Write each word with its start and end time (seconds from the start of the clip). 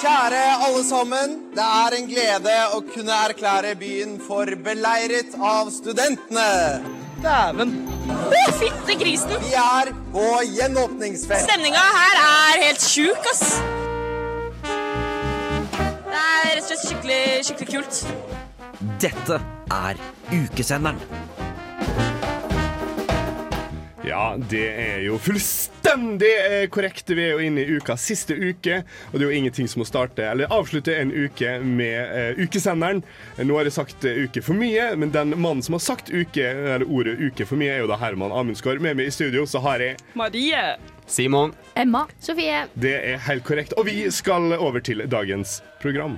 Kjære 0.00 0.44
alle 0.64 0.80
sammen. 0.84 1.32
Det 1.52 1.64
er 1.64 1.94
en 1.98 2.06
glede 2.08 2.52
å 2.72 2.78
kunne 2.88 3.16
erklære 3.26 3.74
byen 3.76 4.14
for 4.24 4.48
beleiret 4.64 5.34
av 5.36 5.68
studentene. 5.74 6.46
Dæven. 7.20 7.74
Fytte 8.56 8.96
grisen. 9.02 9.34
Vi 9.44 9.52
er 9.60 9.92
på 10.14 10.24
gjenåpningsfest. 10.56 11.44
Stemninga 11.50 11.84
her 11.98 12.20
er 12.22 12.62
helt 12.64 12.86
sjuk, 12.86 13.28
ass. 13.34 13.44
Det 16.08 16.16
er 16.16 16.48
rett 16.48 16.64
og 16.64 16.70
slett 16.70 16.86
skikkelig, 16.86 17.22
skikkelig 17.50 17.70
kult. 17.74 18.00
Dette 19.04 19.42
er 19.82 20.00
Ukesenderen. 20.32 21.04
Ja, 24.06 24.36
det 24.50 24.64
er 24.80 25.02
jo 25.04 25.18
fullstendig 25.20 26.30
eh, 26.46 26.66
korrekt. 26.72 27.10
Vi 27.10 27.24
er 27.24 27.34
jo 27.34 27.44
inne 27.44 27.64
i 27.64 27.76
ukas 27.76 28.04
siste 28.08 28.36
uke, 28.36 28.80
og 29.10 29.16
det 29.18 29.26
er 29.26 29.26
jo 29.26 29.40
ingenting 29.40 29.68
som 29.68 29.82
må 29.82 29.88
starte 29.88 30.24
eller 30.24 30.52
avslutte 30.52 30.94
en 30.96 31.12
uke 31.12 31.58
med 31.60 32.14
uh, 32.14 32.40
ukesenderen. 32.40 33.02
Nå 33.36 33.58
har 33.58 33.68
jeg 33.68 33.76
sagt 33.76 34.06
uh, 34.08 34.22
uke 34.24 34.42
for 34.44 34.56
mye, 34.56 34.90
men 34.96 35.12
den 35.12 35.34
mannen 35.36 35.64
som 35.66 35.76
har 35.76 35.84
sagt 35.84 36.12
uke, 36.12 36.46
eller 36.46 36.86
ordet 36.88 37.18
uke 37.20 37.44
for 37.48 37.60
mye, 37.60 37.74
er 37.76 37.84
jo 37.84 37.90
da 37.90 38.00
Herman 38.00 38.32
Amundsgaard. 38.32 38.80
Med 38.80 38.96
meg 39.00 39.10
i 39.10 39.14
studio 39.14 39.44
så 39.48 39.60
har 39.66 39.84
jeg 39.84 40.00
Marie. 40.16 40.64
Simon. 41.10 41.52
Emma. 41.74 42.06
Sofie. 42.22 42.64
Det 42.78 42.94
er 43.12 43.20
helt 43.26 43.44
korrekt. 43.44 43.76
Og 43.76 43.90
vi 43.90 44.06
skal 44.14 44.54
over 44.56 44.80
til 44.80 45.04
dagens 45.10 45.58
program. 45.82 46.16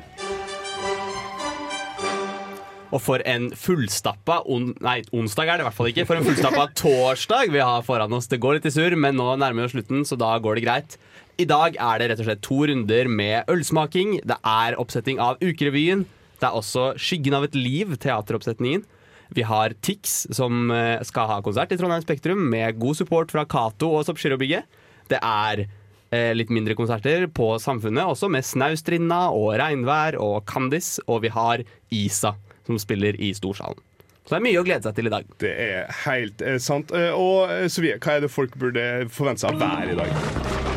Og 2.92 3.00
for 3.00 3.24
en 3.28 3.48
fullstappa 3.56 4.42
on 4.52 4.74
Nei, 4.84 4.98
onsdag 5.16 5.48
er 5.48 5.58
det 5.58 5.64
i 5.64 5.68
hvert 5.70 5.78
fall 5.78 5.90
ikke. 5.92 6.04
For 6.08 6.18
en 6.18 6.26
fullstappa 6.26 6.66
torsdag 6.82 7.52
vi 7.54 7.62
har 7.64 7.84
foran 7.86 8.12
oss. 8.12 8.28
Det 8.28 8.40
går 8.42 8.58
litt 8.58 8.68
i 8.68 8.74
surr, 8.74 8.96
men 9.00 9.16
nå 9.16 9.30
nærmer 9.40 9.62
vi 9.62 9.68
oss 9.70 9.76
slutten, 9.76 10.04
så 10.08 10.18
da 10.20 10.34
går 10.42 10.58
det 10.58 10.66
greit. 10.66 10.98
I 11.40 11.48
dag 11.48 11.78
er 11.80 12.00
det 12.00 12.10
rett 12.10 12.20
og 12.20 12.28
slett 12.28 12.42
to 12.44 12.58
runder 12.68 13.08
med 13.08 13.48
ølsmaking. 13.50 14.18
Det 14.28 14.36
er 14.36 14.76
oppsetting 14.80 15.22
av 15.24 15.40
Ukerevyen. 15.40 16.04
Det 16.42 16.48
er 16.48 16.58
også 16.58 16.90
Skyggen 17.00 17.38
av 17.38 17.46
et 17.46 17.56
liv, 17.56 17.96
teateroppsetningen. 18.02 18.84
Vi 19.32 19.44
har 19.48 19.72
Tix, 19.80 20.26
som 20.36 20.68
eh, 20.74 21.00
skal 21.08 21.30
ha 21.30 21.38
konsert 21.44 21.72
i 21.72 21.78
Trondheim 21.80 22.02
Spektrum 22.04 22.42
med 22.52 22.76
god 22.82 22.98
support 22.98 23.32
fra 23.32 23.46
Cato 23.48 23.88
og 23.96 24.04
Soppgirobygget. 24.04 24.68
Det 25.08 25.16
er 25.16 25.64
eh, 25.64 26.32
litt 26.36 26.52
mindre 26.52 26.76
konserter 26.76 27.24
på 27.32 27.54
Samfunnet, 27.62 28.04
også 28.04 28.28
med 28.28 28.44
Snaustrinda 28.44 29.30
og 29.32 29.54
Regnvær 29.62 30.18
og 30.20 30.42
Kandis. 30.50 30.98
Og 31.06 31.22
vi 31.24 31.32
har 31.32 31.64
Isa, 31.88 32.34
som 32.66 32.78
spiller 32.80 33.18
i 33.20 33.32
Storsalen. 33.36 33.80
Så 34.22 34.36
det 34.36 34.38
er 34.38 34.44
mye 34.44 34.60
å 34.60 34.66
glede 34.66 34.86
seg 34.86 34.98
til 34.98 35.10
i 35.10 35.12
dag. 35.12 35.32
Det 35.42 35.52
er 35.64 35.88
helt 36.04 36.44
eh, 36.46 36.60
sant. 36.62 36.94
Eh, 36.94 37.10
og 37.10 37.50
eh, 37.50 37.66
Sofie, 37.72 37.98
hva 37.98 38.18
er 38.18 38.26
det 38.26 38.30
folk 38.30 38.54
burde 38.60 38.84
forvente 39.10 39.42
seg 39.42 39.56
av 39.56 39.64
været 39.64 39.96
i 39.96 39.98
dag? 39.98 40.71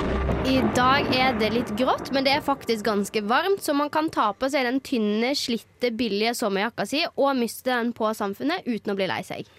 I 0.46 0.60
dag 0.78 1.08
er 1.10 1.34
det 1.40 1.48
litt 1.56 1.72
grått, 1.80 2.12
men 2.14 2.26
det 2.26 2.36
er 2.36 2.44
faktisk 2.46 2.86
ganske 2.86 3.22
varmt, 3.26 3.64
så 3.66 3.74
man 3.74 3.90
kan 3.90 4.12
ta 4.14 4.28
på 4.38 4.46
seg 4.54 4.68
den 4.68 4.78
tynne, 4.86 5.32
slitte, 5.38 5.90
billige 5.98 6.36
sommerjakka 6.38 6.86
si 6.90 7.02
og 7.08 7.32
miste 7.40 7.72
den 7.72 7.90
på 7.98 8.12
Samfunnet 8.14 8.68
uten 8.68 8.94
å 8.94 8.96
bli 8.98 9.08
lei 9.10 9.22
seg. 9.26 9.50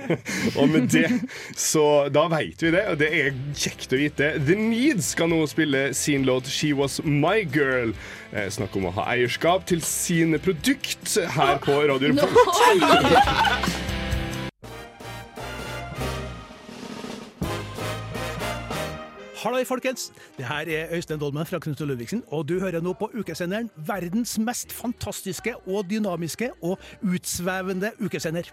Og 0.58 0.66
med 0.72 0.90
det, 0.90 1.06
så 1.58 2.08
da 2.12 2.26
veit 2.32 2.62
vi 2.62 2.74
det, 2.74 2.82
og 2.90 2.98
det 3.00 3.12
er 3.20 3.30
kjekt 3.54 3.94
å 3.94 4.00
vite. 4.00 4.32
The 4.42 4.58
Needs 4.58 5.12
skal 5.14 5.30
nå 5.30 5.44
spille 5.50 5.88
sin 5.94 6.26
låt 6.26 6.50
'She 6.50 6.74
Was 6.74 7.00
My 7.04 7.46
Girl'. 7.46 7.94
Eh, 8.32 8.50
snakk 8.50 8.76
om 8.76 8.90
å 8.90 8.96
ha 8.98 9.06
eierskap 9.14 9.66
til 9.70 9.82
sine 9.86 10.42
produkt 10.42 11.18
her 11.38 11.58
på 11.62 11.82
Radio 11.86 12.14
Revolt. 12.14 13.88
Halloi, 19.42 19.64
folkens! 19.64 20.12
Det 20.36 20.44
her 20.46 20.54
er 20.54 20.86
Øystein 20.94 21.20
Dolmen 21.20 21.46
fra 21.46 21.58
Knut 21.58 21.80
og 21.80 21.86
Ludvigsen, 21.86 22.22
og 22.26 22.48
du 22.48 22.60
hører 22.60 22.80
nå 22.80 22.92
på 22.92 23.10
ukesenderen 23.18 23.70
verdens 23.76 24.38
mest 24.38 24.72
fantastiske 24.72 25.56
og 25.66 25.90
dynamiske 25.90 26.50
og 26.62 26.78
utsvevende 27.02 27.90
ukesender. 28.00 28.46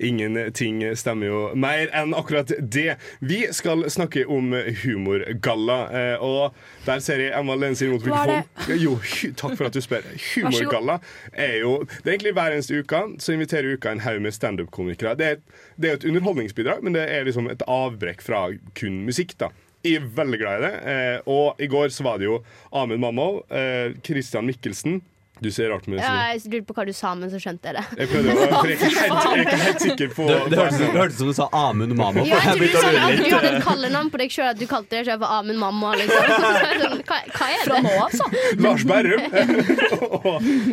Ingenting 0.00 0.82
stemmer 0.96 1.28
jo 1.28 1.40
mer 1.60 1.90
enn 1.96 2.14
akkurat 2.16 2.52
det. 2.60 2.96
Vi 3.20 3.40
skal 3.52 3.84
snakke 3.92 4.24
om 4.30 4.54
humorgalla, 4.82 5.78
eh, 5.92 6.24
og 6.24 6.56
der 6.86 7.02
ser 7.04 7.20
jeg 7.20 7.34
Emma 7.36 7.56
lene 7.58 7.76
seg 7.78 7.92
mot 7.92 8.04
mikrofonen. 8.04 8.48
Jo, 8.80 8.96
takk 9.36 9.56
for 9.58 9.68
at 9.68 9.76
du 9.76 9.82
spør. 9.84 10.06
Humorgalla 10.30 11.00
er 11.32 11.58
jo 11.60 11.74
Det 11.90 12.06
er 12.06 12.14
egentlig 12.14 12.34
hver 12.38 12.56
eneste 12.56 12.80
uke 12.80 13.02
så 13.20 13.34
inviterer 13.34 13.76
uka 13.76 13.92
en 13.92 14.04
haug 14.04 14.20
med 14.24 14.36
standup-komikere. 14.36 15.16
Det, 15.18 15.26
er 15.26 15.76
det 15.76 15.90
er 15.90 15.98
et 15.98 16.08
underholdningsbidrag, 16.08 16.84
men 16.84 16.96
det 16.96 17.06
er 17.08 17.26
liksom 17.28 17.50
et 17.52 17.64
avbrekk 17.68 18.24
fra 18.24 18.46
kun 18.78 19.02
musikk, 19.08 19.36
da. 19.40 19.50
Jeg 19.84 19.96
er 19.96 20.10
veldig 20.16 20.38
glad 20.40 20.58
i 20.58 20.64
det. 20.66 20.74
Eh, 20.92 21.28
og 21.32 21.60
i 21.60 21.68
går 21.70 21.92
så 21.92 22.04
var 22.04 22.20
det 22.20 22.28
jo 22.28 22.40
Ahmed 22.76 23.00
Mammo, 23.00 23.30
eh, 23.48 23.96
Christian 24.04 24.48
Mikkelsen 24.48 25.00
Du 25.40 25.48
ser 25.50 25.70
rart 25.72 25.86
med 25.88 25.98
det. 25.98 26.04
Ja, 26.04 26.32
jeg 26.34 26.42
lurte 26.52 26.66
på 26.68 26.74
hva 26.76 26.84
du 26.84 26.92
sa, 26.92 27.14
men 27.16 27.30
så 27.32 27.38
skjønte 27.40 27.70
jeg 27.70 27.76
det. 27.78 27.84
Jeg 28.02 28.10
prøvde 28.10 28.32
å 28.34 28.48
være 28.52 28.74
helt, 28.80 29.52
helt 29.64 29.84
sikker 29.86 30.10
på 30.16 30.26
Det, 30.28 30.36
det 30.52 30.58
hørtes 30.60 31.14
ut 31.14 31.18
som 31.22 31.30
du 31.30 31.36
sa 31.38 31.46
Amund 31.56 31.94
Mamma. 31.96 32.24
Ja, 32.28 32.40
jeg 32.44 32.58
tror 32.58 32.66
du 32.66 32.76
sa 32.76 32.90
at 32.90 33.16
du 33.16 33.24
hadde 33.34 33.52
et 33.54 33.64
kallenavn 33.64 34.10
på 34.12 34.20
deg 34.20 34.34
sjøl, 34.34 34.50
at 34.52 34.60
du 34.60 34.66
kalte 34.70 34.98
deg 34.98 35.08
selv 35.08 35.24
for 35.24 35.38
Amund 35.38 35.60
Mamma. 35.62 35.94
Liksom. 35.96 36.34
Sånn, 36.84 37.00
Hva, 37.08 37.20
hva 37.32 37.48
er 37.48 37.56
det? 37.56 37.64
Fra 37.64 37.80
nå, 37.84 37.94
altså? 38.04 38.28
Lars 38.60 38.84
Berrum. 38.88 39.24
og 40.20 40.28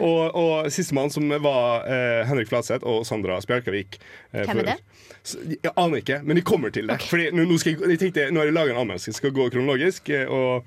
og, 0.07 0.35
og 0.37 0.69
sistemann 0.73 1.11
som 1.13 1.29
var 1.43 1.87
eh, 1.87 2.21
Henrik 2.27 2.49
Flatseth 2.51 2.85
og 2.87 3.03
Sandra 3.07 3.39
Spjelkavik. 3.43 3.97
eh, 4.33 4.43
Hvem 4.47 4.63
er 4.65 4.71
det? 4.73 4.77
Jeg 5.27 5.73
aner 5.75 5.99
ikke, 5.99 6.21
men 6.23 6.37
de 6.39 6.43
kommer 6.47 6.71
til 6.71 6.87
det. 6.87 6.99
Fordi 7.03 7.25
nå, 7.35 7.43
nå, 7.49 7.57
skal 7.59 7.73
jeg, 7.73 7.81
jeg 7.95 7.99
tenkte, 8.05 8.27
nå 8.31 8.39
har 8.39 8.47
jeg 8.47 8.55
laga 8.55 8.71
en 8.75 8.81
anmeldelse, 8.85 9.11
skal 9.17 9.33
gå 9.35 9.49
kronologisk. 9.51 10.11
eh, 10.15 10.27
Og, 10.31 10.63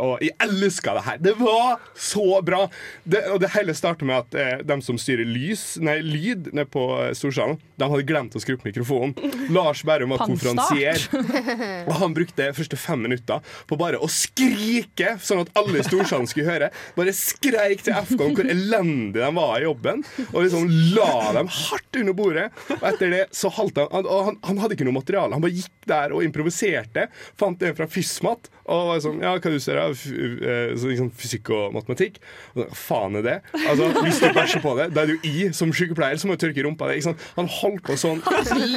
og 0.00 0.22
jeg 0.24 0.34
elska 0.44 0.94
det 0.96 1.04
her. 1.06 1.20
Det 1.22 1.34
var 1.38 1.80
så 1.94 2.40
bra! 2.42 2.64
Det, 3.04 3.22
og 3.32 3.40
det 3.42 3.52
hele 3.54 3.74
starta 3.76 4.06
med 4.06 4.24
at 4.24 4.36
eh, 4.38 4.62
de 4.66 4.78
som 4.84 4.98
styrer 5.00 5.28
lys, 5.28 5.76
nei, 5.82 5.98
lyd 6.04 6.50
nede 6.52 6.66
på 6.70 6.84
eh, 6.98 7.12
Storsalen, 7.16 7.58
de 7.80 7.88
hadde 7.92 8.06
glemt 8.08 8.36
å 8.36 8.42
skru 8.42 8.56
opp 8.58 8.66
mikrofonen. 8.66 9.14
Lars 9.56 9.82
Berrum 9.86 10.14
var 10.14 10.24
konferansier. 10.26 11.00
Og 11.88 11.94
han 12.02 12.16
brukte 12.16 12.48
de 12.48 12.56
første 12.56 12.78
fem 12.80 13.02
minutter 13.06 13.44
på 13.70 13.78
bare 13.80 14.00
å 14.00 14.10
skrike, 14.10 15.16
sånn 15.22 15.44
at 15.44 15.52
alle 15.58 15.80
i 15.80 15.86
storsalen 15.86 16.28
skulle 16.30 16.50
høre. 16.50 16.70
Bare 16.98 17.14
skreik 17.16 17.84
til 17.86 17.96
FK 17.96 18.26
om 18.26 18.36
hvor 18.36 18.50
elendig 18.50 19.20
de 19.20 19.30
var 19.36 19.56
i 19.58 19.66
jobben, 19.66 20.04
og 20.30 20.38
liksom 20.44 20.68
la 20.96 21.32
dem 21.36 21.50
hardt 21.50 22.00
under 22.02 22.16
bordet. 22.16 22.48
Og 22.78 22.86
etter 22.92 23.14
det 23.14 23.24
så 23.36 23.50
halte 23.54 23.86
han 23.90 24.08
han, 24.10 24.38
han 24.44 24.60
hadde 24.60 24.76
ikke 24.76 24.86
noe 24.88 24.98
materiale. 24.98 25.34
Han 25.34 25.44
bare 25.44 25.56
gikk 25.56 25.88
der 25.90 26.14
og 26.14 26.24
improviserte. 26.24 27.08
Fant 27.40 27.62
en 27.62 27.76
fra 27.76 27.88
Fysmat 27.90 28.50
og 28.70 28.90
var 28.90 29.00
sånn 29.04 29.18
Ja, 29.24 29.32
hva 29.36 29.50
du 29.52 29.58
ser 29.62 29.80
av 29.82 29.92
liksom 29.98 31.10
fysikk 31.18 31.50
og 31.56 31.74
matematikk? 31.74 32.20
Og 32.54 32.62
så, 32.62 32.66
Faen 32.78 33.18
er 33.20 33.26
det? 33.26 33.34
Altså, 33.64 33.88
Hvis 34.04 34.20
du 34.22 34.28
bæsjer 34.36 34.62
på 34.64 34.74
det, 34.78 34.88
da 34.94 35.02
er 35.04 35.10
det 35.10 35.16
jo 35.18 35.30
i 35.30 35.48
som 35.56 35.72
sykepleier, 35.74 36.20
så 36.22 36.30
må 36.30 36.36
du 36.38 36.44
tørke 36.46 36.64
rumpa 36.66 36.88
di. 36.92 37.00
Han 37.36 37.50
holdt 37.60 37.82
på 37.88 37.96
sånn 38.00 38.22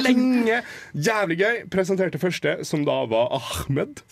lenge. 0.04 0.60
Jævlig 0.94 1.38
gøy. 1.40 1.62
Presenterte 1.72 2.20
første, 2.22 2.58
som 2.66 2.84
da 2.88 3.00
var 3.10 3.32
Ahmed. 3.38 4.02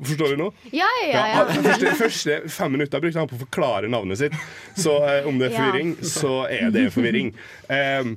Forstår 0.00 0.32
du 0.32 0.38
nå? 0.40 0.46
Ja, 0.72 0.86
ja, 1.04 1.08
ja. 1.10 1.22
Ja, 1.28 1.44
ja. 1.44 1.62
første, 1.66 1.90
første 1.98 2.36
fem 2.48 2.72
minutter 2.72 3.02
brukte 3.02 3.20
han 3.20 3.28
på 3.28 3.36
å 3.36 3.42
forklare 3.42 3.90
navnet 3.92 4.16
sitt. 4.22 4.36
Så 4.80 4.94
eh, 5.04 5.26
om 5.28 5.36
det 5.40 5.50
er 5.50 5.56
Ja. 5.58 5.60
forvirring, 5.60 5.90
så 6.08 6.32
er 6.48 6.70
det 6.72 6.86
forvirring. 6.94 7.34
Eh, 7.68 8.14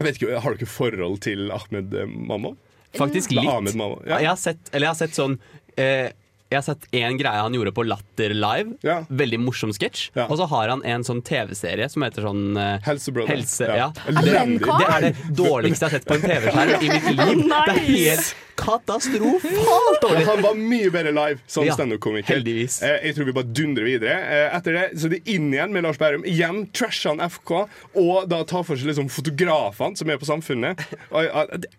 vet 0.00 0.16
ikke, 0.16 0.38
Har 0.40 0.56
dere 0.56 0.70
forhold 0.70 1.20
til 1.26 1.50
Ahmed 1.52 1.92
eh, 1.92 2.06
Mammo? 2.08 2.54
Faktisk 2.96 3.34
litt. 3.36 3.44
Ahmed 3.52 3.76
Mammo. 3.76 4.00
Ja. 4.06 4.14
Ja. 4.16 4.22
Jeg 4.24 4.30
har 4.32 4.40
sett, 4.40 4.72
eller 4.72 4.88
jeg 4.88 4.94
har 4.94 5.00
sett 5.02 5.18
sånn 5.20 5.36
eh, 5.76 6.08
Jeg 6.50 6.58
har 6.58 6.64
sett 6.66 6.86
en 6.98 7.14
greie 7.20 7.40
han 7.44 7.54
gjorde 7.54 7.70
på 7.76 7.84
Latter 7.86 8.32
Live. 8.34 8.72
Ja. 8.82 8.96
Veldig 9.06 9.38
morsom 9.38 9.70
sketsj. 9.76 10.08
Ja. 10.18 10.24
Og 10.26 10.36
så 10.40 10.48
har 10.50 10.72
han 10.72 10.80
en 10.82 11.04
sånn 11.06 11.20
TV-serie 11.22 11.86
som 11.92 12.02
heter 12.02 12.26
sånn 12.26 12.56
uh, 12.58 12.78
Helsebrother. 12.82 13.30
Helse, 13.36 13.68
Ja. 13.70 13.90
ja. 13.94 14.20
Det, 14.20 14.34
det 14.58 14.86
er 14.90 15.06
det 15.06 15.14
dårligste 15.38 15.86
jeg 15.86 15.92
har 15.92 15.98
sett 16.00 16.08
på 16.10 16.18
en 16.18 16.24
TV-skjerm 16.26 16.82
i 16.82 16.90
mitt 16.90 17.10
liv. 17.14 17.44
Det 17.70 17.74
er 17.74 17.84
helt 17.86 18.34
katastrofalt 18.60 20.02
dårlig. 20.02 20.24
Han 20.26 20.42
var 20.44 20.58
mye 20.58 20.90
bedre 20.92 21.12
live 21.16 21.38
som 21.48 21.64
Ja, 21.64 21.72
standup-komiker. 21.78 22.34
heldigvis. 22.34 22.82
Eh, 22.84 22.98
jeg 23.06 23.14
tror 23.16 23.24
vi 23.30 23.32
bare 23.38 23.48
dundrer 23.56 23.86
videre. 23.88 24.16
Eh, 24.20 24.56
etter 24.58 24.76
det 24.76 24.82
så 25.00 25.08
det 25.08 25.22
er 25.22 25.34
inn 25.36 25.48
igjen 25.54 25.72
med 25.72 25.86
Lars 25.86 25.98
Bærum. 26.02 26.26
Igjen 26.28 26.66
trasher 26.76 27.14
han 27.14 27.22
FK, 27.30 27.54
og 28.02 28.28
da 28.28 28.42
tar 28.44 28.66
for 28.68 28.76
seg 28.76 28.90
liksom 28.90 29.08
fotografene 29.08 29.96
som 29.96 30.10
er 30.12 30.20
på 30.20 30.28
Samfunnet. 30.28 30.82
Og, 31.10 31.24
ja, 31.24 31.46
det, 31.56 31.70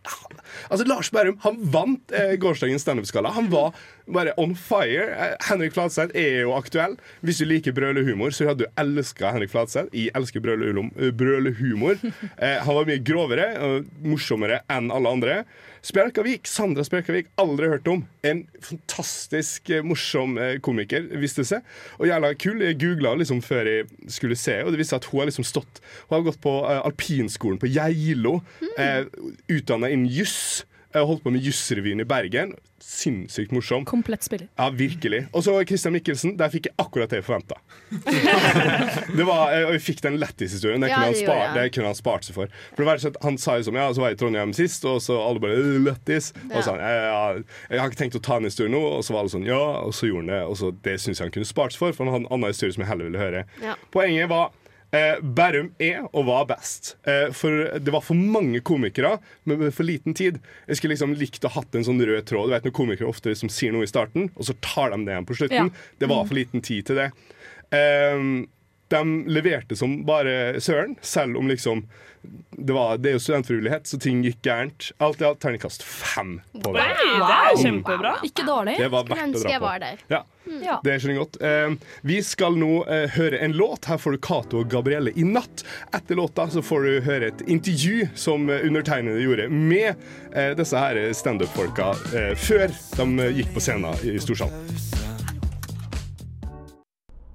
altså 0.72 0.88
Lars 0.90 1.12
Bærum 1.14 1.38
han 1.46 1.60
vant 1.76 2.16
eh, 2.18 2.34
gårsdagens 2.42 2.82
standup-skala. 2.88 3.34
Han 3.38 3.52
var 3.54 3.74
bare 4.14 4.34
on 4.42 4.56
fire. 4.58 5.08
Eh, 5.16 5.36
Henrik 5.50 5.74
Fladseth 5.76 6.16
er 6.18 6.44
jo 6.44 6.54
aktuell. 6.58 6.98
Hvis 7.26 7.42
du 7.42 7.48
liker 7.50 7.76
brølehumor, 7.76 8.36
så 8.36 8.50
hadde 8.50 8.68
du 8.68 8.82
elska 8.82 9.34
Henrik 9.36 9.54
Fladseth. 9.54 9.92
Jeg 9.96 10.14
elsker 10.18 10.44
brølehumor. 10.44 11.12
brølehumor. 11.18 12.00
Eh, 12.42 12.58
han 12.64 12.74
var 12.74 12.88
mye 12.88 13.02
grovere 13.06 13.46
og 13.62 13.90
morsommere 14.08 14.62
enn 14.72 14.88
alle 14.94 15.10
andre. 15.14 15.36
Spjelkavik, 15.86 16.46
Sandra 16.46 16.84
Spjelkavik, 16.86 17.32
aldri 17.42 17.70
hørt 17.72 17.88
om. 17.90 18.04
En 18.26 18.44
fantastisk 18.62 19.70
eh, 19.74 19.82
morsom 19.86 20.38
eh, 20.38 20.60
komiker, 20.62 21.08
viste 21.22 21.42
det 21.42 21.50
seg. 21.50 21.72
Og 21.98 22.10
jævla 22.10 22.34
kul. 22.38 22.62
Jeg 22.62 22.78
googla 22.82 23.16
liksom 23.18 23.42
før 23.46 23.70
jeg 23.70 23.88
skulle 24.14 24.38
se, 24.38 24.60
og 24.62 24.74
det 24.74 24.82
viste 24.82 24.98
at 25.00 25.08
hun 25.10 25.24
har 25.24 25.32
liksom 25.32 25.48
stått 25.48 25.82
Hun 26.10 26.20
har 26.20 26.28
gått 26.30 26.42
på 26.44 26.54
eh, 26.70 26.82
alpinskolen 26.86 27.58
på 27.62 27.70
Geilo, 27.74 28.40
eh, 28.78 29.08
utdanna 29.50 29.90
innen 29.90 30.10
juss. 30.12 30.68
Jeg 30.92 31.08
holdt 31.08 31.24
på 31.24 31.32
med 31.32 31.46
Jussrevyen 31.46 32.04
i 32.04 32.06
Bergen. 32.08 32.54
Sinnssykt 32.82 33.54
morsom. 33.56 33.86
Komplett 33.86 34.26
spiller. 34.26 34.48
Ja, 34.58 34.68
virkelig. 34.74 35.22
Og 35.32 35.44
så 35.46 35.54
Christian 35.70 35.94
Mikkelsen. 35.96 36.34
Der 36.40 36.50
fikk 36.52 36.68
jeg 36.68 36.76
akkurat 36.82 37.12
det 37.14 37.22
jeg 37.22 37.28
forventa. 37.28 37.60
det 39.16 39.24
eh, 39.24 39.68
og 39.68 39.76
vi 39.76 39.82
fikk 39.84 40.02
den 40.04 40.18
lættishistorien. 40.20 40.82
Det, 40.84 40.90
Ja, 40.92 41.04
det 41.08 41.22
spar- 41.22 41.54
det 41.56 41.68
kunne 41.76 41.92
han 41.92 41.96
spart 41.96 42.28
seg 42.28 42.36
for. 42.36 42.52
For 42.74 42.84
det 42.84 42.90
var 42.90 43.04
sånn 43.04 43.20
Han 43.24 43.38
sa 43.40 43.58
jo 43.60 43.68
som 43.70 43.78
ja, 43.80 43.88
så 43.94 44.04
var 44.04 44.12
jeg 44.12 44.18
i 44.18 44.22
Trondheim 44.24 44.54
sist, 44.58 44.86
og 44.90 45.00
så 45.06 45.20
alle 45.22 45.44
bare 45.44 45.60
«Øh, 45.62 45.80
lættis. 45.86 46.32
Og 46.50 46.58
så 46.58 46.64
sa 46.68 46.76
han 46.76 46.84
ja, 46.84 47.04
ja, 47.08 47.44
jeg 47.72 47.84
har 47.84 47.92
ikke 47.94 48.02
tenkt 48.04 48.20
å 48.20 48.24
ta 48.26 48.40
en 48.42 48.50
historie 48.50 48.74
nå, 48.74 48.82
og 48.98 49.06
så 49.06 49.14
var 49.16 49.24
alle 49.24 49.36
sånn 49.36 49.48
ja, 49.48 49.62
og 49.86 49.94
så 49.96 50.10
gjorde 50.10 50.26
han 50.28 50.34
det. 50.34 50.42
Og 50.50 50.58
så 50.60 50.74
det 50.90 50.98
syns 51.00 51.22
jeg 51.22 51.30
han 51.30 51.36
kunne 51.38 51.48
spart 51.54 51.76
seg 51.76 51.86
for, 51.86 51.96
for 51.96 52.10
han 52.10 52.18
hadde 52.18 52.28
en 52.28 52.34
annen 52.36 52.52
historie 52.52 52.76
som 52.76 52.84
jeg 52.84 52.92
heller 52.92 53.08
ville 53.12 53.22
høre. 53.22 53.46
Ja. 53.64 53.78
Poenget 53.94 54.32
var 54.34 54.52
Bærum 54.92 55.70
er 55.80 56.04
og 56.12 56.26
var 56.28 56.48
best. 56.50 56.96
Eh, 57.08 57.30
for 57.36 57.80
det 57.80 57.94
var 57.94 58.04
for 58.04 58.20
mange 58.20 58.60
komikere, 58.68 59.16
men 59.48 59.62
med 59.64 59.76
for 59.76 59.88
liten 59.88 60.16
tid. 60.18 60.42
Jeg 60.68 60.80
skulle 60.80 60.96
liksom 60.96 61.16
likt 61.20 61.48
å 61.48 61.54
hatt 61.54 61.78
en 61.78 61.88
sånn 61.88 62.02
rød 62.04 62.26
tråd. 62.28 62.50
Du 62.50 62.56
vet 62.56 62.68
når 62.68 62.76
komikere 62.76 63.12
ofte 63.12 63.32
liksom 63.32 63.52
sier 63.54 63.76
noe 63.76 63.88
i 63.88 63.92
starten, 63.92 64.30
og 64.36 64.50
så 64.50 64.58
tar 64.60 64.92
de 64.92 65.06
det 65.06 65.16
igjen 65.16 65.30
på 65.30 65.38
slutten. 65.40 65.72
Ja. 65.72 65.94
Det 66.04 66.12
var 66.12 66.26
for 66.28 66.40
liten 66.40 66.66
tid 66.66 66.90
til 66.90 67.00
det. 67.00 67.12
Eh, 67.72 68.26
de 68.92 69.04
leverte 69.32 69.78
som 69.80 70.02
bare 70.08 70.60
søren, 70.60 70.98
selv 71.00 71.40
om 71.40 71.48
liksom 71.48 71.86
det, 72.52 72.74
var, 72.76 72.98
det 73.02 73.10
er 73.10 73.16
jo 73.16 73.22
studentfrivillighet, 73.24 73.88
så 73.90 73.98
ting 74.02 74.20
gikk 74.26 74.42
gærent. 74.46 74.92
Alt 75.02 75.22
i 75.22 75.26
alt 75.26 75.40
terningkast 75.42 75.82
fem 75.84 76.36
på 76.54 76.74
det. 76.76 76.84
Det 76.84 77.32
er 77.38 77.58
kjempebra. 77.64 78.12
Ikke 78.28 78.46
dårlig. 78.46 78.76
Det 78.78 78.90
var 78.94 79.08
verdt 79.10 79.40
å 79.40 79.42
dra 79.42 79.58
på. 79.64 79.96
Ja, 80.14 80.22
Ja. 80.62 80.76
det 80.84 80.96
skjønner 81.00 81.16
jeg 81.16 81.22
godt. 81.22 81.38
Eh, 81.42 81.76
vi 82.12 82.20
skal 82.26 82.56
nå 82.62 82.70
eh, 82.90 83.08
høre 83.16 83.40
en 83.46 83.54
låt. 83.58 83.86
Her 83.90 83.98
får 84.02 84.12
du 84.18 84.22
Cato 84.26 84.62
og 84.62 84.70
Gabrielle 84.74 85.14
i 85.16 85.26
natt. 85.26 85.64
Etter 85.94 86.18
låta 86.18 86.48
så 86.54 86.62
får 86.66 86.86
du 86.88 87.02
høre 87.08 87.32
et 87.34 87.42
intervju 87.48 88.08
som 88.18 88.50
eh, 88.50 88.62
undertegnede 88.68 89.22
gjorde 89.26 89.50
med 89.50 89.94
eh, 90.34 90.54
disse 90.58 90.78
her 90.82 91.02
standup-folka 91.18 91.92
eh, 92.14 92.34
før 92.38 92.68
de 92.98 93.10
eh, 93.26 93.38
gikk 93.42 93.54
på 93.58 93.64
scenen 93.66 93.98
i 94.06 94.18
Storsalen. 94.22 94.66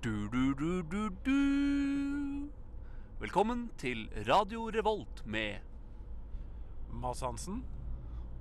Du, 0.02 0.28
du, 0.30 0.54
du, 0.54 0.82
du, 0.90 1.08
du. 1.24 2.05
Velkommen 3.16 3.70
til 3.78 4.10
Radio 4.28 4.66
Revolt 4.74 5.22
med 5.26 5.54
Mads 6.92 7.20
Hansen 7.20 7.64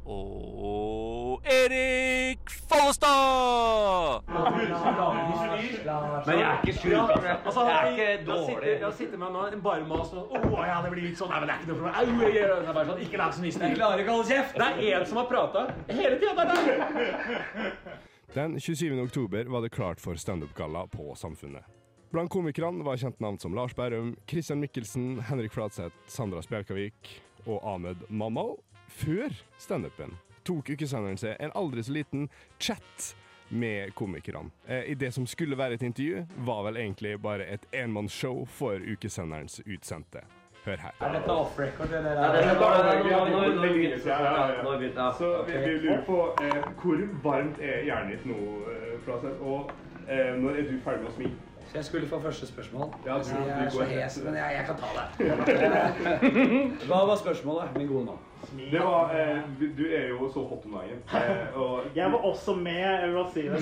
og 0.05 1.41
Erik 1.45 2.49
Follestad! 2.69 4.19
Men 6.25 6.39
jeg 6.39 6.49
er 6.49 6.59
ikke 6.59 6.73
sjuk. 6.81 6.91
Altså, 7.45 7.63
jeg 7.69 7.77
er 7.77 7.87
ikke 7.87 8.25
dårlig. 8.25 8.67
Jeg 8.81 8.91
sitter 8.97 9.17
med 9.17 9.31
meg 9.37 9.63
bare 9.63 9.87
mas 9.87 10.11
og 10.11 10.35
oh, 10.35 10.59
ja, 10.67 10.81
det 10.83 10.91
blir 10.91 11.07
litt 11.07 11.23
sånn. 11.23 11.31
Nei, 11.31 11.39
men 11.39 11.47
det 11.47 11.55
er 11.55 11.63
ikke 11.63 11.71
noe 11.71 11.79
for 11.79 11.87
meg. 11.87 11.95
Au, 11.95 12.19
jeg 12.25 12.35
gjør 12.35 12.51
det. 12.51 12.59
Er 12.67 12.77
bare 12.79 12.85
sånn, 12.91 13.01
Ikke 13.07 13.31
så 13.37 13.45
mye 13.45 13.55
styr. 13.55 13.65
Jeg 13.69 13.79
klarer 13.79 14.03
ikke 14.03 14.11
å 14.11 14.19
holde 14.19 14.29
kjeft. 14.33 14.59
Det 14.59 14.67
er 14.67 14.99
én 14.99 15.07
som 15.07 15.21
har 15.23 15.31
prata 15.31 15.65
hele 16.01 16.19
tida. 16.19 16.43
Den 18.35 18.59
27. 18.59 18.91
oktober 19.07 19.55
var 19.55 19.63
det 19.63 19.71
klart 19.79 20.03
for 20.03 20.19
standup-galla 20.19 20.83
på 20.91 21.15
Samfunnet. 21.15 21.63
Blant 22.15 22.31
komikerne 22.31 22.83
var 22.83 22.95
kjent 22.95 23.19
navn 23.19 23.35
som 23.39 23.55
Lars 23.55 23.73
Bærum, 23.75 24.15
Christian 24.27 24.59
Mikkelsen, 24.59 25.19
Henrik 25.19 25.51
Fladseth, 25.51 25.95
Sandra 26.07 26.39
Spjelkavik 26.41 27.09
og 27.43 27.59
Ahmed 27.59 28.05
Mammal. 28.07 28.53
Før 28.87 29.33
standupen 29.59 30.13
tok 30.47 30.69
ukesenderen 30.71 31.19
seg 31.19 31.35
en 31.43 31.51
aldri 31.59 31.83
så 31.83 31.91
liten 31.91 32.29
chat 32.55 33.09
med 33.51 33.91
komikerne. 33.99 34.47
Eh, 34.63 34.93
I 34.93 34.95
det 34.95 35.09
som 35.11 35.27
skulle 35.27 35.57
være 35.59 35.75
et 35.75 35.83
intervju, 35.83 36.21
var 36.47 36.63
vel 36.69 36.79
egentlig 36.85 37.17
bare 37.19 37.49
et 37.51 37.67
enmannsshow 37.75 38.45
for 38.47 38.79
ukesenderens 38.79 39.59
utsendte. 39.65 40.23
Hør 40.63 40.79
her. 40.85 40.95
Er 41.01 41.17
dette 41.17 41.35
off 41.35 41.59
record, 41.59 41.91
eller? 41.91 42.15
Så 45.19 45.33
Ok. 45.41 45.51
Så 45.51 45.59
vi 45.59 45.75
lurer 45.83 46.05
på 46.07 46.21
eh, 46.45 46.63
hvor 46.79 47.03
varmt 47.27 47.59
er 47.59 47.83
hjernen 47.83 48.15
ditt 48.15 48.25
nå, 48.31 48.39
eh, 48.71 48.95
Fladseth? 49.03 49.43
Og 49.43 49.75
eh, 50.07 50.31
når 50.39 50.61
er 50.61 50.71
du 50.71 50.79
ferdig 50.87 51.03
med 51.03 51.11
å 51.11 51.15
smi? 51.19 51.33
Så 51.71 51.77
jeg 51.77 51.85
skulle 51.85 52.07
få 52.07 52.19
første 52.21 52.47
spørsmål. 52.47 52.93
Ja, 53.05 53.11
du- 53.13 53.17
jeg 53.47 53.65
er 53.65 53.69
så 53.69 53.77
går- 53.77 53.85
hes, 53.85 54.21
men 54.25 54.35
jeg, 54.35 54.55
jeg 54.57 54.65
kan 54.65 54.75
ta 54.75 54.85
det. 54.95 55.09
Hva 56.87 57.05
var 57.07 57.15
spørsmålet, 57.15 57.77
min 57.77 57.87
gode 57.87 58.05
mann? 58.05 58.17
Det 58.71 58.79
var 58.79 59.11
eh, 59.15 59.37
du- 59.77 59.93
er 59.95 60.07
jo 60.09 60.29
så 60.33 60.39
hot 60.39 60.65
om 60.65 60.71
dagen. 60.71 60.99
Eh, 61.13 61.57
og 61.61 61.79
Jeg 61.95 62.11
var 62.11 62.17
også 62.17 62.55
med, 62.55 62.73
jeg 62.73 63.07
vil 63.09 63.15
bare 63.15 63.31
si 63.33 63.41
det. 63.41 63.49
Du, 63.49 63.55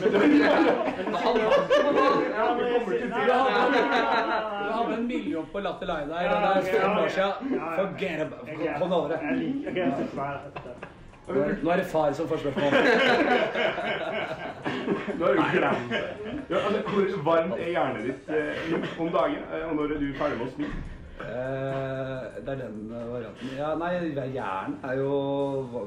hadde 4.73 4.93
en 4.97 5.07
million 5.07 5.45
på 5.51 5.59
Latter 5.59 5.85
Line 5.87 6.09
der, 6.09 6.15
er 6.15 6.61
fem 6.61 6.81
ja, 6.81 7.03
år 7.03 7.07
siden. 7.07 7.59
Forget 7.75 8.21
about 8.21 8.49
etter 9.11 9.27
det. 11.27 11.57
Nå 11.63 11.69
er 11.71 11.75
det 11.77 11.85
far 11.85 12.11
som 12.11 12.27
får 12.27 12.37
spørsmål. 12.37 12.63
Da 15.19 15.25
har 15.25 15.35
jo 15.37 15.45
glemt 15.53 15.91
det. 15.93 16.01
Ja, 16.49 16.61
altså, 16.67 16.81
hvor 16.87 17.23
varmt 17.27 17.59
er 17.59 17.69
hjernen 17.73 18.07
ditt 18.07 18.29
eh, 18.29 18.73
om 19.01 19.11
dagen? 19.13 19.43
Eh, 19.53 19.65
og 19.69 19.75
når 19.79 19.95
er 19.95 20.01
du 20.03 20.07
ferdig 20.17 20.39
med 20.39 20.47
å 20.47 20.53
smi? 20.55 20.71
Eh, 21.23 22.23
det 22.43 22.55
er 22.55 22.61
den 22.63 22.79
varianten. 22.91 23.53
Ja, 23.57 23.73
nei, 23.79 23.93
jern 24.35 24.79
er 24.83 24.97
jo 24.99 25.13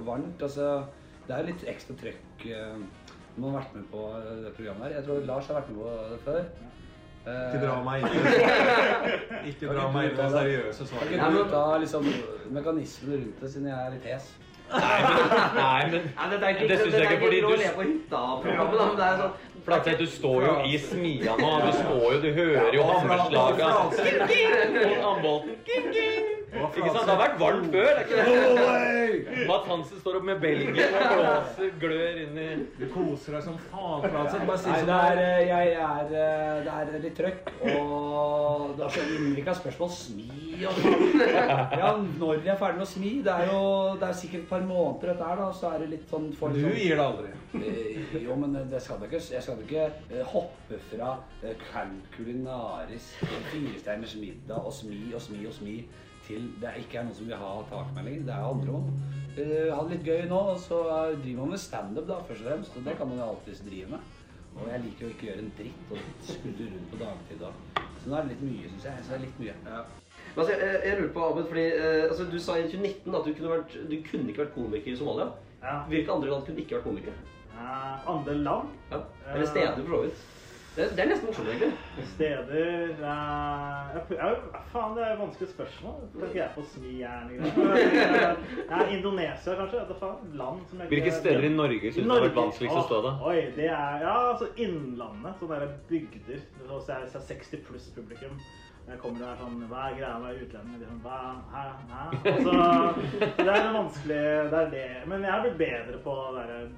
varmt. 0.07 0.43
Altså, 0.47 0.71
det 1.27 1.35
er 1.37 1.49
litt 1.51 1.67
ekstra 1.75 1.97
trøkk 2.01 2.47
eh, 2.47 2.79
når 3.37 3.43
man 3.43 3.51
har 3.53 3.59
vært 3.61 3.75
med 3.77 3.91
på 3.93 4.07
eh, 4.21 4.31
det 4.47 4.55
programmet 4.57 4.89
her. 4.89 4.97
Jeg 5.01 5.07
tror 5.09 5.29
Lars 5.29 5.51
har 5.51 5.61
vært 5.61 5.75
med 5.75 5.83
på 5.83 5.99
det 6.15 6.21
før. 6.25 6.43
Eh, 7.27 7.45
Ikke 7.51 7.63
dra 7.67 7.77
meg 7.83 8.07
inn. 8.07 8.17
Ikke 9.51 9.71
dra 9.75 9.87
meg 9.93 10.11
inn 10.13 10.19
på 10.21 10.29
seriøse 10.37 10.89
svar. 10.89 11.09
Kan 11.11 11.37
ikke 11.41 11.49
ta 11.53 11.65
liksom, 11.83 12.07
mekanismene 12.55 13.23
rundt 13.25 13.41
det, 13.43 13.51
siden 13.53 13.71
jeg 13.73 13.79
er 13.83 13.97
litt 13.97 14.07
hes? 14.13 14.29
Nei, 14.73 15.83
men 15.91 16.01
det, 16.31 16.69
det 16.69 16.79
syns 16.81 16.95
jeg 16.95 17.03
ikke 17.03 17.21
fordi 17.23 17.41
du 17.41 17.53
på 17.77 17.85
men 18.87 18.97
det 18.97 19.11
er 19.11 19.21
sånn 19.21 19.37
Flatseth, 19.67 19.99
du 19.99 20.07
står 20.07 20.45
jo 20.47 20.51
i 20.71 20.77
smia 20.79 21.33
nå. 21.41 21.49
Du 21.65 21.73
står 21.75 22.05
jo, 22.13 22.19
du 22.23 22.29
hører 22.37 22.75
jo 22.77 22.85
hammerslaga. 22.87 23.71
Og 23.83 25.09
Ambolten. 25.11 25.57
Ikke 26.57 26.91
sant? 26.93 27.07
Det 27.07 27.13
har 27.13 27.21
vært 27.21 27.39
varmt 27.41 27.73
før, 27.73 27.87
det 27.87 27.97
er 27.97 28.07
ikke 28.07 28.17
det? 28.27 29.47
Matt 29.49 29.67
Hansen 29.71 30.01
står 30.01 30.17
opp 30.19 30.25
med 30.29 30.41
Belgien 30.41 30.95
og 30.97 31.13
blåser 31.13 31.71
glør 31.83 32.21
inn 32.23 32.39
i 32.41 32.47
Du 32.79 32.85
koser 32.93 33.37
deg 33.37 33.45
som 33.47 33.59
faen, 33.71 34.07
Flatseth. 34.07 34.47
Bare 34.49 34.59
si 34.63 34.71
som 34.71 34.89
det 34.91 34.99
er. 35.11 35.21
eh, 35.23 35.47
Jeg 35.47 35.75
er 35.87 36.15
eh, 36.23 36.65
Det 36.67 36.75
er 36.97 37.03
litt 37.05 37.17
trøkk, 37.19 37.51
og 37.73 38.77
det 38.79 38.87
er 38.87 38.95
så 38.97 39.07
ulike 39.21 39.55
spørsmål. 39.61 39.93
Smi 39.97 40.67
og 40.67 40.81
sånn. 40.81 41.25
Ja, 41.77 41.91
når 42.21 42.41
jeg 42.41 42.53
er 42.55 42.61
ferdig 42.61 42.81
med 42.81 42.87
å 42.87 42.91
smi 42.91 43.13
Det 43.27 43.33
er 43.35 43.51
jo 43.53 43.63
det 44.01 44.09
er 44.09 44.17
sikkert 44.23 44.43
et 44.47 44.49
par 44.51 44.65
måneder, 44.67 45.13
dette 45.13 45.29
her, 45.31 45.37
da. 45.43 45.51
Så 45.57 45.71
er 45.75 45.85
det 45.85 45.91
litt 45.93 46.09
sånn 46.11 46.31
får 46.37 46.55
Du 46.57 46.61
sånn- 46.65 46.77
gir 46.81 46.97
det 46.97 47.07
aldri. 47.07 47.33
Eh, 47.57 48.23
Jo, 48.27 48.35
men 48.37 48.57
det 48.71 48.81
skal 48.83 48.99
du 48.99 49.07
ikke, 49.07 49.21
jeg 49.33 49.43
skal 49.43 49.57
da 49.57 49.63
ikke 49.67 50.25
hoppe 50.33 50.79
fra 50.91 51.13
kulinarisk 52.17 53.23
Firestjerners 53.53 54.17
middag 54.21 54.65
og 54.67 54.73
smi 54.73 55.13
og 55.15 55.21
smi 55.23 55.45
og 55.47 55.53
smi 55.55 55.77
til 56.27 56.51
det 56.63 56.75
ikke 56.83 57.01
er 57.01 57.09
noen 57.09 57.19
som 57.19 57.31
vil 57.31 57.41
ha 57.41 57.53
takmelding. 57.71 58.27
Det 58.27 58.35
er 58.35 58.51
andre 58.51 58.77
om. 58.81 58.91
Uh, 59.37 59.69
ha 59.73 59.81
det 59.85 59.97
litt 59.97 60.07
gøy 60.09 60.29
nå, 60.31 60.43
og 60.53 60.61
så 60.61 60.83
driver 61.23 61.43
man 61.43 61.55
med 61.55 61.63
standup, 61.63 62.07
da, 62.09 62.21
først 62.29 62.45
og 62.45 62.51
fremst. 62.51 62.79
Og 62.79 62.87
det 62.89 62.97
kan 62.99 63.11
man 63.11 63.21
jo 63.21 63.29
alltids 63.31 63.65
drive 63.67 63.93
med. 63.95 64.13
Og 64.57 64.69
jeg 64.73 64.83
liker 64.87 65.05
jo 65.05 65.13
ikke 65.13 65.27
å 65.27 65.29
gjøre 65.31 65.43
en 65.45 65.55
dritt 65.59 65.91
og 65.93 66.05
skudde 66.25 66.67
rundt 66.73 66.93
på 66.93 66.99
dagtid 67.01 67.43
da. 67.43 67.51
Så 68.01 68.09
nå 68.09 68.17
er 68.17 68.27
det 68.27 68.35
litt 68.35 68.45
mye, 68.47 68.69
syns 68.73 68.87
jeg. 68.89 69.03
Så 69.03 69.13
det 69.13 69.17
er 69.17 69.25
litt 69.27 69.41
mye. 69.43 69.57
Men 69.67 70.43
altså, 70.43 70.53
jeg, 70.55 70.79
jeg 70.87 71.01
lurer 71.01 71.13
på, 71.17 71.25
Ahmed, 71.27 71.49
fordi 71.51 71.67
eh, 71.67 72.05
altså, 72.07 72.29
Du 72.33 72.39
sa 72.41 72.57
i 72.57 72.65
2019 72.69 73.19
at 73.19 73.27
du 73.27 73.35
kunne, 73.35 73.51
vært, 73.53 73.77
du 73.91 73.97
kunne 74.09 74.33
ikke 74.33 74.45
vært 74.45 74.55
komiker 74.55 74.93
i 74.93 74.97
Somalia. 74.97 75.29
Ja. 75.63 75.77
Hvilke 75.91 76.17
andre 76.17 76.33
land 76.33 76.47
kunne 76.49 76.65
ikke 76.65 76.79
vært 76.79 76.89
komiker? 76.89 77.21
Uh, 77.57 78.09
andre 78.15 78.39
land? 78.47 78.73
Ja. 78.93 79.03
Eller 79.35 79.47
steder, 79.53 79.77
for 79.83 79.97
så 79.97 80.03
vidt. 80.07 80.25
Det, 80.77 80.89
det 80.93 81.05
er 81.05 81.09
nesten 81.09 81.31
morsomt, 81.31 81.49
egentlig. 81.49 81.73
Steder 82.15 82.97
eh, 83.01 83.05
jeg, 84.11 84.19
jeg, 84.19 84.61
Faen, 84.73 84.93
det 84.97 85.03
er 85.05 85.13
et 85.15 85.21
vanskelig 85.21 85.49
spørsmål. 85.53 85.97
Kan 86.13 86.27
ikke 86.29 86.39
jeg 86.43 86.51
få 86.55 86.63
smijern? 86.75 87.31
Ja, 88.71 88.79
Indonesia, 88.97 89.55
kanskje? 89.59 89.81
Det 89.89 89.97
er 89.97 90.01
faen. 90.01 90.31
Land 90.41 90.61
som 90.69 90.79
jeg 90.79 90.87
ikke- 90.87 90.95
Hvilke 90.97 91.13
steder 91.17 91.45
i 91.49 91.55
Norge 91.55 91.93
synes 91.93 92.07
du 92.07 92.13
har 92.15 92.27
vært 92.29 92.39
vanskeligst 92.41 92.77
å 92.77 92.85
stå 92.91 93.01
da? 93.07 93.13
Oi, 93.31 93.41
det 93.57 93.69
er 93.71 93.99
Ja, 94.05 94.15
altså 94.33 94.49
Innlandet. 94.57 95.35
Sånne 95.41 95.61
der 95.61 95.75
bygder. 95.89 96.41
Så 96.69 96.93
er 96.93 97.05
det 97.05 97.27
60 97.33 97.57
pluss 97.67 97.91
publikum. 97.97 98.39
Jeg 98.87 98.99
kommer 99.03 99.19
der 99.19 99.35
sånn 99.41 99.57
Hva 99.67 99.81
er 99.91 99.97
greia 99.99 100.19
med 100.23 100.37
utlendinger? 100.45 100.79
De 100.79 100.85
er 100.85 100.91
sånn, 100.93 101.03
Hva? 101.03 101.19
Hæ? 101.51 101.65
Hæ? 101.91 102.03
Altså, 102.33 102.53
det 103.43 103.49
er 103.57 103.73
vanskelig 103.75 104.21
Det 104.53 104.61
er 104.61 104.71
det. 104.71 104.87
Men 105.11 105.23
jeg 105.27 105.33
har 105.33 105.43
blitt 105.43 105.59
bedre 105.59 105.99
på 106.05 106.15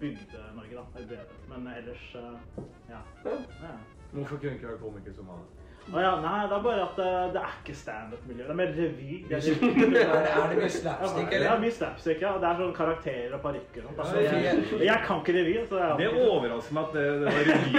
Bygde-Norge, 0.01 0.75
da. 0.79 0.85
Jeg 0.97 1.05
er 1.05 1.11
bedre. 1.13 1.39
Men 1.53 1.69
ellers 1.77 2.07
eh, 2.17 2.65
ja. 2.89 3.01
ja. 3.29 3.75
Hvorfor 4.13 4.37
kunne 4.41 4.55
du 4.55 4.57
ikke 4.57 4.71
vært 4.73 4.81
komiker 4.87 5.13
som 5.13 5.27
Somalia? 5.29 5.67
Å 5.89 6.01
ja, 6.05 6.09
nei, 6.21 6.41
det 6.51 6.53
er 6.59 6.63
bare 6.65 6.83
at 6.85 6.97
det, 7.01 7.11
det 7.33 7.41
er 7.41 7.53
ikke 7.63 7.75
standup-miljø. 7.79 8.45
Det 8.45 8.53
er 8.53 8.59
mer 8.59 8.73
revy. 8.77 9.15
Det 9.29 9.37
Er 9.39 9.41
det- 9.95 10.03
er 10.05 10.51
det 10.51 10.59
mye 10.59 10.69
slapstick, 10.75 11.31
eller? 11.33 11.47
Ja, 11.47 11.55
mye 11.63 11.73
slapstick, 11.73 12.21
ja. 12.21 12.33
Det 12.43 12.49
er 12.51 12.59
sånn 12.61 12.75
karakterer 12.77 13.37
og 13.39 13.41
parykker 13.47 13.87
og 13.87 13.95
sånt. 13.95 14.03
Altså, 14.05 14.21
jeg, 14.21 14.85
jeg 14.85 14.99
kan 15.07 15.23
ikke 15.23 15.35
revy. 15.39 15.55
Så 15.71 15.81
jeg 15.81 15.97
Det 16.03 16.11
overrasker 16.27 16.77
meg 16.77 16.85
at 16.85 16.93
det, 16.99 17.07
det 17.23 17.33
var 17.33 17.49
revy. 17.49 17.71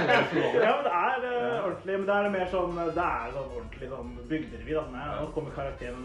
Ja, 0.66 0.74
men 0.76 0.84
det 0.84 0.92
er 0.92 1.24
uh, 1.24 1.64
ordentlig. 1.64 1.96
Men 1.98 2.06
det 2.10 2.18
er 2.18 2.28
mer 2.36 2.52
sånn 2.52 2.76
Det 2.82 3.06
er 3.06 3.32
sånn 3.38 3.48
ordentlig 3.56 3.88
sånn 3.94 4.12
bygderevy. 4.34 4.76
da. 4.76 4.84
Nei, 4.92 5.06
Nå 5.22 5.30
kommer 5.38 5.56
karakteren 5.56 6.04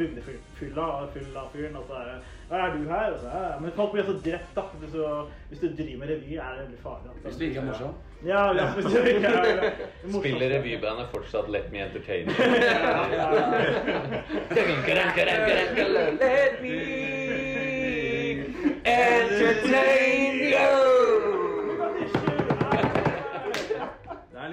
bygdefylla 0.00 0.86
full 1.14 1.36
av 1.38 1.48
fyren, 1.54 1.76
og 1.78 1.86
så 1.88 2.00
er 2.00 2.10
det 2.10 2.18
Hva 2.50 2.60
er 2.66 2.74
du 2.76 2.82
her? 2.90 3.14
Og 3.14 3.22
så, 3.22 3.30
ja. 3.30 3.54
Men 3.62 3.72
folk 3.78 3.94
blir 3.94 4.06
så 4.10 4.16
drept, 4.26 4.52
da. 4.58 4.66
Hvis 4.82 4.92
du, 4.98 5.00
hvis 5.52 5.62
du 5.62 5.68
driver 5.70 6.02
med 6.02 6.12
revy, 6.16 6.36
er 6.36 6.58
det 6.58 6.66
veldig 6.66 6.82
farlig. 6.82 7.14
Hvis 7.24 7.38
du 7.40 7.46
ikke 7.48 7.62
er 7.62 7.70
morsom? 7.70 7.94
Ja, 8.24 8.54
ja, 8.54 8.74
ja, 8.82 8.88
er. 8.98 9.72
Spiller 10.18 10.50
revybandet 10.50 11.06
fortsatt 11.12 11.50
Let 11.50 11.72
Me 11.72 11.78
Entertain? 11.78 12.26
Let 14.50 14.66
me 16.62 17.16
entertain 18.84 20.50
Det 20.50 21.05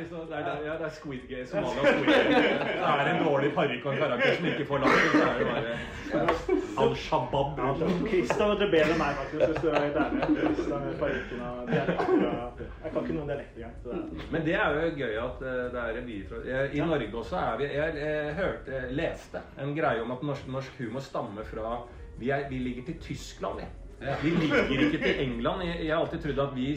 liksom, 0.03 0.27
det 0.29 0.37
er, 0.39 0.61
ja, 0.67 0.75
det 0.79 0.85
er 0.87 0.93
Squid 0.99 1.23
Game, 1.29 1.47
Somalia 1.47 1.81
Squid 1.95 2.09
Game. 2.11 2.43
Det 2.69 2.91
er 2.91 3.09
en 3.13 3.21
dårlig 3.25 3.51
parykk 3.57 3.85
og 3.85 3.93
en 3.93 4.01
karakter 4.03 4.37
som 4.37 4.47
ikke 4.51 4.67
får 4.69 4.83
latter, 4.83 5.09
så 5.13 5.25
er 5.29 5.35
det 5.39 5.47
bare 5.51 5.73
Al-Shabaab. 6.83 7.61
Kristian 8.09 8.53
vet 8.53 8.63
bedre 8.75 8.93
enn 8.93 9.01
meg, 9.01 9.19
faktisk, 9.21 9.45
hvis 9.49 9.61
du 9.63 9.67
er 9.71 9.79
helt 9.79 9.99
ærlig. 10.03 10.29
Kristian 10.39 10.85
med 10.87 10.97
parykken 11.01 11.43
og 11.47 11.71
dialekter. 11.71 12.71
Jeg 12.83 12.93
kan 12.93 13.07
ikke 13.07 13.17
noen 13.17 13.31
dialekt 13.33 13.59
engang. 13.59 14.23
Men 14.35 14.47
det 14.47 14.57
er 14.59 14.77
jo 14.77 14.93
gøy 14.99 15.19
at 15.23 15.45
eh, 15.49 15.61
det 15.73 15.83
er 15.83 15.97
revy 15.99 16.17
fra 16.29 16.41
I 16.73 16.87
Norge 16.93 17.21
også 17.23 17.39
er 17.39 17.61
vi 17.61 17.69
Jeg, 17.73 18.33
hørte, 18.37 18.81
leste 18.93 19.43
en 19.61 19.75
greie 19.77 20.03
om 20.03 20.11
at 20.13 20.25
norsk, 20.25 20.49
norsk 20.51 20.81
humor 20.81 21.05
stammer 21.05 21.47
fra 21.47 21.77
vi, 22.19 22.29
er, 22.29 22.45
vi 22.49 22.59
ligger 22.61 22.85
til 22.91 22.99
Tyskland, 23.01 23.61
vi. 23.61 23.69
Vi 24.23 24.29
ligger 24.29 24.85
ikke 24.87 24.97
til 25.03 25.19
England. 25.23 25.61
Jeg, 25.63 25.89
har 25.95 26.01
alltid 26.03 26.19
trodd 26.25 26.39
at 26.43 26.55
vi 26.55 26.69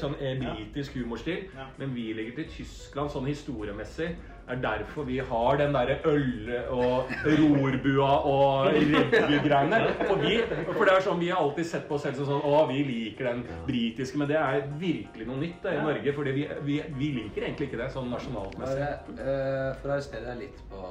sånn 0.00 0.14
er 0.20 0.38
britisk 0.42 0.96
humorstil, 0.98 1.44
men 1.78 1.92
vi 1.94 2.12
ligger 2.16 2.34
til 2.42 2.48
Tyskland 2.56 3.10
sånn 3.14 3.26
historiemessig. 3.30 4.08
Det 4.44 4.52
er 4.52 4.58
derfor 4.60 5.06
vi 5.08 5.16
har 5.24 5.56
den 5.56 5.72
derre 5.72 5.94
øl- 6.04 6.66
og 6.68 7.06
rorbua 7.24 8.10
og 8.28 8.66
revygreiene. 8.74 9.78
For, 10.04 10.18
vi- 10.20 10.42
for 10.74 10.84
det 10.84 10.92
er 10.98 11.00
sånn 11.06 11.20
vi 11.22 11.30
har 11.32 11.40
alltid 11.40 11.64
sett 11.70 11.86
på 11.88 11.96
oss 11.96 12.04
selv 12.04 12.18
som 12.20 12.26
sånn 12.28 12.44
Å, 12.44 12.66
vi 12.68 12.82
liker 12.84 13.30
den 13.30 13.40
britiske. 13.66 14.18
Men 14.20 14.28
det 14.28 14.36
er 14.36 14.66
virkelig 14.82 15.26
noe 15.30 15.40
nytt 15.40 15.62
da, 15.64 15.72
i 15.72 15.80
Norge. 15.86 16.12
For 16.18 16.28
vi, 16.36 16.44
vi, 16.68 16.76
vi 16.98 17.08
liker 17.22 17.46
egentlig 17.48 17.70
ikke 17.70 17.80
det 17.80 17.88
sånn 17.94 18.10
nasjonaltmessig. 18.12 18.84
Bare, 18.84 19.16
eh, 19.16 19.70
for 19.80 19.88
å 19.88 19.96
arrestere 19.96 20.26
deg 20.28 20.42
litt 20.44 20.60
på 20.68 20.84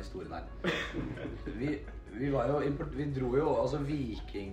historien 0.00 0.34
her. 0.34 0.44
Vi, 1.62 1.76
vi 2.20 2.30
var 2.30 2.46
jo 2.48 2.60
import, 2.60 2.88
Vi 2.96 3.04
dro 3.20 3.36
jo 3.36 3.48
altså 3.62 3.78
viking, 3.78 4.52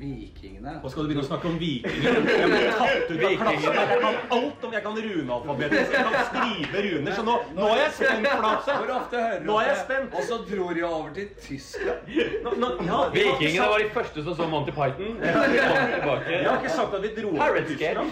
vikingene 0.00 0.80
Og 0.84 0.90
skal 0.90 1.02
du 1.02 1.08
begynne 1.10 1.24
å 1.24 1.28
snakke 1.28 1.48
om 1.50 1.56
vikinger? 1.60 2.18
Jeg 2.30 2.50
ble 2.52 2.60
tatt 2.78 3.10
ut 3.10 3.24
av 3.26 3.34
klassen. 3.40 3.74
Jeg 3.80 3.88
kan 3.90 4.18
alt 4.36 4.64
om 4.68 4.72
Jeg 4.76 4.82
kan 4.84 4.98
runealfabetet. 5.06 5.94
Jeg 5.94 6.04
kan 6.06 6.28
skrive 6.30 6.84
runer. 6.86 7.16
Så 7.18 7.24
nå, 7.26 7.34
nå 7.56 7.66
er 7.74 7.80
jeg 7.82 7.92
spent, 7.98 8.28
Flapse. 8.40 8.76
Hvor 8.80 8.92
ofte 8.96 9.16
hører 9.24 9.40
du 9.42 9.48
Nå 9.50 9.56
er 9.60 9.66
jeg 9.68 9.76
det? 9.76 9.84
spent. 9.84 10.14
Og 10.14 10.22
så 10.30 10.38
dro 10.50 10.68
de 10.78 10.84
over 10.86 11.10
til 11.18 11.28
Tyskland. 11.46 12.10
Nå, 12.44 12.54
nå, 12.62 12.70
ja, 12.88 13.00
Vikingene 13.16 13.68
var 13.74 13.84
de 13.84 13.90
første 13.98 14.24
som 14.28 14.38
så 14.40 14.48
Monty 14.54 14.74
Python. 14.78 15.18
De 15.20 15.34
kom 15.34 15.92
tilbake. 15.96 16.30
Jeg 16.30 16.48
har 16.48 16.58
ikke 16.62 16.74
sagt 16.78 16.94
at 16.94 17.02
vi 17.04 17.12
dro 17.18 17.34
over 17.34 17.60
til 17.60 17.66
Tyskland. 17.74 18.10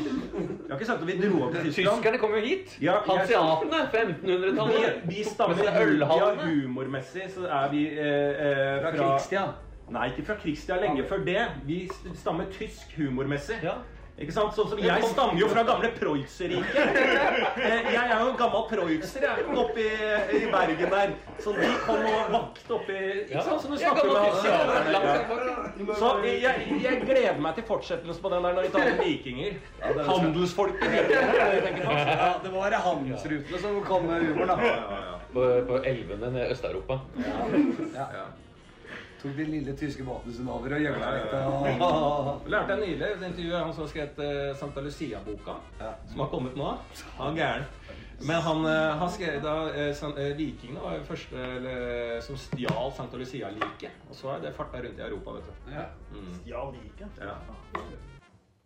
Jeg 0.69 0.75
har 0.75 0.81
ikke 0.81 0.91
sagt 0.91 1.01
at 1.01 1.09
vi 1.09 1.17
dro 1.23 1.33
over 1.39 1.53
til 1.55 1.63
Tyskland. 1.71 2.03
Tyskerne 2.03 2.19
kom 2.25 2.35
jo 2.37 2.43
hit. 2.45 2.77
Ja, 2.83 2.99
jeg- 2.99 3.03
Hanseatene, 3.09 3.81
1500-tallet. 3.95 5.01
Vi, 5.09 5.15
vi 5.15 5.25
stammer 5.25 5.57
Med 5.57 5.65
ja, 5.65 5.83
ølhallene. 5.87 6.43
humormessig, 6.49 7.29
så 7.35 7.47
er 7.49 7.71
vi 7.73 7.87
eh, 7.87 8.43
eh, 8.45 8.83
Fra 8.93 9.13
krigstida? 9.13 9.47
Nei, 9.89 10.09
ikke 10.13 10.27
fra 10.27 10.35
krigstida. 10.43 10.81
Lenge 10.83 11.05
før 11.09 11.25
det. 11.25 11.47
Vi 11.65 11.79
stammer 12.15 12.51
tysk 12.53 12.93
humormessig. 12.99 13.57
Ikke 14.19 14.35
sant? 14.35 14.51
Sånn 14.57 14.67
som 14.73 14.81
Jeg 14.83 15.05
stammer 15.13 15.39
jo 15.39 15.47
fra 15.47 15.63
gamle 15.63 15.93
Preutzer-riket. 15.95 16.75
Eh, 17.59 17.87
Jeg 17.93 18.03
er 18.03 18.21
jo 18.21 18.29
en 18.33 18.37
gammel 18.39 18.65
Preusser 18.71 19.25
oppe 19.63 19.83
i, 19.83 19.91
i 20.39 20.41
Bergen 20.51 20.91
der. 20.91 21.13
Så 21.43 21.53
de 21.55 21.69
kom 21.85 22.03
og 22.09 22.33
vakte 22.35 22.75
oppi 22.75 22.97
Ikke 23.29 23.45
sant? 23.47 23.63
Så 23.63 23.71
du 23.71 23.77
snakker 23.79 24.11
med 24.11 24.17
ja. 24.97 25.95
Så 26.01 26.11
jeg, 26.27 26.67
jeg 26.83 27.01
gleder 27.05 27.39
meg 27.45 27.55
til 27.61 27.67
fortsettelsen 27.69 28.23
på 28.25 28.33
den 28.35 28.49
der 28.49 28.59
når 28.59 28.67
vi 28.67 28.73
tar 28.75 28.89
med 28.89 28.99
vikinger. 29.05 29.61
Handelsfolket. 30.11 30.99
Ja, 31.15 32.33
det 32.43 32.53
var 32.57 32.77
handelsrutene 32.89 33.63
som 33.63 33.79
kom 33.87 34.11
med 34.11 34.27
humoren, 34.27 34.51
da. 34.51 35.01
På, 35.33 35.47
på 35.71 35.81
elvene 35.87 36.33
nede 36.35 36.49
i 36.49 36.53
Øst-Europa. 36.57 36.99
Ja. 37.95 38.27
Tok 39.19 39.35
de 39.35 39.47
lille 39.49 39.73
tyske 39.79 40.05
båtene 40.07 40.35
sine 40.35 40.53
over 40.55 40.77
og 40.77 40.85
gjøgla 40.85 41.15
litt. 41.17 41.33
Og- 41.85 42.49
lærte 42.55 42.77
jeg 42.77 42.85
nylig 42.85 43.09
et 43.09 43.25
intervju 43.31 43.57
han 43.57 43.73
som 43.73 43.85
har 43.85 43.95
skrevet 43.95 44.21
uh, 44.23 44.57
Santa 44.61 44.85
Lucia-boka, 44.85 45.57
som 46.11 46.23
har 46.23 46.31
kommet 46.35 46.59
nå. 46.59 46.77
Han 47.19 47.35
er 47.35 47.43
gæren. 47.43 47.73
Men 48.21 48.43
han, 48.43 48.65
eh, 48.67 48.97
han 48.99 49.11
skrev 49.11 49.43
da 49.43 49.55
eh, 49.71 50.03
eh, 50.09 50.37
Vikingene 50.37 50.83
var 50.83 51.03
første 51.07 51.39
eller, 51.39 52.21
som 52.25 52.39
stjal 52.41 52.93
Santa 52.97 53.19
Lucia-liket. 53.21 54.07
Og 54.11 54.19
så 54.19 54.33
er 54.35 54.43
det 54.43 54.55
farta 54.57 54.83
rundt 54.83 54.99
i 54.99 55.07
Europa, 55.07 55.37
vet 55.39 55.47
du. 55.47 56.19
Mm. 56.19 56.33
Stjal 56.41 56.73
liket? 56.75 57.21
Ja. 57.23 57.37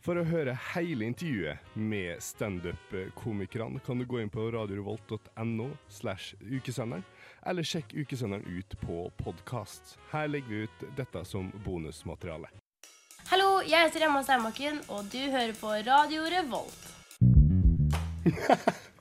For 0.03 0.19
å 0.19 0.25
høre 0.27 0.57
hele 0.73 1.07
intervjuet 1.07 1.75
med 1.79 2.23
standup-komikerne 2.25 3.83
kan 3.87 4.01
du 4.01 4.07
gå 4.09 4.23
inn 4.23 4.33
på 4.33 4.49
radiorevolt.no 4.51 5.69
slash 5.93 6.33
ukesenderen, 6.41 7.05
eller 7.47 7.63
sjekk 7.63 7.95
ukesenderen 7.95 8.45
ut 8.47 8.81
på 8.81 9.11
podkast. 9.25 9.97
Her 10.11 10.29
legger 10.29 10.49
vi 10.49 10.63
ut 10.67 10.85
dette 10.97 11.25
som 11.25 11.53
bonusmateriale. 11.65 12.51
Hallo, 13.31 13.63
jeg 13.67 13.87
heter 13.87 14.07
Emma 14.09 14.23
Steinbakken, 14.27 14.81
og 14.89 15.07
du 15.13 15.19
hører 15.19 15.55
på 15.59 15.75
Radio 15.87 16.27
Revolt. 16.31 16.83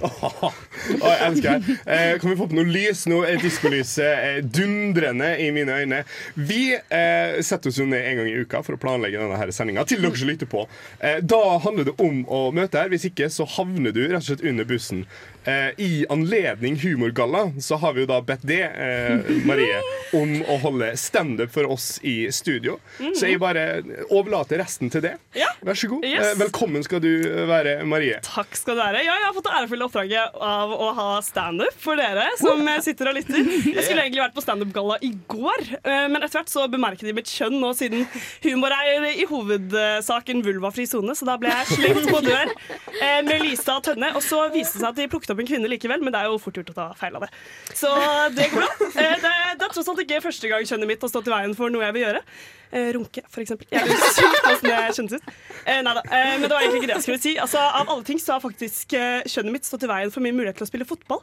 Åh, 0.00 0.52
jeg 1.00 1.18
elsker 1.26 1.60
det. 1.62 1.74
Eh, 1.86 2.18
kan 2.20 2.30
vi 2.30 2.36
få 2.36 2.46
på 2.50 2.56
noe 2.58 2.68
lys 2.68 3.04
nå? 3.10 3.20
Er 3.26 3.38
Diskolyset 3.40 4.06
eh, 4.10 4.38
dundrende 4.44 5.30
i 5.40 5.50
mine 5.54 5.76
øyne. 5.82 6.00
Vi 6.34 6.74
eh, 6.74 7.38
setter 7.46 7.70
oss 7.70 7.78
jo 7.78 7.86
ned 7.88 8.02
en 8.02 8.20
gang 8.20 8.30
i 8.30 8.36
uka 8.42 8.62
for 8.66 8.76
å 8.76 8.80
planlegge 8.82 9.22
denne 9.22 9.54
sendinga. 9.54 9.86
Til 9.88 10.02
dere 10.02 10.18
som 10.18 10.30
lytter 10.30 10.50
på. 10.50 10.66
Eh, 10.98 11.20
da 11.22 11.42
handler 11.64 11.90
det 11.90 11.96
om 12.02 12.24
å 12.26 12.42
møte 12.56 12.82
her. 12.82 12.90
Hvis 12.92 13.08
ikke 13.10 13.30
så 13.32 13.46
havner 13.58 13.94
du 13.94 14.02
rett 14.08 14.20
og 14.20 14.28
slett 14.32 14.46
under 14.50 14.68
bussen. 14.68 15.04
Eh, 15.44 15.70
I 15.80 16.06
anledning 16.08 16.76
Humorgalla 16.76 17.52
så 17.60 17.76
har 17.80 17.92
vi 17.96 18.04
jo 18.04 18.06
da 18.10 18.20
bedt 18.20 18.42
det, 18.44 18.62
eh, 18.62 19.30
Marie, 19.48 19.78
om 20.12 20.34
å 20.44 20.58
holde 20.60 20.92
standup 21.00 21.52
for 21.54 21.70
oss 21.72 21.98
i 22.02 22.28
studio. 22.32 22.78
Så 23.16 23.30
jeg 23.30 23.40
bare 23.40 23.82
overlater 24.10 24.60
resten 24.60 24.90
til 24.92 25.00
det. 25.06 25.14
Vær 25.60 25.76
så 25.76 25.88
god. 25.90 26.04
Yes. 26.08 26.24
Eh, 26.24 26.36
velkommen 26.40 26.84
skal 26.84 27.00
du 27.04 27.10
være, 27.48 27.84
Marie. 27.88 28.18
Takk 28.24 28.54
skal 28.56 28.76
du 28.76 28.80
være. 28.80 29.02
Ja, 29.04 29.16
jeg 29.18 29.26
har 29.28 29.34
fått 29.36 29.48
det 29.48 29.56
ærefulle 29.58 29.86
oppdraget 29.88 30.36
av 30.40 30.72
å 30.72 30.90
ha 30.96 31.08
standup 31.24 31.74
for 31.80 32.00
dere 32.00 32.28
som 32.40 32.62
eh, 32.68 32.80
sitter 32.84 33.10
og 33.10 33.18
lytter. 33.18 33.40
Jeg 33.40 33.84
skulle 33.84 34.04
egentlig 34.06 34.22
vært 34.24 34.36
på 34.36 34.44
standup-galla 34.44 34.96
i 35.04 35.12
går, 35.28 35.66
eh, 35.82 36.06
men 36.12 36.20
etter 36.22 36.40
hvert 36.40 36.52
så 36.52 36.64
bemerket 36.72 37.08
de 37.08 37.16
mitt 37.16 37.28
kjønn 37.28 37.58
nå 37.60 37.72
siden 37.76 38.06
humor 38.44 38.72
er 38.76 39.04
i 39.10 39.26
hovedsaken 39.28 40.40
vulvafri 40.46 40.86
sone, 40.88 41.16
så 41.16 41.28
da 41.28 41.36
ble 41.40 41.52
jeg 41.52 41.76
slengt 41.76 42.08
på 42.08 42.22
dør 42.24 42.48
eh, 42.48 43.20
med 43.28 43.44
Lisa 43.44 43.76
og 43.78 43.84
Tønne. 43.88 44.12
Og 44.16 44.24
så 44.24 44.46
viste 44.54 44.80
det 44.80 44.84
seg 44.84 44.88
at 44.92 45.00
de 45.02 45.08
plukket 45.12 45.29
opp 45.34 45.40
en 45.42 45.48
kvinne 45.48 45.68
likevel, 45.70 46.02
men 46.04 46.12
det 46.14 46.20
er 46.20 46.30
jo 46.30 46.38
fort 46.42 46.56
gjort 46.60 46.72
å 46.72 46.76
ta 46.76 46.86
feil 46.98 47.16
av 47.18 47.24
det. 47.26 47.30
Så 47.76 47.90
det 48.36 48.48
går 48.52 48.62
bra. 48.62 48.68
Eh, 48.90 49.16
Det, 49.20 49.34
det 49.60 49.66
er 49.66 49.72
tross 49.74 49.88
alt 49.92 50.02
ikke 50.04 50.20
første 50.24 50.50
gang 50.50 50.66
kjønnet 50.68 50.90
mitt 50.90 51.02
har 51.06 51.12
stått 51.12 51.30
i 51.30 51.34
veien 51.34 51.54
for 51.58 51.72
noe 51.74 51.84
jeg 51.86 51.96
vil 51.96 52.04
gjøre. 52.06 52.22
Eh, 52.70 52.90
runke, 52.94 53.22
for 53.30 53.42
eksempel. 53.42 53.66
Jeg 53.72 53.82
er 53.82 53.90
jo 53.90 54.10
sykt 54.14 54.36
hvordan 54.44 54.66
det 54.68 54.96
kjennes 54.98 55.16
ut. 55.18 55.30
Nei 55.66 55.78
neida. 55.86 56.02
Eh, 56.06 56.34
men 56.38 56.46
det 56.46 56.52
var 56.54 56.62
egentlig 56.66 56.82
ikke 56.82 56.90
det 56.92 56.98
jeg 56.98 57.06
skulle 57.08 57.22
si. 57.24 57.32
Altså, 57.42 57.58
av 57.80 57.90
alle 57.94 58.06
ting 58.06 58.20
så 58.22 58.36
har 58.36 58.44
faktisk 58.44 58.94
eh, 58.98 59.24
kjønnet 59.26 59.56
mitt 59.58 59.66
stått 59.68 59.86
i 59.88 59.90
veien 59.90 60.12
for 60.14 60.22
min 60.24 60.36
mulighet 60.38 60.60
til 60.60 60.68
å 60.68 60.70
spille 60.70 60.86
fotball 60.88 61.22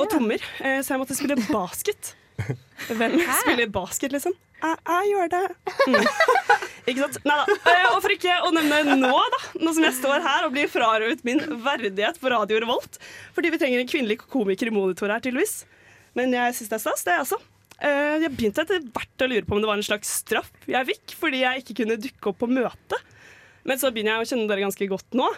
og 0.00 0.08
trommer. 0.10 0.42
Eh, 0.64 0.80
så 0.82 0.94
jeg 0.96 1.02
måtte 1.04 1.14
spille 1.18 1.36
basket. 1.52 2.14
Hvem 2.88 3.18
spiller 3.42 3.68
basket, 3.70 4.14
liksom? 4.16 4.34
Jeg, 4.62 4.78
jeg 4.88 5.12
gjør 5.14 5.32
det. 5.36 5.44
Mm. 5.82 5.98
Ikke 6.88 7.04
sant? 7.04 7.18
Nei 7.28 7.36
da. 7.38 7.90
og 7.94 8.00
for 8.02 8.10
ikke 8.14 8.34
å 8.42 8.50
nevne 8.56 8.96
nå, 8.98 9.12
da, 9.34 9.38
nå 9.62 9.72
som 9.76 9.84
jeg 9.86 9.94
står 10.00 10.24
her 10.24 10.46
og 10.48 10.54
blir 10.56 10.70
frarøvet 10.72 11.20
min 11.26 11.38
verdighet 11.62 12.18
på 12.18 12.32
Radio 12.32 12.58
Revolt, 12.64 12.98
fordi 13.36 13.52
vi 13.54 13.60
trenger 13.62 13.82
en 13.84 13.90
kvinnelig 13.92 14.18
komiker 14.24 14.70
i 14.70 14.74
monitor 14.74 15.12
her, 15.14 15.22
tydeligvis. 15.22 15.60
Men 16.18 16.34
jeg 16.34 16.56
syns 16.58 16.72
det 16.72 16.78
er 16.80 16.82
stas, 16.82 17.04
det, 17.06 17.14
altså. 17.22 17.38
Eh, 17.82 18.18
Jeg 18.24 18.32
begynte 18.34 18.64
etter 18.66 18.82
hvert 18.94 19.22
å 19.24 19.28
lure 19.30 19.46
på 19.46 19.54
om 19.56 19.62
det 19.62 19.70
var 19.70 19.78
en 19.80 19.86
slags 19.86 20.10
straff 20.22 20.50
jeg 20.70 20.86
fikk 20.90 21.14
fordi 21.18 21.40
jeg 21.42 21.62
ikke 21.62 21.78
kunne 21.80 21.96
dukke 22.02 22.30
opp 22.32 22.38
på 22.42 22.50
møte. 22.50 22.98
Men 23.66 23.78
så 23.78 23.90
begynner 23.94 24.16
jeg 24.18 24.26
å 24.26 24.28
kjenne 24.32 24.48
dere 24.50 24.64
ganske 24.66 24.88
godt 24.90 25.16
nå. 25.18 25.28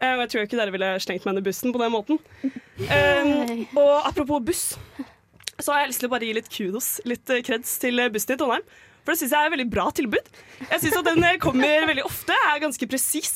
eh, 0.00 0.12
Og 0.14 0.22
jeg 0.26 0.30
tror 0.34 0.44
ikke 0.46 0.60
dere 0.60 0.74
ville 0.76 0.92
slengt 1.00 1.24
meg 1.24 1.32
under 1.34 1.44
bussen 1.48 1.72
på 1.74 1.80
den 1.80 1.92
måten. 1.96 2.20
Um, 2.80 3.66
og 3.80 4.06
apropos 4.08 4.44
buss, 4.44 4.62
så 5.60 5.72
har 5.74 5.82
jeg 5.82 5.90
lyst 5.94 6.00
til 6.04 6.08
å 6.08 6.12
bare 6.14 6.28
gi 6.28 6.36
litt 6.36 6.48
kudos, 6.52 6.92
litt 7.08 7.28
eh, 7.32 7.42
kreds 7.44 7.74
til 7.82 8.00
bussen 8.12 8.36
i 8.36 8.38
Trondheim. 8.40 8.64
Det 9.12 9.20
syns 9.20 9.34
jeg 9.34 9.40
er 9.40 9.50
et 9.50 9.56
veldig 9.56 9.70
bra 9.72 9.88
tilbud. 9.96 10.34
Jeg 10.66 10.82
syns 10.84 11.00
at 11.00 11.08
den 11.12 11.24
eh, 11.26 11.40
kommer 11.42 11.88
veldig 11.90 12.06
ofte, 12.08 12.36
er 12.50 12.62
ganske 12.62 12.90
presis. 12.90 13.34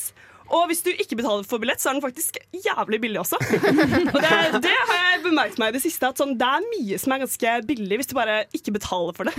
Og 0.53 0.67
hvis 0.69 0.83
du 0.85 0.91
ikke 0.93 1.17
betaler 1.17 1.45
for 1.47 1.61
billett, 1.61 1.81
så 1.81 1.89
er 1.89 1.97
den 1.97 2.03
faktisk 2.03 2.37
jævlig 2.53 2.99
billig 3.01 3.17
også. 3.23 3.39
Og 3.41 4.19
det, 4.21 4.33
det 4.61 4.73
har 4.75 4.99
jeg 4.99 5.23
bemerket 5.23 5.57
meg 5.61 5.71
i 5.71 5.75
det 5.77 5.81
siste, 5.81 6.11
at 6.11 6.21
sånn, 6.21 6.35
det 6.37 6.45
er 6.45 6.67
mye 6.67 6.99
som 7.01 7.15
er 7.15 7.23
ganske 7.23 7.53
billig 7.65 7.97
hvis 7.97 8.11
du 8.11 8.15
bare 8.17 8.43
ikke 8.53 8.75
betaler 8.75 9.17
for 9.17 9.29
det. 9.29 9.33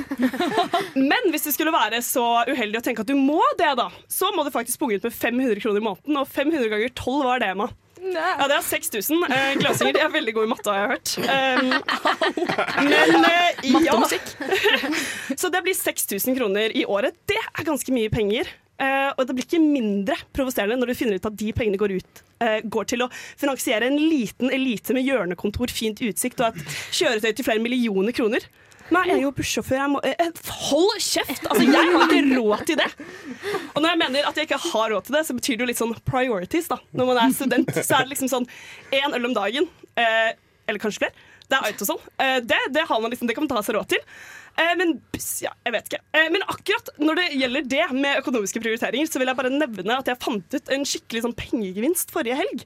Men 0.98 1.30
hvis 1.30 1.46
du 1.46 1.52
skulle 1.54 1.74
være 1.74 2.02
så 2.02 2.26
uheldig 2.50 2.80
å 2.80 2.84
tenke 2.88 3.06
at 3.06 3.10
du 3.10 3.14
må 3.18 3.38
det, 3.60 3.70
da, 3.78 3.86
så 4.10 4.32
må 4.34 4.42
du 4.46 4.50
faktisk 4.54 4.82
punge 4.82 4.98
ut 4.98 5.06
med 5.06 5.14
500 5.14 5.62
kroner 5.62 5.82
i 5.82 5.86
måneden, 5.86 6.18
og 6.18 6.26
500 6.34 6.72
ganger 6.74 6.90
12 6.98 7.22
var 7.28 7.42
det, 7.44 7.52
Emma. 7.54 7.70
Ja, 8.14 8.46
det 8.46 8.58
er 8.58 8.66
6000. 8.66 9.24
Eh, 9.26 9.54
Glasinger 9.60 9.96
de 9.96 10.02
er 10.04 10.12
veldig 10.12 10.34
gode 10.36 10.48
i 10.48 10.52
matte, 10.52 10.70
har 10.70 10.78
jeg 10.82 10.90
hørt. 10.94 11.14
Um, 11.26 11.72
men 12.86 13.26
eh, 13.30 13.66
ja. 13.86 13.96
Så 15.40 15.50
det 15.52 15.64
blir 15.66 15.76
6000 15.76 16.38
kroner 16.38 16.76
i 16.76 16.84
året. 16.86 17.18
Det 17.28 17.40
er 17.40 17.66
ganske 17.66 17.94
mye 17.94 18.12
penger. 18.12 18.52
Eh, 18.76 19.10
og 19.16 19.24
det 19.24 19.36
blir 19.36 19.46
ikke 19.46 19.62
mindre 19.62 20.18
provoserende 20.36 20.76
når 20.76 20.92
du 20.92 20.98
finner 20.98 21.16
ut 21.16 21.28
at 21.30 21.36
de 21.40 21.48
pengene 21.56 21.80
går, 21.80 21.96
ut, 21.96 22.22
eh, 22.44 22.58
går 22.60 22.88
til 22.92 23.06
å 23.06 23.10
finansiere 23.40 23.88
en 23.88 23.96
liten 23.96 24.52
elite 24.52 24.96
med 24.96 25.06
hjørnekontor, 25.06 25.72
fint 25.72 26.02
utsikt 26.04 26.42
og 26.44 26.52
et 26.52 26.76
kjøretøy 26.98 27.30
til 27.30 27.46
flere 27.46 27.62
millioner 27.64 28.12
kroner. 28.16 28.44
Nei, 28.94 29.02
jeg 29.08 29.16
er 29.16 29.22
jo 29.24 29.32
bussjåfør. 29.34 29.78
Jeg 29.80 29.92
må 29.92 30.00
eh, 30.06 30.42
Hold 30.68 31.00
kjeft! 31.02 31.46
Altså, 31.48 31.64
jeg 31.66 31.92
har 31.92 32.06
ikke 32.06 32.38
råd 32.38 32.64
til 32.68 32.78
det. 32.80 32.88
Og 33.72 33.80
når 33.82 33.88
jeg 33.90 34.00
mener 34.04 34.28
at 34.30 34.38
jeg 34.38 34.48
ikke 34.48 34.60
har 34.62 34.92
råd 34.94 35.08
til 35.08 35.18
det, 35.18 35.22
så 35.26 35.36
betyr 35.36 35.58
det 35.58 35.66
jo 35.66 35.70
litt 35.72 35.80
sånn 35.80 35.94
priorities. 36.06 36.70
da 36.70 36.78
Når 36.96 37.10
man 37.10 37.22
er 37.24 37.34
student, 37.34 37.72
så 37.74 37.98
er 37.98 38.06
det 38.06 38.14
liksom 38.14 38.32
sånn 38.32 38.48
én 38.94 39.16
øl 39.16 39.30
om 39.30 39.36
dagen, 39.36 39.70
eh, 39.98 40.34
eller 40.66 40.82
kanskje 40.82 41.06
flere. 41.06 41.26
Det 41.46 41.58
er 41.58 41.68
autosol. 41.70 42.00
Eh, 42.22 42.38
det, 42.42 42.58
det, 42.74 42.86
har 42.88 43.00
man 43.02 43.12
liksom, 43.12 43.28
det 43.30 43.36
kan 43.36 43.46
man 43.46 43.54
ta 43.54 43.62
seg 43.66 43.78
råd 43.78 43.90
til. 43.94 44.02
Eh, 44.56 44.72
men 44.78 44.96
buss, 45.12 45.28
ja, 45.44 45.52
jeg 45.66 45.74
vet 45.74 45.90
ikke. 45.90 46.02
Eh, 46.16 46.28
men 46.32 46.44
akkurat 46.48 46.90
når 47.02 47.20
det 47.20 47.26
gjelder 47.36 47.66
det 47.74 47.86
med 47.92 48.22
økonomiske 48.22 48.62
prioriteringer, 48.64 49.10
så 49.10 49.20
vil 49.20 49.30
jeg 49.30 49.38
bare 49.38 49.52
nevne 49.52 49.98
at 49.98 50.08
jeg 50.10 50.22
fant 50.22 50.56
ut 50.56 50.72
en 50.72 50.86
skikkelig 50.88 51.26
sånn 51.26 51.36
pengegevinst 51.36 52.14
forrige 52.14 52.38
helg. 52.38 52.64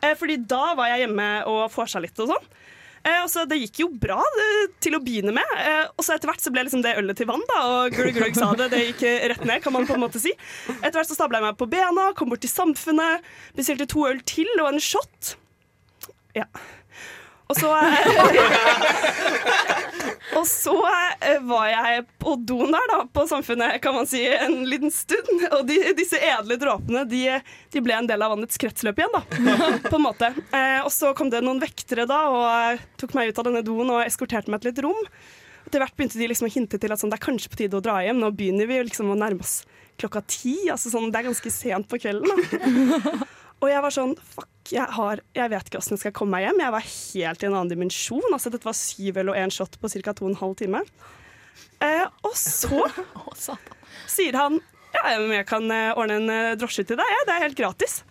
Eh, 0.00 0.14
fordi 0.18 0.38
da 0.48 0.76
var 0.78 0.92
jeg 0.92 1.06
hjemme 1.06 1.30
og 1.50 1.64
vorsa 1.74 2.02
litt 2.02 2.22
og 2.22 2.30
sånn. 2.34 2.52
Eh, 3.04 3.24
så 3.26 3.44
Det 3.48 3.58
gikk 3.58 3.80
jo 3.82 3.88
bra 4.02 4.20
det, 4.36 4.48
til 4.84 4.94
å 4.94 5.02
begynne 5.02 5.34
med, 5.34 5.54
eh, 5.58 5.86
og 5.96 6.04
så 6.06 6.14
etter 6.14 6.30
hvert 6.30 6.42
så 6.42 6.52
ble 6.54 6.64
liksom 6.68 6.84
det 6.84 6.94
ølet 7.00 7.18
til 7.18 7.26
vann. 7.30 7.42
da, 7.50 7.60
Og 7.66 7.96
Gløgg 7.96 8.18
Gløgg 8.18 8.38
sa 8.40 8.52
det, 8.58 8.70
det 8.74 8.82
gikk 8.92 9.02
rett 9.32 9.46
ned, 9.48 9.62
kan 9.64 9.74
man 9.74 9.88
på 9.88 9.96
en 9.96 10.04
måte 10.04 10.22
si. 10.22 10.34
Etter 10.78 11.00
hvert 11.00 11.10
så 11.10 11.18
stabla 11.18 11.40
jeg 11.40 11.48
meg 11.48 11.58
på 11.58 11.70
bena, 11.72 12.10
kom 12.18 12.30
bort 12.32 12.44
til 12.44 12.52
Samfunnet, 12.52 13.26
bestilte 13.58 13.88
to 13.90 14.06
øl 14.10 14.22
til 14.28 14.50
og 14.60 14.70
en 14.72 14.82
shot. 14.82 15.34
Ja. 16.38 16.46
Og 17.52 17.58
så 17.60 17.68
Og 20.32 20.46
så 20.48 20.74
eh, 21.20 21.40
var 21.44 21.66
jeg 21.68 22.04
på 22.22 22.34
doen 22.40 22.72
der, 22.72 22.86
da, 22.90 22.98
på 23.12 23.26
Samfunnet, 23.28 23.76
kan 23.84 23.94
man 23.94 24.08
si, 24.08 24.22
en 24.26 24.62
liten 24.68 24.90
stund. 24.90 25.44
Og 25.52 25.66
de, 25.68 25.76
disse 25.98 26.18
edle 26.18 26.56
dråpene 26.60 27.04
de, 27.08 27.20
de 27.72 27.82
ble 27.84 27.98
en 27.98 28.08
del 28.08 28.24
av 28.24 28.32
vannets 28.34 28.58
kretsløp 28.60 29.02
igjen, 29.02 29.12
da. 29.12 29.22
På 29.90 29.98
en 29.98 30.06
måte. 30.06 30.32
Eh, 30.56 30.80
og 30.80 30.90
så 30.94 31.12
kom 31.18 31.30
det 31.32 31.42
noen 31.44 31.60
vektere 31.62 32.08
da 32.10 32.22
og 32.32 32.46
eh, 32.48 32.82
tok 33.00 33.14
meg 33.18 33.30
ut 33.30 33.42
av 33.42 33.48
denne 33.50 33.64
doen 33.66 33.92
og 33.92 34.02
eskorterte 34.06 34.52
meg 34.52 34.64
til 34.64 34.72
et 34.72 34.82
rom. 34.86 35.04
Etter 35.66 35.84
hvert 35.84 35.94
begynte 35.98 36.18
de 36.18 36.30
liksom 36.32 36.48
å 36.48 36.54
hinte 36.54 36.80
til 36.80 36.94
at 36.94 37.02
sånn, 37.02 37.12
det 37.12 37.20
er 37.20 37.26
kanskje 37.28 37.52
på 37.52 37.60
tide 37.60 37.78
å 37.78 37.84
dra 37.84 38.00
hjem. 38.02 38.18
Nå 38.22 38.32
begynner 38.36 38.70
vi 38.70 38.80
liksom 38.88 39.12
å 39.12 39.18
nærme 39.18 39.44
oss 39.44 39.60
klokka 40.00 40.24
ti. 40.26 40.56
Altså 40.72 40.90
sånn, 40.92 41.12
det 41.12 41.20
er 41.20 41.28
ganske 41.28 41.52
sent 41.54 41.90
på 41.90 42.00
kvelden. 42.02 42.32
Da. 42.32 43.28
Og 43.62 43.70
jeg 43.70 43.82
var 43.84 43.94
sånn 43.94 44.14
Fuck, 44.18 44.48
jeg, 44.74 44.86
har, 44.96 45.22
jeg 45.36 45.52
vet 45.52 45.68
ikke 45.68 45.80
åssen 45.80 45.96
jeg 45.96 46.04
skal 46.04 46.14
komme 46.16 46.36
meg 46.36 46.46
hjem. 46.48 46.60
Jeg 46.62 46.74
var 46.74 46.86
helt 46.86 47.42
i 47.42 47.48
en 47.48 47.56
annen 47.56 47.72
dimensjon. 47.72 48.28
Altså, 48.30 48.50
dette 48.52 48.66
var 48.66 48.78
syv 48.78 49.18
eller 49.22 49.38
én 49.38 49.52
shot 49.54 49.78
på 49.78 49.90
ca. 49.90 50.14
to 50.14 50.26
og 50.26 50.32
en 50.32 50.40
halv 50.42 50.56
time. 50.58 50.82
Eh, 51.82 52.04
og 52.22 52.36
så 52.38 52.86
sier 54.14 54.38
han 54.38 54.60
ja, 54.92 55.14
jeg 55.16 55.46
kan 55.48 55.66
eh, 55.72 55.90
ordne 55.96 56.18
en 56.20 56.32
eh, 56.32 56.54
drosje 56.60 56.84
til 56.88 56.98
deg. 57.00 57.12
Ja, 57.16 57.22
det 57.28 57.34
er 57.34 57.46
helt 57.46 57.58
gratis. 57.58 58.02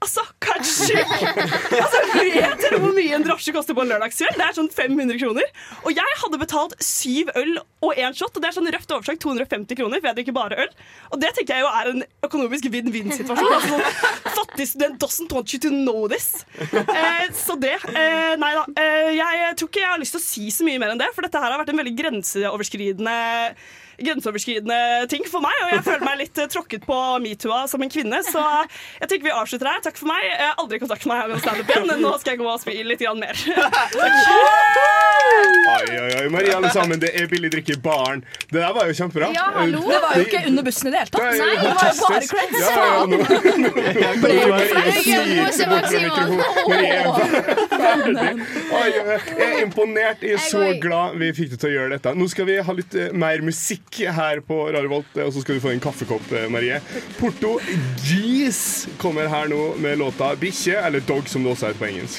Altså, 0.00 0.22
kanskje 0.40 0.96
altså, 0.96 1.98
Vet 2.16 2.62
dere 2.62 2.78
hvor 2.80 2.94
mye 2.96 3.16
en 3.18 3.24
drosje 3.24 3.52
koster 3.52 3.76
på 3.76 3.82
en 3.84 3.90
lørdagskveld? 3.92 4.38
Det 4.38 4.46
er 4.46 4.54
sånn 4.56 4.70
500 4.72 5.18
kroner. 5.20 5.50
Og 5.84 5.92
jeg 5.92 6.14
hadde 6.22 6.40
betalt 6.40 6.72
syv 6.84 7.28
øl 7.36 7.58
og 7.84 8.00
én 8.00 8.16
shot, 8.16 8.32
og 8.32 8.40
det 8.40 8.48
er 8.48 8.56
sånn 8.56 8.70
røft 8.72 8.94
oversagt 8.96 9.20
250 9.20 9.76
kroner, 9.76 10.00
for 10.00 10.08
jeg 10.08 10.18
drikker 10.20 10.36
bare 10.36 10.56
øl. 10.64 10.72
Og 11.12 11.20
det 11.20 11.34
tenker 11.36 11.58
jeg 11.58 11.66
jo 11.66 11.72
er 11.82 11.90
en 11.92 12.04
økonomisk 12.24 12.70
vinn-vinn-situasjon. 12.72 13.52
Altså, 13.58 13.76
sånn, 13.76 14.32
fattig 14.38 14.68
student 14.72 14.96
doesn't 15.04 15.36
want 15.36 15.52
you 15.52 15.60
to 15.66 15.72
know 15.74 16.08
this. 16.08 16.46
Eh, 16.60 17.28
så 17.36 17.58
det 17.60 17.76
eh, 17.92 18.32
Nei 18.40 18.50
da. 18.56 18.64
Eh, 18.80 19.12
jeg 19.18 19.52
tror 19.60 19.68
ikke 19.68 19.84
jeg 19.84 19.92
har 19.92 20.00
lyst 20.00 20.16
til 20.16 20.22
å 20.22 20.24
si 20.24 20.48
så 20.54 20.64
mye 20.64 20.80
mer 20.80 20.94
enn 20.94 21.02
det, 21.02 21.10
for 21.12 21.28
dette 21.28 21.44
her 21.44 21.52
har 21.52 21.60
vært 21.60 21.74
en 21.74 21.82
veldig 21.82 21.96
grenseoverskridende 22.00 23.18
grenseoverskridende 24.04 24.80
ting 25.12 25.24
for 25.30 25.44
meg, 25.44 25.56
og 25.66 25.72
jeg 25.74 25.84
føler 25.86 26.04
meg 26.06 26.20
litt 26.22 26.40
eh, 26.40 26.48
tråkket 26.52 26.86
på 26.88 26.98
metoo-a 27.24 27.64
som 27.70 27.82
en 27.84 27.92
kvinne. 27.92 28.22
Så 28.26 28.42
jeg 29.00 29.08
tenker 29.10 29.28
vi 29.28 29.34
avslutter 29.36 29.70
her. 29.70 29.82
Takk 29.84 29.98
for 30.00 30.10
meg. 30.10 30.24
Jeg 30.28 30.40
har 30.46 30.56
aldri 30.60 30.80
kontakt 30.82 31.06
med 31.08 31.16
meg 31.20 31.36
om 31.36 31.42
standup 31.44 31.70
igjen. 31.74 31.90
Nå 32.00 32.14
skal 32.22 32.34
jeg 32.36 32.42
gå 32.42 32.48
og 32.50 32.60
spille 32.62 32.88
litt 32.90 33.04
mer. 33.20 33.34
Oi, 35.70 35.86
oi, 35.96 36.10
oi, 36.20 36.28
Marie, 36.32 36.52
alle 36.56 36.70
sammen, 36.74 36.98
det 37.00 37.10
er 37.16 37.28
billig 37.30 37.50
drikke 37.52 37.72
i 37.76 37.80
baren. 37.82 38.22
Det 38.50 38.58
der 38.58 38.72
var 38.74 38.88
jo 38.90 38.94
kjempebra. 38.98 39.30
Ja, 39.34 39.46
hallo. 39.54 39.80
Det 39.88 40.00
var 40.02 40.16
jo 40.18 40.24
ikke 40.26 40.40
under 40.50 40.62
bussen 40.66 40.90
i 40.90 40.92
det 40.94 40.98
hele 41.02 41.10
tatt. 41.14 41.22
Nei, 41.22 41.30
det 41.38 41.40
var 41.46 41.84
jo 41.86 41.96
bare 42.02 42.26
creds. 42.30 42.58
Ja, 42.60 42.68
ja, 42.76 42.84
ja, 42.90 43.04
nå- 43.10 43.18
Ble 44.20 44.32
er 44.40 44.54
oi, 48.80 48.88
Jeg 48.90 49.48
er 49.48 49.60
imponert. 49.64 50.18
Jeg 50.24 50.36
er 50.36 50.44
så 50.44 50.62
glad 50.82 51.16
vi 51.20 51.30
fikk 51.36 51.50
deg 51.54 51.62
til 51.62 51.70
å 51.70 51.74
gjøre 51.76 51.90
dette. 51.96 52.08
Nå 52.18 52.24
skal 52.32 52.44
vi 52.50 52.58
ha 52.66 52.72
litt 52.76 52.94
eh, 52.98 53.10
mer 53.16 53.38
musikk 53.46 53.89
her 53.98 54.40
på 54.40 54.68
Radio 54.70 54.88
Volt, 54.88 55.16
og 55.16 55.32
så 55.32 55.40
skal 55.42 55.54
du 55.54 55.60
få 55.60 55.72
en 55.74 55.80
kaffekopp, 55.80 56.32
eh, 56.32 56.48
Marie. 56.50 56.80
Porto 57.18 57.58
Gees 58.04 58.88
kommer 58.98 59.28
her 59.28 59.48
nå 59.48 59.74
med 59.76 59.98
låta 59.98 60.34
'Bikkje', 60.34 60.86
eller 60.86 61.00
'Dog', 61.00 61.28
som 61.28 61.42
det 61.42 61.50
også 61.52 61.66
er 61.66 61.74
på 61.74 61.84
engelsk. 61.84 62.18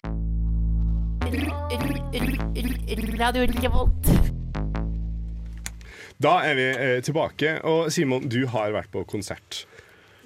Radio 3.19 3.45
Revolt. 3.45 4.31
Da 6.21 6.37
er 6.45 6.55
vi 6.55 6.67
eh, 6.69 7.01
tilbake, 7.03 7.61
og 7.63 7.91
Simon, 7.91 8.29
du 8.29 8.45
har 8.47 8.71
vært 8.71 8.91
på 8.91 9.03
konsert. 9.03 9.65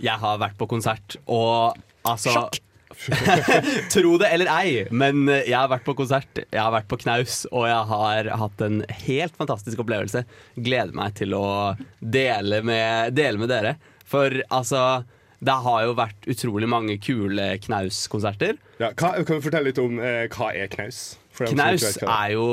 Jeg 0.01 0.19
har 0.19 0.38
vært 0.38 0.58
på 0.58 0.67
konsert, 0.67 1.15
og 1.27 1.77
altså 2.03 2.49
Tro 3.93 4.15
det 4.21 4.29
eller 4.34 4.49
ei, 4.51 4.86
men 4.91 5.25
jeg 5.29 5.55
har 5.55 5.69
vært 5.71 5.86
på 5.88 5.95
konsert, 5.97 6.41
jeg 6.45 6.62
har 6.62 6.71
vært 6.73 6.88
på 6.91 6.99
knaus, 7.03 7.41
og 7.51 7.67
jeg 7.69 7.89
har 7.91 8.29
hatt 8.41 8.63
en 8.65 8.79
helt 9.05 9.36
fantastisk 9.39 9.81
opplevelse. 9.84 10.23
Gleder 10.55 10.95
meg 10.97 11.15
til 11.19 11.36
å 11.38 11.45
dele 11.99 12.62
med, 12.65 13.13
dele 13.17 13.41
med 13.41 13.51
dere. 13.51 13.75
For 14.05 14.34
altså 14.53 15.03
det 15.45 15.53
har 15.65 15.84
jo 15.86 15.93
vært 15.97 16.25
utrolig 16.31 16.67
mange 16.71 16.95
kule 17.03 17.51
knauskonserter. 17.62 18.55
Ja, 18.79 18.89
hva, 18.97 19.12
kan 19.27 19.38
du 19.39 19.43
fortelle 19.45 19.69
litt 19.69 19.81
om 19.81 19.99
eh, 20.01 20.25
hva 20.34 20.49
er 20.55 20.71
knaus? 20.71 21.03
Knaus 21.36 21.84
det 21.99 22.08
er 22.08 22.31
jo 22.34 22.45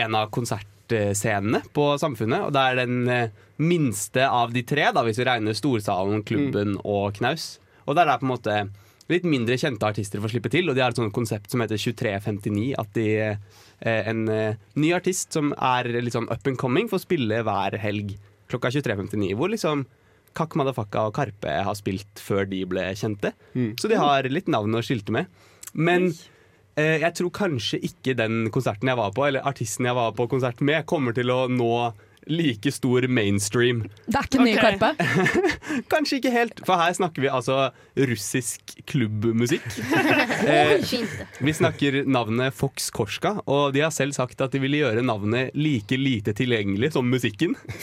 en 0.00 0.16
av 0.16 0.30
konsertscenene 0.32 1.60
på 1.76 1.84
Samfunnet, 2.00 2.46
og 2.48 2.54
det 2.56 2.62
er 2.72 2.78
den 2.80 3.00
eh, 3.12 3.34
minste 3.60 4.24
av 4.26 4.54
de 4.56 4.62
tre, 4.66 4.88
da, 4.96 5.04
hvis 5.06 5.20
vi 5.20 5.26
regner 5.28 5.56
Storsalen, 5.58 6.24
Klubben 6.26 6.78
Mm. 6.78 6.80
og 6.88 7.12
Knaus. 7.20 7.58
Og 7.86 7.96
der 7.98 8.08
er 8.08 8.18
på 8.20 8.26
en 8.26 8.32
måte 8.32 8.56
litt 9.10 9.26
mindre 9.28 9.58
kjente 9.60 9.86
artister 9.88 10.22
får 10.22 10.34
slippe 10.34 10.52
til, 10.52 10.70
og 10.70 10.76
de 10.76 10.84
har 10.84 10.94
et 10.94 11.00
sånt 11.00 11.14
konsept 11.14 11.52
som 11.52 11.62
heter 11.62 11.80
2359. 11.80 12.72
At 12.80 12.92
de, 12.96 13.06
eh, 13.20 14.02
en 14.10 14.26
eh, 14.28 14.58
ny 14.80 14.92
artist 14.96 15.36
som 15.36 15.54
er 15.56 15.88
litt 16.00 16.16
sånn 16.16 16.30
up 16.30 16.46
and 16.46 16.58
coming, 16.60 16.90
får 16.90 17.04
spille 17.06 17.42
hver 17.46 17.78
helg 17.82 18.16
klokka 18.50 18.72
23.59. 18.74 19.34
Hvor 19.38 19.52
liksom 19.52 19.86
Kakk 20.36 20.54
Madafakka 20.58 21.08
og 21.08 21.14
Karpe 21.16 21.54
har 21.66 21.78
spilt 21.78 22.22
før 22.22 22.46
de 22.48 22.62
ble 22.68 22.90
kjente. 22.98 23.32
Mm. 23.54 23.72
Så 23.80 23.90
de 23.90 23.98
har 23.98 24.28
litt 24.30 24.50
navn 24.50 24.78
å 24.78 24.82
skilte 24.84 25.14
med. 25.14 25.30
Men 25.74 26.10
eh, 26.78 27.00
jeg 27.02 27.14
tror 27.18 27.32
kanskje 27.34 27.80
ikke 27.86 28.16
den 28.18 28.46
konserten 28.54 28.90
jeg 28.90 29.00
var 29.00 29.14
på, 29.16 29.26
eller 29.26 29.46
artisten 29.46 29.88
jeg 29.90 29.98
var 29.98 30.14
på 30.18 30.28
konsert 30.30 30.62
med, 30.62 30.86
kommer 30.90 31.16
til 31.16 31.32
å 31.34 31.44
nå 31.50 31.72
like 32.26 32.72
stor 32.72 33.06
mainstream. 33.08 33.84
Det 34.06 34.18
er 34.18 34.26
ikke 34.26 34.38
den 34.38 34.48
nye 34.48 34.60
Karpe. 34.60 34.90
Kanskje 35.92 36.20
ikke 36.20 36.32
helt, 36.34 36.62
for 36.66 36.80
her 36.80 36.94
snakker 36.96 37.24
vi 37.24 37.30
altså 37.32 37.70
russisk 38.10 38.76
klubbmusikk. 38.90 39.66
Eh, 40.40 40.80
vi 41.44 41.52
snakker 41.54 41.98
navnet 42.08 42.54
Fox 42.56 42.88
Korska, 42.94 43.34
og 43.50 43.74
de 43.74 43.82
har 43.84 43.92
selv 43.92 44.14
sagt 44.16 44.40
at 44.40 44.54
de 44.54 44.60
ville 44.62 44.78
gjøre 44.80 45.02
navnet 45.04 45.52
like 45.54 45.94
lite 46.00 46.32
tilgjengelig 46.36 46.92
som 46.94 47.06
musikken. 47.10 47.54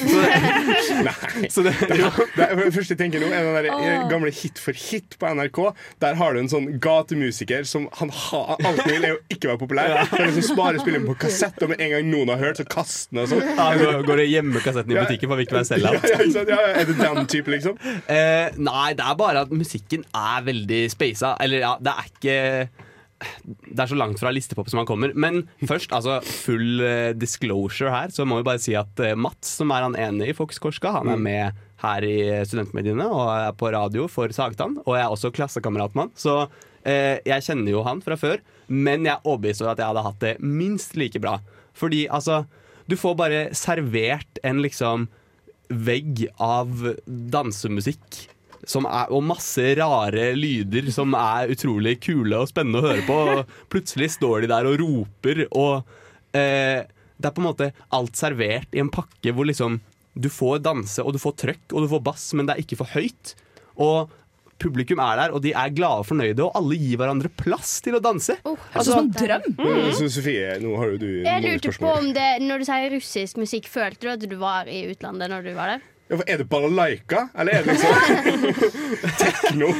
Så 0.87 1.03
Nei. 1.05 1.49
Så 1.53 1.63
det, 1.65 1.75
jo. 1.99 2.09
det, 2.35 2.47
det 2.57 2.71
første 2.73 2.95
jeg 2.95 2.99
tenker 2.99 3.21
nå 3.21 3.29
er 3.29 3.45
den 3.45 3.67
der 3.67 4.07
gamle 4.09 4.31
Hit 4.33 4.59
for 4.61 4.77
hit 4.77 5.15
på 5.21 5.29
NRK. 5.37 5.59
Der 6.03 6.17
har 6.19 6.33
du 6.33 6.41
en 6.41 6.49
sånn 6.51 6.67
gatemusiker 6.83 7.67
som 7.69 7.87
han 7.99 8.11
har 8.13 8.55
alt 8.57 8.65
han 8.65 8.79
vil, 8.89 9.05
er 9.05 9.15
jo 9.15 9.19
ikke 9.33 9.51
være 9.51 9.61
populær. 9.61 9.93
Han 10.11 10.25
liksom 10.27 10.47
sparer 10.49 10.81
spiller 10.81 11.05
på 11.05 11.17
kassett, 11.21 11.61
og 11.61 11.71
med 11.73 11.83
en 11.83 11.93
gang 11.93 12.09
noen 12.11 12.33
har 12.33 12.41
hørt, 12.41 12.61
så 12.61 12.67
kaster 12.67 13.13
den 13.13 13.23
og 13.23 13.31
sånn. 13.31 13.45
Ja, 13.57 14.01
går 14.07 14.23
det 14.23 14.26
hjemme 14.29 14.61
kassetten 14.63 14.93
i 14.93 14.97
butikken 14.99 15.31
for 15.31 15.39
å 15.39 15.45
ikke 15.45 15.57
være 15.59 15.69
selvout? 15.69 16.07
ja, 16.07 16.43
ja, 16.53 16.59
er 16.81 16.89
det 16.89 16.97
den 16.99 17.29
type, 17.31 17.53
liksom? 17.53 17.77
Uh, 18.07 18.57
nei, 18.69 18.89
det 18.97 19.05
er 19.05 19.19
bare 19.19 19.45
at 19.45 19.53
musikken 19.53 20.03
er 20.15 20.43
veldig 20.47 20.81
spasa. 20.93 21.35
Eller 21.43 21.63
ja, 21.63 21.73
det 21.81 21.93
er 21.93 22.11
ikke 22.11 22.37
Det 23.73 23.79
er 23.81 23.89
så 23.89 23.97
langt 23.97 24.19
fra 24.21 24.31
listepop 24.35 24.69
som 24.69 24.81
man 24.81 24.89
kommer. 24.89 25.13
Men 25.17 25.45
først, 25.65 25.93
altså 25.95 26.19
full 26.21 26.83
eh, 26.85 27.13
disclosure 27.17 27.89
her, 27.93 28.11
så 28.13 28.27
må 28.29 28.37
vi 28.39 28.45
bare 28.45 28.61
si 28.61 28.75
at 28.77 29.01
eh, 29.01 29.17
Mats, 29.17 29.55
som 29.57 29.73
er 29.73 29.87
han 29.87 29.97
ene 29.97 30.29
i 30.29 30.35
Fox 30.37 30.61
Korska, 30.61 30.91
han 30.99 31.09
er 31.15 31.23
med 31.23 31.63
her 31.81 32.05
i 32.05 32.17
studentmediene 32.49 33.05
og 33.05 33.27
er 33.31 33.57
på 33.57 33.71
radio 33.73 34.05
for 34.11 34.33
Sagtann. 34.33 34.77
Og 34.85 34.97
jeg 34.97 35.05
er 35.05 35.13
også 35.13 35.33
klassekamerat 35.33 35.97
med 35.97 36.07
han, 36.07 36.13
så 36.17 36.37
eh, 36.85 37.17
jeg 37.25 37.45
kjenner 37.49 37.73
jo 37.73 37.83
han 37.87 38.03
fra 38.05 38.17
før. 38.19 38.41
Men 38.67 39.05
jeg 39.07 39.15
er 39.15 39.25
overbevist 39.25 39.63
om 39.63 39.71
at 39.71 39.81
jeg 39.81 39.89
hadde 39.89 40.05
hatt 40.07 40.23
det 40.23 40.35
minst 40.43 40.97
like 40.99 41.21
bra. 41.23 41.37
Fordi 41.77 42.05
altså, 42.11 42.43
du 42.87 42.95
får 42.99 43.15
bare 43.19 43.43
servert 43.57 44.39
en 44.47 44.61
liksom 44.63 45.07
vegg 45.67 46.25
av 46.39 46.71
dansemusikk. 47.05 48.25
Er, 48.67 49.11
og 49.13 49.23
masse 49.23 49.63
rare 49.79 50.31
lyder 50.35 50.89
som 50.91 51.13
er 51.15 51.51
utrolig 51.53 51.97
kule 52.03 52.41
og 52.41 52.49
spennende 52.49 52.81
å 52.81 52.87
høre 52.87 53.03
på. 53.07 53.17
Og 53.35 53.57
plutselig 53.71 54.13
står 54.17 54.43
de 54.43 54.51
der 54.51 54.67
og 54.67 54.79
roper, 54.81 55.45
og 55.51 55.83
eh, 56.35 56.83
det 57.17 57.29
er 57.29 57.35
på 57.35 57.43
en 57.43 57.49
måte 57.49 57.71
alt 57.95 58.19
servert 58.19 58.75
i 58.75 58.81
en 58.83 58.91
pakke 58.93 59.33
hvor 59.33 59.47
liksom 59.47 59.79
du 60.17 60.29
får 60.33 60.63
danse, 60.65 61.03
og 61.03 61.13
du 61.13 61.21
får 61.21 61.35
trøkk, 61.43 61.65
og 61.73 61.83
du 61.83 61.91
får 61.91 62.05
bass, 62.07 62.31
men 62.33 62.47
det 62.47 62.55
er 62.55 62.63
ikke 62.63 62.79
for 62.79 62.89
høyt. 62.95 63.35
Og 63.77 64.13
publikum 64.61 65.01
er 65.03 65.21
der, 65.21 65.35
og 65.35 65.43
de 65.45 65.53
er 65.55 65.73
glade 65.75 66.03
og 66.03 66.07
fornøyde, 66.09 66.45
og 66.45 66.55
alle 66.59 66.77
gir 66.79 67.01
hverandre 67.01 67.31
plass 67.39 67.77
til 67.85 67.97
å 67.97 68.01
danse. 68.03 68.37
Altså, 68.45 68.89
som 68.91 69.05
en 69.05 69.11
drøm. 69.15 69.51
Mm. 69.57 69.91
Så 69.97 70.09
Sofie, 70.17 70.57
nå 70.63 70.73
har 70.79 70.95
jo 70.95 71.01
du 71.01 71.09
Jeg 71.25 71.43
lurte 71.45 71.73
på 71.77 71.91
om 71.91 72.09
det 72.15 72.27
Når 72.43 72.61
du 72.61 72.65
sier 72.67 72.89
russisk 72.93 73.39
musikk, 73.41 73.69
følte 73.71 74.07
du 74.07 74.11
at 74.13 74.25
du 74.25 74.35
var 74.39 74.69
i 74.71 74.85
utlandet 74.91 75.31
når 75.31 75.47
du 75.47 75.53
var 75.57 75.75
der? 75.75 75.85
Ja, 76.07 76.15
for 76.15 76.29
er 76.31 76.39
det 76.39 76.45
balalaika, 76.47 77.25
eller 77.35 77.57
er 77.57 77.65
det 77.65 77.73
liksom 77.75 78.61
tekno? 79.21 79.71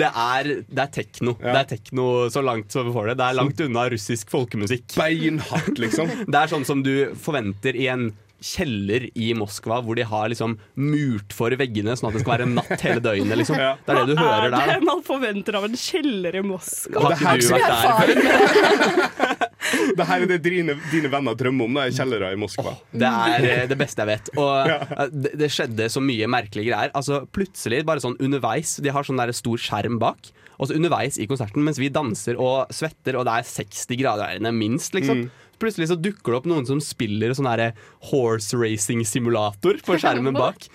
Det 0.00 0.08
er, 0.08 0.48
det 0.64 0.84
er 0.86 0.92
tekno. 0.94 1.34
Det 1.42 1.52
er 1.52 1.68
tekno 1.68 2.06
så 2.32 2.40
langt 2.44 2.72
som 2.72 2.88
vi 2.88 2.94
får 2.94 3.10
det. 3.10 3.16
Det 3.20 3.26
er 3.26 3.36
langt 3.36 3.60
unna 3.66 3.84
russisk 3.92 4.32
folkemusikk. 4.32 4.94
Beinhardt, 4.96 5.76
liksom. 5.82 6.08
Det 6.24 6.40
er 6.40 6.52
sånn 6.54 6.64
som 6.64 6.80
du 6.86 7.12
forventer 7.20 7.76
i 7.76 7.90
en 7.92 8.08
kjeller 8.46 9.08
i 9.14 9.32
Moskva, 9.38 9.80
hvor 9.84 9.98
de 9.98 10.06
har 10.06 10.30
liksom 10.32 10.56
murt 10.78 11.34
for 11.36 11.54
veggene, 11.58 11.96
sånn 11.98 12.10
at 12.10 12.18
det 12.18 12.22
skal 12.24 12.36
være 12.36 12.48
natt 12.52 12.84
hele 12.86 13.02
døgnet. 13.04 13.40
Liksom. 13.42 13.58
Det 13.86 13.92
er 13.92 13.98
det 14.00 14.14
du 14.14 14.20
hører 14.20 14.52
Hva 14.52 14.62
er 14.62 14.80
det 14.80 14.86
man 14.86 15.02
forventer 15.06 15.58
av 15.58 15.66
en 15.68 15.76
kjeller 15.78 16.38
i 16.38 16.42
Moskva? 16.46 17.02
Har 17.06 17.16
ikke 17.16 17.36
du 17.42 17.50
vært 17.56 18.14
der? 18.14 19.44
Det 19.96 20.04
her 20.06 20.22
er 20.22 20.30
det 20.30 20.38
dine, 20.44 20.76
dine 20.92 21.10
venner 21.10 21.34
drømmer 21.38 21.66
om, 21.66 21.76
det 21.78 21.86
er 21.88 21.94
kjellere 21.96 22.28
i 22.34 22.38
Moskva. 22.38 22.76
Det 22.94 23.08
er 23.08 23.46
eh, 23.48 23.62
det 23.70 23.78
beste 23.80 24.04
jeg 24.04 24.10
vet. 24.12 24.30
Og 24.38 24.70
eh, 24.70 25.06
det, 25.10 25.32
det 25.40 25.48
skjedde 25.52 25.88
så 25.92 26.02
mye 26.04 26.28
merkelige 26.30 26.70
greier. 26.70 26.92
Altså 26.96 27.24
Plutselig, 27.34 27.82
bare 27.88 28.02
sånn 28.02 28.14
underveis 28.22 28.76
De 28.84 28.92
har 28.94 29.06
sånn 29.06 29.18
der 29.20 29.32
stor 29.36 29.60
skjerm 29.60 29.98
bak. 30.02 30.30
Og 30.56 30.70
så 30.70 30.76
underveis 30.78 31.18
i 31.20 31.26
konserten, 31.28 31.64
mens 31.66 31.80
vi 31.80 31.90
danser 31.92 32.38
og 32.40 32.70
svetter, 32.72 33.18
og 33.18 33.26
det 33.28 33.34
er 33.40 33.48
60 33.50 33.98
grader 34.00 34.38
inne, 34.38 34.54
minst, 34.56 34.94
liksom. 34.96 35.26
Plutselig 35.62 35.90
så 35.90 35.98
dukker 35.98 36.32
det 36.32 36.38
opp 36.40 36.48
noen 36.50 36.66
som 36.68 36.80
spiller 36.84 37.34
sånn 37.36 37.48
her 37.48 37.70
horse 38.10 38.56
racing-simulator 38.56 39.80
på 39.86 39.98
skjermen 40.00 40.36
bak. 40.36 40.66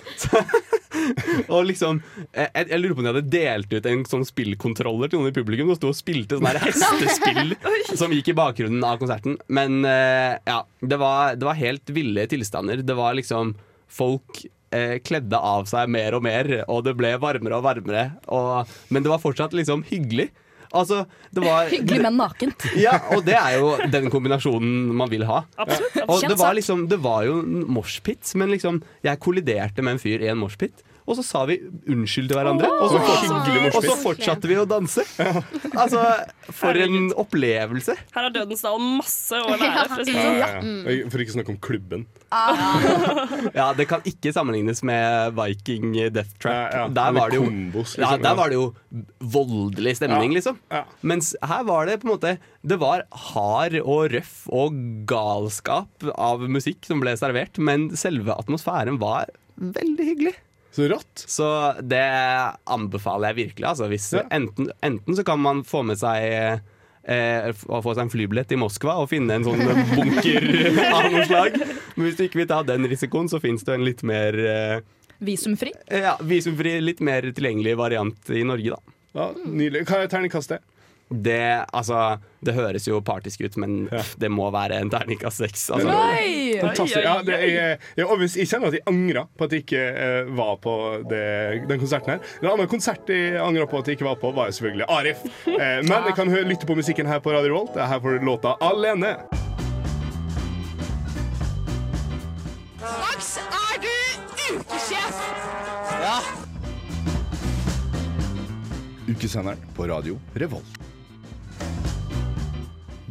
og 1.54 1.66
liksom 1.70 2.02
jeg, 2.36 2.66
jeg 2.68 2.80
lurer 2.82 2.96
på 2.96 3.02
om 3.02 3.06
de 3.06 3.12
hadde 3.14 3.34
delt 3.34 3.74
ut 3.74 3.90
en 3.90 4.04
sånn 4.10 4.26
spillkontroller 4.28 5.12
til 5.12 5.22
noen 5.22 5.32
i 5.32 5.36
publikum 5.36 5.72
og 5.72 5.80
sto 5.80 5.92
og 5.92 5.98
spilte 5.98 6.40
sånn 6.40 6.62
hestespill 6.66 7.56
som 8.00 8.14
gikk 8.16 8.34
i 8.34 8.38
bakgrunnen 8.38 8.86
av 8.88 9.00
konserten. 9.02 9.38
Men 9.48 9.84
eh, 9.88 10.38
ja, 10.48 10.62
det 10.82 11.02
var, 11.02 11.38
det 11.40 11.48
var 11.48 11.60
helt 11.60 11.94
ville 11.94 12.28
tilstander. 12.32 12.84
Det 12.86 12.98
var 12.98 13.16
liksom 13.18 13.56
folk 13.92 14.44
eh, 14.76 14.98
kledde 15.04 15.38
av 15.38 15.68
seg 15.70 15.92
mer 15.92 16.18
og 16.18 16.26
mer, 16.26 16.52
og 16.72 16.86
det 16.88 16.96
ble 17.00 17.14
varmere 17.22 17.60
og 17.60 17.66
varmere. 17.68 18.06
Og, 18.32 18.72
men 18.90 19.06
det 19.06 19.12
var 19.12 19.24
fortsatt 19.24 19.56
liksom 19.58 19.86
hyggelig. 19.90 20.32
Altså, 20.72 21.04
det 21.36 21.44
var 21.44 21.68
Hyggelig, 21.74 22.02
men 22.06 22.18
nakent. 22.20 22.68
ja, 22.86 22.96
og 23.16 23.26
det 23.28 23.36
er 23.38 23.58
jo 23.60 23.74
den 23.92 24.10
kombinasjonen 24.14 24.94
man 24.98 25.12
vil 25.12 25.26
ha. 25.30 25.44
Absolutt. 25.60 26.00
Og 26.08 26.24
det 26.28 26.38
var, 26.40 26.56
liksom, 26.58 26.86
det 26.92 27.02
var 27.04 27.26
jo 27.28 27.42
en 27.42 27.66
moshpit, 27.72 28.24
men 28.40 28.54
liksom 28.54 28.82
jeg 29.06 29.22
kolliderte 29.24 29.84
med 29.86 29.98
en 29.98 30.04
fyr 30.04 30.24
i 30.24 30.32
en 30.32 30.40
moshpit. 30.42 30.86
Og 31.10 31.18
så 31.18 31.24
sa 31.26 31.44
vi 31.50 31.58
unnskyld 31.90 32.30
til 32.30 32.38
hverandre, 32.38 32.70
oh, 32.70 32.84
og, 32.86 32.94
så 32.94 33.78
og 33.80 33.86
så 33.86 33.96
fortsatte 34.02 34.50
vi 34.50 34.58
å 34.62 34.66
danse. 34.70 35.06
Altså, 35.72 36.02
for 36.54 36.78
en 36.78 37.10
opplevelse. 37.20 37.96
Her 38.14 38.28
har 38.28 38.34
Dødensdal 38.36 38.78
masse 38.82 39.40
å 39.40 39.56
lære. 39.56 39.86
For, 39.92 40.04
å 40.04 40.08
si 40.08 40.16
sånn. 40.16 40.38
Ja, 40.42 40.50
ja. 40.62 41.10
For 41.12 41.24
ikke 41.24 41.34
å 41.34 41.38
snakke 41.40 41.56
om 41.56 41.62
klubben. 41.64 42.06
Ja, 43.58 43.72
Det 43.76 43.88
kan 43.90 44.04
ikke 44.08 44.32
sammenlignes 44.34 44.82
med 44.88 45.34
Viking 45.38 45.94
Death 46.14 46.36
Trap. 46.42 46.94
Der, 46.96 47.16
var 47.16 47.34
det 47.34 47.40
jo, 47.42 47.48
ja, 47.50 47.82
liksom, 47.84 48.24
der 48.24 48.38
var 48.38 48.52
det 48.52 48.60
jo 48.60 48.68
voldelig 49.34 49.96
stemning, 50.00 50.36
liksom. 50.38 50.60
Mens 51.08 51.34
her 51.44 51.66
var 51.68 51.90
det 51.90 52.00
på 52.02 52.08
en 52.08 52.14
måte 52.14 52.36
Det 52.64 52.78
var 52.82 53.04
hard 53.32 53.76
og 53.82 54.12
røff 54.14 54.46
og 54.54 54.78
galskap 55.10 56.08
av 56.16 56.46
musikk 56.52 56.86
som 56.88 57.02
ble 57.04 57.16
servert, 57.20 57.60
men 57.62 57.90
selve 58.00 58.36
atmosfæren 58.38 59.00
var 59.02 59.32
veldig 59.62 60.08
hyggelig. 60.12 60.36
Så 60.72 60.86
rått. 60.88 61.24
Så 61.28 61.48
det 61.84 62.04
anbefaler 62.72 63.34
jeg 63.34 63.40
virkelig. 63.48 63.68
Altså, 63.74 63.90
hvis, 63.92 64.06
enten, 64.32 64.70
enten 64.86 65.18
så 65.18 65.26
kan 65.28 65.42
man 65.44 65.66
få 65.68 65.82
med 65.84 66.00
seg 66.00 66.62
eh, 67.04 67.52
å 67.68 67.82
få 67.84 67.96
seg 67.98 68.06
en 68.06 68.14
flybillett 68.14 68.54
i 68.56 68.60
Moskva 68.62 68.96
og 69.02 69.10
finne 69.12 69.36
en 69.40 69.48
sånn 69.48 69.60
bunker 69.92 70.48
av 70.96 71.10
noe 71.12 71.26
slag. 71.28 71.60
Men 71.98 72.08
hvis 72.08 72.18
du 72.22 72.24
ikke 72.30 72.44
vil 72.44 72.50
ta 72.54 72.62
den 72.68 72.88
risikoen, 72.88 73.28
så 73.32 73.42
fins 73.44 73.68
det 73.68 73.76
en 73.76 73.86
litt 73.88 74.04
mer 74.08 74.38
eh, 74.40 74.80
Visumfri. 75.22 75.74
ja, 75.92 76.16
visumfri, 76.26 76.80
litt 76.82 77.04
mer 77.06 77.28
tilgjengelig 77.36 77.76
variant 77.78 78.32
i 78.34 78.42
Norge, 78.48 78.74
da. 78.74 78.96
Ja, 79.12 79.28
Nydelig. 79.44 79.84
Hva 79.90 80.00
er 80.02 80.08
terningkastet? 80.10 80.64
Det, 81.12 81.66
altså, 81.76 82.18
det 82.40 82.54
høres 82.56 82.86
jo 82.88 83.02
partisk 83.04 83.42
ut, 83.44 83.58
men 83.60 83.82
ja. 83.92 84.00
det 84.18 84.30
må 84.32 84.48
være 84.54 84.80
en 84.80 84.92
terningkast 84.92 85.44
seks. 85.44 85.66
Altså. 85.76 85.92
Nei! 85.92 86.56
Fantastisk. 86.62 87.04
Ja, 87.04 87.18
det, 87.28 87.40
jeg, 87.44 87.80
jeg, 88.00 88.08
jeg, 88.38 88.48
kjenner 88.48 88.72
at 88.72 88.78
jeg 88.78 88.86
angrer 88.88 89.28
på 89.36 89.48
at 89.48 89.56
jeg 89.56 89.66
ikke 89.66 89.84
uh, 89.92 90.32
var 90.40 90.54
på 90.64 90.76
det, 91.12 91.26
den 91.68 91.82
konserten 91.82 92.16
her. 92.16 92.30
En 92.40 92.52
annen 92.54 92.72
konsert 92.72 93.12
jeg 93.12 93.36
angrer 93.44 93.68
på 93.68 93.82
at 93.82 93.92
jeg 93.92 94.00
ikke 94.00 94.08
var 94.08 94.20
på, 94.22 94.32
var 94.38 94.52
jo 94.52 94.58
selvfølgelig 94.60 94.88
Arif. 94.88 95.26
Uh, 95.48 95.58
men 95.58 95.98
jeg 95.98 96.16
kan 96.18 96.32
høre, 96.32 96.48
lytte 96.48 96.70
på 96.70 96.78
musikken 96.80 97.12
her 97.12 97.20
på 97.24 97.36
Radio 97.36 97.52
Revolt. 97.52 97.76
Er 97.76 97.92
her 97.92 98.04
får 98.04 98.20
du 98.20 98.30
låta 98.32 98.56
'Alene'. 98.62 99.16
Max, 102.82 103.36
er 103.38 103.84
du 103.84 103.92
ukesjef? 104.56 105.20
Ja. 106.02 106.18
Ukesenderen 109.12 109.60
på 109.76 109.88
Radio 109.92 110.18
Revolt. 110.34 110.91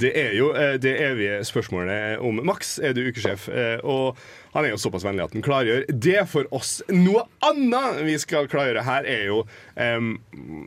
Det 0.00 0.10
er 0.16 0.32
jo 0.38 0.50
eh, 0.56 0.76
det 0.80 0.92
evige 1.04 1.40
spørsmålet 1.48 2.22
om 2.24 2.40
Max 2.46 2.78
er 2.82 2.94
du 2.96 3.02
ukesjef. 3.08 3.48
eh, 3.52 3.78
Og 3.84 4.16
han 4.54 4.64
er 4.66 4.72
jo 4.72 4.80
såpass 4.80 5.04
vennlig 5.06 5.24
at 5.26 5.34
han 5.36 5.44
klargjør 5.44 5.84
det 5.92 6.22
for 6.30 6.48
oss. 6.56 6.78
Noe 6.90 7.26
annet 7.46 8.00
vi 8.06 8.16
skal 8.22 8.48
klargjøre 8.50 8.86
her, 8.86 9.04
er 9.06 9.26
jo 9.28 9.42
um, 9.76 10.14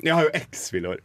Jeg 0.03 0.13
har 0.13 0.27
jo 0.27 0.35
X-Fill 0.43 0.85
i 0.87 0.93
år. 0.93 1.01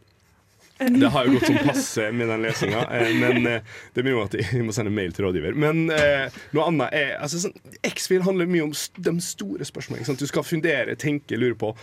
Det 0.79 1.09
har 1.11 1.27
jo 1.27 1.35
gått 1.35 1.49
sånn 1.49 1.59
passe 1.67 2.05
med 2.15 2.29
den 2.31 2.43
lesinga, 2.45 2.85
eh, 2.95 3.09
men 3.19 3.47
eh, 3.49 3.65
det 3.95 4.03
mye 4.05 4.15
om 4.15 4.29
at 4.29 4.37
jeg 4.39 4.63
må 4.63 4.75
sende 4.75 4.93
mail 4.95 5.11
til 5.15 5.27
rådgiver. 5.27 5.57
Men 5.59 5.89
eh, 5.91 6.31
noe 6.55 6.67
annet 6.71 6.95
er 6.95 7.11
altså, 7.19 7.41
sånn, 7.43 7.75
X-Fil 7.89 8.23
handler 8.23 8.47
mye 8.47 8.69
om 8.69 8.71
de 8.71 9.15
store 9.23 9.67
spørsmålene. 9.67 10.15
Du 10.19 10.27
skal 10.29 10.47
fundere, 10.47 10.95
tenke, 10.99 11.39
lure 11.39 11.57
på. 11.59 11.73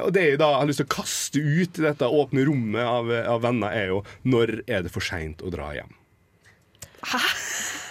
Og 0.00 0.10
det 0.16 0.24
jeg 0.24 0.40
da 0.40 0.50
har 0.56 0.68
lyst 0.68 0.80
til 0.80 0.88
å 0.88 0.94
kaste 0.96 1.44
ut 1.44 1.80
i 1.80 1.84
dette 1.84 2.08
åpne 2.08 2.46
rommet 2.48 2.88
av, 2.88 3.12
av 3.36 3.44
venner, 3.44 3.76
er 3.76 3.92
jo 3.92 4.02
når 4.24 4.62
er 4.64 4.86
det 4.86 4.94
for 4.94 5.04
seint 5.04 5.44
å 5.44 5.52
dra 5.52 5.70
hjem? 5.76 5.92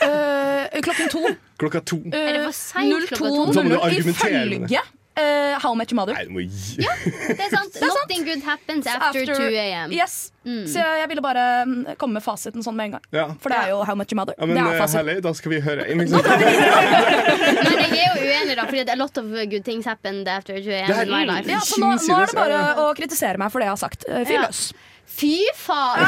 Eh, 0.03 0.81
klokken 0.81 1.09
to. 1.13 1.23
Klokka 1.57 1.81
to. 1.81 2.01
Er 2.11 2.37
det 2.37 2.45
for 2.47 2.57
sent 2.57 3.09
klokka 3.11 3.21
to? 3.21 3.53
Så 3.53 3.63
må 3.63 3.69
du 3.69 3.77
02.00 3.77 3.85
argumentere 3.91 4.45
det. 4.45 4.61
ifølge 4.65 4.85
eh, 5.17 5.57
How 5.63 5.73
Much 5.75 5.91
Your 5.91 5.99
Mother. 5.99 6.17
Nei, 6.29 6.45
gi 6.47 6.77
Det 6.81 7.45
er 7.47 7.51
sant. 7.53 7.77
Nothing 7.87 8.25
good 8.27 8.43
happens 8.45 8.87
after, 8.87 9.25
2 9.25 9.49
a.m. 9.51 9.93
Yes. 9.93 10.31
Mm. 10.47 10.63
Så 10.71 10.79
jeg 10.79 11.09
ville 11.11 11.23
bare 11.25 11.45
mm, 11.67 11.95
komme 11.99 12.19
med 12.19 12.23
fasiten 12.23 12.63
sånn 12.63 12.77
med 12.77 12.89
en 12.89 12.97
gang. 12.97 13.07
Ja. 13.15 13.25
For 13.43 13.53
det 13.53 13.59
er 13.65 13.73
jo 13.73 13.81
How 13.87 13.97
Much 13.99 14.13
Your 14.13 14.21
Mother. 14.21 14.37
Ja, 14.37 14.47
men 14.47 14.59
det 14.59 14.63
er 14.63 14.75
eh, 14.75 14.81
fasiten. 14.81 15.01
herlig, 15.01 15.23
da 15.25 15.33
skal 15.37 15.55
vi 15.55 15.61
høre. 15.65 15.87
inn, 15.91 16.03
liksom, 16.03 16.23
Men 17.67 17.81
jeg 17.83 18.03
er 18.03 18.11
jo 18.11 18.27
uenig, 18.27 18.57
da, 18.59 18.67
fordi 18.67 18.85
a 18.93 18.99
lot 18.99 19.23
of 19.23 19.31
good 19.53 19.65
things 19.67 19.89
happened 19.89 20.29
after 20.31 20.59
2 20.59 20.77
a.m. 20.81 20.93
in 21.03 21.15
my 21.15 21.23
life. 21.29 21.49
Ja, 21.51 21.63
så 21.65 21.81
nå, 21.81 21.95
nå 21.97 22.21
er 22.21 22.31
det 22.31 22.37
bare 22.37 22.61
å 22.83 22.91
kritisere 22.97 23.41
meg 23.41 23.53
for 23.53 23.63
det 23.63 23.71
jeg 23.71 23.75
har 23.75 23.83
sagt. 23.87 24.07
Fyr 24.07 24.45
løs. 24.45 24.69
Ja. 24.71 24.85
Fy 25.07 25.37
faen! 25.55 26.01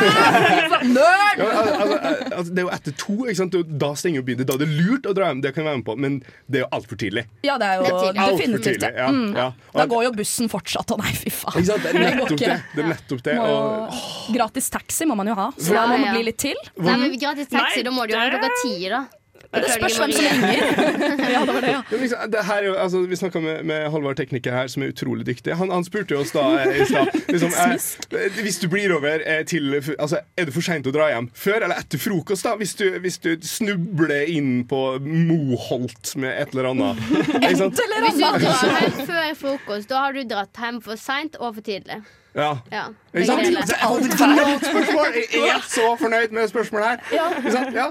Nerd! 0.94 1.40
Ja, 1.40 1.46
al- 1.50 1.70
al- 1.82 1.94
al- 1.94 2.34
altså, 2.36 2.52
det 2.54 2.62
er 2.62 2.66
jo 2.68 2.72
etter 2.76 2.96
to, 3.00 3.16
ikke 3.26 3.38
sant? 3.40 3.56
Da 3.82 3.90
stenger 3.98 4.20
jo 4.22 4.26
byen. 4.28 4.42
Det 4.44 4.50
er 4.54 4.60
det 4.62 4.68
lurt 4.70 5.08
å 5.10 5.14
dra 5.18 5.30
hjem, 5.32 5.40
det 5.46 5.54
kan 5.56 5.64
jeg 5.64 5.70
være 5.70 5.80
med 5.80 5.86
på, 5.88 5.96
men 6.04 6.18
det 6.52 6.60
er 6.60 6.64
jo 6.66 6.70
altfor 6.78 7.00
tidlig. 7.02 7.24
Ja, 7.48 7.56
det 7.62 7.70
er 7.70 7.80
jo 7.80 7.88
Det 7.90 8.10
er. 8.12 8.34
Definitivt 8.36 8.84
det. 8.84 8.92
ja, 9.00 9.08
Mm. 9.10 9.32
ja. 9.36 9.48
Da 9.74 9.86
går 9.90 10.04
jo 10.04 10.12
bussen 10.20 10.50
fortsatt, 10.52 10.92
og 10.94 11.00
nei, 11.04 11.14
fy 11.16 11.32
faen. 11.34 11.58
Ikke 11.58 11.70
sant? 11.72 11.84
Det 11.84 11.96
er 11.96 12.18
nettopp 12.20 12.40
det. 12.44 12.58
det, 12.76 12.84
er 12.84 12.90
nettopp 12.94 13.24
det. 13.30 13.38
Og, 13.40 14.02
Gratis 14.36 14.70
taxi 14.70 15.06
må 15.10 15.16
man 15.18 15.28
jo 15.32 15.36
ha, 15.40 15.48
så 15.58 15.74
da 15.74 15.88
må 15.90 15.98
man 16.04 16.14
bli 16.20 16.24
litt 16.30 16.38
til. 16.44 16.60
Nei, 16.78 16.98
men 17.06 17.18
Gratis 17.18 17.48
taxi, 17.50 17.80
Nei, 17.82 17.88
da 17.90 17.96
må 17.96 18.06
du 18.08 18.14
jo 18.14 18.20
ha 18.20 18.28
klokka 18.36 18.52
ti, 18.62 18.76
da. 18.92 19.06
Det 19.50 19.72
spørs 19.74 19.96
hvem 19.98 20.12
som 20.14 20.26
ringer. 20.26 20.60
ja, 21.34 21.40
det 21.46 21.54
var 21.54 21.62
det, 21.62 21.70
ja. 21.74 21.82
Liksom, 21.92 22.18
det 22.32 22.44
her 22.46 22.66
er 22.70 22.76
altså, 22.84 23.00
vi 23.10 23.16
snakka 23.16 23.40
med, 23.42 23.64
med 23.64 23.88
Halvard 23.92 24.20
tekniker 24.20 24.54
her, 24.54 24.68
som 24.68 24.84
er 24.84 24.92
utrolig 24.94 25.26
dyktig. 25.26 25.56
Han, 25.58 25.72
han 25.74 25.86
spurte 25.88 26.18
oss 26.20 26.34
da 26.36 26.44
eh, 26.62 26.82
i 26.84 26.86
stad 26.86 27.10
liksom, 27.34 27.56
eh, 27.58 28.38
Hvis 28.44 28.60
du 28.62 28.68
blir 28.70 28.94
over 28.94 29.24
eh, 29.26 29.42
til 29.50 29.74
altså, 29.98 30.22
Er 30.38 30.46
det 30.46 30.54
for 30.54 30.66
seint 30.66 30.86
å 30.86 30.94
dra 30.94 31.10
hjem? 31.10 31.32
Før 31.34 31.66
eller 31.66 31.82
etter 31.82 32.02
frokost? 32.02 32.46
da 32.46 32.54
Hvis 32.62 32.76
du, 32.78 32.86
hvis 33.02 33.18
du 33.26 33.32
snubler 33.42 34.30
inn 34.30 34.68
på 34.70 34.84
Moholt 35.02 36.14
med 36.22 36.36
et 36.44 36.54
eller 36.54 36.70
annet. 36.76 37.02
Ikke 37.42 37.56
sant? 37.64 37.82
Hvis 38.06 38.22
du 38.22 38.22
drar 38.22 38.78
hjem 38.78 39.02
før 39.02 39.34
frokost, 39.42 39.90
da 39.90 40.06
har 40.06 40.14
du 40.14 40.22
dratt 40.30 40.62
hjem 40.62 40.78
for 40.86 41.00
seint 41.00 41.40
og 41.42 41.58
for 41.58 41.66
tidlig. 41.66 42.04
Ja. 42.38 42.52
Ja, 42.70 42.84
Ikke 43.16 43.26
sant? 43.26 43.42
Det 43.42 43.80
er 43.82 44.54
et 44.54 44.70
spørsmål! 44.70 45.18
Jeg 45.34 45.50
er 45.56 45.66
så 45.66 45.90
fornøyd 45.98 46.38
med 46.38 46.48
spørsmålet 46.54 46.88
her. 46.88 47.74
Ja. 47.74 47.90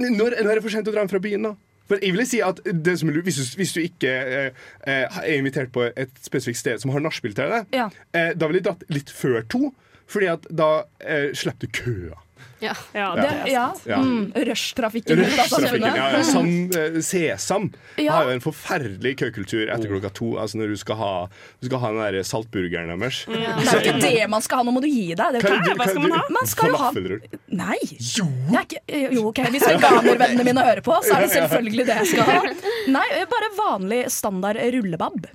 Når, 0.00 0.16
når 0.38 0.38
er 0.50 0.54
det 0.58 0.62
for 0.64 0.72
sent 0.74 0.88
å 0.88 0.94
dra 0.94 1.04
hjem 1.04 1.12
fra 1.12 1.22
byen, 1.22 1.42
da? 1.50 1.54
For 1.90 1.98
jeg 1.98 2.14
vil 2.14 2.26
si 2.30 2.38
at 2.46 2.60
det 2.70 2.92
som 3.00 3.08
er 3.10 3.16
hvis, 3.26 3.36
du, 3.40 3.56
hvis 3.58 3.72
du 3.74 3.80
ikke 3.82 4.10
eh, 4.10 4.50
eh, 4.86 5.18
er 5.24 5.32
invitert 5.40 5.72
på 5.74 5.88
et 5.90 6.12
spesifikt 6.22 6.60
sted 6.60 6.82
som 6.82 6.92
har 6.94 7.02
nachspiel 7.02 7.34
til 7.34 7.50
deg, 7.50 7.66
Ja. 7.74 7.88
eh, 8.14 8.30
da 8.38 8.46
ville 8.46 8.60
jeg 8.62 8.68
dratt 8.68 8.84
litt 8.94 9.10
før 9.10 9.42
to. 9.50 9.72
Fordi 10.10 10.26
at 10.30 10.46
da 10.50 10.84
eh, 11.02 11.30
slipper 11.38 11.66
du 11.66 11.74
køa. 11.82 12.16
Ja, 12.60 12.74
Det, 13.16 13.30
ja. 13.52 13.72
Ja. 13.88 13.98
Mm, 14.04 14.32
Rushtrafikken. 14.36 15.16
Rushtrafikken. 15.24 15.80
Ja, 15.96 16.10
ja. 16.12 16.22
Samfunnet. 16.22 16.74
Sam, 16.74 16.94
eh, 16.96 17.00
Sesam 17.00 17.72
Ja. 17.96 18.12
har 18.12 18.24
jo 18.24 18.30
en 18.36 18.40
forferdelig 18.44 19.16
køkultur 19.22 19.64
etter 19.72 19.88
klokka 19.88 20.10
to. 20.12 20.36
Altså 20.38 20.60
når 20.60 20.68
du 20.74 20.76
skal 20.76 20.96
ha, 21.00 21.12
du 21.60 21.66
skal 21.70 21.78
ha 21.80 21.88
den 21.92 22.02
der 22.14 22.22
saltburgeren 22.22 22.92
deres. 23.00 23.24
Det 23.26 23.40
er 23.40 23.64
jo 23.64 23.80
ikke 23.80 24.00
det 24.04 24.28
man 24.30 24.42
skal 24.44 24.58
ha, 24.60 24.64
nå 24.68 24.72
må 24.76 24.80
du 24.84 24.88
gi 24.88 25.14
deg. 25.14 25.32
Det, 25.32 25.42
Hva 25.42 25.56
er 25.56 25.64
det- 25.64 25.76
hva 25.76 25.88
er 25.88 25.94
det- 25.94 26.30
Man 26.30 26.46
skal 26.46 26.68
jo 26.70 26.76
ha 26.76 26.90
Nei! 27.48 27.78
Jo. 27.98 28.26
Ikke, 28.60 28.80
jo, 29.12 29.28
okay. 29.28 29.44
Hvis 29.50 29.62
veganervennene 29.66 30.44
mine 30.44 30.60
hører 30.64 30.82
på, 30.82 30.92
så 31.02 31.16
er 31.16 31.20
det 31.26 31.30
selvfølgelig 31.30 31.86
det 31.86 31.96
jeg 31.96 32.06
skal 32.06 32.24
ha. 32.24 32.42
Nei, 32.98 33.24
bare 33.30 33.50
vanlig 33.56 34.10
standard 34.10 34.56
rullebab. 34.56 35.26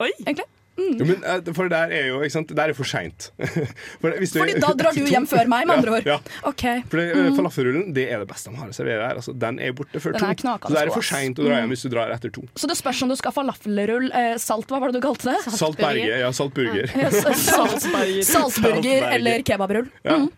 Oi. 0.00 0.10
Egentlig. 0.26 0.44
Mm. 0.74 0.98
Jo, 0.98 1.04
men, 1.06 1.20
eh, 1.22 1.52
for 1.54 1.68
der 1.70 1.92
er 1.94 2.08
jo 2.08 2.16
ikke 2.26 2.34
sant? 2.34 2.48
Der 2.58 2.68
er 2.72 2.74
for 2.74 2.84
seint. 2.84 3.28
For 4.02 4.10
Fordi 4.10 4.54
da 4.58 4.72
drar 4.74 4.92
du 4.96 5.04
hjem 5.14 5.26
før 5.30 5.46
meg, 5.48 5.68
med 5.68 5.76
andre 5.78 5.92
ord. 5.98 6.06
Ja, 6.08 6.16
ja. 6.18 6.48
Okay. 6.50 6.82
For 6.90 6.98
det, 6.98 7.04
Mm. 7.14 7.36
Falafelrullen 7.38 7.92
det 7.94 8.08
er 8.10 8.18
det 8.24 8.28
beste 8.28 8.50
de 8.50 8.56
har 8.58 8.68
å 8.72 8.74
servere 8.74 9.06
her. 9.06 9.14
Altså, 9.20 9.32
den 9.38 9.58
er 9.62 9.72
borte 9.72 10.00
før 10.02 10.12
Den 10.18 10.20
to. 10.20 10.26
er 10.26 10.58
Så 10.66 10.74
det 10.74 10.82
er 10.82 10.90
for 10.96 11.02
seint 11.06 11.38
å 11.38 11.46
dra 11.46 11.60
hjem 11.60 11.68
Mm. 11.68 11.74
hvis 11.76 11.82
du 11.86 11.88
drar 11.94 12.10
etter 12.10 12.30
to. 12.34 12.42
Så 12.58 12.66
det 12.66 12.76
spørs 12.76 13.02
om 13.06 13.08
du 13.08 13.16
skal 13.16 13.30
ha 13.32 13.36
falafelrull, 13.42 14.10
eh, 14.12 14.36
salt, 14.42 14.66
hva 14.68 14.80
var 14.80 14.90
det 14.92 15.00
du 15.00 15.06
kalte 15.06 15.30
det? 15.30 15.38
Saltberget. 15.54 16.18
Ja, 16.20 16.30
saltburger. 16.34 16.90
Ja, 16.90 17.10
Saltburger 17.10 18.22
salt, 18.24 18.52
saltburger 18.52 19.06
eller 19.14 19.42
kebabrull. 19.46 19.88
Ja. 20.04 20.18
Mm. 20.24 20.30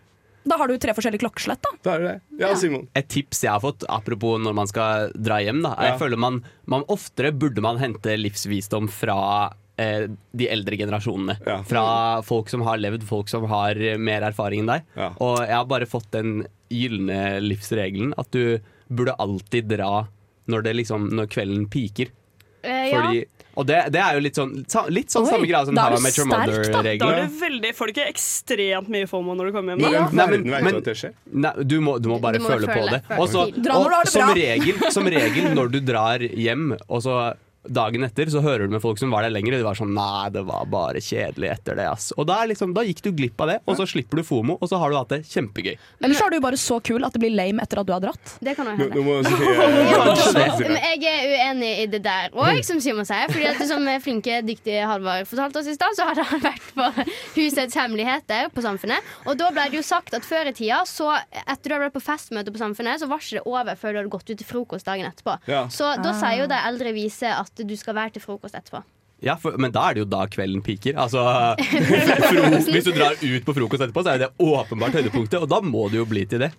Da 0.47 0.55
har 0.61 0.67
du 0.71 0.77
tre 0.79 0.93
forskjellige 0.95 1.19
klokkeslett, 1.25 1.59
da. 1.65 1.71
Da 1.83 1.95
er 1.97 2.03
det. 2.05 2.15
Ja, 2.39 2.53
Simon. 2.55 2.85
Et 2.95 3.09
tips 3.11 3.41
jeg 3.43 3.51
har 3.51 3.59
fått, 3.59 3.83
apropos 3.91 4.37
når 4.39 4.53
man 4.55 4.67
skal 4.69 5.09
dra 5.19 5.41
hjem, 5.43 5.59
da, 5.65 5.73
er 5.75 5.83
Ja. 5.83 5.91
jeg 5.91 5.99
føler 5.99 6.17
man, 6.17 6.43
man 6.65 6.85
oftere 6.87 7.33
burde 7.35 7.59
man 7.61 7.77
hente 7.81 8.15
livsvisdom 8.15 8.87
fra 8.89 9.51
eh, 9.77 10.07
de 10.31 10.49
eldre 10.51 10.79
generasjonene. 10.79 11.37
Fra 11.69 11.85
folk 12.25 12.51
som 12.53 12.65
har 12.67 12.81
levd, 12.81 13.05
folk 13.07 13.31
som 13.31 13.47
har 13.51 13.79
eh, 13.79 13.97
mer 13.97 14.25
erfaring 14.29 14.65
enn 14.65 14.73
deg. 14.75 14.91
Og 15.23 15.39
jeg 15.43 15.55
har 15.55 15.69
bare 15.69 15.89
fått 15.89 16.11
den 16.15 16.45
gylne 16.73 17.39
livsregelen 17.43 18.13
at 18.19 18.31
du 18.35 18.59
burde 18.87 19.15
alltid 19.19 19.69
dra 19.71 20.07
når, 20.47 20.63
det 20.63 20.77
liksom, 20.81 21.09
når 21.15 21.31
kvelden 21.31 21.67
piker. 21.71 22.11
Eh, 22.67 22.91
ja. 22.91 23.09
Og 23.57 23.65
det, 23.65 23.77
det 23.93 24.01
er 24.01 24.17
jo 24.17 24.21
litt 24.21 24.37
sånn, 24.37 24.51
litt 24.93 25.13
sånn 25.13 25.25
Oi, 25.25 25.31
samme 25.31 25.47
greia 25.49 25.63
som 25.65 25.77
How 25.79 25.95
du 25.95 25.97
I 25.97 26.03
Met 26.05 26.17
Your 26.51 26.65
sterk, 26.67 26.99
da. 27.01 27.07
Er 27.09 27.23
du 27.25 27.37
veldig, 27.39 27.71
får 27.77 27.89
du 27.89 27.93
ikke 27.95 28.05
ekstremt 28.11 28.91
mye 28.93 29.07
FOMO 29.09 29.33
når 29.39 29.49
du 29.49 29.55
kommer 29.55 29.73
hjem? 29.73 29.95
Ja. 29.95 30.03
nei, 30.13 30.27
men, 30.33 30.45
men, 30.45 30.77
nei, 30.77 31.53
du, 31.65 31.79
må, 31.81 31.95
du 31.97 32.11
må 32.11 32.19
bare 32.21 32.37
Du 32.37 32.45
må 32.45 32.53
føle 32.53 32.69
på 32.69 32.85
det. 32.91 33.01
før 33.07 33.23
Og 33.23 33.33
og 33.87 34.11
som, 34.13 34.33
regel, 34.37 34.83
som 34.93 35.09
regel 35.09 35.49
når 35.57 35.73
du 35.73 35.79
drar 35.87 36.21
hjem, 36.21 36.69
og 36.85 37.01
så 37.05 37.17
dagen 37.69 38.07
etter 38.07 38.31
så 38.31 38.41
hører 38.43 38.67
du 38.67 38.75
med 38.75 38.83
folk 38.83 38.99
som 39.01 39.13
var 39.13 39.25
der 39.25 39.33
lenger, 39.33 39.57
og 39.57 39.63
de 39.63 39.67
var 39.67 39.79
sånn 39.79 39.93
Nei, 39.97 40.29
det 40.33 40.43
var 40.45 40.67
bare 40.69 41.01
kjedelig 41.01 41.49
etter 41.53 41.77
det, 41.79 41.87
ass. 41.89 42.11
Og 42.17 42.27
da, 42.29 42.41
er 42.43 42.51
liksom, 42.51 42.73
da 42.75 42.83
gikk 42.85 43.01
du 43.05 43.11
glipp 43.15 43.41
av 43.43 43.51
det, 43.53 43.57
og 43.65 43.79
så 43.79 43.87
slipper 43.89 44.21
du 44.21 44.27
FOMO, 44.27 44.57
og 44.61 44.69
så 44.69 44.79
har 44.81 44.93
du 44.93 44.97
hatt 44.99 45.13
det 45.15 45.21
kjempegøy. 45.29 45.75
Eller 46.03 46.17
så 46.17 46.27
er 46.27 46.35
du 46.35 46.43
bare 46.43 46.59
så 46.61 46.79
kul 46.83 47.05
at 47.07 47.15
det 47.15 47.21
blir 47.23 47.33
lame 47.33 47.63
etter 47.63 47.81
at 47.81 47.87
du 47.87 47.93
har 47.95 48.03
dratt. 48.03 48.35
Det 48.43 48.53
kan 48.57 48.69
jo 48.71 48.75
hende. 48.77 49.17
Sofie 49.27 50.67
Men 50.67 50.77
jeg 50.77 51.07
er 51.09 51.33
uenig 51.33 51.71
i 51.83 51.87
det 51.91 52.01
der 52.05 52.35
òg, 52.35 52.61
som 52.67 52.81
Simon 52.83 53.07
sier. 53.07 53.31
Fordi 53.31 53.49
at 53.49 53.61
som 53.69 53.87
flinke, 54.03 54.39
dyktige 54.45 54.85
Halvard 54.87 55.27
fortalte 55.29 55.61
oss 55.61 55.69
i 55.71 55.75
stad, 55.77 55.95
så 55.97 56.07
hadde 56.09 56.25
han 56.27 56.43
vært 56.49 56.69
på 56.77 56.87
Husets 57.37 57.77
hemmeligheter 57.77 58.51
på 58.53 58.63
Samfunnet. 58.65 59.13
Og 59.25 59.37
da 59.39 59.49
ble 59.55 59.67
det 59.71 59.79
jo 59.81 59.85
sagt 59.85 60.15
at 60.17 60.27
før 60.27 60.51
i 60.51 60.55
tida, 60.57 60.83
så 60.89 61.09
etter 61.15 61.69
du 61.69 61.75
hadde 61.75 61.87
vært 61.87 61.97
på 61.97 62.03
festmøte 62.05 62.53
på 62.53 62.61
Samfunnet, 62.61 63.01
så 63.01 63.09
var 63.09 63.23
ikke 63.23 63.39
det 63.39 63.45
over 63.47 63.79
før 63.79 63.95
du 63.95 64.01
hadde 64.01 64.13
gått 64.13 64.31
ut 64.31 64.35
til 64.37 64.47
frokost 64.47 64.87
dagen 64.87 65.09
etterpå. 65.09 65.37
Ja. 65.49 65.65
Så 65.73 65.89
da 66.03 66.13
sier 66.17 66.43
jo 66.43 66.51
de 66.51 66.59
eldre 66.71 66.93
vise 66.95 67.31
at 67.33 67.56
du 67.65 67.75
skal 67.79 67.97
være 67.97 68.17
til 68.17 68.23
frokost 68.23 68.57
etterpå. 68.57 68.83
Ja, 69.23 69.33
for, 69.41 69.57
Men 69.57 69.73
da 69.73 69.87
er 69.89 69.97
det 69.97 70.03
jo 70.03 70.09
da 70.11 70.25
kvelden 70.29 70.61
piker. 70.61 70.97
Altså, 71.01 71.23
hvis 72.73 72.85
du 72.85 72.93
drar 72.93 73.17
ut 73.17 73.45
på 73.47 73.55
frokost 73.57 73.81
etterpå, 73.81 74.03
så 74.05 74.13
er 74.13 74.25
det 74.25 74.31
åpenbart 74.37 74.97
høydepunktet, 74.99 75.41
og 75.41 75.49
da 75.49 75.61
må 75.65 75.87
det 75.89 76.01
jo 76.01 76.05
bli 76.09 76.25
til 76.29 76.45
det. 76.45 76.51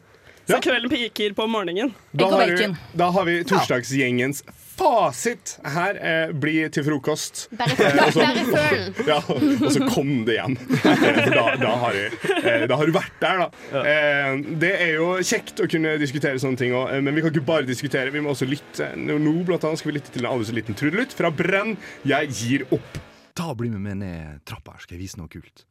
Så 0.49 0.59
kvelden 0.65 0.91
piker 0.91 1.35
på 1.37 1.47
morgenen. 1.51 1.93
Da 2.17 2.31
har, 2.33 2.51
du, 2.57 2.79
da 2.97 3.11
har 3.13 3.27
vi 3.29 3.43
torsdagsgjengens 3.47 4.43
fasit. 4.79 5.57
Her 5.67 5.99
eh, 5.99 6.33
blir 6.39 6.71
til 6.75 6.85
frokost. 6.87 7.47
Bare, 7.59 7.75
Eh, 7.79 8.53
følen. 8.55 8.95
Ja, 9.11 9.19
og 9.29 9.73
så 9.75 9.83
kom 9.91 10.13
det 10.27 10.37
igjen. 10.39 10.57
Da, 10.83 11.45
da, 11.61 11.73
har 11.83 11.97
du, 11.97 12.05
eh, 12.39 12.65
da 12.71 12.79
har 12.79 12.87
du 12.89 12.95
vært 12.95 13.19
der, 13.23 13.43
da. 13.45 13.83
Eh, 13.83 14.39
det 14.63 14.73
er 14.87 14.93
jo 14.99 15.09
kjekt 15.27 15.61
å 15.65 15.69
kunne 15.71 15.97
diskutere 16.01 16.39
sånne 16.43 16.61
ting 16.61 16.75
òg, 16.79 16.95
men 17.05 17.15
vi 17.17 17.25
kan 17.25 17.35
ikke 17.35 17.47
bare 17.49 17.69
diskutere. 17.69 18.13
Vi 18.15 18.23
må 18.25 18.33
også 18.35 18.49
lytte. 18.49 18.93
Nå 18.99 19.19
nå 19.23 19.35
blant 19.49 19.67
annet 19.69 19.83
skal 19.83 19.93
vi 19.93 19.99
lytte 19.99 20.15
til 20.15 20.25
en 20.27 20.33
aldri 20.33 20.49
så 20.51 20.57
liten 20.57 20.79
trudelutt 20.79 21.15
fra 21.19 21.31
Brenn. 21.35 21.77
Jeg 22.09 22.33
gir 22.39 22.67
opp. 22.75 23.01
Ta 23.39 23.51
og 23.53 23.59
Bli 23.61 23.71
med 23.71 23.85
meg 23.85 23.99
ned 24.01 24.41
trappa 24.49 24.75
her, 24.77 24.83
skal 24.87 24.97
jeg 24.99 25.05
vise 25.07 25.19
noe 25.21 25.31
kult. 25.31 25.65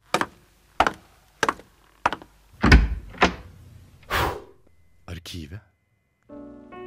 Arkivet. 5.08 5.60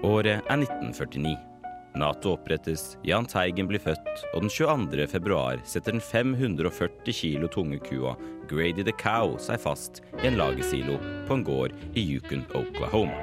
Året 0.04 0.42
er 0.50 0.58
1949. 0.58 1.51
Nato 1.96 2.36
opprettes, 2.38 2.98
Jahn 3.04 3.26
Teigen 3.28 3.68
blir 3.68 3.82
født, 3.84 4.24
og 4.34 4.46
den 4.46 4.52
22. 4.52 5.08
februar 5.12 5.60
setter 5.68 5.96
den 5.96 6.04
540 6.04 7.12
kilo 7.14 7.50
tunge 7.52 7.82
kua 7.84 8.16
Grady 8.50 8.86
the 8.88 8.96
Cow 8.96 9.36
seg 9.40 9.60
fast 9.64 10.00
i 10.22 10.30
en 10.30 10.40
lagersilo 10.40 10.98
på 11.28 11.36
en 11.36 11.44
gård 11.48 11.76
i 11.92 12.06
Yukon, 12.14 12.46
Oklahoma. 12.56 13.20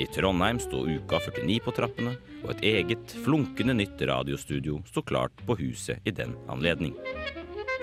I 0.00 0.06
Trondheim 0.10 0.58
sto 0.58 0.82
Uka 0.88 1.20
49 1.22 1.60
på 1.64 1.72
trappene, 1.76 2.16
og 2.42 2.50
et 2.56 2.64
eget, 2.72 3.12
flunkende 3.24 3.76
nytt 3.78 4.00
radiostudio 4.08 4.80
sto 4.88 5.04
klart 5.06 5.44
på 5.46 5.56
huset 5.60 6.02
i 6.04 6.12
den 6.12 6.34
anledning. 6.50 6.96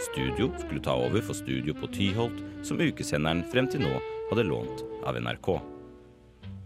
Studio 0.10 0.50
skulle 0.60 0.82
ta 0.84 0.98
over 0.98 1.22
for 1.22 1.38
studio 1.38 1.74
på 1.78 1.88
Tyholt, 1.94 2.42
som 2.66 2.82
ukesenderen 2.82 3.46
frem 3.54 3.70
til 3.70 3.86
nå 3.86 3.94
hadde 4.32 4.50
lånt 4.50 4.84
av 5.06 5.18
NRK. 5.22 5.54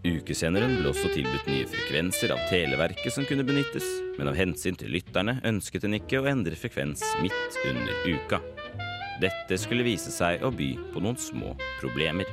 Ukesenderen 0.06 0.76
ble 0.78 0.92
også 0.92 1.10
tilbudt 1.16 1.48
nye 1.50 1.66
frekvenser 1.66 2.30
av 2.36 2.42
Televerket 2.52 3.10
som 3.14 3.26
kunne 3.26 3.46
benyttes, 3.48 3.88
men 4.20 4.30
av 4.30 4.38
hensyn 4.38 4.78
til 4.78 4.92
lytterne 4.94 5.40
ønsket 5.50 5.82
den 5.82 5.98
ikke 5.98 6.20
å 6.22 6.28
endre 6.30 6.54
frekvens 6.60 7.02
midt 7.24 7.58
under 7.66 8.04
uka. 8.06 8.38
Dette 9.24 9.58
skulle 9.58 9.88
vise 9.88 10.14
seg 10.14 10.46
å 10.46 10.54
by 10.54 10.76
på 10.94 11.02
noen 11.02 11.18
små 11.18 11.56
problemer. 11.80 12.30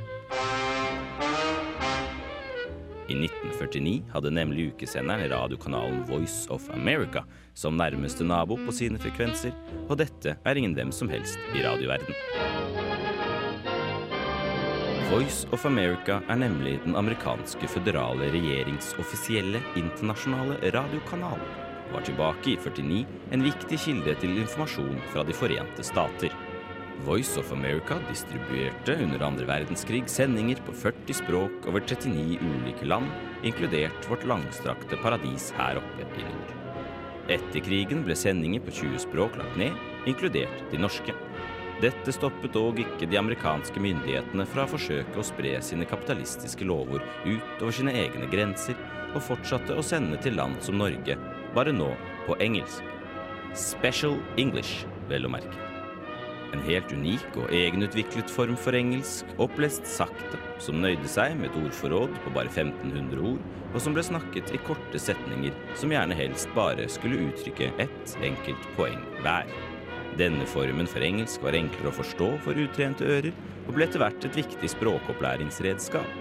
I 3.09 3.17
1949 3.17 3.97
hadde 4.13 4.35
nemlig 4.37 4.69
ukesenderen 4.75 5.33
radiokanalen 5.33 6.05
Voice 6.05 6.45
of 6.53 6.69
America 6.77 7.25
som 7.57 7.77
nærmeste 7.81 8.21
nabo 8.27 8.61
på 8.67 8.77
sine 8.83 9.01
frekvenser, 9.01 9.57
og 9.89 9.97
dette 10.05 10.37
er 10.37 10.61
ingen 10.61 10.77
hvem 10.77 10.93
som 10.93 11.09
helst 11.09 11.41
i 11.57 11.65
radioverden. 11.65 12.82
Voice 15.09 15.47
of 15.51 15.65
America 15.65 16.21
er 16.31 16.37
nemlig 16.39 16.77
den 16.85 16.95
amerikanske 16.95 17.67
føderale 17.67 18.29
regjerings 18.33 18.93
offisielle 19.01 19.59
internasjonale 19.79 20.55
radiokanal, 20.73 21.41
var 21.91 22.05
tilbake 22.07 22.53
i 22.53 22.55
49 22.57 23.01
en 23.35 23.43
viktig 23.43 23.79
kilde 23.83 24.15
til 24.21 24.39
informasjon 24.39 25.01
fra 25.11 25.25
De 25.27 25.35
forente 25.35 25.83
stater. 25.85 26.33
Voice 27.03 27.37
of 27.41 27.51
America 27.51 27.99
distribuerte 28.07 28.95
under 29.03 29.25
andre 29.27 29.47
verdenskrig 29.49 30.05
sendinger 30.09 30.61
på 30.65 30.75
40 30.85 31.19
språk 31.19 31.67
over 31.67 31.83
39 31.83 32.39
ulike 32.39 32.87
land, 32.87 33.11
inkludert 33.43 34.09
vårt 34.09 34.23
langstrakte 34.29 35.01
paradis 35.03 35.51
her 35.57 35.81
oppe 35.83 36.07
i 36.15 36.27
nord. 36.29 36.55
Etter 37.33 37.63
krigen 37.63 38.05
ble 38.07 38.15
sendinger 38.19 38.63
på 38.63 38.71
20 38.83 39.03
språk 39.03 39.35
lagt 39.39 39.59
ned, 39.59 39.75
inkludert 40.07 40.63
de 40.71 40.79
norske. 40.79 41.15
Dette 41.83 42.13
stoppet 42.15 42.53
dog 42.55 42.77
ikke 42.79 43.09
de 43.11 43.17
amerikanske 43.19 43.81
myndighetene 43.83 44.45
fra 44.47 44.63
å 44.63 44.71
forsøke 44.71 45.19
å 45.19 45.25
spre 45.27 45.57
sine 45.65 45.83
kapitalistiske 45.89 46.63
lover 46.63 47.03
utover 47.25 47.75
sine 47.75 47.91
egne 48.05 48.29
grenser, 48.31 48.77
og 49.11 49.25
fortsatte 49.25 49.75
å 49.75 49.83
sende 49.83 50.15
til 50.23 50.37
land 50.39 50.61
som 50.63 50.79
Norge, 50.79 51.17
bare 51.53 51.73
nå 51.75 51.89
på 52.23 52.37
engelsk. 52.45 52.87
Special 53.59 54.15
English, 54.39 54.85
vel 55.11 55.27
å 55.27 55.33
merke. 55.33 55.59
En 56.55 56.63
helt 56.63 56.93
unik 56.93 57.35
og 57.41 57.51
egenutviklet 57.51 58.31
form 58.31 58.55
for 58.55 58.79
engelsk, 58.79 59.35
opplest 59.43 59.89
sakte, 59.89 60.39
som 60.63 60.79
nøyde 60.79 61.11
seg 61.11 61.35
med 61.35 61.49
et 61.49 61.59
ordforråd 61.65 62.15
på 62.23 62.35
bare 62.37 62.53
1500 62.53 63.27
ord, 63.33 63.43
og 63.73 63.79
som 63.83 63.97
ble 63.97 64.07
snakket 64.07 64.55
i 64.55 64.63
korte 64.69 65.03
setninger 65.03 65.59
som 65.75 65.91
gjerne 65.91 66.15
helst 66.15 66.47
bare 66.55 66.87
skulle 66.87 67.25
uttrykke 67.27 67.73
ett 67.75 68.17
enkelt 68.23 68.73
poeng 68.79 69.01
hver. 69.25 69.49
Denne 70.17 70.45
formen 70.45 70.85
for 70.89 71.01
engelsk 71.01 71.41
var 71.41 71.55
enklere 71.57 71.89
å 71.89 71.95
forstå 71.97 72.27
for 72.45 72.59
utrente 72.61 73.07
ører, 73.07 73.33
og 73.65 73.73
ble 73.73 73.87
etter 73.87 74.03
hvert 74.03 74.27
et 74.27 74.37
viktig 74.37 74.69
språkopplæringsredskap. 74.75 76.19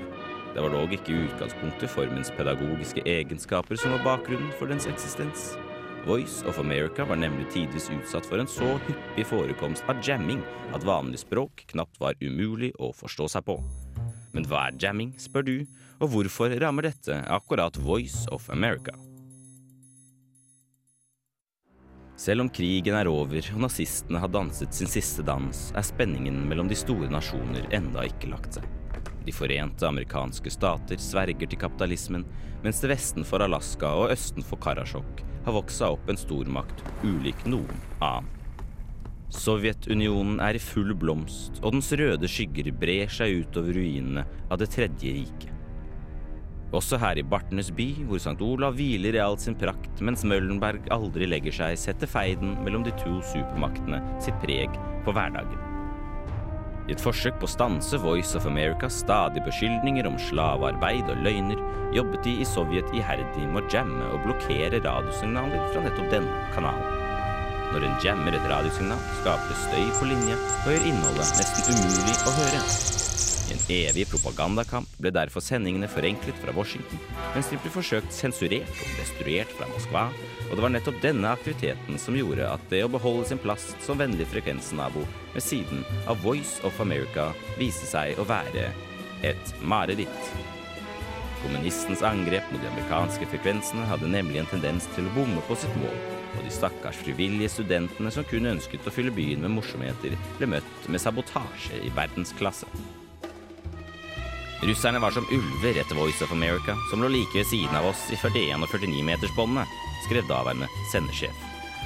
Det 0.53 0.65
var 0.65 0.73
dog 0.73 0.95
ikke 0.97 1.13
i 1.13 1.27
utgangspunktet 1.27 1.93
formens 1.93 2.33
pedagogiske 2.37 3.05
egenskaper 3.09 3.77
som 3.81 3.93
var 3.97 4.05
bakgrunnen 4.07 4.53
for 4.59 4.73
dens 4.73 4.89
eksistens. 4.89 5.53
Voice 6.07 6.43
of 6.49 6.59
America 6.59 7.05
var 7.05 7.21
nemlig 7.21 7.47
tidvis 7.53 7.91
utsatt 7.95 8.27
for 8.27 8.43
en 8.43 8.51
så 8.51 8.75
hyppig 8.89 9.29
forekomst 9.29 9.87
av 9.93 10.01
jamming 10.03 10.43
at 10.75 10.89
vanlig 10.89 11.23
språk 11.23 11.65
knapt 11.73 12.01
var 12.03 12.19
umulig 12.21 12.73
å 12.81 12.91
forstå 12.97 13.29
seg 13.37 13.47
på. 13.47 13.61
Men 14.33 14.49
hva 14.49 14.67
er 14.71 14.81
jamming, 14.81 15.13
spør 15.21 15.47
du, 15.47 15.57
og 16.01 16.17
hvorfor 16.17 16.57
rammer 16.65 16.89
dette 16.89 17.23
akkurat 17.31 17.77
Voice 17.85 18.25
of 18.33 18.49
America? 18.51 18.97
Selv 22.17 22.45
om 22.45 22.51
krigen 22.53 22.95
er 22.95 23.09
over 23.11 23.49
og 23.55 23.63
nazistene 23.65 24.21
har 24.21 24.31
danset 24.31 24.75
sin 24.77 24.91
siste 24.91 25.25
dans, 25.27 25.65
er 25.75 25.87
spenningen 25.87 26.43
mellom 26.49 26.69
de 26.71 26.77
store 26.79 27.09
nasjoner 27.11 27.67
enda 27.75 28.05
ikke 28.07 28.31
lagt 28.31 28.59
seg. 28.59 28.67
De 29.23 29.33
forente 29.35 29.87
amerikanske 29.87 30.51
stater 30.51 31.01
sverger 31.01 31.49
til 31.49 31.61
kapitalismen, 31.61 32.27
mens 32.63 32.83
vesten 32.85 33.27
for 33.27 33.43
Alaska 33.45 33.91
og 34.03 34.13
østen 34.15 34.45
for 34.47 34.61
Karasjok 34.63 35.23
har 35.47 35.57
vokst 35.57 35.83
seg 35.83 35.97
opp 35.97 36.11
en 36.11 36.21
stormakt 36.21 36.85
ulik 37.03 37.47
noen 37.49 37.83
annen. 38.03 38.31
Sovjetunionen 39.33 40.43
er 40.45 40.59
i 40.59 40.61
full 40.61 40.93
blomst, 40.93 41.63
og 41.65 41.73
dens 41.73 41.89
røde 41.97 42.29
skygger 42.29 42.69
brer 42.77 43.09
seg 43.09 43.47
utover 43.47 43.79
ruinene 43.79 44.27
av 44.53 44.61
Det 44.61 44.69
tredje 44.75 45.15
riket. 45.17 45.52
Også 46.73 46.97
her 46.97 47.19
i 47.21 47.25
Bartenes 47.27 47.69
by, 47.77 47.87
hvor 48.09 48.21
St. 48.23 48.39
Olav 48.41 48.79
hviler 48.79 49.19
i 49.19 49.21
all 49.21 49.37
sin 49.41 49.57
prakt, 49.61 50.01
mens 50.01 50.25
Møllenberg 50.25 50.87
aldri 50.95 51.29
legger 51.29 51.53
seg, 51.53 51.77
setter 51.77 52.09
feiden 52.09 52.55
mellom 52.65 52.87
de 52.87 52.95
to 52.97 53.19
supermaktene 53.29 54.01
sitt 54.25 54.39
preg 54.41 54.79
på 55.05 55.13
hverdagen. 55.13 55.69
I 56.89 56.97
et 56.97 57.03
forsøk 57.05 57.37
på 57.39 57.47
å 57.47 57.53
stanse 57.53 58.01
Voice 58.03 58.35
of 58.39 58.49
Americas 58.49 59.03
stadige 59.05 59.45
beskyldninger 59.47 60.09
om 60.09 60.17
slavearbeid 60.19 61.13
og 61.13 61.21
løgner, 61.23 61.61
jobbet 61.95 62.25
de 62.25 62.39
i 62.41 62.49
Sovjet 62.49 62.89
iherdig 62.97 63.45
med 63.53 63.61
å 63.61 63.71
jamme 63.77 64.09
og 64.09 64.25
blokkere 64.25 64.81
radiosignaler 64.81 65.69
fra 65.75 65.85
nettopp 65.85 66.09
denne 66.17 66.41
kanalen. 66.57 66.99
Når 67.73 67.87
en 67.89 68.01
jammer 68.05 68.35
et 68.37 68.49
radiosignal, 68.49 69.01
skaper 69.21 69.53
det 69.53 69.61
støy 69.61 69.93
på 70.01 70.09
linje 70.11 70.41
og 70.41 70.73
gjør 70.73 70.91
innholdet 70.91 71.39
nesten 71.39 71.77
umulig 71.77 72.19
å 72.25 72.35
høre. 72.41 72.65
En 73.71 74.07
propagandakamp 74.11 74.89
ble 74.99 75.13
derfor 75.15 75.41
sendingene 75.45 75.87
forenklet 75.89 76.39
fra 76.43 76.53
Washington, 76.57 76.99
mens 77.35 77.49
de 77.49 77.59
ble 77.63 77.71
forsøkt 77.71 78.15
sensurert 78.15 78.71
og 78.83 78.95
destruert 78.99 79.53
fra 79.55 79.69
Moskva, 79.71 80.07
og 80.49 80.57
det 80.57 80.65
var 80.65 80.73
nettopp 80.75 80.99
denne 81.05 81.31
aktiviteten 81.31 82.01
som 82.01 82.17
gjorde 82.19 82.49
at 82.51 82.65
det 82.73 82.83
å 82.85 82.91
beholde 82.91 83.29
sin 83.31 83.41
plass 83.41 83.71
som 83.85 84.01
vennlig 84.03 84.27
frekvensnabo 84.33 85.05
ved 85.35 85.45
siden 85.47 85.85
av 86.11 86.19
Voice 86.25 86.59
of 86.67 86.81
America 86.83 87.29
viste 87.61 87.87
seg 87.87 88.19
å 88.19 88.27
være 88.29 88.67
et 89.23 89.55
mareritt. 89.63 90.33
Kommunistens 91.43 92.03
angrep 92.07 92.51
mot 92.51 92.63
de 92.63 92.71
amerikanske 92.71 93.29
frekvensene 93.31 93.87
hadde 93.91 94.11
nemlig 94.11 94.43
en 94.43 94.51
tendens 94.51 94.89
til 94.97 95.07
å 95.07 95.15
bomme 95.15 95.43
på 95.47 95.59
sitt 95.63 95.79
mål, 95.79 95.95
og 96.33 96.43
de 96.43 96.53
stakkars 96.55 96.99
frivillige 97.05 97.55
studentene 97.61 98.11
som 98.15 98.27
kun 98.27 98.51
ønsket 98.57 98.91
å 98.91 98.95
fylle 98.95 99.15
byen 99.15 99.47
med 99.47 99.55
morsomheter, 99.55 100.19
ble 100.41 100.51
møtt 100.57 100.91
med 100.91 101.03
sabotasje 101.03 101.79
i 101.87 101.95
verdensklasse. 101.95 102.69
Russerne 104.63 104.99
var 104.99 105.11
som 105.11 105.27
ulver 105.31 105.81
etter 105.81 105.95
Voice 105.95 106.23
of 106.23 106.33
America, 106.33 106.77
som 106.91 107.03
lå 107.03 107.09
like 107.09 107.39
ved 107.39 107.47
siden 107.47 107.77
av 107.77 107.87
oss 107.87 108.03
i 108.15 108.17
41- 108.17 108.63
og 108.63 108.69
49-metersbåndene, 108.71 109.65
skrev 110.05 110.29
daværende 110.29 110.69
sendersjef. 110.93 111.35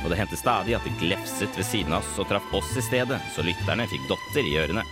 Og 0.05 0.11
det 0.12 0.19
hendte 0.21 0.37
stadig 0.37 0.75
at 0.77 0.85
de 0.85 0.93
glefset 1.01 1.57
ved 1.57 1.65
siden 1.65 1.95
av 1.97 2.05
oss 2.05 2.19
og 2.21 2.29
traff 2.29 2.53
oss 2.53 2.75
i 2.77 2.85
stedet, 2.85 3.17
så 3.33 3.45
lytterne 3.47 3.87
fikk 3.89 4.05
dotter 4.11 4.45
i 4.45 4.59
ørene. 4.61 4.85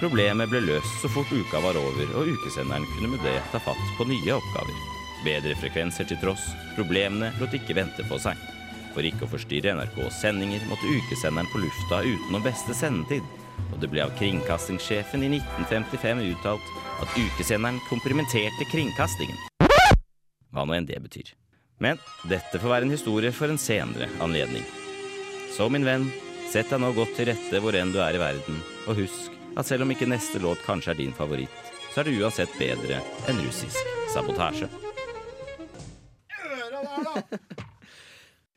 Problemet 0.00 0.50
ble 0.50 0.64
løst 0.64 0.96
så 0.98 1.10
fort 1.14 1.30
uka 1.30 1.60
var 1.62 1.78
over, 1.78 2.10
og 2.18 2.32
ukesenderen 2.34 2.88
kunne 2.96 3.12
med 3.12 3.22
det 3.22 3.36
ta 3.52 3.60
fatt 3.62 3.84
på 3.94 4.08
nye 4.10 4.34
oppgaver. 4.34 4.80
Bedre 5.22 5.54
frekvenser 5.60 6.10
til 6.10 6.18
tross, 6.24 6.48
problemene 6.74 7.30
lot 7.38 7.54
ikke 7.54 7.78
vente 7.78 8.02
på 8.10 8.18
seg. 8.18 8.34
For 8.96 9.06
ikke 9.06 9.28
å 9.28 9.30
forstyrre 9.36 9.76
NRKs 9.78 10.18
sendinger 10.24 10.66
måtte 10.66 10.90
ukesenderen 10.90 11.46
på 11.54 11.62
lufta 11.62 12.02
utenom 12.02 12.42
beste 12.42 12.74
sendetid, 12.74 13.22
og 13.72 13.80
det 13.80 13.90
ble 13.92 14.02
av 14.04 14.12
kringkastingssjefen 14.18 15.24
i 15.26 15.30
1955 15.38 16.22
uttalt 16.30 16.72
at 17.02 17.16
ukesenderen 17.18 17.80
komprimenterte 17.88 18.66
kringkastingen. 18.70 19.38
Hva 20.52 20.66
nå 20.68 20.76
enn 20.76 20.88
det 20.88 21.00
betyr. 21.02 21.32
Men 21.82 21.98
dette 22.30 22.60
får 22.60 22.70
være 22.70 22.86
en 22.86 22.94
historie 22.94 23.32
for 23.34 23.50
en 23.50 23.58
senere 23.58 24.06
anledning. 24.22 24.64
Så 25.52 25.66
min 25.72 25.86
venn, 25.86 26.06
sett 26.52 26.70
deg 26.70 26.82
nå 26.82 26.92
godt 26.96 27.16
til 27.16 27.28
rette 27.32 27.62
hvor 27.64 27.76
enn 27.76 27.92
du 27.94 27.98
er 28.04 28.16
i 28.16 28.22
verden, 28.22 28.60
og 28.86 29.00
husk 29.00 29.32
at 29.58 29.68
selv 29.68 29.84
om 29.84 29.92
ikke 29.92 30.08
neste 30.08 30.40
låt 30.40 30.62
kanskje 30.66 30.94
er 30.94 31.00
din 31.02 31.16
favoritt, 31.16 31.58
så 31.92 32.00
er 32.00 32.08
det 32.08 32.16
uansett 32.22 32.54
bedre 32.60 33.02
enn 33.28 33.42
russisk 33.44 33.92
sabotasje. 34.14 34.70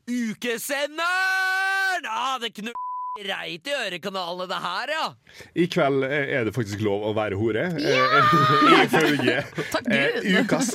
Ukesenderen! 0.06 2.06
Ah, 2.06 2.38
det 2.40 2.54
knur 2.54 2.85
reit 3.24 3.66
i 3.70 3.76
ørekanalene, 3.86 4.48
det 4.50 4.62
her, 4.62 4.92
ja. 4.96 5.06
I 5.54 5.66
kveld 5.72 6.04
eh, 6.08 6.32
er 6.40 6.48
det 6.48 6.54
faktisk 6.56 6.82
lov 6.84 7.06
å 7.10 7.14
være 7.16 7.38
hore. 7.40 7.68
Ja! 7.80 8.08
Ifølge 8.86 9.38
eh, 9.90 10.42
ukas 10.42 10.74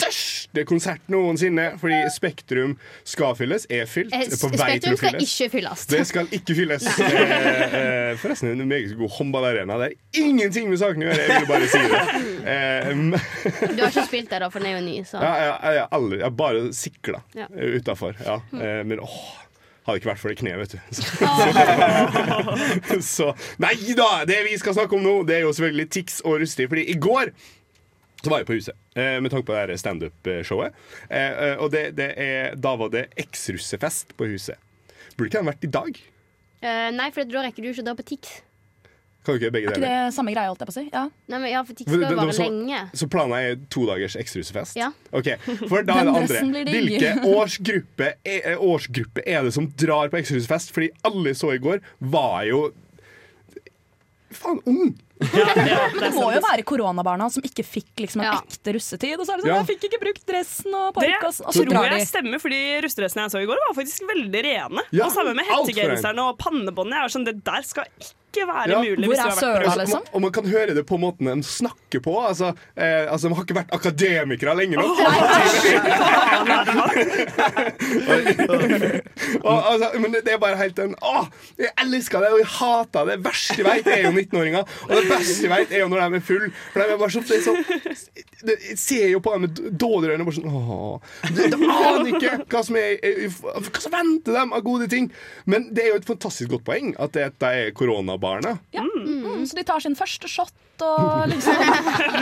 største 0.00 0.64
konsert 0.64 1.02
noensinne. 1.12 1.66
Fordi 1.80 1.98
Spektrum 2.14 2.76
skal 3.06 3.34
fylles, 3.38 3.66
er 3.72 3.84
fylt. 3.90 4.14
Eh, 4.16 4.30
på 4.40 4.48
vei 4.56 4.78
til 4.80 4.96
Spektrum 4.96 5.00
skal 5.02 5.18
ikke 5.26 5.48
fylles. 5.52 5.82
Det 5.90 6.00
skal 6.08 6.30
ikke 6.38 6.56
fylles. 6.56 6.86
Eh, 7.04 7.74
eh, 7.80 8.14
forresten 8.22 8.52
en 8.54 8.64
meget 8.70 8.94
god 8.98 9.12
håndballarena. 9.18 9.76
Det 9.82 9.90
er 9.90 10.22
ingenting 10.24 10.70
med 10.72 10.80
saken 10.80 11.04
å 11.04 11.10
gjøre, 11.10 11.26
jeg 11.28 11.44
vil 11.44 11.50
bare 11.50 11.68
si 11.68 11.82
det. 11.92 12.02
Eh, 12.54 12.90
Du 13.76 13.82
har 13.84 13.92
ikke 13.92 14.06
spilt 14.08 14.32
der, 14.32 14.46
da, 14.46 14.50
for 14.52 14.64
den 14.64 14.72
er 14.72 14.78
jo 14.80 14.86
ny. 14.88 14.96
Så. 15.04 15.20
ja, 15.20 15.34
jeg, 15.44 15.52
jeg, 15.52 15.78
jeg, 15.80 15.86
aldri, 16.00 16.18
jeg 16.22 16.26
har 16.30 16.36
bare 16.40 16.64
sikla 16.80 17.22
Ja. 17.36 17.50
utafor. 17.76 18.16
Ja. 18.24 18.40
Eh, 18.56 18.80
men 18.88 19.04
åh, 19.04 19.20
hadde 19.90 20.00
ikke 20.00 20.10
vært 20.10 20.22
for 20.22 20.30
det 20.32 20.40
kneet, 20.40 20.58
vet 20.60 20.72
du. 20.74 20.78
Så, 21.00 21.04
så 23.14 23.26
Nei 23.62 23.76
da! 23.98 24.10
Det 24.28 24.38
vi 24.46 24.54
skal 24.60 24.74
snakke 24.76 24.94
om 24.96 25.02
nå, 25.04 25.14
Det 25.28 25.34
er 25.38 25.42
jo 25.44 25.52
selvfølgelig 25.56 25.88
Tix 25.92 26.06
og 26.24 26.32
Rustig. 26.42 26.66
Fordi 26.70 26.84
i 26.90 26.96
går 27.00 27.26
så 28.20 28.28
var 28.28 28.38
jeg 28.42 28.48
på 28.50 28.56
Huset 28.58 28.76
eh, 29.00 29.16
med 29.22 29.30
tanke 29.32 29.48
på 29.48 29.54
det 29.70 29.78
standup-showet. 29.80 30.70
Eh, 31.08 31.30
eh, 31.30 31.56
og 31.56 31.68
det, 31.72 31.84
det 31.96 32.10
er, 32.20 32.52
da 32.60 32.74
var 32.76 32.88
det 32.92 33.08
eks-russefest 33.20 34.12
på 34.18 34.24
Huset. 34.28 34.58
Burde 35.16 35.28
ikke 35.30 35.40
den 35.40 35.48
vært 35.48 35.64
i 35.64 35.72
dag? 35.72 35.92
Uh, 36.60 36.90
nei, 36.92 37.08
for 37.14 37.24
da 37.24 37.40
rekker 37.46 37.64
du 37.64 37.68
ikke 37.70 37.80
å 37.80 37.88
dra 37.88 37.94
på 37.96 38.04
Tix. 38.12 38.42
Kan 39.30 39.38
du 39.38 39.46
ikke 39.46 39.52
begge 39.54 39.70
Er 39.70 39.72
ikke 39.76 39.80
deler? 39.84 40.04
det 40.10 40.14
samme 40.18 40.34
greie, 40.34 40.50
holdt 40.50 40.64
jeg 40.64 40.70
på 40.70 40.74
å 40.74 40.78
si? 40.80 40.84
Ja. 40.92 41.04
Nei, 41.30 41.38
men 41.38 41.50
ja, 41.52 41.62
for 41.64 41.78
Tix 41.78 41.86
skal 41.88 42.00
det- 42.02 42.10
jo 42.10 42.16
vare 42.20 42.34
så, 42.36 42.46
lenge. 42.50 42.82
så 43.00 43.08
planla 43.14 43.40
jeg 43.46 43.58
to 43.70 43.86
dagers 43.86 44.16
eks-russefest? 44.20 44.76
Ja. 44.80 44.90
Ok, 45.12 45.30
For 45.68 45.82
da 45.86 46.00
er 46.00 46.04
det 46.10 46.16
andre. 46.20 46.64
Hvilke 46.74 47.12
årsgruppe 47.30 48.12
er, 48.24 48.56
årsgruppe 48.58 49.22
er 49.26 49.44
det 49.48 49.54
som 49.54 49.70
drar 49.78 50.10
på 50.12 50.18
eks-russefest? 50.20 50.74
Fordi 50.74 50.90
alle 51.06 51.34
så 51.38 51.54
i 51.54 51.58
går 51.62 51.80
var 52.00 52.42
jo 52.50 52.66
faen 54.30 54.60
ung. 54.70 54.92
Men 55.20 55.66
det 56.00 56.08
må 56.16 56.30
jo 56.32 56.40
være 56.40 56.62
koronabarna 56.64 57.26
som 57.32 57.44
ikke 57.44 57.64
fikk 57.66 58.04
liksom 58.06 58.22
en 58.24 58.38
ekte 58.38 58.72
russetid. 58.72 59.18
Og 59.20 59.26
så 59.28 59.34
er 59.34 59.40
det 59.40 59.44
sånn, 59.44 59.50
Ja. 59.50 59.58
jeg 59.60 59.68
fikk 59.74 59.82
ikke 59.90 59.98
brukt 60.00 60.22
dressen 60.28 60.72
og 60.72 60.94
Det 60.96 61.10
og 61.26 61.34
så 61.34 61.64
tror 61.66 61.88
jeg 61.90 62.06
stemmer, 62.08 62.40
fordi 62.40 62.60
russedressene 62.86 63.26
jeg 63.26 63.34
så 63.34 63.42
i 63.42 63.48
går, 63.50 63.60
var 63.66 63.76
faktisk 63.76 64.06
veldig 64.08 64.42
rene. 64.46 64.86
Ja, 64.96 65.04
og 65.10 65.12
sammen 65.12 65.36
med 65.36 65.44
hettegenserne 65.50 66.24
og 66.30 66.38
pannebåndene. 66.40 66.96
Jeg 67.02 67.04
var 67.04 67.14
sånn, 67.18 67.26
Det 67.28 67.36
der 67.44 67.66
skal 67.68 67.84
ikke 67.90 68.14
være 68.46 68.68
Ja. 68.70 68.78
mulig. 68.82 69.08
på 69.08 69.12
Altså, 69.20 69.46
rus. 69.64 69.76
man- 69.92 70.02
Og 70.12 70.20
man 70.22 70.32
kan 70.32 70.44
høre 70.46 70.74
det 70.74 70.86
på 70.86 70.96
måten 70.98 71.26
de 71.26 71.42
snakker 71.42 72.00
på. 72.00 72.26
Altså, 72.26 72.52
eh, 72.76 73.12
altså 73.12 73.28
De 73.28 73.34
har 73.34 73.42
ikke 73.44 73.54
vært 73.60 73.70
akademikere 73.72 74.54
lenge 74.56 74.76
nok. 74.76 74.96
og, 79.44 79.72
altså, 79.72 79.90
men 80.00 80.12
det, 80.14 80.20
det 80.24 80.32
er 80.34 80.38
bare 80.42 80.56
helt 80.60 80.78
en 80.82 80.94
Å, 81.00 81.22
jeg 81.60 81.70
elsker 81.84 82.18
det, 82.24 82.30
og 82.34 82.40
jeg 82.42 82.50
hater 82.56 83.02
det. 83.08 83.14
Det 83.20 83.24
verste 83.26 83.56
jeg 83.60 83.66
vet, 83.66 83.86
er 83.90 84.00
jo 84.06 84.12
19-åringer. 84.14 84.62
Og 84.88 84.92
det 84.96 85.04
beste 85.10 85.44
jeg 85.46 85.52
vet, 85.52 85.68
er 85.74 85.80
jo 85.84 85.88
når 85.92 85.98
de 86.04 86.08
er 86.20 86.24
full 86.26 86.46
For 86.72 86.78
de 86.80 86.84
er 86.94 86.98
bare 87.00 87.12
så, 87.14 87.20
det 87.26 87.34
er 87.40 87.44
det, 88.46 88.54
Jeg 88.70 88.78
ser 88.80 89.06
jo 89.12 89.18
på 89.24 89.30
dem 89.34 89.40
med 89.46 89.52
dårlige 89.80 90.10
øyne. 90.14 90.24
Bare 90.24 90.36
sånn, 90.38 90.48
åh, 90.48 90.96
de, 91.36 91.42
aner 91.60 92.08
ikke 92.14 92.32
hva 92.50 92.60
som, 92.66 92.74
er, 92.80 92.90
hva 93.36 93.80
som 93.84 93.92
venter 93.94 94.32
dem 94.38 94.50
av 94.56 94.60
gode 94.66 94.86
ting. 94.92 95.06
Men 95.50 95.60
det 95.74 95.82
er 95.84 95.88
jo 95.94 95.98
et 96.00 96.08
fantastisk 96.08 96.48
godt 96.54 96.64
poeng 96.68 96.86
at 97.00 97.10
dette 97.16 97.46
er 97.60 97.66
koronabarna. 98.20 98.58
Ja. 98.70 98.82
Mm. 98.82 99.46
Så 99.46 99.56
de 99.56 99.64
tar 99.64 99.80
sin 99.80 99.96
første 99.96 100.28
shot 100.28 100.52
og 100.86 101.28
liksom 101.30 101.60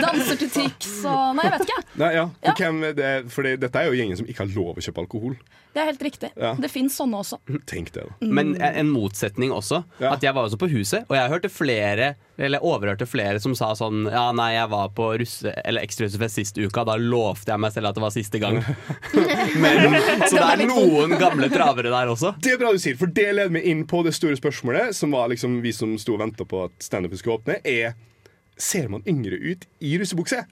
danser 0.03 0.39
til 0.41 0.51
Tix 0.53 0.91
og 1.07 1.37
Nei, 1.37 1.45
jeg 1.47 1.55
vet 1.55 1.65
ikke. 1.67 1.79
Nei, 2.01 2.11
ja. 2.15 2.27
For 2.43 2.63
Hvem, 2.63 2.83
er 2.89 2.97
det, 2.97 3.13
fordi 3.33 3.55
dette 3.61 3.81
er 3.81 3.89
jo 3.89 3.97
gjengen 3.99 4.19
som 4.19 4.29
ikke 4.29 4.45
har 4.45 4.53
lov 4.55 4.79
å 4.79 4.83
kjøpe 4.83 5.03
alkohol. 5.05 5.37
Det 5.69 5.83
er 5.83 5.85
helt 5.91 6.01
riktig. 6.01 6.29
Ja. 6.33 6.55
Det 6.57 6.69
fins 6.73 6.95
sånne 6.97 7.19
også. 7.21 7.37
Tenk 7.69 7.91
det, 7.93 8.07
da. 8.07 8.29
Men 8.33 8.55
en 8.57 8.89
motsetning 8.89 9.51
også. 9.53 9.83
At 10.01 10.23
jeg 10.25 10.33
var 10.33 10.47
også 10.47 10.57
på 10.59 10.69
huset, 10.71 11.05
og 11.07 11.13
jeg 11.15 11.29
hørte 11.29 11.51
flere 11.53 12.15
Eller 12.39 12.63
overhørte 12.65 13.05
flere 13.09 13.39
som 13.43 13.53
sa 13.57 13.69
sånn 13.77 14.07
Ja, 14.07 14.29
nei, 14.35 14.53
jeg 14.55 14.71
var 14.71 14.89
på 14.95 15.11
russe, 15.21 15.53
eller 15.63 15.85
ekstrarussefest 15.85 16.39
sist 16.39 16.57
uka, 16.59 16.85
da 16.87 16.95
lovte 16.99 17.53
jeg 17.53 17.61
meg 17.61 17.73
selv 17.75 17.91
at 17.91 17.99
det 17.99 18.03
var 18.03 18.15
siste 18.15 18.41
gang. 18.41 18.61
Men, 19.63 19.97
så 20.29 20.39
det 20.39 20.45
er 20.47 20.65
noen 20.69 21.17
gamle 21.21 21.51
travere 21.53 21.93
der 21.93 22.13
også. 22.15 22.33
Det 22.41 22.55
er 22.55 22.61
bra 22.61 22.73
du 22.73 22.81
sier, 22.81 22.97
for 22.99 23.11
det 23.11 23.29
leder 23.37 23.53
meg 23.53 23.67
inn 23.69 23.85
på 23.89 24.01
det 24.07 24.15
store 24.17 24.39
spørsmålet, 24.39 24.95
som 24.97 25.13
var 25.13 25.29
liksom 25.31 25.59
vi 25.65 25.75
som 25.75 25.93
sto 26.01 26.17
og 26.17 26.23
venta 26.23 26.47
på 26.49 26.65
at 26.65 26.75
standupen 26.83 27.19
skulle 27.19 27.41
åpne, 27.41 27.59
er 27.67 27.93
Ser 28.59 28.89
man 28.91 29.03
yngre 29.07 29.39
ut 29.39 29.67
i 29.79 29.97
russebukse? 30.01 30.45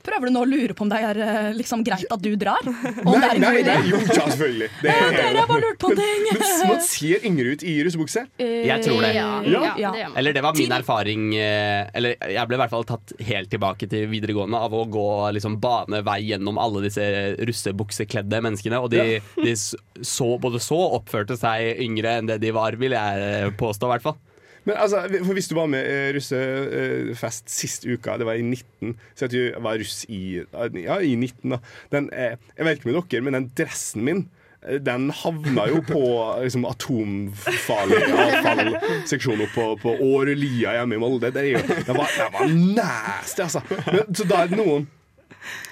Prøver 0.00 0.30
du 0.30 0.32
nå 0.32 0.40
å 0.40 0.48
lure 0.48 0.72
på 0.72 0.80
om 0.86 0.88
det 0.88 0.96
er 1.04 1.18
eh, 1.20 1.46
liksom 1.52 1.82
greit 1.84 2.08
at 2.08 2.22
du 2.24 2.30
drar? 2.40 2.64
Om 2.64 2.72
det 2.72 3.18
Nei, 3.20 3.34
er 3.34 3.40
nei, 3.42 3.50
nei, 3.66 3.74
jo, 3.90 3.98
ja, 4.00 4.22
selvfølgelig. 4.32 4.68
Det 4.80 4.88
Ja, 4.94 5.02
er- 5.10 5.16
dere 5.18 5.42
har 5.42 5.50
bare 5.50 5.60
lurt 5.66 5.76
på 5.82 5.90
ting! 5.92 6.22
Men 6.30 6.70
man 6.70 6.80
ser 6.86 7.26
yngre 7.28 7.52
ut 7.52 7.64
i 7.68 7.74
russebukse. 7.84 8.22
Jeg 8.40 8.80
tror 8.86 9.04
det. 9.04 9.10
Ja, 9.18 9.26
Ja. 9.44 9.74
ja. 9.76 10.08
Eller 10.16 10.32
det 10.32 10.40
var 10.46 10.56
min 10.56 10.72
erfaring 10.72 11.26
eh, 11.36 11.90
Eller 11.92 12.16
jeg 12.32 12.48
ble 12.48 12.56
i 12.56 12.60
hvert 12.62 12.72
fall 12.72 12.88
tatt 12.88 13.12
helt 13.28 13.52
tilbake 13.52 13.90
til 13.92 14.08
videregående 14.08 14.56
av 14.64 14.72
å 14.80 14.86
gå 14.88 15.04
liksom 15.36 15.60
bane 15.60 16.00
vei 16.08 16.16
gjennom 16.30 16.56
alle 16.64 16.80
disse 16.88 17.04
russebuksekledde 17.44 18.40
menneskene. 18.48 18.80
Og 18.80 18.88
de, 18.96 19.20
de 19.36 19.54
så, 19.60 20.30
både 20.40 20.64
så 20.64 20.80
og 20.80 21.02
oppførte 21.02 21.36
seg 21.36 21.76
yngre 21.84 22.16
enn 22.22 22.32
det 22.32 22.40
de 22.40 22.56
var, 22.56 22.80
vil 22.80 22.96
jeg 22.96 23.28
eh, 23.44 23.50
påstå. 23.60 23.84
i 23.90 23.94
hvert 23.98 24.08
fall 24.08 24.18
Men 24.64 24.76
altså, 24.76 25.04
for 25.24 25.36
Hvis 25.36 25.48
du 25.48 25.54
var 25.56 25.70
med 25.72 25.86
eh, 25.86 26.10
russefest 26.16 27.50
sist 27.50 27.86
uka, 27.86 28.18
det 28.20 28.26
var 28.28 28.38
i 28.38 28.44
19 28.44 28.96
Så 29.16 29.24
at 29.26 29.32
du 29.32 29.54
var 29.62 29.80
russ 29.80 30.04
i, 30.08 30.42
ja, 30.84 30.98
i 31.00 31.14
19 31.16 31.54
da 31.54 31.60
den, 31.92 32.10
eh, 32.12 32.36
Jeg 32.56 32.66
vet 32.66 32.78
ikke 32.78 32.90
med 32.90 33.00
dere, 33.00 33.24
men 33.24 33.38
den 33.38 33.48
dressen 33.56 34.04
min 34.04 34.22
eh, 34.62 34.76
den 34.84 35.08
havna 35.22 35.66
jo 35.70 35.80
på 35.86 36.02
liksom, 36.42 36.66
atomfarlig 36.68 38.02
avfallseksjonen 38.10 39.48
på, 39.54 39.66
på 39.80 39.96
Årelia 40.04 40.76
hjemme 40.76 40.98
i 40.98 41.00
Molde. 41.00 41.32
Det, 41.32 41.46
jo, 41.48 41.62
det, 41.64 41.96
var, 41.96 42.12
var 42.34 42.52
nasty, 42.52 43.46
altså. 43.46 43.64
Men, 43.88 44.04
så 44.12 44.28
da 44.28 44.44
er 44.44 44.52
det 44.52 44.60
noen 44.60 44.86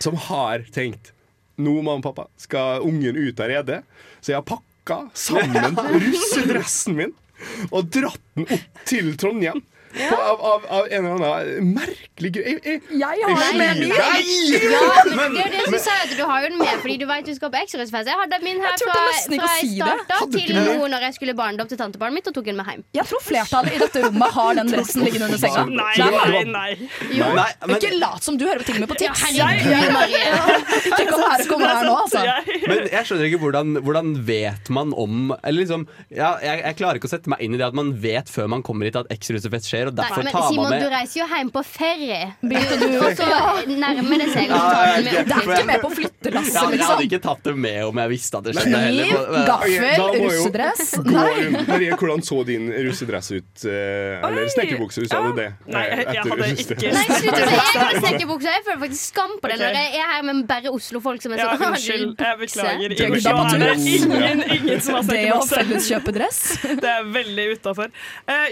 som 0.00 0.16
har 0.28 0.64
tenkt 0.72 1.12
Nå, 1.58 1.72
mamma 1.82 1.98
og 1.98 2.04
pappa, 2.04 2.28
skal 2.38 2.84
ungen 2.86 3.16
ut 3.18 3.40
av 3.42 3.48
redet. 3.50 3.80
Så 4.22 4.30
jeg 4.30 4.38
har 4.38 4.44
pakka 4.46 5.00
sammen 5.18 5.74
russedressen 5.74 6.94
min 6.94 7.16
og 7.70 7.90
dratt 7.94 8.22
den 8.36 8.48
opp 8.48 8.84
til 8.88 9.12
Trondheim. 9.20 9.62
På, 9.94 10.16
av, 10.20 10.40
av, 10.52 10.66
av 10.78 10.88
en 10.90 11.06
eller 11.06 11.24
annen 11.28 11.72
merkelig 11.76 12.30
grunn. 12.34 12.48
Jeg, 12.48 12.60
jeg, 12.64 12.82
jeg 13.00 13.36
Nei, 13.38 13.52
men, 13.58 13.80
Nei! 13.88 14.22
ja, 14.62 14.82
men 15.16 15.36
det 15.36 15.44
er 15.44 15.48
jo 15.48 15.54
det 15.54 15.64
som 15.68 15.76
sier 15.86 16.04
at 16.04 16.12
du 16.18 16.22
har 16.28 16.44
jo 16.44 16.50
den 16.52 16.58
med 16.60 16.82
fordi 16.82 16.96
du 17.00 17.06
vet 17.08 17.28
du 17.28 17.32
skal 17.36 17.52
på 17.54 17.60
ekstrahusfest. 17.62 18.10
Jeg 18.12 18.20
hadde 18.22 18.40
min 18.44 18.60
her 18.64 18.76
fra, 18.82 18.96
fra 18.98 19.06
jeg 19.38 19.64
si 19.64 19.70
starta 19.78 20.20
til 20.34 20.52
nå 20.58 20.88
når 20.92 21.06
jeg 21.08 21.16
skulle 21.18 21.34
barndom 21.38 21.70
til 21.70 21.80
tantebarnet 21.80 22.18
mitt 22.20 22.30
og 22.30 22.36
tok 22.38 22.48
den 22.50 22.58
med 22.60 22.68
hjem. 22.72 22.84
Jeg 22.98 23.08
tror 23.10 23.24
flertallet 23.24 23.76
i 23.78 23.80
dette 23.82 24.04
rommet 24.06 24.36
har 24.38 24.58
den 24.60 24.72
dressen 24.74 25.04
liggende 25.06 25.28
under 25.30 25.40
senga. 25.42 25.64
Nei, 25.68 25.94
nei, 25.98 26.42
nei. 26.52 26.90
Jo. 27.14 27.30
Nei, 27.38 27.48
men- 27.66 27.76
Ikke 27.78 27.94
lat 27.98 28.24
som 28.26 28.38
du 28.40 28.44
hører 28.48 28.62
på 28.64 28.68
ting 28.72 28.80
med 28.82 28.90
på 28.92 28.98
tips. 29.00 29.24
Ja, 29.38 29.48
Tenk 29.58 31.12
om 31.14 31.22
Ikke 31.38 31.48
kommer 31.50 31.70
her 31.72 31.84
nå, 31.86 31.94
altså. 32.02 32.22
Men 32.68 32.84
jeg 32.90 33.06
skjønner 33.08 33.28
ikke 33.28 33.40
hvordan, 33.42 33.74
hvordan 33.84 34.12
vet 34.26 34.68
man 34.74 34.92
om 34.98 35.30
Eller 35.42 35.62
liksom 35.62 35.84
ja, 36.10 36.34
jeg, 36.42 36.62
jeg 36.64 36.76
klarer 36.80 36.98
ikke 37.00 37.08
å 37.08 37.12
sette 37.12 37.30
meg 37.30 37.42
inn 37.44 37.54
i 37.54 37.60
det 37.60 37.66
at 37.68 37.76
man 37.76 37.92
vet 38.02 38.30
før 38.32 38.48
man 38.50 38.62
kommer 38.66 38.88
hit 38.88 38.96
at 38.98 39.08
X-russefest 39.14 39.68
skjer, 39.70 39.77
og 39.86 39.94
Nei, 39.94 40.08
men 40.24 40.32
tar 40.32 40.48
Simon, 40.50 40.70
man 40.70 40.80
du 40.82 40.88
reiser 40.90 41.20
jo 41.20 41.26
hjem 41.30 41.50
på 41.54 41.62
ferie. 41.64 42.34
Begynte 42.42 42.78
du- 42.80 42.98
Og 42.98 43.16
så 43.16 43.26
nærmer 43.68 44.18
det 44.18 44.28
seg 44.32 44.48
Det 44.48 44.56
med 45.06 45.58
ikke, 45.58 45.66
med 45.66 45.80
på 45.80 45.90
flyttelasset, 45.94 46.54
Ja, 46.54 46.62
Jeg 46.62 46.78
liksom. 46.78 46.90
hadde 46.90 47.04
ikke 47.08 47.22
tatt 47.22 47.42
det 47.44 47.56
med 47.56 47.84
om 47.84 47.96
jeg 47.98 48.08
visste 48.10 48.34
at 48.38 48.44
det 48.44 48.54
skjedde. 48.56 48.80
Kniv, 48.88 49.14
gaffel, 49.46 50.18
russedress. 50.24 50.98
Nei. 51.04 51.90
Hvordan 51.98 52.22
så 52.22 52.44
din 52.46 52.70
russedress 52.72 53.30
ut? 53.32 53.64
eh, 53.64 54.26
eller 54.26 54.48
snekkerbukse, 54.48 54.98
hvis 55.02 55.10
du 55.10 55.16
hadde 55.16 55.36
det? 55.36 55.48
Nei, 55.66 55.84
eh, 55.86 55.96
jeg- 55.98 56.06
hadde 56.18 56.48
ikke 56.58 56.92
Nei, 56.92 57.04
slutt 57.18 57.38
med 57.38 58.02
snekkerbukse. 58.02 58.48
Jeg 58.48 58.64
føler 58.66 58.80
faktisk 58.84 59.04
skam 59.12 59.32
på 59.40 59.48
det 59.48 59.58
når 59.60 59.72
jeg 59.78 59.94
er 59.94 60.06
her 60.12 60.22
med 60.22 60.46
bare 60.48 60.68
Oslo-folk 60.72 61.22
som 61.22 61.32
er 61.32 61.36
Ja, 61.38 61.48
sånn 61.56 61.66
unnskyld. 61.72 62.16
Jeg 62.18 62.38
beklager. 62.38 62.88
Ingen, 62.88 64.70
er 64.70 64.80
som 64.80 64.94
har 64.94 65.02
Det 65.08 65.32
å 65.32 65.40
felleskjøpe 65.48 66.12
dress. 66.14 66.40
Det 66.82 66.84
er 66.88 67.04
veldig 67.04 67.44
utafor. 67.58 67.90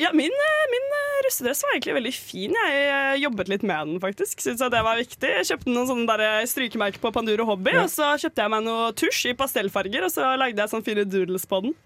ja, 0.01 0.11
min, 0.13 0.31
eh, 0.31 0.65
min 0.73 0.87
eh, 1.01 1.16
russedress 1.27 1.63
var 1.65 1.75
egentlig 1.75 1.97
veldig 1.97 2.13
fin. 2.15 2.55
Jeg 2.61 2.85
eh, 2.93 3.17
jobbet 3.23 3.49
litt 3.53 3.65
med 3.67 3.89
den, 3.91 4.01
faktisk. 4.03 4.41
Syns 4.45 4.61
jeg 4.63 4.75
det 4.75 4.85
var 4.87 5.01
viktig. 5.01 5.33
Jeg 5.41 5.49
kjøpte 5.51 5.73
noen 5.73 5.91
sånne 5.91 6.31
strykemerker 6.51 7.03
på 7.03 7.13
Panduro 7.17 7.49
Hobby, 7.49 7.75
og 7.81 7.91
så 7.93 8.13
kjøpte 8.21 8.45
jeg 8.45 8.55
meg 8.57 8.65
noe 8.69 8.93
tusj 8.99 9.27
i 9.33 9.37
pastellfarger, 9.39 10.07
og 10.09 10.13
så 10.15 10.35
lagde 10.41 10.61
jeg 10.63 10.73
sånne 10.75 10.87
fine 10.91 11.07
doodles 11.09 11.49
på 11.51 11.65
den. 11.67 11.77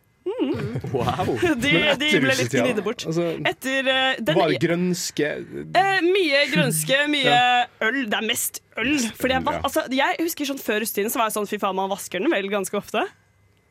Wow. 0.92 1.30
De, 1.62 1.70
Men 1.72 1.98
de 2.00 2.10
ble 2.20 2.34
litt 2.36 2.52
gnidd 2.52 2.80
bort. 2.84 3.06
altså, 3.08 3.24
Etter 3.48 3.86
uh, 3.88 4.18
den 4.20 4.36
Var 4.36 4.52
det 4.52 4.58
grønske 4.62 5.30
uh, 5.40 6.00
mye 6.04 6.42
grønske, 6.52 6.98
mye 7.10 7.38
øl. 7.86 8.02
Det 8.10 8.18
er 8.18 8.26
mest 8.28 8.60
øl. 8.76 8.92
Fordi 9.16 9.36
jeg, 9.38 9.44
va- 9.46 9.56
Ja. 9.56 9.62
altså, 9.64 9.86
jeg 9.96 10.18
husker 10.20 10.50
sånn 10.50 10.60
Før 10.60 10.82
russetiden 10.84 11.12
så 11.12 11.22
var 11.22 11.30
jeg 11.30 11.38
sånn 11.38 11.48
fy 11.50 11.58
faen, 11.62 11.78
man 11.78 11.90
vasker 11.92 12.20
den 12.22 12.32
vel 12.32 12.50
ganske 12.52 12.76
ofte. 12.78 13.06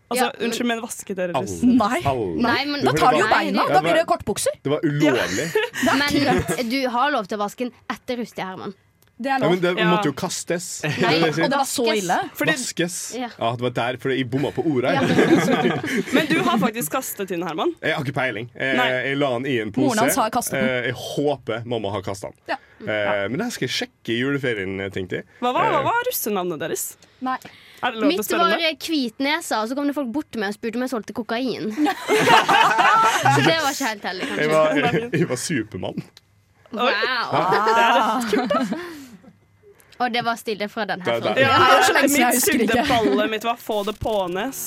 Altså, 0.10 0.26
Ja, 0.26 0.32
Unnskyld, 0.46 0.66
men 0.68 0.82
vasket 0.82 1.16
dere 1.20 1.34
russen? 1.38 1.78
Nei. 1.78 2.02
Nei, 2.42 2.66
men- 2.66 2.84
Da 2.86 2.92
tar 2.98 3.12
du 3.14 3.20
jo 3.20 3.28
beina. 3.30 3.68
Da 3.70 3.82
blir 3.86 3.94
det 4.00 4.06
kortbukser. 4.10 4.56
Det 4.64 4.70
var 4.74 4.80
ulovlig. 4.84 5.50
Men 6.60 6.70
du 6.70 6.80
har 6.90 7.12
lov 7.12 7.28
til 7.30 7.38
å 7.38 7.42
vaske 7.46 7.58
den 7.68 7.74
etter 7.90 8.18
rustig, 8.18 8.44
Herman. 8.44 8.74
Det 9.22 9.28
er 9.34 9.40
Ja, 9.44 9.50
men 9.50 9.60
det 9.60 9.72
Ja. 9.78 9.84
måtte 9.92 10.06
jo 10.08 10.14
kastes. 10.14 10.82
Nei, 10.84 11.20
Det 11.20 11.36
det. 11.36 11.44
Og 11.44 11.50
det 11.52 11.58
var 11.60 11.68
så 11.68 11.86
ille. 11.92 12.18
Fordi, 12.40 12.54
Vaskes. 12.56 12.96
Ja. 13.20 13.28
Ja, 13.38 13.52
det 13.52 13.62
var 13.62 13.70
der, 13.76 13.98
for 14.00 14.10
jeg 14.16 14.30
bomma 14.32 14.50
på 14.56 14.64
ordet. 14.66 14.94
Ja. 14.96 15.02
men 16.16 16.26
du 16.30 16.40
har 16.42 16.58
faktisk 16.58 16.92
kastet 16.94 17.28
den, 17.28 17.44
Herman. 17.44 17.76
Jeg 17.84 17.94
har 17.98 18.04
ikke 18.08 18.16
peiling. 18.16 18.48
Jeg, 18.56 18.78
jeg 18.80 19.18
la 19.20 19.30
den 19.36 19.46
i 19.46 19.58
en 19.60 19.74
pose. 19.76 19.90
Moren 19.92 20.00
hans 20.06 20.16
har 20.16 20.30
kastet 20.32 20.56
den. 20.56 20.70
Eh, 20.70 20.88
Jeg 20.88 20.96
håper 20.96 21.66
mamma 21.68 21.92
har 21.92 22.02
kastet 22.02 22.32
den. 22.32 22.56
Ja. 22.56 22.56
Eh, 22.80 23.28
Men 23.28 23.38
det 23.44 23.52
skal 23.54 23.68
jeg 23.68 23.76
sjekke 23.76 24.16
i 24.16 24.22
juleferien, 24.22 24.80
tenkte 24.96 25.20
jeg. 25.20 25.26
Hva 25.44 25.52
var, 25.54 25.68
hva 25.68 25.80
Eh, 25.82 25.90
var 25.92 26.08
russenavnet 26.08 26.60
deres? 26.64 26.96
Nei. 27.22 27.36
Er 27.82 27.92
det 27.92 28.02
lov 28.02 28.02
til 28.02 28.06
å 28.06 28.12
Mitt 28.12 28.26
spørre 28.28 28.44
var 28.44 28.58
hvit 28.60 28.80
det? 28.80 28.88
Hvitnesa, 28.90 29.62
og 29.64 29.70
så 29.70 29.76
kom 29.78 29.88
det 29.88 29.96
folk 29.96 30.10
bort 30.16 30.28
til 30.34 30.42
meg 30.44 30.52
og 30.52 30.58
spurte 30.58 30.80
om 30.80 30.84
jeg 30.86 30.92
solgte 30.94 31.14
kokain. 31.16 31.70
så 33.34 33.40
det 33.46 33.58
var 33.64 33.70
ikke 33.72 33.92
helt 33.92 34.08
heldig, 34.10 34.28
Jeg 34.28 34.50
kanskje. 34.50 34.82
var, 34.84 35.18
jeg 35.20 35.30
var 35.30 35.40
Supermann. 35.46 36.04
Wow. 36.72 36.90
Det 36.90 37.76
er 37.84 38.30
kult, 38.34 38.56
da. 38.56 38.80
Og 40.00 40.12
det 40.14 40.22
var 40.24 40.38
stille 40.40 40.70
fra 40.72 40.86
den 40.88 41.02
Det 41.04 41.12
her 41.12 41.18
er 41.18 41.34
der. 41.36 41.42
Ja, 41.42 41.56
det 41.60 41.86
så 41.88 41.94
lenge 41.98 42.12
mitt 42.14 42.44
sugdeballet 42.44 43.30
mitt 43.34 43.44
var 43.44 43.58
få 43.60 43.82
det 43.84 43.98
pånes. 44.00 44.62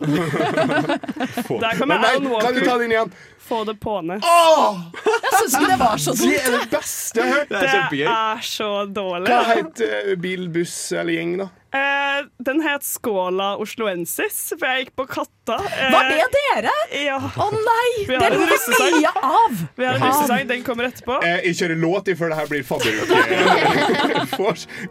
Der 0.00 1.78
kommer 1.78 1.98
Alan 1.98 2.28
Walker. 2.30 2.46
Kan 2.46 2.54
du 2.54 2.60
ta 2.64 2.78
den 2.78 2.92
igjen? 2.94 3.10
Få 3.38 3.64
det 3.64 3.74
pånes. 3.82 4.22
Jeg 4.22 5.32
syns 5.40 5.56
ikke 5.58 5.70
det 5.72 5.78
var 5.80 5.96
så 5.98 6.14
Det 6.20 6.36
er 6.38 6.54
det 6.54 6.70
beste 6.70 7.20
jeg 7.20 7.26
har 7.26 7.38
hørt. 7.40 7.48
Det 7.50 7.56
er 7.56 7.90
Det 7.90 8.04
er 8.06 8.44
så 8.46 8.70
dårlig. 8.86 9.26
Hva 9.32 9.40
het 9.50 9.82
eh, 9.88 10.12
bil, 10.22 10.46
buss 10.54 10.76
eller 10.92 11.18
gjeng, 11.18 11.34
da? 11.42 11.48
Eh, 11.70 12.26
den 12.42 12.62
het 12.66 12.82
Skåla 12.82 13.52
osloensis, 13.62 14.38
for 14.58 14.66
jeg 14.66 14.86
gikk 14.86 14.96
på 14.98 15.06
Katta. 15.06 15.39
Eh, 15.58 15.92
Var 15.92 16.08
det 16.10 16.26
dere? 16.36 16.74
Ja. 17.04 17.18
Å 17.18 17.48
nei! 17.54 18.06
Det 18.06 18.16
en 18.16 18.22
jeg 18.40 18.94
mye 19.00 19.12
av. 19.30 19.60
Vi 19.76 19.84
har 19.86 19.94
en 19.98 20.04
russesang, 20.06 20.46
den 20.50 20.62
kommer 20.66 20.84
etterpå. 20.90 21.20
Eh, 21.24 21.40
Jeg 21.48 21.56
kjører 21.60 21.80
låt 21.80 22.10
før 22.18 22.32
det 22.32 22.36
her 22.40 22.46
blir 22.50 22.62
fadderuke. 22.66 23.16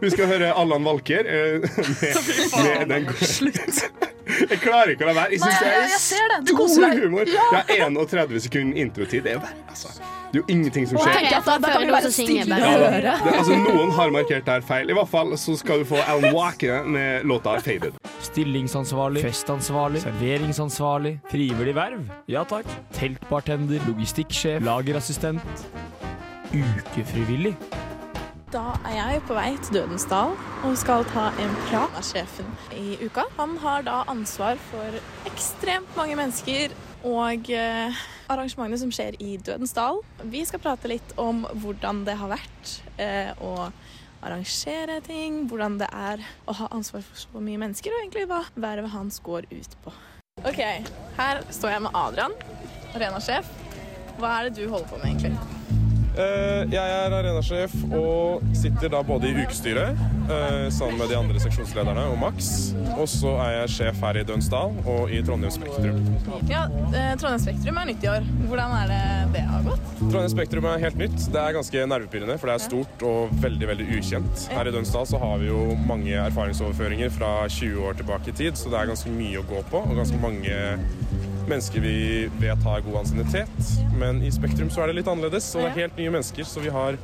Vi 0.00 0.10
skal 0.10 0.26
høre 0.30 0.52
Allan 0.54 0.84
Walker 0.84 1.26
eh, 1.26 1.60
med, 1.64 2.88
med 2.88 2.88
den 2.94 3.08
Slutt. 3.20 3.84
Jeg 4.30 4.60
klarer 4.62 4.92
ikke 4.94 5.04
å 5.04 5.10
la 5.10 5.16
være. 5.24 5.34
Jeg 5.34 5.40
syns 5.42 5.58
det 5.60 6.20
er 6.20 6.32
det. 6.36 6.54
Stor 6.70 7.02
humor. 7.02 7.26
Ja. 7.28 7.48
Det 7.66 7.80
er 7.80 7.90
31 7.90 8.40
sekunder 8.46 8.80
introtid. 8.84 9.24
Det 9.26 9.32
er 9.34 9.38
jo 9.40 9.42
bare 9.42 9.56
altså, 9.68 9.88
Det 10.30 10.38
er 10.38 10.42
jo 10.42 10.44
ingenting 10.54 10.86
som 10.86 11.00
skjer. 11.00 11.16
tenk 11.18 11.30
da, 11.48 11.56
da 11.64 11.72
kan 11.74 11.82
vi 11.82 11.90
være 11.96 12.12
stille 12.14 12.46
bare. 12.46 12.70
og 12.70 12.84
Ja, 13.02 13.16
det, 13.24 13.34
altså, 13.40 13.56
noen 13.58 13.90
har 13.96 14.12
markert 14.14 14.46
det 14.46 14.54
her 14.60 14.66
feil. 14.68 14.90
I 14.92 14.96
hvert 15.00 15.10
fall 15.10 15.34
så 15.40 15.56
skal 15.58 15.82
du 15.82 15.88
få 15.90 15.98
Alan 16.06 16.30
Walker 16.36 16.84
med 16.86 17.26
låta 17.26 17.56
'Faded'. 17.58 17.98
Stillingsansvarlig, 18.30 19.24
festansvarlig, 19.26 20.04
serveringsansvarlig, 20.04 21.16
frivillig 21.32 21.72
verv, 21.74 22.04
ja 22.30 22.44
takk, 22.46 22.68
teltbartender, 22.94 23.82
logistikksjef, 23.88 24.62
lagerassistent, 24.62 25.64
ukefrivillig. 26.54 27.56
Da 28.54 28.76
er 28.86 28.94
jeg 28.96 29.24
på 29.26 29.34
vei 29.34 29.48
til 29.58 29.80
Dødens 29.80 30.06
dal 30.10 30.36
og 30.66 30.78
skal 30.78 31.02
ta 31.10 31.28
en 31.42 31.58
prat 31.66 31.90
med 31.96 32.06
sjefen 32.06 32.54
i 32.78 32.96
uka. 33.02 33.26
Han 33.36 33.58
har 33.62 33.82
da 33.86 34.00
ansvar 34.10 34.62
for 34.70 35.02
ekstremt 35.30 35.98
mange 35.98 36.14
mennesker 36.18 36.74
og 37.06 37.50
eh, 37.50 38.00
arrangementene 38.30 38.78
som 38.78 38.94
skjer 38.94 39.18
i 39.18 39.36
Dødens 39.42 39.74
dal. 39.74 40.02
Vi 40.22 40.42
skal 40.46 40.62
prate 40.62 40.90
litt 40.90 41.14
om 41.18 41.48
hvordan 41.62 42.04
det 42.06 42.14
har 42.22 42.30
vært 42.30 42.76
eh, 43.02 43.34
arrangere 44.20 45.00
ting, 45.06 45.44
hvordan 45.50 45.78
det 45.80 45.88
er 45.92 46.24
å 46.48 46.56
ha 46.60 46.68
ansvar 46.76 47.04
for 47.06 47.22
så 47.22 47.42
mye 47.44 47.60
mennesker, 47.60 47.94
og 47.94 48.04
egentlig 48.04 48.26
hva 48.30 48.42
vervet 48.54 48.94
hans 48.94 49.20
går 49.24 49.48
ut 49.52 49.78
på. 49.84 49.94
OK, 50.40 50.60
her 51.18 51.42
står 51.52 51.74
jeg 51.74 51.86
med 51.86 51.96
Adrian, 52.00 52.36
arenasjef. 52.94 53.48
Hva 54.20 54.36
er 54.38 54.48
det 54.48 54.60
du 54.60 54.68
holder 54.68 54.88
på 54.88 55.00
med, 55.00 55.10
egentlig? 55.14 55.59
Eh, 56.18 56.64
Jeg 56.72 56.90
er 56.90 57.12
arenasjef 57.14 57.74
og 57.94 58.42
sitter 58.58 58.90
da 58.90 59.00
både 59.06 59.28
i 59.30 59.34
ukestyret 59.44 59.98
eh, 60.26 60.66
sammen 60.74 60.98
med 60.98 61.10
de 61.12 61.16
andre 61.18 61.38
seksjonslederne 61.42 62.02
og 62.10 62.16
Max. 62.18 62.48
Og 62.96 63.06
så 63.10 63.36
er 63.44 63.52
jeg 63.60 63.72
sjef 63.76 64.00
her 64.02 64.18
i 64.18 64.24
Dønsdal 64.26 64.74
og 64.90 65.12
i 65.14 65.20
Trondheim 65.26 65.54
Spektrum. 65.54 66.00
Ja, 66.50 66.64
eh, 66.90 67.12
Trondheim 67.20 67.42
Spektrum 67.44 67.78
er 67.78 67.90
nytt 67.92 68.06
i 68.06 68.10
år. 68.10 68.26
Hvordan 68.50 68.74
er 68.80 68.90
det 68.90 69.00
det 69.36 69.44
har 69.52 69.62
gått? 69.68 69.92
Trondheim 70.00 70.32
Spektrum 70.34 70.66
er 70.72 70.82
helt 70.82 70.98
nytt. 71.00 71.18
Det 71.30 71.40
er 71.44 71.56
ganske 71.60 71.86
nervepirrende, 71.94 72.38
for 72.42 72.50
det 72.50 72.56
er 72.58 72.66
stort 72.66 73.06
og 73.06 73.36
veldig 73.46 73.70
veldig 73.70 73.88
ukjent. 74.00 74.46
Her 74.50 74.66
i 74.70 74.74
Dønsdal 74.74 75.06
så 75.12 75.22
har 75.22 75.38
vi 75.44 75.52
jo 75.52 75.62
mange 75.86 76.18
erfaringsoverføringer 76.26 77.14
fra 77.14 77.32
20 77.46 77.86
år 77.86 78.00
tilbake 78.02 78.34
i 78.34 78.38
tid, 78.42 78.58
så 78.58 78.72
det 78.72 78.82
er 78.82 78.90
ganske 78.90 79.14
mye 79.14 79.44
å 79.44 79.46
gå 79.46 79.62
på, 79.70 79.84
og 79.86 79.94
ganske 80.02 80.18
mange 80.22 80.58
mennesker 81.48 81.80
vi 81.84 81.94
vet 82.40 82.62
har 82.66 82.80
god 82.84 83.00
ansiennitet. 83.04 83.70
Men 83.98 84.22
i 84.22 84.30
Spektrum 84.34 84.70
så 84.70 84.82
er 84.84 84.90
det 84.90 85.00
litt 85.00 85.10
annerledes, 85.10 85.48
og 85.56 85.64
det 85.64 85.70
er 85.70 85.78
helt 85.84 86.00
nye 86.00 86.12
mennesker, 86.16 86.44
så 86.48 86.62
vi 86.64 86.72
har 86.74 86.98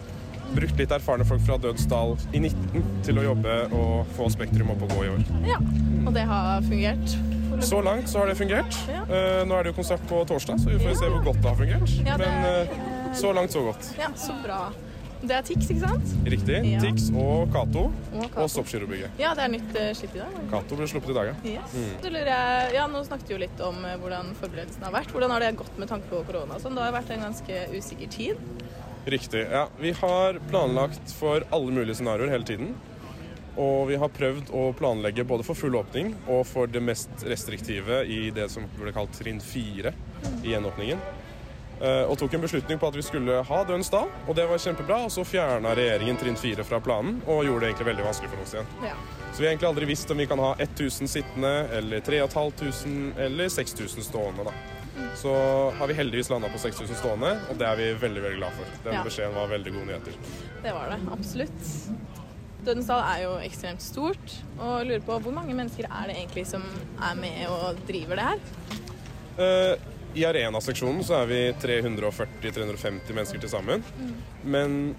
brukt 0.54 0.78
litt 0.78 0.92
erfarne 0.94 1.24
folk 1.26 1.42
fra 1.46 1.56
Dødsdal 1.58 2.14
i 2.36 2.40
19 2.44 2.84
til 3.06 3.18
å 3.18 3.24
jobbe 3.30 3.56
og 3.74 4.12
få 4.18 4.28
Spektrum 4.34 4.70
opp 4.74 4.84
og 4.86 4.92
gå 4.94 5.06
i 5.06 5.10
år. 5.14 5.24
Ja, 5.48 5.58
Og 6.06 6.12
det 6.14 6.26
har 6.28 6.62
fungert? 6.62 7.16
Så 7.64 7.80
langt 7.82 8.08
så 8.10 8.20
har 8.20 8.26
det 8.30 8.36
fungert. 8.38 8.76
Eh, 8.90 9.42
nå 9.48 9.56
er 9.56 9.64
det 9.64 9.72
jo 9.72 9.76
konsert 9.78 10.02
på 10.10 10.20
torsdag, 10.28 10.60
så 10.60 10.70
vi 10.70 10.78
får 10.82 10.98
se 11.00 11.08
hvor 11.08 11.24
godt 11.24 11.40
det 11.42 11.50
har 11.50 11.56
fungert. 11.56 11.94
Men 12.20 12.50
eh, 12.50 13.14
så 13.16 13.32
langt, 13.32 13.54
så 13.54 13.62
godt. 13.64 13.88
Ja, 13.98 14.10
så 14.18 14.36
bra. 14.44 14.60
Det 15.22 15.32
er 15.32 15.44
Tix, 15.46 15.68
ikke 15.72 15.82
sant? 15.82 16.14
Riktig. 16.28 16.58
Ja. 16.68 16.80
Tix 16.82 17.08
og 17.16 17.52
Cato 17.54 17.86
Og 17.88 18.38
og 18.42 18.50
Soppgirobygget. 18.52 19.16
Ja, 19.20 19.32
det 19.38 19.46
er 19.46 19.52
nytt 19.54 19.70
uh, 19.78 19.90
slipp 19.96 20.16
i 20.18 20.20
dag. 20.20 20.34
Cato 20.52 20.78
ble 20.78 20.88
sluppet 20.90 21.12
i 21.14 21.16
dag, 21.16 21.30
ja. 21.30 21.36
Yes. 21.56 21.76
Mm. 21.76 21.94
Så 22.04 22.12
lurer 22.12 22.32
jeg, 22.32 22.74
ja, 22.76 22.88
Nå 22.92 23.02
snakket 23.06 23.30
vi 23.30 23.36
jo 23.36 23.40
litt 23.40 23.62
om 23.64 23.78
eh, 23.88 23.96
hvordan 24.02 24.34
forberedelsen 24.40 24.84
har 24.86 24.94
vært. 24.94 25.14
Hvordan 25.14 25.32
har 25.34 25.44
det 25.44 25.54
gått 25.60 25.80
med 25.80 25.90
tanke 25.90 26.10
på 26.12 26.20
korona? 26.28 26.60
Sånn? 26.62 26.76
Det 26.76 26.84
har 26.84 26.94
vært 26.94 27.14
en 27.16 27.24
ganske 27.28 27.62
usikker 27.72 28.12
tid. 28.12 28.44
Riktig. 29.06 29.46
Ja, 29.46 29.66
vi 29.80 29.94
har 29.96 30.40
planlagt 30.50 31.16
for 31.16 31.46
alle 31.54 31.72
mulige 31.72 31.98
scenarioer 31.98 32.32
hele 32.32 32.46
tiden. 32.48 32.74
Og 33.56 33.86
vi 33.88 33.96
har 33.96 34.12
prøvd 34.12 34.50
å 34.52 34.66
planlegge 34.76 35.24
både 35.24 35.46
for 35.46 35.56
full 35.56 35.78
åpning 35.78 36.10
og 36.28 36.42
for 36.48 36.68
det 36.68 36.82
mest 36.84 37.24
restriktive 37.24 38.02
i 38.04 38.26
det 38.36 38.50
som 38.52 38.66
ble 38.76 38.92
kalt 38.92 39.14
trinn 39.16 39.40
fire 39.40 39.94
i 40.42 40.52
gjenåpningen. 40.52 41.00
Eh, 41.80 42.04
Og 42.08 42.16
tok 42.18 42.32
en 42.34 42.40
beslutning 42.40 42.78
på 42.80 42.88
at 42.88 42.94
vi 42.96 43.02
skulle 43.04 43.42
ha 43.44 43.64
Dønsdal, 43.68 44.08
og 44.28 44.34
det 44.36 44.46
var 44.48 44.56
kjempebra. 44.58 45.02
Og 45.04 45.10
så 45.12 45.24
fjerna 45.28 45.74
regjeringen 45.76 46.16
trinn 46.16 46.36
fire 46.40 46.64
fra 46.64 46.80
planen 46.80 47.18
og 47.26 47.44
gjorde 47.44 47.60
det 47.66 47.68
egentlig 47.74 47.90
veldig 47.90 48.06
vanskelig 48.06 48.30
for 48.32 48.42
oss 48.46 48.54
igjen. 48.56 48.70
Ja. 48.86 48.94
Så 49.32 49.42
vi 49.42 49.44
har 49.46 49.52
egentlig 49.52 49.68
aldri 49.68 49.84
visst 49.90 50.10
om 50.10 50.16
vi 50.16 50.26
kan 50.26 50.38
ha 50.40 50.54
1000 50.58 51.08
sittende, 51.12 51.52
eller 51.76 52.00
3500, 52.00 53.12
eller 53.26 53.48
6000 53.52 54.02
stående. 54.08 54.44
da. 54.48 54.52
Så 55.16 55.30
har 55.76 55.86
vi 55.86 55.94
heldigvis 55.94 56.30
landa 56.30 56.48
på 56.48 56.58
6000 56.58 56.96
stående, 56.96 57.34
og 57.50 57.58
det 57.60 57.66
er 57.68 57.76
vi 57.76 57.92
veldig 58.06 58.22
veldig 58.22 58.38
glad 58.38 58.52
for. 58.56 58.64
Den 58.84 58.94
Ja. 58.94 59.02
beskjeden 59.04 59.34
var 59.34 59.46
veldig 59.48 59.72
gode 59.74 59.86
nyheter. 59.86 60.12
Det 60.62 60.72
var 60.72 60.88
det, 60.88 60.98
absolutt. 61.12 61.60
Dødensdal 62.64 63.02
er 63.04 63.22
jo 63.22 63.34
ekstremt 63.44 63.82
stort, 63.82 64.32
og 64.58 64.86
lurer 64.86 65.00
på 65.04 65.18
hvor 65.20 65.32
mange 65.32 65.54
mennesker 65.54 65.84
er 65.84 66.06
det 66.08 66.16
egentlig 66.16 66.46
som 66.46 66.62
er 67.02 67.14
med 67.14 67.46
og 67.48 67.76
driver 67.86 68.16
det 68.16 68.24
her? 68.24 68.38
Eh, 69.38 69.76
I 70.16 70.24
arenaseksjonen 70.24 71.04
så 71.04 71.20
er 71.20 71.28
vi 71.28 71.40
340-350 71.60 73.12
mennesker 73.12 73.42
til 73.42 73.52
sammen. 73.52 73.84
Men 74.44 74.94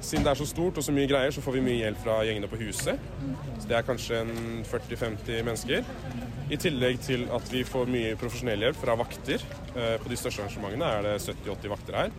siden 0.00 0.26
det 0.26 0.30
er 0.30 0.38
så 0.38 0.46
stort 0.46 0.78
og 0.78 0.84
så 0.84 0.92
mye 0.94 1.08
greier, 1.10 1.32
så 1.34 1.42
får 1.42 1.56
vi 1.56 1.62
mye 1.64 1.78
hjelp 1.80 2.02
fra 2.04 2.18
gjengene 2.28 2.50
på 2.50 2.60
huset. 2.60 3.00
Så 3.58 3.70
det 3.70 3.78
er 3.78 3.86
kanskje 3.86 4.20
en 4.22 4.34
40-50 4.68 5.40
mennesker. 5.46 5.88
I 6.52 6.58
tillegg 6.60 7.00
til 7.04 7.24
at 7.34 7.48
vi 7.52 7.64
får 7.66 7.90
mye 7.90 8.12
profesjonell 8.20 8.66
hjelp 8.66 8.78
fra 8.82 8.98
vakter. 9.00 9.42
Eh, 9.74 9.96
På 10.02 10.12
de 10.12 10.20
største 10.20 10.44
arrangementene 10.44 10.92
er 10.98 11.08
det 11.08 11.16
70-80 11.24 11.72
vakter 11.74 11.98
her. 12.02 12.14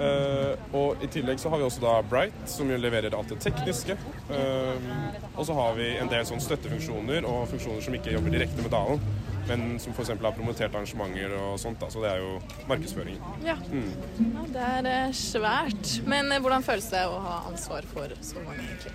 Eh, 0.00 0.68
og 0.76 1.02
i 1.04 1.08
tillegg 1.12 1.40
så 1.42 1.50
har 1.50 1.60
vi 1.60 1.66
også 1.66 1.82
da 1.82 1.96
Bright, 2.08 2.38
som 2.48 2.70
leverer 2.70 3.16
alt 3.16 3.32
det 3.32 3.40
tekniske. 3.42 3.96
Eh, 4.30 4.88
og 5.34 5.44
så 5.48 5.56
har 5.56 5.74
vi 5.80 5.90
en 5.96 6.12
del 6.12 6.28
sånn 6.28 6.44
støttefunksjoner 6.44 7.26
og 7.28 7.48
funksjoner 7.50 7.84
som 7.84 7.96
ikke 7.98 8.14
jobber 8.14 8.36
direkte 8.36 8.64
med 8.64 8.72
dalen, 8.72 9.02
men 9.50 9.78
som 9.82 9.92
f.eks. 9.96 10.12
har 10.14 10.32
promotert 10.36 10.70
arrangementer 10.74 11.34
og 11.40 11.58
sånt. 11.60 11.80
Da. 11.82 11.90
Så 11.90 12.02
det 12.04 12.12
er 12.14 12.22
jo 12.22 12.36
markedsføringen. 12.70 13.22
Ja. 13.46 13.56
Mm. 13.70 13.92
ja 14.36 14.46
det 14.54 14.66
er 14.78 14.90
eh, 14.94 15.14
svært. 15.18 15.94
Men 16.08 16.30
eh, 16.32 16.40
hvordan 16.42 16.62
føles 16.66 16.86
det 16.92 17.02
å 17.10 17.18
ha 17.24 17.40
ansvar 17.50 17.86
for 17.90 18.14
så 18.22 18.44
mange, 18.46 18.62
egentlig? 18.68 18.94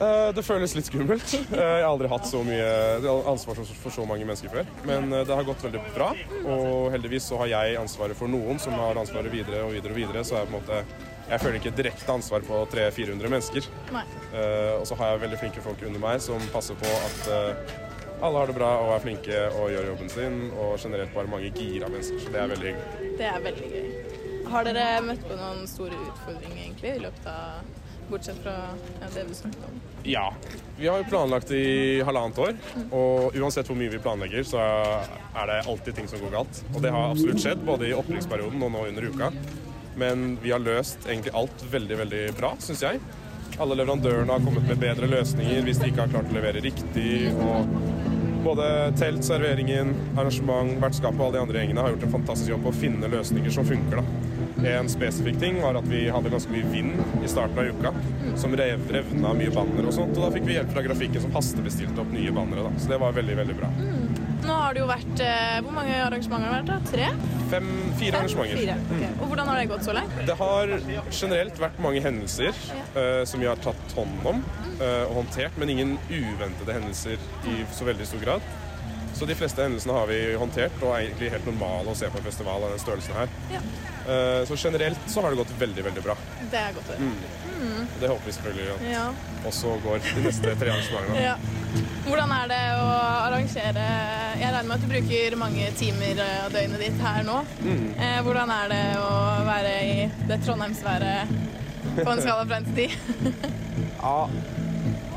Eh, 0.00 0.30
Det 0.36 0.44
føles 0.46 0.76
litt 0.78 0.86
skummelt. 0.88 1.34
Jeg 1.50 1.60
har 1.60 1.88
aldri 1.90 2.08
hatt 2.12 2.28
så 2.30 2.44
mye 2.46 2.70
ansvar 3.34 3.58
for- 3.66 3.92
så 3.98 4.06
mange 4.08 4.24
mennesker 4.28 4.54
før. 4.54 4.70
Men 4.88 5.10
det 5.10 5.34
har 5.34 5.44
gått 5.48 5.66
veldig 5.66 5.82
bra, 5.96 6.12
og 6.46 6.90
heldigvis 6.94 7.26
så 7.32 7.42
har 7.42 7.50
jeg 7.56 7.78
ansvaret 7.82 8.16
for 8.16 8.30
noen 8.30 8.60
som 8.62 8.76
har 8.78 8.96
ansvaret 9.00 9.32
videre 9.34 9.64
og 9.66 9.74
videre 9.74 9.92
og 9.96 9.98
videre, 10.04 10.22
så 10.24 10.38
jeg 10.38 10.48
på 10.48 10.54
en 10.54 10.60
måte 10.60 10.82
jeg 11.30 11.38
føler 11.38 11.60
ikke 11.60 11.70
direkte 11.78 12.10
ansvar 12.10 12.42
på 12.42 12.56
300-400 12.72 13.30
mennesker. 13.30 13.66
Nei. 13.94 14.00
Og 14.80 14.86
så 14.88 14.96
har 14.98 15.12
jeg 15.12 15.20
veldig 15.22 15.38
flinke 15.38 15.62
folk 15.62 15.84
under 15.86 16.02
meg 16.02 16.18
som 16.24 16.42
passer 16.50 16.74
på 16.80 16.90
at 16.90 17.28
alle 18.20 18.38
har 18.42 18.50
det 18.50 18.56
bra 18.56 18.70
og 18.84 18.94
er 18.94 19.04
flinke 19.04 19.42
og 19.56 19.70
gjør 19.72 19.90
jobben 19.92 20.12
sin, 20.12 20.40
og 20.52 20.78
generelt 20.78 21.14
bare 21.16 21.32
mange 21.32 21.52
gira 21.56 21.88
mennesker, 21.90 22.22
så 22.22 22.32
det 22.34 22.40
er 22.42 22.54
veldig 22.54 22.72
hyggelig. 22.72 23.12
Det 23.20 23.28
er 23.30 23.44
veldig 23.44 23.70
gøy. 23.74 23.92
Har 24.50 24.66
dere 24.66 24.86
møtt 25.06 25.22
på 25.28 25.36
noen 25.38 25.62
store 25.70 25.98
utfordringer 26.08 26.64
egentlig 26.64 26.96
i 26.96 27.04
løpet 27.04 27.30
av 27.30 27.78
Bortsett 28.10 28.40
fra 28.42 28.52
det 29.14 29.22
du 29.28 29.34
snakket 29.34 29.64
om. 29.68 29.80
Ja. 30.02 30.32
Vi 30.76 30.88
har 30.88 30.98
jo 30.98 31.06
planlagt 31.06 31.52
i 31.54 32.00
halvannet 32.02 32.40
år, 32.42 32.56
og 32.90 33.36
uansett 33.38 33.70
hvor 33.70 33.78
mye 33.78 33.92
vi 33.92 34.00
planlegger, 34.02 34.42
så 34.50 34.58
er 34.60 35.46
det 35.46 35.60
alltid 35.70 36.00
ting 36.00 36.10
som 36.10 36.22
går 36.24 36.34
galt. 36.34 36.62
Og 36.74 36.82
det 36.82 36.90
har 36.90 37.12
absolutt 37.12 37.42
skjedd, 37.44 37.62
både 37.66 37.90
i 37.90 37.94
opprykksperioden 37.94 38.66
og 38.66 38.74
nå 38.74 38.86
under 38.88 39.06
uka. 39.12 39.30
Men 40.00 40.34
vi 40.42 40.50
har 40.50 40.62
løst 40.62 41.06
egentlig 41.06 41.34
alt 41.38 41.66
veldig, 41.70 42.02
veldig 42.02 42.24
bra, 42.38 42.54
syns 42.62 42.82
jeg. 42.82 43.02
Alle 43.60 43.76
leverandørene 43.78 44.32
har 44.32 44.42
kommet 44.42 44.66
med 44.66 44.80
bedre 44.80 45.10
løsninger 45.10 45.66
hvis 45.66 45.82
de 45.82 45.90
ikke 45.92 46.06
har 46.06 46.14
klart 46.14 46.30
å 46.32 46.38
levere 46.38 46.64
riktig. 46.64 47.12
og 47.36 48.09
både 48.44 48.66
telt, 48.98 49.24
serveringen, 49.26 49.94
arrangement, 50.18 50.76
vertskapet 50.82 51.20
og 51.20 51.26
alle 51.28 51.38
de 51.38 51.44
andre 51.44 51.62
gjengene 51.62 51.84
har 51.84 51.94
gjort 51.94 52.08
en 52.08 52.14
fantastisk 52.18 52.54
jobb 52.54 52.66
på 52.66 52.72
å 52.74 52.78
finne 52.80 53.10
løsninger 53.12 53.54
som 53.54 53.68
funker. 53.68 54.00
da. 54.00 54.30
En 54.60 54.88
spesifikk 54.92 55.38
ting 55.40 55.60
var 55.62 55.78
at 55.78 55.86
vi 55.88 56.02
hadde 56.12 56.32
ganske 56.32 56.52
mye 56.52 56.66
vind 56.68 57.24
i 57.24 57.28
starten 57.30 57.58
av 57.62 57.70
uka, 57.72 57.92
som 58.40 58.52
rev, 58.56 58.82
revna 58.92 59.32
mye 59.36 59.52
banner 59.54 59.88
og 59.88 59.94
sånt. 59.96 60.12
Og 60.18 60.26
da 60.26 60.32
fikk 60.34 60.48
vi 60.48 60.58
hjelp 60.58 60.74
fra 60.74 60.84
grafikken 60.84 61.24
som 61.24 61.32
hastebestilte 61.36 62.02
opp 62.02 62.12
nye 62.12 62.32
bannere. 62.36 62.66
da. 62.68 62.82
Så 62.82 62.92
det 62.92 63.00
var 63.00 63.16
veldig, 63.16 63.38
veldig 63.40 63.56
bra. 63.56 63.70
Nå 64.40 64.56
har 64.56 64.74
det 64.74 64.80
jo 64.80 64.86
vært 64.88 65.20
eh, 65.20 65.58
Hvor 65.64 65.74
mange 65.76 65.96
arrangementer 66.00 66.48
har 66.48 66.62
det 66.64 66.72
vært? 66.72 66.84
da? 66.84 66.92
Tre? 66.92 67.40
Fem, 67.50 67.68
fire 68.00 68.20
arrangementer. 68.22 68.60
Fire. 68.62 68.76
Okay. 68.96 69.10
Og 69.20 69.32
hvordan 69.32 69.50
har 69.50 69.60
det 69.60 69.66
gått 69.72 69.84
så 69.84 69.94
langt? 69.96 70.20
Det 70.28 70.36
har 70.40 70.74
generelt 71.12 71.60
vært 71.60 71.80
mange 71.84 72.02
hendelser 72.04 72.52
eh, 72.56 73.22
som 73.28 73.42
vi 73.42 73.48
har 73.50 73.60
tatt 73.64 73.96
hånd 73.98 74.28
om 74.32 74.40
eh, 74.40 74.69
og 74.80 75.14
håndtert, 75.20 75.56
men 75.60 75.70
ingen 75.74 75.96
uventede 76.08 76.72
hendelser 76.78 77.20
i 77.50 77.60
så 77.76 77.84
veldig 77.88 78.06
stor 78.08 78.22
grad. 78.24 78.50
Så 79.20 79.26
de 79.28 79.34
fleste 79.36 79.60
hendelsene 79.60 79.92
har 79.92 80.06
vi 80.08 80.18
håndtert 80.38 80.76
og 80.80 80.94
er 80.94 81.02
egentlig 81.08 81.28
helt 81.34 81.44
normale 81.50 81.92
å 81.92 81.96
se 81.98 82.08
på 82.08 82.16
en 82.20 82.24
festival 82.24 82.62
av 82.64 82.70
den 82.72 82.80
størrelsen 82.80 83.16
her. 83.18 83.32
Ja. 83.52 83.60
Eh, 84.08 84.38
så 84.48 84.56
generelt 84.56 85.02
så 85.12 85.20
har 85.24 85.34
det 85.34 85.40
gått 85.42 85.50
veldig, 85.60 85.82
veldig 85.90 86.04
bra. 86.06 86.14
Det 86.52 86.56
er 86.60 86.72
godt 86.76 86.88
å 86.88 86.96
høre. 86.96 87.08
Mm. 87.10 87.50
Mm. 87.60 87.88
Det 88.00 88.08
håper 88.08 88.24
vi 88.30 88.32
selvfølgelig 88.32 88.70
at 88.76 88.84
Ja. 88.94 89.02
også 89.50 89.74
går 89.84 89.98
de 90.06 90.22
neste 90.24 90.54
tre 90.62 90.70
arrangementene. 90.72 91.20
Ja. 91.20 91.34
Hvordan 92.06 92.32
er 92.38 92.46
det 92.50 92.62
å 92.80 92.86
arrangere 93.26 93.84
Jeg 94.40 94.54
regner 94.54 94.68
med 94.70 94.76
at 94.78 94.80
du 94.80 94.88
bruker 94.94 95.36
mange 95.36 95.68
timer 95.76 96.22
eh, 96.24 96.44
av 96.46 96.52
døgnet 96.56 96.80
ditt 96.86 97.02
her 97.04 97.22
nå. 97.28 97.38
Mm. 97.60 97.84
Eh, 98.00 98.18
hvordan 98.24 98.50
er 98.56 98.72
det 98.72 98.84
å 99.04 99.10
være 99.50 99.74
i 99.90 100.10
det 100.30 100.40
trondheimsværet 100.46 101.36
på 102.00 102.08
en 102.08 102.22
skala 102.24 102.46
fra 102.46 102.56
1 102.62 102.72
til 102.72 102.88
10? 102.88 103.58
Ja, 104.00 104.28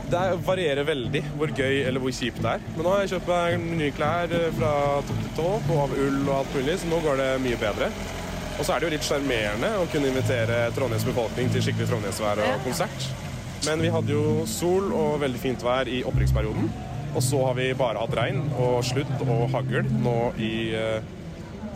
det 0.09 0.19
er- 0.19 0.35
varierer 0.45 0.83
veldig 0.87 1.21
hvor 1.37 1.53
gøy 1.55 1.83
eller 1.87 1.99
hvor 2.03 2.11
kjipt 2.13 2.41
det 2.43 2.51
er. 2.57 2.59
Men 2.75 2.83
nå 2.85 2.89
har 2.93 3.01
jeg 3.05 3.13
kjøpt 3.15 3.27
meg 3.31 3.59
nye 3.79 3.91
klær 3.95 4.31
eh, 4.39 4.49
fra 4.59 4.73
topp 5.07 5.21
til 5.23 5.31
tå 5.37 5.49
på 5.67 5.79
av 5.83 5.95
ull 5.97 6.19
og 6.29 6.35
alt 6.41 6.55
mulig, 6.55 6.77
så 6.83 6.89
nå 6.91 6.99
går 7.05 7.17
det 7.23 7.29
mye 7.45 7.59
bedre. 7.61 7.89
Og 8.59 8.65
så 8.67 8.75
er 8.75 8.79
det 8.79 8.85
jo 8.89 8.93
litt 8.93 9.07
sjarmerende 9.07 9.69
å 9.81 9.87
kunne 9.89 10.11
invitere 10.11 10.57
Trondheims 10.75 11.05
befolkning 11.07 11.49
til 11.49 11.63
skikkelig 11.65 11.87
trondheimsvær 11.89 12.41
og 12.45 12.59
konsert. 12.67 13.07
Men 13.65 13.81
vi 13.81 13.89
hadde 13.89 14.11
jo 14.13 14.43
sol 14.45 14.91
og 14.93 15.19
veldig 15.23 15.39
fint 15.41 15.63
vær 15.63 15.87
i 15.89 16.03
opprykksperioden. 16.05 16.67
Og 17.15 17.21
så 17.23 17.39
har 17.47 17.53
vi 17.57 17.71
bare 17.77 18.01
hatt 18.01 18.13
regn 18.17 18.43
og 18.59 18.83
sludd 18.85 19.09
og 19.25 19.47
hagl 19.53 19.87
nå 20.03 20.15
i 20.41 20.51
eh, 20.77 21.01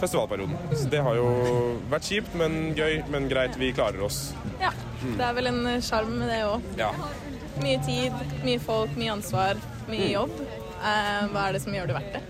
festivalperioden. 0.01 0.53
Så 0.77 0.89
det 0.91 1.01
har 1.01 1.15
jo 1.17 1.27
vært 1.89 2.05
kjipt, 2.11 2.35
men 2.37 2.73
gøy, 2.77 2.99
men 3.13 3.25
greit. 3.31 3.57
Vi 3.57 3.71
klarer 3.73 4.03
oss. 4.05 4.33
Ja. 4.61 4.69
Mm. 5.01 5.15
Det 5.17 5.25
er 5.27 5.33
vel 5.37 5.49
en 5.51 5.61
sjarm 5.81 6.13
med 6.19 6.29
det 6.29 6.43
òg. 6.45 6.61
Ja. 6.77 6.91
Mye 7.63 7.79
tid, 7.85 8.13
mye 8.45 8.59
folk, 8.63 8.95
mye 8.97 9.11
ansvar, 9.17 9.55
mye 9.89 10.07
Mm. 10.07 10.11
jobb. 10.13 10.31
Eh, 10.77 11.27
hva 11.33 11.47
er 11.49 11.53
det 11.53 11.61
som 11.61 11.73
gjør 11.73 11.87
det 11.87 11.95
verdt 11.95 12.13
det? 12.13 12.23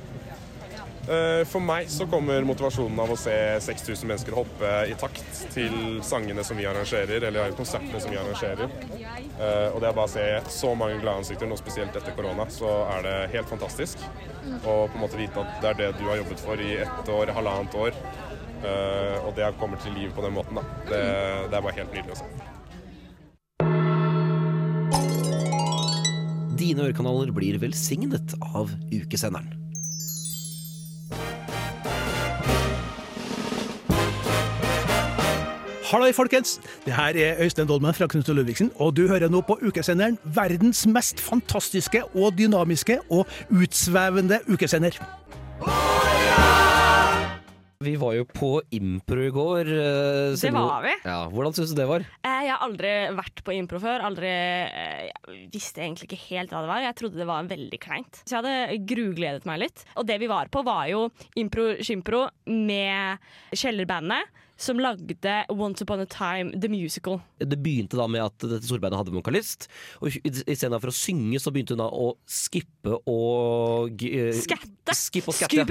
Eh, 1.09 1.43
For 1.45 1.59
meg 1.61 1.87
så 1.87 2.05
kommer 2.09 2.41
motivasjonen 2.43 2.99
av 2.99 3.09
å 3.09 3.17
se 3.17 3.31
6000 3.63 4.07
mennesker 4.07 4.33
hoppe 4.35 4.71
i 4.89 4.93
takt 4.93 5.23
til 5.53 6.01
sangene 6.03 6.43
som 6.43 6.57
vi 6.57 6.65
arrangerer, 6.65 7.23
eller 7.23 7.51
konsertene 7.51 8.01
som 8.01 8.11
vi 8.11 8.17
arrangerer. 8.17 8.69
Eh, 9.39 9.71
Og 9.73 9.79
det 9.81 9.87
er 9.89 9.93
bare 9.93 10.07
å 10.07 10.09
se 10.09 10.41
så 10.49 10.75
mange 10.75 10.99
glade 11.01 11.17
ansikter, 11.23 11.47
nå 11.47 11.55
spesielt 11.57 11.95
etter 11.95 12.11
korona, 12.15 12.45
så 12.49 12.67
er 12.97 13.01
det 13.03 13.31
helt 13.31 13.47
fantastisk. 13.49 13.97
Og 14.65 14.89
på 14.91 14.95
en 14.95 15.01
måte 15.01 15.17
vite 15.17 15.37
at 15.37 15.61
det 15.61 15.69
er 15.69 15.73
det 15.91 15.97
du 15.99 16.05
har 16.09 16.17
jobbet 16.17 16.39
for 16.39 16.55
i 16.55 16.75
ett 16.77 17.07
år, 17.09 17.27
halvannet 17.33 17.73
år, 17.75 17.91
og 19.25 19.35
det 19.35 19.53
kommer 19.59 19.77
til 19.77 19.93
liv 19.93 20.11
på 20.11 20.21
den 20.21 20.33
måten. 20.33 20.55
da. 20.55 20.61
Det, 20.89 21.49
det 21.51 21.57
er 21.57 21.61
bare 21.61 21.75
helt 21.75 21.93
nydelig 21.93 22.11
å 22.11 22.17
se. 22.17 22.56
Dine 26.57 26.87
ørekanaler 26.87 27.29
blir 27.35 27.59
velsignet 27.61 28.33
av 28.41 28.71
ukesenderen. 28.89 29.51
Halløy, 35.87 36.11
folkens! 36.11 36.57
Det 36.85 36.93
her 36.93 37.15
er 37.15 37.43
Øystein 37.43 37.67
Dolmen 37.67 37.93
fra 37.93 38.07
Knut 38.07 38.29
og 38.29 38.35
Ludvigsen, 38.35 38.71
og 38.75 38.97
du 38.97 39.05
hører 39.07 39.29
nå 39.29 39.39
på 39.47 39.59
ukesenderen 39.61 40.17
verdens 40.35 40.83
mest 40.87 41.21
fantastiske 41.23 42.01
og 42.15 42.33
dynamiske 42.37 42.99
og 43.09 43.27
utsvevende 43.49 44.41
ukesender. 44.51 44.99
Vi 47.79 47.93
var 48.01 48.15
jo 48.17 48.23
på 48.25 48.49
impro 48.73 49.21
i 49.21 49.29
går. 49.33 49.67
Uh, 49.69 50.33
Det 50.33 50.49
var 50.53 50.81
vi. 50.81 50.93
Ja, 51.05 51.17
hvordan 51.29 51.53
syns 51.53 51.75
du 51.75 51.77
det 51.77 51.85
var? 51.89 52.05
Uh, 52.25 52.39
Jeg 52.41 52.49
har 52.49 52.63
aldri 52.65 52.93
vært 53.19 53.43
på 53.45 53.53
impro 53.53 53.81
før. 53.83 54.01
Aldri 54.07 54.31
uh, 54.31 55.03
Jeg 55.11 55.43
visste 55.53 55.83
egentlig 55.85 56.09
ikke 56.09 56.21
helt 56.31 56.55
hva 56.55 56.63
det 56.65 56.71
var. 56.71 56.81
Jeg 56.87 56.97
trodde 56.97 57.21
det 57.21 57.29
var 57.29 57.51
veldig 57.51 57.79
kleint. 57.83 58.23
Så 58.23 58.33
jeg 58.33 58.41
hadde 58.41 58.79
grugledet 58.89 59.45
meg 59.49 59.61
litt. 59.67 59.85
Og 59.95 60.07
det 60.09 60.17
vi 60.23 60.31
var 60.31 60.49
på, 60.49 60.65
var 60.65 60.87
jo 60.89 61.05
impro-skimpro 61.37 62.25
med 62.49 63.21
Kjellerbandet, 63.53 64.33
som 64.57 64.79
lagde 64.81 65.33
Once 65.53 65.85
Upon 65.85 66.01
a 66.01 66.07
Time 66.09 66.59
The 66.61 66.69
Musical. 66.69 67.19
Det 67.37 67.57
begynte 67.61 67.97
da 67.99 68.07
med 68.09 68.23
at 68.25 68.41
dette 68.41 68.65
storbeinet 68.65 68.97
hadde 68.99 69.13
vokalist. 69.13 69.67
Og 70.01 70.17
istedenfor 70.25 70.91
å 70.91 70.95
synge, 70.95 71.39
så 71.41 71.53
begynte 71.53 71.77
hun 71.77 71.83
da 71.83 71.89
å 71.93 72.09
skippe 72.25 72.97
og 73.05 74.03
eh, 74.07 74.33
Skatte. 74.37 74.73
Skip 74.97 75.27
og 75.29 75.35
skatte. 75.35 75.65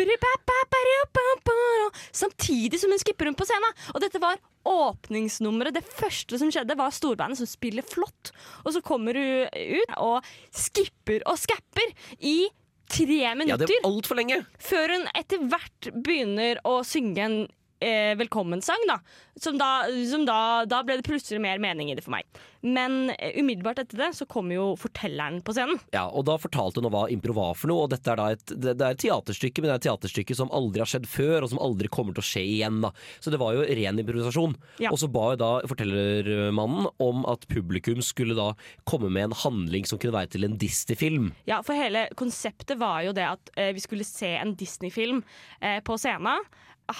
Samtidig 2.15 2.81
som 2.81 2.93
hun 2.93 3.01
skipper 3.01 3.29
rundt 3.29 3.41
på 3.41 3.47
scenen. 3.49 3.81
Og 3.95 4.03
dette 4.05 4.21
var 4.23 4.39
åpningsnummeret. 4.67 5.77
Det 5.79 5.85
første 5.87 6.39
som 6.41 6.53
skjedde, 6.53 6.77
var 6.79 6.95
storbandet 6.95 7.41
som 7.41 7.49
spiller 7.49 7.87
flott. 7.87 8.33
Og 8.65 8.75
så 8.77 8.85
kommer 8.85 9.19
hun 9.19 9.49
ut 9.51 9.99
og 9.99 10.31
skipper 10.55 11.25
og 11.27 11.41
skapper 11.41 11.91
i 12.21 12.39
tre 12.87 13.35
minutter. 13.35 13.55
Ja, 13.55 13.59
det 13.61 13.71
det 13.71 13.83
alt 13.83 13.93
altfor 13.93 14.21
lenge. 14.21 14.43
Før 14.63 14.95
hun 14.95 15.07
etter 15.17 15.43
hvert 15.51 15.91
begynner 15.97 16.61
å 16.67 16.81
synge 16.87 17.25
en 17.25 17.39
eh, 17.81 18.15
velkommensang, 18.19 18.85
da. 18.89 19.01
Som 19.41 19.59
da, 19.61 19.85
som 20.11 20.25
da. 20.29 20.65
Da 20.69 20.83
ble 20.87 20.97
det 21.01 21.07
plutselig 21.09 21.41
mer 21.43 21.59
mening 21.63 21.91
i 21.93 21.97
det 21.99 22.05
for 22.07 22.15
meg. 22.17 22.25
Men 22.67 23.11
eh, 23.19 23.37
umiddelbart 23.39 23.79
etter 23.83 24.01
det 24.01 24.09
så 24.17 24.27
kom 24.27 24.49
jo 24.51 24.73
fortelleren 24.81 25.43
på 25.45 25.55
scenen. 25.55 25.79
Ja, 25.95 26.07
og 26.09 26.25
Da 26.27 26.39
fortalte 26.41 26.81
hun 26.83 26.91
hva 26.91 27.05
impro 27.13 27.37
var 27.37 27.55
for 27.55 27.71
noe. 27.71 27.85
og 27.87 27.93
dette 27.93 28.11
er 28.11 28.19
da 28.19 28.31
et, 28.35 28.47
det, 28.51 28.75
det 28.81 28.87
er 28.87 28.97
et 28.97 29.03
teaterstykke, 29.05 29.63
men 29.63 29.71
det 29.71 29.75
er 29.77 29.83
et 29.83 29.87
teaterstykke 29.91 30.37
som 30.39 30.51
aldri 30.57 30.83
har 30.83 30.91
skjedd 30.91 31.07
før, 31.11 31.45
og 31.45 31.53
som 31.53 31.61
aldri 31.63 31.91
kommer 31.93 32.17
til 32.17 32.25
å 32.25 32.29
skje 32.31 32.45
igjen. 32.57 32.81
da. 32.83 32.91
Så 33.21 33.31
det 33.35 33.41
var 33.43 33.55
jo 33.55 33.67
ren 33.69 34.01
improvisasjon. 34.03 34.57
Ja. 34.83 34.91
Og 34.91 34.99
så 35.03 35.11
ba 35.13 35.29
jo 35.35 35.41
da 35.45 35.53
fortellermannen 35.69 36.89
om 37.03 37.25
at 37.31 37.47
publikum 37.53 38.03
skulle 38.05 38.37
da 38.39 38.51
komme 38.89 39.11
med 39.13 39.31
en 39.31 39.37
handling 39.45 39.87
som 39.89 40.01
kunne 40.01 40.17
være 40.17 40.33
til 40.35 40.49
en 40.49 40.57
Disney-film. 40.61 41.31
Ja, 41.49 41.61
for 41.67 41.77
hele 41.79 42.07
konseptet 42.19 42.79
var 42.81 43.03
jo 43.07 43.15
det 43.17 43.27
at 43.29 43.53
eh, 43.57 43.73
vi 43.77 43.83
skulle 43.85 44.07
se 44.07 44.33
en 44.41 44.57
Disney-film 44.59 45.23
eh, 45.61 45.79
på 45.87 45.99
scenen. 46.01 46.43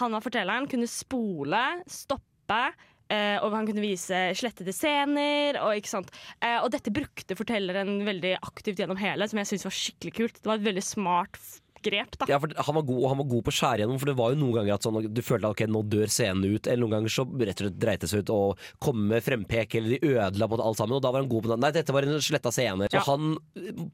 Han 0.01 0.17
var 0.17 0.25
fortelleren, 0.25 0.69
kunne 0.71 0.91
spole, 0.91 1.63
stoppe. 1.91 2.63
Uh, 3.07 3.39
og 3.47 3.53
han 3.55 3.69
kunne 3.69 3.85
vise 3.85 4.19
slettede 4.35 4.75
scener. 4.75 5.61
Og, 5.63 5.79
ikke? 5.79 6.03
Eh, 6.43 6.59
og 6.59 6.73
dette 6.75 6.95
brukte 6.95 7.37
fortelleren 7.39 8.01
veldig 8.07 8.35
aktivt 8.41 8.83
gjennom 8.83 8.99
hele, 8.99 9.29
som 9.31 9.39
jeg 9.39 9.53
syntes 9.53 9.69
var 9.69 9.77
skikkelig 9.79 10.17
kult. 10.19 10.41
Det 10.41 10.51
var 10.51 10.59
et 10.59 10.67
veldig 10.67 10.85
smart 10.85 11.39
grep. 11.87 12.19
da 12.21 12.27
Ja, 12.31 12.39
for 12.43 12.53
han 12.57 12.75
var 12.81 12.87
god, 12.91 13.01
og 13.03 13.09
han 13.13 13.21
var 13.23 13.29
god 13.33 13.45
på 13.47 13.53
å 13.55 13.57
skjære 13.59 13.81
gjennom, 13.85 13.99
for 14.03 14.11
det 14.13 14.17
var 14.19 14.35
jo 14.35 14.41
noen 14.43 14.55
ganger 14.61 14.75
at 14.77 14.87
sånn, 14.87 15.01
du 15.15 15.23
følte 15.23 15.49
at 15.51 15.57
ok, 15.57 15.63
nå 15.73 15.83
dør 15.93 16.13
scenen 16.13 16.45
ut, 16.57 16.67
eller 16.67 16.83
noen 16.85 16.97
ganger 16.99 17.15
så 17.17 17.25
rett 17.27 17.61
og 17.61 17.67
slett 17.67 17.79
dreit 17.83 18.01
det 18.05 18.11
seg 18.13 18.25
ut 18.27 18.33
å 18.35 18.41
komme 18.83 19.07
med 19.15 19.25
frempek, 19.27 19.75
eller 19.79 19.97
de 19.97 20.13
ødela 20.17 20.49
på 20.51 20.59
det 20.61 20.67
alt 20.67 20.81
sammen, 20.83 20.97
og 20.99 21.03
da 21.07 21.13
var 21.15 21.23
han 21.25 21.31
god 21.33 21.43
på 21.47 21.53
det. 21.55 21.59
Nei, 21.65 21.71
dette 21.77 21.93
var 21.97 22.03
en 22.09 22.21
sletta 22.21 22.53
scene. 22.53 22.89
Så 22.91 22.97
Ja. 23.01 23.05
han 23.07 23.37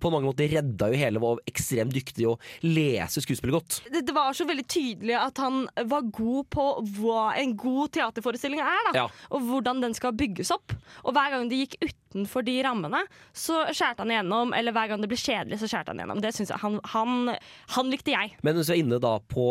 på 0.01 0.11
mange 0.13 0.27
måter 0.31 0.49
redda 0.49 0.89
jo 0.93 0.99
hele, 0.99 1.19
var 1.23 1.39
ekstremt 1.47 1.93
dyktig 1.93 2.27
å 2.29 2.39
lese 2.63 3.21
skuespillet 3.23 3.53
godt. 3.59 3.81
det, 3.93 4.05
det 4.07 4.15
var 4.15 4.33
så 4.37 4.45
veldig 4.49 4.67
tydelig 4.71 5.17
at 5.19 5.37
han 5.43 5.67
var 5.89 6.03
god 6.13 6.49
på 6.51 6.67
hva 6.99 7.35
en 7.39 7.57
god 7.57 7.93
teaterforestilling 7.93 8.61
er. 8.61 8.93
da 8.93 8.99
Ja. 9.03 9.09
Og 9.31 9.41
hvordan 9.49 9.81
den 9.83 9.95
skal 9.95 10.13
bygges 10.13 10.51
opp. 10.55 10.73
Og 11.05 11.15
hver 11.15 11.31
gang 11.35 11.49
det 11.51 11.59
gikk 11.69 11.77
utenfor 12.13 12.45
de 12.45 12.63
rammene, 12.63 13.01
så 13.35 13.65
skjærte 13.73 13.99
han 14.05 14.11
igjennom. 14.13 14.53
Eller 14.57 14.73
hver 14.73 14.89
gang 14.89 15.01
det 15.01 15.09
ble 15.09 15.17
kjedelig, 15.17 15.59
så 15.63 15.69
skjærte 15.71 15.89
han 15.93 15.99
igjennom. 16.03 16.21
Det 16.23 16.33
syns 16.37 16.51
jeg 16.53 16.59
han, 16.63 16.79
han, 16.93 17.37
han 17.75 17.82
likte 17.91 18.13
jeg. 18.15 18.35
Men 18.47 18.59
hvis 18.59 18.71
vi 18.71 18.77
er 18.77 18.83
inne 18.85 19.01
da 19.03 19.17
på 19.19 19.47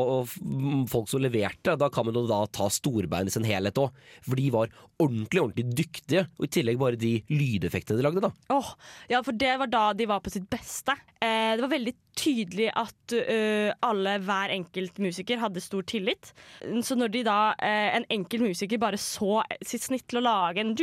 folk 0.91 1.09
som 1.11 1.23
leverte, 1.23 1.75
da 1.79 1.89
kan 1.91 2.07
man 2.07 2.15
jo 2.15 2.23
da 2.29 2.43
ta 2.53 2.69
storbein 2.71 3.27
i 3.27 3.33
sin 3.33 3.47
helhet 3.47 3.79
òg. 3.81 3.95
For 4.27 4.39
de 4.39 4.47
var 4.53 4.71
ordentlig, 5.01 5.41
ordentlig 5.41 5.65
dyktige. 5.83 6.27
Og 6.39 6.47
i 6.47 6.51
tillegg 6.55 6.79
bare 6.81 6.99
de 6.99 7.17
lydeffektene 7.33 7.99
de 7.99 8.05
lagde, 8.05 8.23
da. 8.23 8.31
Åh, 8.53 8.73
ja, 9.11 9.23
for 9.25 9.35
det 9.35 9.55
var 9.63 9.71
da 9.71 9.85
de 9.97 10.07
var 10.11 10.23
på 10.23 10.33
sitt 10.33 10.47
beste. 10.51 10.95
Eh, 11.21 11.53
det 11.55 11.61
var 11.61 11.69
veldig 11.75 11.93
tydelig 12.17 12.67
at 12.75 13.13
uh, 13.13 13.69
alle, 13.87 14.17
hver 14.25 14.51
enkelt 14.51 14.97
musiker, 15.01 15.39
hadde 15.41 15.61
stor 15.63 15.85
tillit. 15.87 16.31
Så 16.83 16.97
når 16.97 17.11
de 17.13 17.21
da, 17.27 17.37
eh, 17.61 17.95
en 17.95 18.05
enkelt 18.11 18.43
musiker 18.43 18.81
bare 18.81 18.99
så 18.99 19.39
sitt 19.63 19.85
snitt 19.85 20.07
til 20.11 20.19
å 20.19 20.25
lage 20.25 20.63
en 20.63 20.73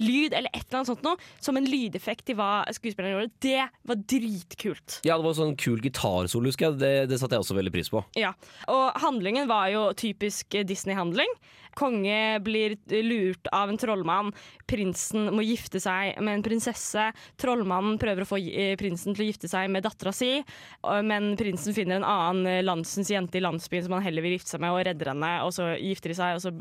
lyd 0.00 0.36
eller 0.36 0.50
et 0.52 0.62
eller 0.62 0.78
annet 0.78 0.90
sånt 0.92 1.04
noe, 1.04 1.18
som 1.42 1.58
en 1.58 1.66
lydeffekt 1.66 2.30
i 2.30 2.36
hva 2.38 2.62
skuespilleren 2.76 3.16
gjorde, 3.16 3.32
det 3.42 3.66
var 3.90 4.02
dritkult. 4.14 5.00
Ja, 5.08 5.16
det 5.16 5.26
var 5.26 5.38
sånn 5.38 5.56
kul 5.60 5.80
gitarsolo, 5.84 6.52
husker 6.52 6.70
jeg. 6.70 6.80
Det, 6.84 6.94
det 7.10 7.20
satte 7.20 7.38
jeg 7.38 7.46
også 7.46 7.58
veldig 7.58 7.74
pris 7.74 7.90
på. 7.92 8.04
Ja, 8.20 8.34
og 8.70 9.00
handlingen 9.02 9.50
var 9.50 9.72
jo 9.72 9.88
typisk 9.98 10.60
Disney-handling. 10.68 11.34
Konge 11.78 12.40
blir 12.42 12.74
lurt 13.04 13.46
av 13.54 13.70
en 13.70 13.78
trollmann. 13.78 14.32
Prinsen 14.68 15.30
må 15.34 15.44
gifte 15.46 15.80
seg 15.82 16.18
med 16.22 16.38
en 16.38 16.44
prinsesse. 16.44 17.10
Trollmannen 17.40 17.98
prøver 18.00 18.26
å 18.26 18.28
få 18.28 18.40
eh, 18.40 18.74
prinsen 18.90 19.14
til 19.14 19.24
å 19.24 19.30
gifte 19.30 19.50
seg 19.50 19.70
med 19.70 19.84
dattera 19.86 20.12
si, 20.14 20.40
men 21.06 21.32
prinsen 21.38 21.74
finner 21.76 22.00
en 22.00 22.06
annen 22.06 22.46
eh, 22.50 22.62
landsens 22.64 23.10
jente 23.12 23.38
i 23.38 23.42
landsbyen 23.44 23.86
som 23.86 23.96
han 23.96 24.04
heller 24.04 24.24
vil 24.24 24.36
gifte 24.36 24.54
seg 24.54 24.62
med, 24.64 24.74
og 24.74 24.84
redder 24.88 25.12
henne. 25.12 25.30
Og 25.46 25.54
så 25.54 25.70
gifter 25.78 26.12
de 26.12 26.16
seg, 26.18 26.38
og 26.38 26.42
så 26.44 26.52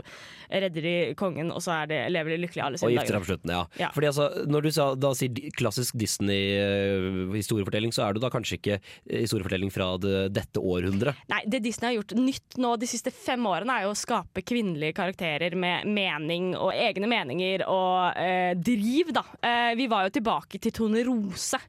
redder 0.49 0.85
de 0.85 0.95
kongen, 1.19 1.51
og 1.53 1.63
så 1.63 1.79
er 1.81 1.91
det, 1.91 1.99
lever 2.13 2.35
de 2.35 2.39
lykkelig 2.43 2.65
alle 2.65 2.79
Og 2.79 2.83
sine 2.83 2.95
gifter 2.97 3.17
seg 3.17 3.25
på 3.25 3.31
slutten, 3.31 3.53
ja. 3.55 3.63
Ja. 3.79 3.91
Fordi 3.95 4.09
altså, 4.11 4.29
Når 4.49 4.65
du 4.65 4.71
sa, 4.75 4.87
da 4.99 5.13
sier 5.17 5.53
klassisk 5.57 5.97
Disney-historiefortelling, 5.99 7.93
så 7.95 8.05
er 8.07 8.15
det 8.15 8.23
da 8.25 8.31
kanskje 8.33 8.59
ikke 8.59 8.77
eh, 8.79 9.23
historiefortelling 9.23 9.73
fra 9.73 9.91
det, 10.01 10.17
dette 10.35 10.61
århundret. 10.61 11.25
Nei, 11.31 11.41
det 11.49 11.63
Disney 11.65 11.91
har 11.91 11.99
gjort 11.99 12.15
nytt 12.19 12.59
nå 12.61 12.75
de 12.81 12.89
siste 12.89 13.13
fem 13.15 13.45
årene, 13.49 13.79
er 13.79 13.87
jo 13.87 13.93
å 13.93 13.99
skape 13.99 14.43
kvinnelige 14.45 14.97
karakterer 14.99 15.55
med 15.59 15.87
mening 15.89 16.51
og 16.57 16.73
egne 16.75 17.09
meninger 17.09 17.65
og 17.69 18.19
eh, 18.19 18.53
driv, 18.57 19.13
da. 19.15 19.25
Eh, 19.41 19.73
vi 19.79 19.89
var 19.91 20.07
jo 20.07 20.15
tilbake 20.19 20.61
til 20.61 20.75
Tone 20.75 21.03
Rose. 21.07 21.59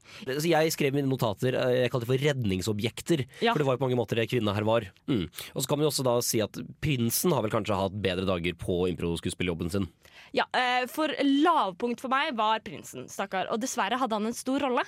Jeg 0.51 0.72
skrev 0.74 0.96
mine 0.96 1.09
notater, 1.11 1.55
eh, 1.55 1.76
jeg 1.84 1.92
kalte 1.92 2.07
det 2.07 2.11
for 2.11 2.24
redningsobjekter. 2.26 3.24
Ja. 3.40 3.53
For 3.53 3.62
det 3.62 3.66
var 3.68 3.76
jo 3.76 3.82
på 3.82 3.86
mange 3.88 3.98
måter 4.01 4.20
det 4.20 4.28
kvinna 4.30 4.55
her 4.57 4.66
var. 4.66 4.86
Mm. 5.11 5.28
Og 5.55 5.62
så 5.62 5.68
kan 5.70 5.78
man 5.80 5.86
jo 5.86 5.90
også 5.92 6.07
da 6.07 6.16
si 6.24 6.40
at 6.44 6.59
prinsen 6.82 7.34
har 7.34 7.44
vel 7.46 7.53
kanskje 7.55 7.78
hatt 7.78 7.96
bedre 8.03 8.26
dager 8.28 8.57
på 8.59 8.82
impro-skuespillerjobben 8.92 9.70
sin. 9.72 9.88
Ja, 10.36 10.44
eh, 10.55 10.84
for 10.90 11.11
lavpunkt 11.24 12.03
for 12.03 12.12
meg 12.12 12.36
var 12.38 12.61
prinsen, 12.66 13.09
stakkar. 13.11 13.48
Og 13.51 13.61
dessverre 13.62 13.98
hadde 13.98 14.18
han 14.18 14.28
en 14.30 14.36
stor 14.36 14.61
rolle. 14.66 14.84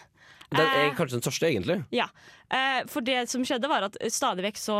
Det 0.52 0.60
er 0.60 0.90
Eh, 0.90 0.94
kanskje 0.94 1.16
den 1.16 1.24
største, 1.24 1.48
egentlig. 1.48 1.78
Ja, 1.90 2.10
for 2.86 3.00
det 3.00 3.30
som 3.30 3.42
skjedde 3.42 3.70
var 3.70 3.86
at 3.86 3.96
stadig 4.12 4.44
vekk 4.44 4.58
så 4.60 4.76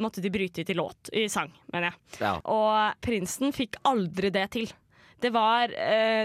måtte 0.00 0.22
de 0.24 0.30
bryte 0.32 0.64
til 0.64 0.78
låt, 0.80 1.10
i 1.12 1.26
sang, 1.28 1.52
mener 1.74 1.90
jeg. 1.90 2.20
Ja. 2.22 2.40
Og 2.48 2.96
prinsen 3.04 3.52
fikk 3.52 3.76
aldri 3.84 4.30
det 4.32 4.46
til. 4.56 4.72
Det 5.20 5.30
var 5.30 5.68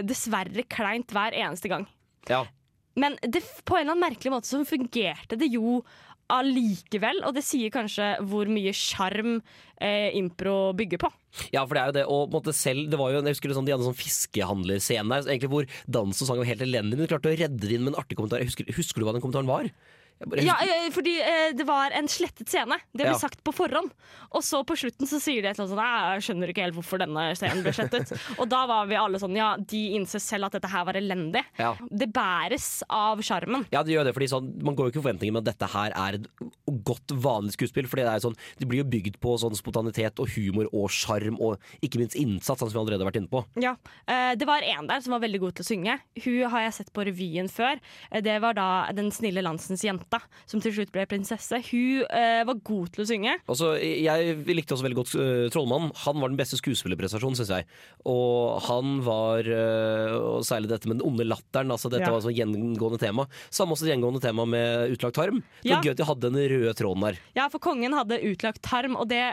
dessverre 0.07 0.63
kleint 0.63 1.11
hver 1.11 1.35
eneste 1.35 1.67
gang. 1.67 1.83
Ja. 2.31 2.45
Men 2.99 3.17
det, 3.21 3.43
på 3.67 3.77
en 3.77 3.85
eller 3.85 3.95
annen 3.95 4.05
merkelig 4.07 4.33
måte 4.33 4.49
så 4.49 4.63
fungerte 4.67 5.39
det 5.39 5.49
jo 5.51 5.81
allikevel, 6.31 7.19
og 7.27 7.35
det 7.37 7.43
sier 7.45 7.69
kanskje 7.73 8.15
hvor 8.25 8.49
mye 8.49 8.71
sjarm 8.73 9.35
eh, 9.77 10.09
impro 10.17 10.73
bygger 10.77 11.01
på. 11.03 11.11
Ja, 11.53 11.65
for 11.67 11.77
det 11.77 11.81
er 11.81 11.91
jo 11.91 11.95
det. 11.99 12.05
Og 12.15 12.31
måte 12.33 12.55
selv, 12.55 12.87
det 12.89 12.97
var 12.97 13.11
jo, 13.13 13.21
jeg 13.21 13.35
husker 13.35 13.51
det 13.51 13.57
sånn, 13.59 13.67
De 13.67 13.75
hadde 13.75 13.85
sånn 13.85 13.99
fiskehandlerscene 13.99 15.19
der, 15.27 15.49
hvor 15.51 15.69
dans 15.85 16.23
og 16.23 16.29
sang 16.29 16.41
var 16.41 16.49
helt 16.49 16.65
elendig, 16.65 16.95
men 16.95 17.05
de 17.05 17.11
klarte 17.11 17.29
å 17.29 17.37
redde 17.37 17.61
det 17.61 17.77
inn 17.77 17.85
med 17.85 17.93
en 17.93 18.01
artig 18.01 18.17
kommentar. 18.17 18.41
Husker, 18.47 18.69
husker 18.73 19.01
du 19.01 19.07
hva 19.07 19.13
den 19.15 19.23
kommentaren 19.23 19.51
var? 19.51 19.69
Bare 20.23 20.43
Ja, 20.45 20.55
eh, 20.63 20.87
fordi 20.95 21.17
eh, 21.19 21.51
det 21.57 21.65
var 21.67 21.91
en 21.91 22.07
slettet 22.07 22.47
scene. 22.47 22.77
Det 22.93 23.03
ble 23.03 23.11
Ja. 23.11 23.17
sagt 23.19 23.43
på 23.43 23.51
forhånd. 23.53 23.91
Og 24.31 24.41
så 24.41 24.63
på 24.65 24.75
slutten 24.79 25.05
så 25.07 25.19
sier 25.19 25.41
de 25.43 25.49
et 25.49 25.59
eller 25.59 25.67
annet 25.67 25.75
sånn 25.75 26.15
Jeg 26.15 26.23
skjønner 26.23 26.49
ikke 26.53 26.63
helt 26.63 26.75
hvorfor 26.77 26.99
denne 27.03 27.35
scenen 27.35 27.63
ble 27.63 27.73
slettet. 27.75 28.11
og 28.39 28.47
da 28.49 28.65
var 28.65 28.85
vi 28.87 28.95
alle 28.95 29.19
sånn 29.19 29.35
Ja, 29.35 29.55
de 29.57 29.81
innser 29.97 30.19
selv 30.23 30.45
at 30.47 30.53
dette 30.55 30.69
her 30.71 30.85
var 30.87 30.93
elendig. 30.95 31.43
Ja. 31.59 31.75
Det 31.91 32.07
bæres 32.15 32.81
av 32.89 33.19
sjarmen. 33.19 33.65
Ja, 33.75 33.83
det 33.83 33.91
gjør 33.91 34.05
det, 34.07 34.13
fordi 34.15 34.29
sånn, 34.31 34.63
Man 34.63 34.75
går 34.75 34.87
jo 34.87 34.93
ikke 34.95 35.01
i 35.03 35.05
forventninger 35.05 35.33
med 35.35 35.47
at 35.47 35.57
dette 35.59 35.69
her 35.75 35.91
er 35.91 36.15
et 36.21 36.27
godt, 36.87 37.11
vanlig 37.11 37.51
skuespill. 37.57 37.85
Fordi 37.91 38.07
det 38.07 38.13
er 38.15 38.23
sånn, 38.23 38.37
det 38.57 38.67
blir 38.71 38.83
jo 38.83 38.87
bygd 38.95 39.19
på 39.19 39.35
sånn 39.41 39.55
spontanitet 39.59 40.19
og 40.23 40.31
humor 40.35 40.69
og 40.71 40.87
sjarm 40.89 41.37
og 41.43 41.59
ikke 41.83 41.99
minst 41.99 42.15
innsats, 42.15 42.59
som 42.63 42.71
vi 42.71 42.79
allerede 42.79 43.03
har 43.03 43.11
vært 43.11 43.19
inne 43.21 43.31
på. 43.31 43.43
Ja, 43.61 43.75
eh, 44.07 44.33
Det 44.35 44.47
var 44.47 44.61
en 44.63 44.87
der 44.87 45.01
som 45.01 45.11
var 45.11 45.19
veldig 45.27 45.39
god 45.43 45.55
til 45.55 45.63
å 45.63 45.69
synge. 45.69 45.99
Hun 46.23 46.49
har 46.49 46.61
jeg 46.69 46.73
sett 46.79 46.93
på 46.93 47.03
revyen 47.05 47.47
før. 47.51 47.79
Det 48.21 48.39
var 48.41 48.53
da 48.53 48.91
Den 48.95 49.11
snille 49.11 49.41
landsens 49.43 49.83
jente. 49.83 50.04
Jenta 50.05 50.21
som 50.45 50.61
til 50.61 50.73
slutt 50.73 50.91
ble 50.93 51.05
prinsesse. 51.09 51.57
Hun 51.71 52.05
eh, 52.05 52.43
var 52.45 52.59
god 52.63 52.91
til 52.93 53.03
å 53.03 53.07
synge. 53.09 53.35
Altså, 53.49 53.73
jeg 53.81 54.37
likte 54.47 54.75
også 54.75 54.85
veldig 54.85 54.99
godt 54.99 55.13
uh, 55.17 55.47
Trollmannen. 55.53 55.91
Han 56.05 56.21
var 56.21 56.31
den 56.31 56.37
beste 56.39 56.57
skuespillerprestasjonen, 56.59 57.37
syns 57.39 57.51
jeg. 57.51 57.67
Og 58.05 58.61
han 58.67 58.99
var 59.05 59.45
uh, 59.45 60.37
Og 60.37 60.45
særlig 60.45 60.69
dette 60.71 60.87
med 60.89 60.99
den 60.99 61.05
onde 61.07 61.25
latteren. 61.27 61.71
Altså, 61.73 61.89
dette 61.89 62.05
Ja. 62.05 62.13
var 62.13 62.21
et 62.29 62.37
gjengående 62.37 62.99
tema. 63.01 63.25
Samme 63.49 63.75
også 63.75 63.89
gjengående 63.89 64.21
tema 64.21 64.45
med 64.45 64.93
utlagt 64.95 65.15
tarm. 65.17 65.41
Det 65.63 65.71
Ja. 65.71 65.81
gøy 65.81 65.91
at 65.91 65.97
de 65.97 66.05
hadde 66.05 66.29
den 66.29 66.37
røde 66.51 66.73
tråden 66.77 67.01
der. 67.07 67.19
Ja, 67.35 67.47
for 67.49 67.59
kongen 67.59 67.93
hadde 67.93 68.21
utlagt 68.21 68.61
tarm, 68.61 68.95
og 68.95 69.09
det 69.09 69.23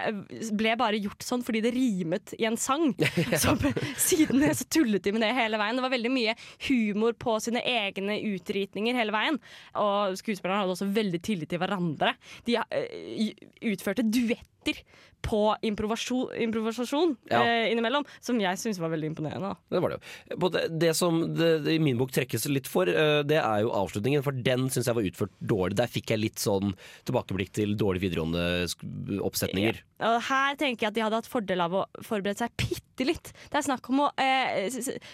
ble 0.56 0.76
bare 0.76 1.00
gjort 1.00 1.22
sånn 1.22 1.44
fordi 1.44 1.62
det 1.62 1.74
rimet 1.74 2.34
i 2.38 2.46
en 2.48 2.56
sang. 2.56 2.94
Så 3.42 3.56
siden 4.00 4.40
det 4.40 4.54
så 4.56 4.64
tullet 4.72 5.02
de 5.04 5.12
med 5.12 5.22
det 5.22 5.32
hele 5.36 5.58
veien. 5.60 5.76
Det 5.76 5.84
var 5.84 5.92
veldig 5.92 6.12
mye 6.12 6.34
humor 6.68 7.12
på 7.18 7.36
sine 7.42 7.60
egne 7.60 8.16
utritninger 8.32 8.96
hele 8.96 9.12
veien. 9.14 9.38
Og 9.78 10.16
skuespillerne 10.20 10.61
hadde 10.62 10.76
også 10.76 10.90
veldig 10.94 11.20
tillit 11.24 11.50
til 11.52 11.60
hverandre. 11.62 12.14
De 12.46 12.58
utførte 13.72 14.06
utførte 14.06 14.06
duetter 14.64 14.82
på 15.22 15.54
improvisasjon, 15.62 17.16
Ja. 17.30 17.42
eh, 17.44 17.70
innimellom, 17.70 18.04
som 18.20 18.40
jeg 18.40 18.56
syns 18.58 18.78
var 18.80 18.90
veldig 18.90 19.14
imponerende. 19.14 19.40
da. 19.54 19.56
Det 19.70 19.80
var 19.82 19.88
det 19.90 20.00
jo. 20.00 20.48
Det, 20.48 20.78
det 20.80 20.96
som 20.96 21.34
det, 21.34 21.66
i 21.68 21.78
min 21.78 21.96
bok 21.96 22.10
trekkes 22.10 22.48
litt 22.50 22.66
for, 22.66 22.88
eh, 22.88 23.22
det 23.22 23.38
er 23.38 23.60
jo 23.62 23.70
avslutningen. 23.70 24.22
For 24.24 24.32
den 24.32 24.68
syns 24.68 24.86
jeg 24.86 24.94
var 24.94 25.02
utført 25.06 25.30
dårlig. 25.40 25.76
Der 25.76 25.86
fikk 25.86 26.10
jeg 26.10 26.18
litt 26.18 26.36
sånn 26.42 26.74
tilbakeblikk 27.06 27.52
til 27.52 27.76
dårlige 27.76 28.10
videregående 28.10 29.20
oppsetninger. 29.22 29.78
Og 30.02 30.20
her 30.26 30.56
tenker 30.58 30.86
jeg 30.86 30.90
at 30.90 30.94
de 30.98 31.04
hadde 31.06 31.20
hatt 31.20 31.30
fordel 31.30 31.60
av 31.62 31.72
å 31.78 31.86
forberede 32.02 32.42
seg 32.42 32.50
bitte 32.58 33.06
litt. 33.06 33.30
Det 33.50 33.60
er 33.60 33.66
snakk 33.68 33.86
om 33.92 34.00
å 34.02 34.08
eh, 34.18 34.66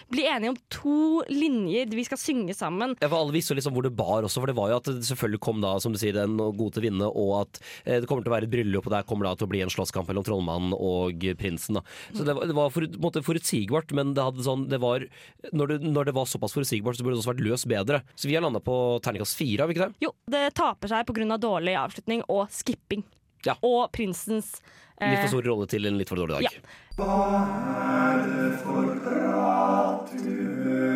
bli 0.09 0.25
enige 0.25 0.49
om 0.55 0.57
to 0.73 1.21
linjer 1.29 1.93
vi 1.93 2.03
skal 2.07 2.17
synge 2.17 2.55
sammen. 2.57 2.95
Ja, 3.01 3.07
for 3.11 3.19
Alle 3.21 3.35
visste 3.35 3.53
liksom 3.57 3.73
hvor 3.77 3.85
det 3.85 3.93
bar 3.95 4.25
også, 4.25 4.41
for 4.41 4.49
det 4.49 4.57
var 4.57 4.73
jo 4.73 4.79
at 4.81 4.89
det 4.89 5.05
selvfølgelig 5.05 5.39
kom 5.45 5.61
da, 5.61 5.75
som 5.79 5.93
du 5.93 5.99
sier, 6.01 6.17
den 6.17 6.35
gode 6.39 6.73
til 6.73 6.81
å 6.81 6.87
vinne, 6.89 7.09
og 7.13 7.35
at 7.43 7.61
eh, 7.85 7.99
det 8.01 8.09
kommer 8.09 8.25
til 8.25 8.33
å 8.33 8.35
være 8.39 8.49
et 8.49 8.53
bryllup, 8.55 8.89
og 8.89 8.95
der 8.97 9.05
kommer 9.09 9.29
da 9.29 9.35
til 9.39 9.47
å 9.47 9.51
bli 9.51 9.63
en 9.65 9.71
slåsskamp 9.73 10.09
mellom 10.09 10.25
trollmannen 10.27 10.75
og 10.75 11.25
prinsen. 11.39 11.79
da. 11.79 11.83
Så 12.13 12.25
det 12.27 12.35
var, 12.37 12.47
det 12.49 12.57
var 12.57 12.73
for, 12.73 12.85
på 12.85 12.99
en 12.99 13.05
måte 13.07 13.23
forutsigbart, 13.25 13.93
men 13.97 14.13
det 14.17 14.25
hadde 14.25 14.45
sånn, 14.45 14.67
det 14.71 14.81
var, 14.83 15.05
når, 15.51 15.73
det, 15.73 15.77
når 15.87 16.09
det 16.09 16.15
var 16.17 16.29
såpass 16.29 16.55
forutsigbart, 16.57 16.99
så 16.99 17.05
burde 17.05 17.17
det 17.17 17.23
også 17.23 17.33
vært 17.33 17.45
løst 17.47 17.69
bedre. 17.71 18.03
Så 18.15 18.29
vi 18.29 18.35
har 18.37 18.45
landa 18.45 18.61
på 18.63 18.75
terningkast 19.05 19.39
fire, 19.39 19.63
har 19.63 19.71
vi 19.71 19.77
ikke 19.77 19.87
det? 19.87 20.05
Jo, 20.07 20.13
det 20.29 20.45
taper 20.59 20.91
seg 20.91 21.07
pga. 21.09 21.39
dårlig 21.39 21.75
avslutning 21.79 22.25
og 22.27 22.47
skipping. 22.53 23.03
Ja. 23.47 23.55
Og 23.63 23.87
prinsens 23.95 24.61
eh, 24.99 25.13
Litt 25.13 25.21
for 25.23 25.31
stor 25.37 25.45
rolle 25.47 25.67
til 25.71 25.87
en 25.87 25.99
litt 25.99 26.09
for 26.11 26.19
dårlig 26.19 26.35
dag. 26.35 26.43
Ja. 26.49 26.51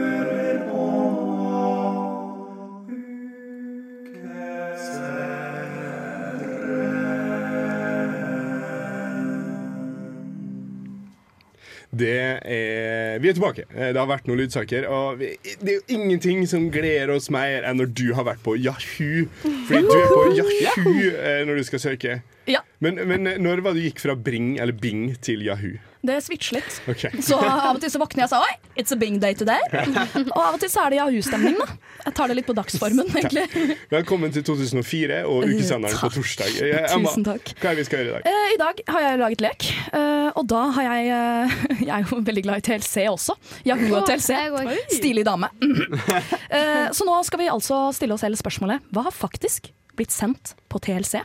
Det 0.04 0.43
er 12.02 13.20
Vi 13.22 13.30
er 13.30 13.34
tilbake. 13.38 13.66
Eh, 13.76 13.91
Det 13.94 14.00
har 14.00 14.08
vært 14.10 14.26
noen 14.28 14.39
lydsaker. 14.41 14.88
Og 14.89 15.20
vi, 15.20 15.30
det 15.62 15.70
er 15.70 15.78
jo 15.78 15.98
ingenting 16.00 16.48
som 16.50 16.70
gleder 16.74 17.14
oss 17.14 17.30
mer 17.30 17.64
enn 17.70 17.78
når 17.78 17.94
du 17.94 18.14
har 18.18 18.24
vært 18.26 18.41
på 18.44 18.56
Yahoo. 18.58 19.28
Fordi 19.44 19.82
du 19.86 19.94
er 19.94 20.10
på 20.10 20.26
Yahoo 20.64 21.14
eh, 21.14 21.46
når 21.46 21.62
du 21.62 21.64
skal 21.64 21.80
søke. 21.80 22.22
Ja. 22.50 22.60
Men, 22.80 22.96
men 23.08 23.28
eh, 23.28 23.38
når 23.38 23.62
var 23.64 23.74
det 23.74 23.84
du 23.84 23.89
gikk 23.91 24.00
fra 24.04 24.16
Bring 24.16 24.58
eller 24.60 24.74
Bing 24.74 25.14
til 25.22 25.46
Yahoo? 25.46 25.78
Det 26.04 26.18
switcher 26.20 26.58
litt. 26.58 26.82
Ok. 26.91 27.04
Så 27.28 27.38
av 27.39 27.78
og 27.78 27.80
til 27.80 27.91
så 27.93 27.99
våkner 28.01 28.26
jeg 28.26 28.28
og 28.28 28.32
sa 28.34 28.39
oi, 28.43 28.56
it's 28.76 28.91
a 28.91 28.97
bing 28.99 29.22
day 29.24 29.32
today. 29.39 29.62
Og 30.36 30.39
av 30.41 30.58
og 30.58 30.60
til 30.60 30.68
så 30.72 30.82
er 30.84 30.91
det 30.91 30.97
jahu-stemning, 30.99 31.56
da. 31.62 31.68
Jeg 32.04 32.16
tar 32.18 32.28
det 32.28 32.36
litt 32.41 32.47
på 32.49 32.56
dagsformen, 32.58 33.08
egentlig. 33.16 33.45
Velkommen 33.95 34.34
til 34.36 34.43
2004 34.43 35.22
og 35.30 35.45
ukesenderen 35.47 35.95
på 36.01 36.10
torsdag. 36.18 36.58
Eh, 36.60 36.89
Emma, 36.91 37.08
Tusen 37.14 37.24
takk. 37.30 37.54
Hva 37.62 37.72
er 37.72 37.78
det 37.80 37.86
vi 37.86 37.88
skal 37.88 38.04
gjøre 38.04 38.10
i 38.10 38.16
dag? 38.18 38.28
Eh, 38.34 38.49
I 38.51 38.60
dag 38.60 38.82
har 38.95 39.06
jeg 39.06 39.22
laget 39.24 39.43
lek, 39.45 39.68
eh, 39.95 40.28
og 40.34 40.49
da 40.51 40.64
har 40.76 40.89
jeg 40.89 41.14
eh, 41.16 41.56
Jeg 41.86 41.93
er 41.95 42.04
jo 42.12 42.20
veldig 42.32 42.43
glad 42.49 42.60
i 42.60 42.66
TLC 42.68 43.06
også. 43.14 43.38
Jahu 43.72 43.86
og 43.95 44.04
TLC. 44.10 44.36
Stilig 44.97 45.24
dame. 45.30 45.47
Mhm. 45.64 46.01
Eh, 46.51 46.89
Så 46.91 47.08
nå 47.08 47.16
skal 47.24 47.39
vi 47.45 47.47
altså 47.54 47.86
stille 47.95 48.14
oss 48.18 48.22
selv 48.28 48.36
spørsmålet 48.39 48.84
Hva 48.93 49.08
har 49.08 49.16
faktisk 49.16 49.72
blitt 49.95 50.12
sendt 50.12 50.51
på 50.68 50.84
TLC? 50.84 51.22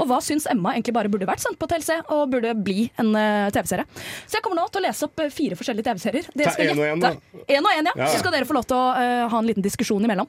Og 0.00 0.06
hva 0.10 0.18
syns 0.24 0.46
Emma 0.50 0.72
egentlig 0.74 0.94
bare 0.96 1.10
burde 1.12 1.28
vært 1.28 1.42
sendt 1.44 1.58
på 1.60 1.68
TLC 1.70 1.90
og 2.14 2.24
burde 2.32 2.52
bli 2.58 2.88
en 3.02 3.10
uh, 3.14 3.48
TV-serie? 3.54 3.86
Så 4.26 4.38
jeg 4.38 4.44
kommer 4.44 4.58
nå 4.62 4.66
til 4.72 4.82
å 4.82 4.84
lese 4.86 5.06
opp 5.08 5.22
eh, 5.22 5.30
fire 5.32 5.58
forskjellige 5.58 5.86
TV-serier. 5.90 6.30
Dere 6.34 6.54
skal 6.54 6.72
en 6.72 6.78
og 6.82 6.86
en, 6.88 7.04
gjette- 7.06 7.44
Én 7.56 7.68
og 7.68 7.72
én, 7.76 7.90
ja. 7.90 7.94
Ja. 8.02 8.10
Så 8.12 8.22
skal 8.22 8.34
dere 8.34 8.48
få 8.48 8.56
lov 8.56 8.66
til 8.70 8.78
å 8.78 8.84
uh, 8.96 9.24
ha 9.32 9.40
en 9.42 9.48
liten 9.50 9.64
diskusjon 9.64 10.04
imellom. 10.06 10.28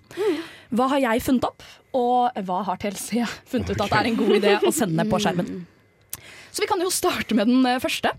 Hva 0.74 0.88
har 0.96 1.04
jeg 1.06 1.24
funnet 1.26 1.46
opp, 1.50 1.64
og 1.94 2.42
hva 2.48 2.64
har 2.70 2.82
TLC 2.82 3.22
funnet 3.50 3.70
ut 3.74 3.78
at 3.86 3.90
det 3.94 4.00
er 4.02 4.10
en 4.12 4.20
god 4.24 4.34
idé 4.40 4.56
å 4.66 4.74
sende 4.74 5.06
på 5.10 5.20
skjermen? 5.22 5.64
Så 6.54 6.62
vi 6.62 6.68
kan 6.70 6.82
jo 6.86 6.90
starte 6.94 7.34
med 7.34 7.50
den 7.50 7.66
eh, 7.66 7.80
første, 7.82 8.12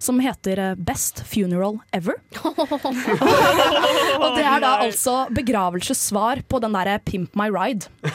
som 0.00 0.16
heter 0.24 0.60
eh, 0.70 0.74
Best 0.80 1.20
Funeral 1.28 1.76
Ever. 1.92 2.16
Og 2.40 4.28
det 4.38 4.44
er 4.48 4.62
da 4.64 4.70
altså 4.86 5.26
begravelsessvar 5.36 6.40
på 6.48 6.60
den 6.64 6.72
derre 6.76 6.96
Pimp 7.04 7.36
My 7.36 7.50
Ride. 7.52 7.90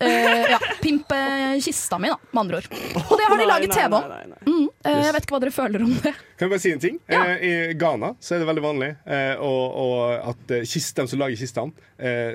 Eh, 0.00 0.50
ja, 0.50 0.58
Pimp 0.82 1.12
eh, 1.12 1.60
kista 1.60 1.98
mi, 1.98 2.08
da, 2.08 2.16
med 2.30 2.40
andre 2.40 2.56
ord. 2.56 2.68
Og 3.10 3.18
det 3.18 3.26
har 3.28 3.38
de 3.38 3.46
laget 3.48 3.72
TV 3.74 3.96
om. 3.96 4.04
Mm, 4.46 4.68
eh, 4.84 5.00
jeg 5.04 5.12
vet 5.12 5.26
ikke 5.26 5.34
hva 5.36 5.40
dere 5.42 5.52
føler 5.52 5.84
om 5.84 5.92
det. 6.00 6.12
Kan 6.40 6.46
jeg 6.46 6.52
bare 6.54 6.62
si 6.62 6.72
en 6.72 6.80
ting? 6.80 6.96
Eh, 7.12 7.32
I 7.44 7.52
Ghana 7.76 8.14
så 8.20 8.34
er 8.34 8.40
det 8.40 8.48
veldig 8.48 8.64
vanlig 8.64 8.88
eh, 9.04 9.42
og, 9.44 9.76
og 9.82 10.30
at 10.32 10.54
eh, 10.56 10.64
kist, 10.64 10.96
de 10.96 11.04
som 11.10 11.20
lager 11.20 11.36
kistene, 11.36 11.86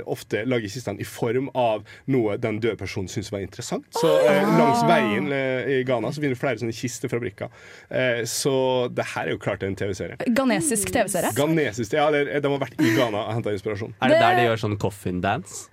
ofte 0.06 0.44
lager 0.46 0.70
kistene 0.70 1.02
i 1.02 1.08
form 1.10 1.48
av 1.58 1.82
noe 2.14 2.36
den 2.38 2.60
døde 2.62 2.78
personen 2.78 3.10
syns 3.10 3.32
var 3.34 3.42
interessant. 3.42 3.88
Så 3.98 4.12
eh, 4.30 4.46
langs 4.60 4.84
veien 4.86 5.32
i 5.34 5.80
Ghana 5.90 6.12
så 6.14 6.22
finner 6.22 6.38
du 6.38 6.42
flere 6.44 6.62
sånne 6.62 6.76
kistefabrikker. 6.78 7.50
Eh, 7.90 8.22
så 8.30 8.54
det 8.94 9.08
her 9.16 9.26
er 9.32 9.34
jo 9.34 9.42
klart 9.42 9.66
en 9.66 9.74
TV-serie. 9.80 10.20
Ghanesisk 10.38 10.94
TV-serie. 10.94 11.34
Ghanesisk, 11.34 11.98
ja, 11.98 12.06
eller, 12.12 12.30
de 12.30 12.54
har 12.54 12.62
vært 12.62 12.78
i 12.78 12.94
Ghana 12.94 13.26
og 13.26 13.40
henta 13.40 13.58
inspirasjon. 13.58 13.98
Er 14.06 14.14
det 14.14 14.22
der 14.22 14.38
de 14.38 14.52
gjør 14.52 14.68
sånn 14.68 14.78
coffin 14.86 15.24
dance? 15.26 15.66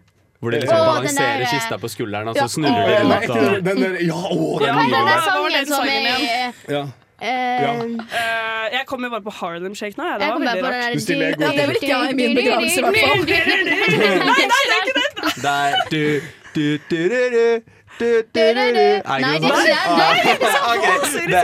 Hvor 0.42 0.50
de 0.50 0.58
liksom 0.58 0.74
oh, 0.78 0.86
balanserer 0.96 1.38
der- 1.38 1.50
kista 1.54 1.76
på 1.78 1.88
skulderen, 1.88 2.28
og 2.28 2.34
Ja. 2.36 2.42
så 2.48 2.48
snurrer 2.58 2.82
de 2.88 2.94
rundt. 2.98 3.28
nei, 3.28 3.60
den- 3.62 3.82
der- 3.82 4.00
ja, 4.02 4.18
å, 4.26 4.58
den 4.58 4.66
Ja, 4.66 4.74
den 4.82 5.06
der 5.06 5.20
Sangen 5.22 5.52
den 5.54 5.66
som 5.66 5.84
er? 5.86 6.52
Ja. 6.68 6.82
Uh, 6.82 7.28
Ja. 7.28 7.72
Eh, 7.78 8.64
jeg 8.72 8.82
kommer 8.86 9.08
bare 9.10 9.22
på 9.22 9.30
Harlem 9.30 9.74
Shake 9.78 9.94
nå. 9.96 10.02
Ja, 10.04 10.14
det 10.18 10.24
Jeg 10.26 10.30
var 10.32 10.38
veldig 10.42 10.64
rart. 10.64 10.94
Du 10.94 11.00
stiller 11.00 11.36
god. 11.36 11.44
Ja, 11.44 11.50
det 11.60 11.66
vil 11.68 11.76
ikke 11.78 11.88
jeg 11.88 12.10
i 12.10 12.14
min 12.18 12.34
begravelse, 12.36 12.78
i 12.78 12.82
hvert 12.82 12.96
fall. 12.98 13.22
Nei, 13.22 14.46
nei, 14.52 14.62
det 14.66 14.74
er 14.74 14.82
ikke 14.82 14.94
det! 14.98 15.06
Der, 15.42 15.74
du, 15.90 16.20
du, 16.54 16.78
du, 16.90 16.98
du, 17.08 17.20
du, 17.36 17.62
Nei, 18.02 19.38
det 19.42 19.50
er 19.50 20.20
ikke 20.32 21.24
det. 21.32 21.42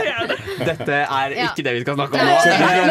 Dette 0.69 0.99
er 1.03 1.35
ikke 1.45 1.65
det 1.65 1.73
vi 1.77 1.83
skal 1.83 1.99
snakke 1.99 2.19
om 2.19 2.29
nå. 2.29 2.37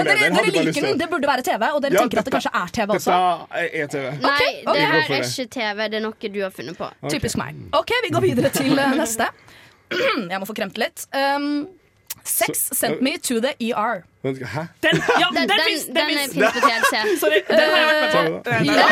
dere, 0.09 0.45
liker 0.49 0.87
den, 0.89 1.01
det 1.01 1.09
burde 1.11 1.31
være 1.31 1.45
TV, 1.47 1.65
og 1.69 1.83
dere 1.85 2.03
tenker 2.03 2.23
at 2.23 2.29
det 2.29 2.35
kanskje 2.37 2.53
er 2.63 2.75
TV 2.79 2.95
også. 2.97 3.19
Dette 3.55 3.83
er 3.83 3.93
TV. 3.95 4.07
Nei, 4.25 4.47
det 4.69 4.79
her 4.85 5.01
er 5.01 5.19
ikke 5.19 5.49
TV. 5.59 5.85
Det 5.89 6.01
er 6.01 6.05
noe 6.05 6.33
du 6.39 6.41
har 6.45 6.55
funnet 6.55 6.79
på. 6.79 6.91
Typisk 7.09 7.41
meg. 7.41 7.59
OK, 7.77 7.93
vi 8.05 8.15
går 8.15 8.25
videre 8.25 8.53
til 8.55 8.73
eh, 8.79 8.97
neste. 8.99 9.29
Jeg 10.33 10.41
må 10.41 10.49
få 10.49 10.57
kremt 10.57 10.79
litt. 10.81 11.07
Um, 11.17 11.67
sex 12.25 12.69
sent 12.73 13.03
me 13.03 13.19
to 13.19 13.41
the 13.41 13.55
ER. 13.61 14.05
Hæ? 14.23 14.63
Den, 14.83 14.97
ja, 15.21 15.29
Den, 15.33 15.49
den, 15.49 15.61
den, 15.95 15.95
den, 15.95 16.31
den 16.35 16.53
på 16.53 16.61
TLC. 16.61 16.95
Sorry, 17.23 17.39
den 17.49 17.61
har 17.71 17.79
jeg 17.79 17.89
vært 17.89 18.15
med 18.19 18.43
på. 18.45 18.51
Ja. 18.67 18.89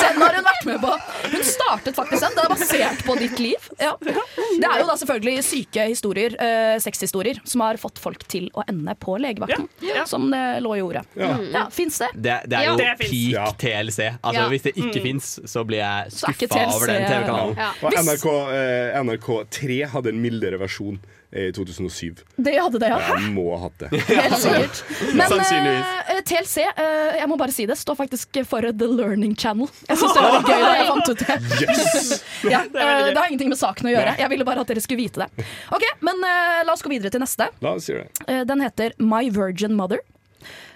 Den 0.00 0.20
har 0.22 0.34
hun 0.36 0.44
vært 0.44 0.66
med 0.68 0.80
på. 0.82 0.90
Hun 1.32 1.44
startet 1.46 1.96
faktisk 1.96 2.22
den. 2.26 2.34
Den 2.36 2.44
er 2.44 2.52
basert 2.52 3.04
på 3.06 3.16
ditt 3.20 3.38
liv. 3.40 3.68
Ja. 3.80 3.94
Det 4.04 4.68
er 4.68 4.82
jo 4.82 4.86
da 4.90 4.96
selvfølgelig 5.00 5.44
syke 5.46 5.86
historier, 5.88 6.36
uh, 6.36 6.76
sexhistorier, 6.84 7.40
som 7.48 7.64
har 7.64 7.80
fått 7.80 7.98
folk 8.02 8.26
til 8.30 8.50
å 8.60 8.64
ende 8.68 8.94
på 9.00 9.16
legevakten. 9.22 9.66
Som 10.10 10.28
det 10.34 10.42
lå 10.64 10.76
i 10.78 10.84
ordet. 10.84 11.04
Ja. 11.18 11.32
Ja, 11.54 11.64
Fins 11.72 11.98
det? 12.02 12.10
Det, 12.14 12.36
det 12.52 12.60
er 12.60 12.68
jo 12.70 12.76
Det 12.80 12.90
peak 13.00 13.56
TLC. 13.64 14.10
Altså, 14.20 14.36
Ja. 14.40 14.48
Hvis 14.50 14.62
det 14.68 14.74
ikke 14.76 15.00
Mm. 15.00 15.02
fins, 15.02 15.26
så 15.46 15.62
blir 15.64 15.78
jeg 15.78 16.12
skuffa 16.12 16.66
over 16.74 16.86
den 16.90 17.04
TV-kanalen. 17.06 17.56
Ja. 17.56 17.70
NRK, 18.02 18.26
eh, 18.52 19.00
NRK3 19.00 19.86
hadde 19.92 20.08
en 20.12 20.20
mildere 20.22 20.58
versjon 20.60 20.98
i 21.30 21.52
2007. 21.54 22.24
Det 22.36 22.56
hadde 22.56 22.80
det, 22.82 22.88
ja. 22.90 22.98
Jeg 23.12 23.30
må 23.34 23.46
ha 23.54 23.68
hatt 23.68 23.84
det. 23.84 23.90
Helt 24.10 24.38
sikkert. 24.42 24.82
Men 25.14 25.36
eh, 25.38 26.22
TLC, 26.26 26.64
uh, 26.74 27.18
jeg 27.20 27.28
må 27.30 27.38
bare 27.40 27.54
si 27.54 27.68
det, 27.70 27.78
står 27.78 27.98
faktisk 28.00 28.40
for 28.50 28.66
The 28.66 28.88
Learning 28.90 29.36
Channel. 29.38 29.70
Jeg 29.86 30.00
syns 30.00 30.16
det 30.16 30.24
var 30.26 30.48
gøy 30.48 30.64
da 30.64 30.72
jeg 30.74 30.88
fant 30.90 31.12
ut 31.12 31.24
det. 31.24 31.38
Yes! 31.62 32.10
ja, 32.54 32.64
uh, 32.66 33.10
det 33.12 33.16
har 33.16 33.28
ingenting 33.28 33.52
med 33.52 33.60
saken 33.60 33.90
å 33.90 33.94
gjøre. 33.94 34.16
Jeg 34.20 34.32
ville 34.34 34.48
bare 34.48 34.64
at 34.64 34.72
dere 34.72 34.82
skulle 34.84 35.04
vite 35.04 35.22
det. 35.22 35.46
Ok, 35.74 35.86
Men 36.06 36.24
eh, 36.26 36.62
la 36.66 36.74
oss 36.74 36.82
gå 36.84 36.92
videre 36.92 37.12
til 37.12 37.22
neste. 37.22 37.50
La 37.64 37.74
oss 37.78 37.88
gjøre 37.90 38.06
det. 38.06 38.24
Eh, 38.26 38.42
Den 38.48 38.64
heter 38.64 38.96
My 38.98 39.28
Virgin 39.34 39.76
Mother. 39.78 40.02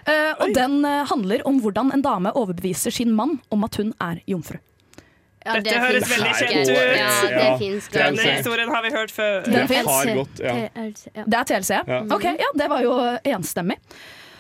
Eh, 0.05 0.33
og 0.39 0.53
den 0.57 0.83
eh, 0.85 1.03
handler 1.09 1.45
om 1.49 1.61
hvordan 1.65 1.93
en 1.95 2.05
dame 2.05 2.33
overbeviser 2.37 2.93
sin 2.93 3.15
mann 3.17 3.39
om 3.55 3.65
at 3.65 3.81
hun 3.81 3.95
er 4.05 4.21
jomfru. 4.29 4.61
Ja, 5.45 5.55
Dette 5.61 5.77
høres 5.79 6.05
veldig 6.09 6.31
kjent 6.39 6.69
ut. 6.71 6.79
Ja, 6.97 7.09
det 7.29 7.59
finnes 7.61 7.89
Den 7.93 8.17
Denne 8.17 8.37
historien 8.39 8.69
har 8.73 8.83
vi 8.83 8.91
hørt 8.95 9.11
før. 9.13 9.43
Det, 9.45 9.67
Det 9.69 9.77
har 9.85 10.07
gått, 10.17 10.41
ja. 10.41 10.55
TLC, 10.73 11.07
ja. 11.15 11.25
Det 11.27 11.39
er 11.41 11.45
TLC? 11.51 11.71
Ja. 11.87 11.99
Ok, 12.17 12.25
ja, 12.25 12.49
Det 12.57 12.69
var 12.73 12.81
jo 12.83 12.95
enstemmig. 13.35 13.77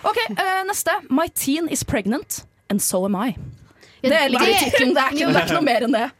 Ok, 0.05 0.17
uh, 0.31 0.63
Neste. 0.69 0.91
My 1.11 1.29
teen 1.35 1.69
is 1.69 1.85
pregnant, 1.85 2.45
and 2.71 2.81
so 2.83 3.05
am 3.05 3.15
I. 3.17 3.29
Ja, 3.29 3.35
Det 3.35 4.11
det- 4.11 4.11
Det, 4.11 4.41
er 4.41 4.47
ikke- 4.65 4.95
det 4.95 4.97
er 4.97 5.11
ikke 5.13 5.55
noe 5.55 5.63
mer 5.63 5.81
enn 5.85 5.93
det. 5.93 6.11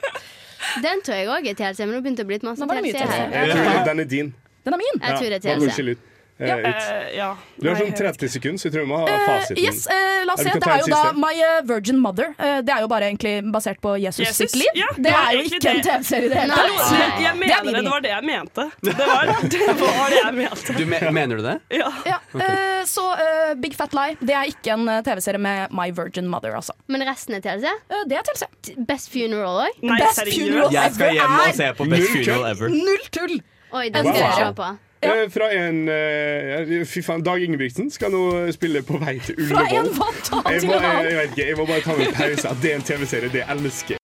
Den 0.83 1.01
tror 1.03 1.15
jeg 1.15 1.29
òg 1.29 1.49
er 1.51 1.55
TLC, 1.55 1.79
men 1.87 1.95
nå 1.95 2.01
begynte 2.03 2.17
det 2.17 2.25
å 2.25 2.27
bli 2.27 2.39
masse 2.43 2.61
det 2.67 2.95
TLC 2.95 3.07
her. 3.09 3.85
Den 3.85 4.01
er 4.01 4.05
din. 4.05 4.35
Den 4.65 4.73
er 4.75 4.79
min. 4.79 5.01
Jeg 5.01 5.17
tror 5.19 5.29
det 5.31 5.45
er 5.45 5.59
TLC. 5.59 5.97
Ut. 6.39 6.47
Eh, 6.47 6.49
Ja. 6.49 6.57
Eh, 6.59 7.17
ja. 7.17 7.37
Du 7.61 7.69
har 7.69 7.77
sånn 7.79 7.93
30 7.95 8.29
sekunder, 8.29 8.59
så 8.59 8.67
jeg 8.69 8.75
tror 8.75 8.85
vi 8.85 8.91
må 8.91 8.99
ha 9.01 9.19
fasiten. 9.27 9.59
Uh, 9.59 9.65
yes, 9.65 9.87
uh, 9.87 10.25
la 10.27 10.35
oss 10.35 10.43
se. 10.43 10.51
Det 10.51 10.69
er 10.69 10.81
jo 10.83 10.89
da. 10.91 11.03
My 11.15 11.33
eh, 11.39 11.61
Virgin 11.69 11.99
Mother. 12.03 12.33
Uh, 12.39 12.61
Det 12.67 12.73
er 12.75 12.81
jo 12.83 12.89
bare 12.91 13.09
egentlig 13.11 13.35
basert 13.55 13.81
på 13.81 13.95
Jesus, 14.03 14.27
Jesus? 14.27 14.51
sitt 14.51 14.57
liv. 14.59 14.71
Ja, 14.75 14.89
det 14.97 15.05
det 15.05 15.13
er 15.15 15.33
jo 15.37 15.45
ikke 15.47 15.61
ikke 15.61 15.71
en. 15.71 15.83
TV-serie 15.87 16.27
i 16.27 16.33
det 16.33 16.41
hele 16.41 16.55
tatt. 16.59 16.93
jeg, 16.95 17.13
jeg 17.23 17.31
er 17.31 17.39
mener 17.39 17.65
det. 17.71 17.85
Det 17.85 17.91
var 17.95 18.01
det 18.05 18.13
jeg 18.15 18.25
mente. 18.25 18.67
Det 18.83 18.95
var 18.99 19.33
det, 19.55 19.63
var 19.81 20.11
det 20.11 20.21
jeg 20.21 20.35
mente. 20.41 20.77
Du 20.79 20.85
me 20.91 21.01
mener 21.21 21.37
du 21.37 21.43
det? 21.47 21.57
Ja. 21.79 21.91
Ja, 22.09 22.19
eh, 22.41 22.85
så 22.91 23.05
eh, 23.15 23.55
Big 23.61 23.75
Fat 23.79 23.95
Lie 23.95 24.17
Det 24.21 24.35
er 24.35 24.51
ikke 24.51 24.75
en 24.75 24.89
eh, 24.89 25.03
TV-serie 25.07 25.39
med 25.41 25.73
My 25.75 25.91
Virgin 25.95 26.29
Mother, 26.29 26.57
altså. 26.59 26.75
Men 26.91 27.07
resten 27.09 27.39
er 27.39 27.45
TLC? 27.45 27.71
det 28.11 28.19
er 28.19 28.27
TLC. 28.27 28.75
Best 28.89 29.13
Funeral 29.13 29.69
òg? 29.69 29.79
Best 29.85 30.21
seriøst? 30.21 30.41
Funeral 30.41 30.75
Jeg 30.75 30.95
skal 30.97 31.07
Ever 31.07 31.21
hjem 31.21 31.37
og 31.39 31.47
er 31.47 31.59
se 31.61 31.71
på 31.79 31.89
Best 31.95 32.11
Funeral 32.13 32.49
Ever. 32.51 32.75
Null 32.75 33.07
tull! 33.15 33.39
Oi, 33.75 33.89
den 33.91 34.07
skal 34.07 34.21
jeg 34.23 34.35
se 34.39 34.51
på. 34.59 34.73
Eh, 35.05 35.31
Fra 35.31 35.49
en 35.53 35.89
eh, 35.89 36.85
Fy 36.89 37.03
faen, 37.05 37.23
Dag 37.27 37.43
Ingebrigtsen 37.45 37.91
skal 37.93 38.11
nå 38.15 38.23
spille 38.55 38.83
På 38.87 38.99
vei 39.03 39.19
til 39.25 39.37
Fra 39.51 39.65
en 39.69 39.87
Ullevål. 39.87 40.15
Til 40.25 40.37
må- 40.41 40.49
en 40.51 40.61
jeg, 40.61 40.71
annen. 40.81 41.05
jeg 41.11 41.17
vet 41.21 41.31
ikke, 41.37 41.49
jeg 41.49 41.57
må 41.61 41.67
bare 41.67 41.81
ta 41.85 41.97
meg 41.99 42.09
en 42.09 42.15
pause. 42.21 42.49
At 42.49 42.63
det 42.63 42.73
er 42.73 42.77
en 42.81 42.83
TV-serie, 42.93 43.33
det 43.33 43.45
elsker 43.49 43.95
jeg. 43.97 44.01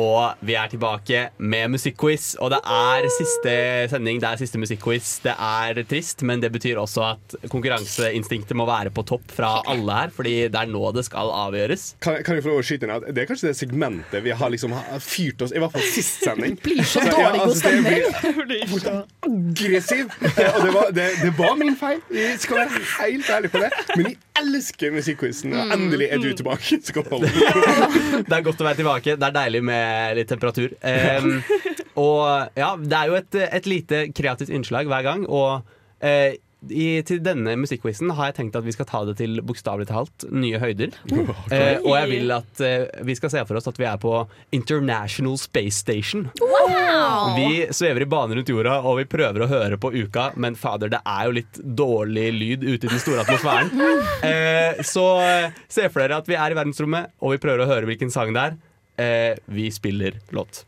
Og 0.00 0.40
vi 0.42 0.56
er 0.58 0.70
tilbake 0.72 1.20
med 1.38 1.70
musikkquiz. 1.74 2.32
Og 2.42 2.50
det 2.54 2.58
er 2.66 3.06
siste 3.14 3.52
sending, 3.92 4.18
det 4.22 4.28
er 4.32 4.40
siste 4.40 4.58
musikkquiz. 4.58 5.12
Det 5.24 5.34
er 5.38 5.78
trist, 5.90 6.24
men 6.26 6.42
det 6.42 6.50
betyr 6.54 6.80
også 6.82 7.04
at 7.12 7.36
konkurranseinstinktet 7.52 8.56
må 8.58 8.66
være 8.68 8.90
på 8.94 9.04
topp 9.06 9.30
fra 9.36 9.52
alle 9.70 9.98
her. 10.00 10.10
Fordi 10.16 10.34
det 10.50 10.60
er 10.64 10.70
nå 10.72 10.82
det 10.96 11.04
skal 11.06 11.30
avgjøres. 11.44 11.86
Kan, 12.04 12.18
kan 12.26 12.38
jeg 12.40 12.46
få 12.46 12.54
lov 12.54 12.62
å 12.62 12.66
skyte 12.66 12.88
inn 12.88 12.94
at 12.96 13.06
Det 13.14 13.22
er 13.24 13.30
kanskje 13.30 13.50
det 13.52 13.56
segmentet 13.58 14.24
vi 14.24 14.34
har 14.34 14.50
liksom 14.52 14.74
fyrt 15.04 15.42
oss 15.46 15.52
I 15.54 15.60
hvert 15.62 15.74
fall 15.76 15.86
sist 15.94 16.24
sending. 16.26 16.58
Blir 16.64 16.82
så 16.82 16.98
Så, 16.98 17.06
ja, 17.06 17.14
dårlig 17.14 17.40
god 17.40 17.48
altså, 17.48 17.54
det 17.54 17.62
stemning. 17.62 18.44
blir- 18.48 19.04
aggressiv. 19.24 20.10
Og 20.24 20.60
det 20.66 20.72
var, 20.74 20.90
det, 20.96 21.06
det 21.22 21.32
var 21.38 21.54
min 21.60 21.76
feil. 21.78 22.00
Jeg 22.14 22.38
skal 22.42 22.60
være 22.64 22.82
helt 22.98 23.30
ærlig 23.38 23.50
på 23.54 23.62
det. 23.62 23.70
Men 23.96 24.10
jeg 24.10 24.18
elsker 24.42 24.94
musikkquizen, 24.94 25.54
og 25.54 25.72
endelig 25.74 26.08
er 26.10 26.22
du 26.22 26.30
tilbake. 26.34 26.80
Skål. 26.84 27.24
Det 28.24 28.32
er 28.34 28.42
godt 28.46 28.60
å 28.62 28.66
være 28.66 28.78
tilbake. 28.80 29.14
Det 29.20 29.26
er 29.28 29.34
deilig 29.34 29.60
med 29.66 29.83
litt 30.18 30.30
temperatur. 30.32 30.74
Um, 30.80 31.38
og 32.06 32.56
ja, 32.58 32.74
det 32.80 32.98
er 33.00 33.12
jo 33.12 33.20
et, 33.20 33.38
et 33.60 33.70
lite 33.70 34.06
kreativt 34.16 34.52
innslag 34.54 34.90
hver 34.90 35.06
gang. 35.06 35.28
Og 35.28 35.62
eh, 36.04 36.40
i, 36.72 37.02
til 37.06 37.20
denne 37.24 37.54
musikkquizen 37.60 38.12
har 38.16 38.30
jeg 38.30 38.36
tenkt 38.38 38.56
at 38.58 38.64
vi 38.66 38.72
skal 38.74 38.88
ta 38.88 39.02
det 39.08 39.16
til 39.18 39.40
bokstavelig 39.44 39.88
talt 39.90 40.26
nye 40.32 40.60
høyder. 40.62 40.94
Eh, 41.54 41.76
og 41.84 41.92
jeg 41.94 42.08
vil 42.08 42.32
at 42.32 42.60
eh, 42.64 43.02
vi 43.06 43.14
skal 43.18 43.30
se 43.30 43.42
for 43.46 43.58
oss 43.58 43.68
at 43.68 43.76
vi 43.78 43.84
er 43.86 43.98
på 44.00 44.10
International 44.56 45.36
Space 45.38 45.76
Station. 45.82 46.24
Wow! 46.40 47.34
Vi 47.36 47.66
svever 47.74 48.02
i 48.02 48.08
bane 48.10 48.38
rundt 48.38 48.50
jorda, 48.50 48.78
og 48.82 48.98
vi 48.98 49.06
prøver 49.10 49.44
å 49.44 49.48
høre 49.50 49.78
på 49.80 49.92
uka, 49.92 50.30
men 50.40 50.56
fader, 50.58 50.90
det 50.94 51.02
er 51.04 51.28
jo 51.28 51.36
litt 51.36 51.60
dårlig 51.78 52.26
lyd 52.34 52.64
ute 52.64 52.88
i 52.88 52.92
den 52.92 53.02
store 53.02 53.24
atmosfæren. 53.26 53.74
Eh, 54.24 54.80
så 54.86 55.04
eh, 55.20 55.56
se 55.70 55.84
for 55.92 56.00
dere 56.00 56.16
at 56.22 56.28
vi 56.28 56.36
er 56.38 56.54
i 56.54 56.56
verdensrommet, 56.56 57.12
og 57.20 57.34
vi 57.34 57.40
prøver 57.42 57.64
å 57.64 57.68
høre 57.68 57.88
hvilken 57.88 58.12
sang 58.14 58.32
det 58.34 58.46
er. 58.48 58.56
Eh, 58.96 59.36
vi 59.46 59.70
spiller 59.70 60.20
låt. 60.30 60.64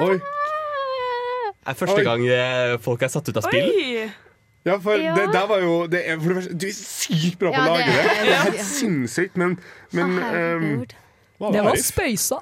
Oi. 0.00 0.16
Det 1.60 1.74
er 1.74 1.76
første 1.76 2.00
Oi. 2.00 2.04
gang 2.06 2.22
eh, 2.32 2.74
folk 2.82 3.02
er 3.04 3.10
satt 3.12 3.28
ut 3.30 3.36
av 3.36 3.44
spill. 3.46 3.68
Oi! 3.68 4.06
Ja, 4.66 4.76
for 4.82 4.92
Ja. 5.00 5.14
det 5.16 5.28
der 5.32 5.46
var 5.48 5.60
jo 5.62 5.86
det 5.88 6.02
er, 6.08 6.18
for 6.20 6.28
det 6.32 6.36
første, 6.40 6.56
Du 6.58 6.66
er 6.68 6.74
sykt 6.76 7.38
bra 7.40 7.50
på 7.52 7.60
å 7.60 7.64
ja, 7.64 7.72
lage 7.72 7.86
det. 7.86 8.00
er- 8.00 8.24
Det 8.24 8.28
er 8.28 8.32
ja. 8.32 8.42
helt 8.44 8.64
sinnssykt, 8.64 9.36
men, 9.36 9.58
men 9.92 10.18
Å, 10.18 10.84
ehm, 11.48 11.52
Det 11.56 11.64
var 11.64 11.80
spøysa. 11.80 12.40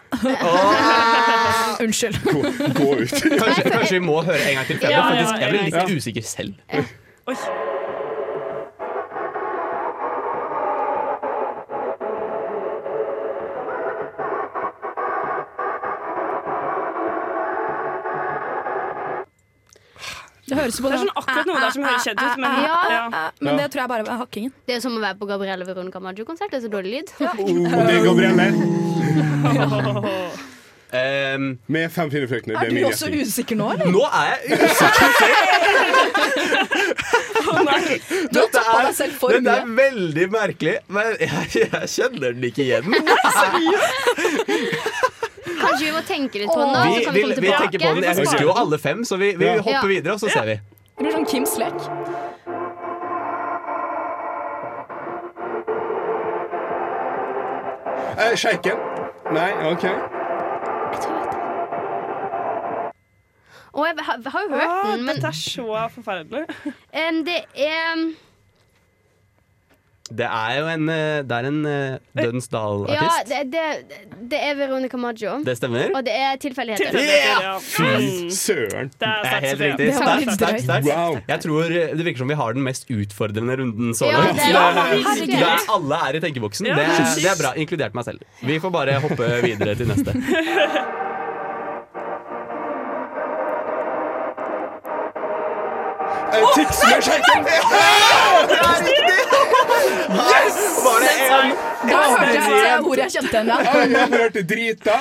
Unnskyld. 1.85 2.21
Gå, 2.25 2.43
gå 2.83 2.93
ut. 3.03 3.11
Kanskje, 3.11 3.71
kanskje 3.71 3.95
vi 3.99 4.05
må 4.05 4.21
høre 4.27 4.43
en 4.51 4.61
gang 4.61 4.67
til? 4.67 4.79
Jeg, 4.83 4.91
Ja, 4.91 5.09
ble 5.09 5.19
ja, 5.19 5.25
faktisk, 5.25 5.43
jeg 5.43 5.51
ble 5.51 5.67
litt 5.71 5.99
usikker 5.99 6.31
selv. 6.35 6.55
Oi. 7.29 7.77
Det 20.49 20.57
høres 20.57 20.79
på 20.81 20.89
Det 20.89 20.95
er 20.97 21.03
sånn 21.05 21.15
akkurat 21.21 21.47
noe 21.51 21.59
der 21.61 21.71
som 21.75 21.83
høres 21.85 22.05
kjent 22.09 22.21
ut, 22.23 22.37
men 22.41 22.51
Ja. 22.65 22.77
ja. 22.95 23.03
Men 23.45 23.53
det 23.61 23.67
tror 23.73 23.81
jeg 23.85 23.91
bare 23.93 24.03
er 24.07 24.21
hakkingen. 24.23 24.53
Det 24.69 24.75
er 24.79 24.81
som 24.85 24.93
å 24.97 25.01
være 25.03 25.17
på 25.21 25.27
Gabrielle 25.29 25.65
Veronica 25.69 25.99
Maggio-konsert. 26.01 26.51
Det 26.51 26.59
er 26.61 26.65
så 26.67 26.73
dårlig 26.73 26.91
lyd. 26.97 27.09
Oh, 27.21 27.27
det 27.85 27.95
er 27.95 28.03
Gabrielle. 28.07 28.47
um, 31.37 31.59
Med 31.69 31.91
fem 31.93 32.11
fine 32.11 32.29
frøkner. 32.31 32.55
Er 32.57 32.61
er 32.65 32.71
du 32.73 32.87
også 32.89 33.07
gjetting. 33.13 33.27
usikker 33.29 33.57
nå, 33.61 33.67
eller? 33.75 33.87
nå 33.93 34.05
er 34.09 34.27
jeg 34.33 34.39
usikker 34.65 35.09
Du 38.33 38.39
har 38.41 38.49
tappa 38.53 38.79
deg 38.87 38.95
selv 38.97 39.15
for 39.21 39.29
mye. 39.33 39.41
mye. 39.41 39.53
er 39.55 39.65
veldig 39.79 40.27
merkelig, 40.33 40.75
men 40.93 41.07
jeg, 41.21 41.29
jeg 41.73 41.89
kjenner 41.95 42.29
den 42.37 42.45
ikke 42.51 42.63
igjen. 42.67 42.85
Kanskje 45.61 45.85
vi 45.87 45.93
må 45.93 46.03
tenke 46.07 46.39
litt 46.43 46.51
på 46.53 46.59
den, 46.61 46.73
da, 46.75 46.83
Vi, 46.85 46.95
så 46.99 47.05
kan 47.05 47.15
vi 47.15 47.23
vi, 47.23 47.29
komme 47.29 47.41
vi 47.47 47.53
tenker 47.59 47.79
på 47.85 47.95
den. 47.95 48.05
Jeg 48.09 48.17
husker 48.23 48.43
jo 48.47 48.53
alle 48.63 48.79
fem, 48.79 49.05
så 49.05 49.17
vi, 49.21 49.33
vi 49.41 49.45
Ja. 49.47 49.57
hopper 49.63 49.89
videre, 49.89 50.13
og 50.15 50.21
så 50.21 50.31
ser 50.33 50.47
vi. 50.47 50.59
Det 50.99 51.05
blir 51.07 51.13
sånn 51.15 51.27
Kims 51.31 51.59
lek. 51.59 51.79
Eh, 58.19 58.35
Sjeiken. 58.37 58.79
Nei, 59.33 59.51
OK. 59.71 59.85
Jeg 59.85 61.01
tror 61.05 61.15
jeg 61.15 61.23
vet 61.23 61.33
det. 61.33 61.45
Å, 63.79 63.85
jeg 63.87 64.07
har, 64.09 64.23
har 64.35 64.47
jo 64.47 64.55
hørt 64.57 64.65
Ah, 64.65 64.87
den, 64.89 65.05
men 65.07 65.19
dette 65.21 65.29
er 65.31 65.37
så 65.39 65.67
forferdelig. 65.95 66.47
em, 66.99 67.21
det 67.29 67.43
er 67.55 68.01
Det 70.09 70.25
er 70.25 70.53
jo 70.59 70.67
en, 70.73 70.89
eh, 70.89 71.23
det 71.29 71.37
er 71.37 71.47
en 71.49 71.59
eh, 71.69 71.99
Dødens 72.17 72.49
Ja, 72.49 73.09
det, 73.29 73.41
det, 73.53 73.65
det 74.31 74.39
er 74.41 74.55
Veronica 74.57 74.97
Maggio. 74.97 75.35
Det 75.45 75.57
stemmer. 75.59 75.91
Og 75.95 76.05
det 76.07 76.15
er 76.17 76.37
tilfeldigheter. 76.41 76.97
Fy 77.61 78.31
søren. 78.33 78.89
Det 78.99 79.09
er 79.09 79.23
Det 79.23 79.33
er 79.33 79.47
helt 79.47 79.61
riktig. 79.61 79.89
Sterkt, 79.95 80.33
sterkt, 80.39 80.63
sterkt. 80.65 80.89
Wow. 80.89 81.19
Jeg 81.29 81.41
tror 81.45 81.69
det 81.69 82.05
virker 82.07 82.19
som 82.25 82.29
vi 82.33 82.39
har 82.41 82.53
den 82.57 82.65
mest 82.65 82.89
utfordrende 82.91 83.59
runden 83.61 83.93
så 83.95 84.07
Ja, 84.09 84.19
langt. 84.19 84.37
det 84.37 84.49
er 84.49 85.27
Det- 85.27 85.43
er 85.43 85.73
alle 85.75 85.95
er 86.09 86.17
i 86.17 86.21
tenkeboksen. 86.21 86.67
Ja, 86.67 86.75
Det, 86.75 86.87
det 87.23 87.31
er 87.31 87.37
bra, 87.43 87.53
inkludert 87.57 87.95
meg 87.95 88.05
selv. 88.05 88.21
Vi 88.43 88.59
får 88.59 88.71
bare 88.71 89.01
hoppe 89.01 89.29
videre 89.45 89.75
til 89.75 89.89
neste. 89.89 90.15
Sjeiken. 97.01 97.45
Yes! 100.09 100.59
Var 100.85 101.01
det 101.05 101.13
en? 101.29 101.53
Da 101.89 101.99
hørte 102.11 102.35
jeg 102.35 102.83
ordet 102.83 103.05
jeg 103.05 103.13
kjente 103.15 103.35
igjen. 103.35 103.49
Ja. 103.49 103.57
Jeg 103.93 104.09
hørte 104.15 104.43
drita. 104.51 104.95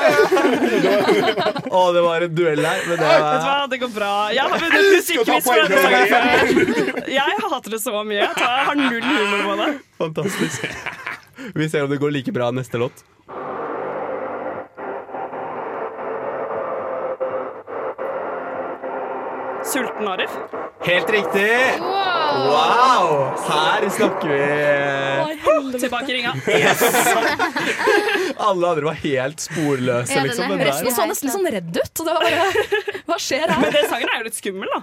Å, 1.72 1.82
det 1.96 2.04
var 2.06 2.26
en 2.28 2.36
duell 2.38 2.62
her. 2.66 2.84
Men 2.88 3.00
det 3.02 3.08
Vet 3.08 3.18
du 3.18 3.26
var 3.26 3.42
hva, 3.48 3.58
det 3.72 3.80
går 3.84 3.92
bra. 3.96 4.12
Jeg 4.36 4.44
har 4.44 4.64
vunnet 4.64 4.88
musikkquiz 4.94 5.44
for 5.48 5.56
denne 5.64 5.80
sangen 5.84 6.06
før. 6.14 7.04
Jeg 7.18 7.42
hater 7.48 7.76
det 7.78 7.82
så 7.84 7.96
mye. 8.04 8.20
Jeg 8.22 8.34
tar- 8.38 8.56
jeg 8.58 8.66
har 8.70 8.76
null 8.82 9.08
humor 9.10 9.46
på 9.50 9.54
det. 9.64 9.70
fantastisk. 10.04 10.68
Vi 11.58 11.70
ser 11.70 11.84
om 11.86 11.90
det 11.94 12.00
går 12.02 12.12
like 12.18 12.32
bra 12.36 12.52
neste 12.52 12.78
låt. 12.82 13.04
Sulten 19.74 20.08
Arif. 20.08 20.30
Helt 20.86 21.10
riktig! 21.10 21.80
Wow! 21.82 23.34
Her 23.50 23.90
snakker 23.90 24.28
vi 24.30 24.38
Tilbake 25.80 26.12
i 26.12 26.14
ringa. 26.18 26.34
Alle 28.38 28.68
andre 28.70 28.86
var 28.86 28.94
helt 29.02 29.40
sporløse, 29.44 30.14
Ja, 30.14 30.22
den 30.22 30.22
er 30.22 30.26
liksom. 30.30 30.50
Der. 30.58 30.66
Resten 30.70 30.92
så 30.96 31.06
nesten 31.10 31.28
litt 31.28 31.36
sånn 31.36 31.50
redd 31.58 31.78
ut. 31.82 32.00
Og 32.00 32.06
det 32.08 32.14
var 32.14 32.22
bare, 32.24 32.46
hva 33.10 33.18
skjer 33.22 33.48
Men 33.58 33.72
den 33.76 33.90
sangen 33.92 34.10
er 34.14 34.18
jo 34.22 34.26
litt 34.30 34.38
skummel, 34.40 34.70
da. 34.76 34.80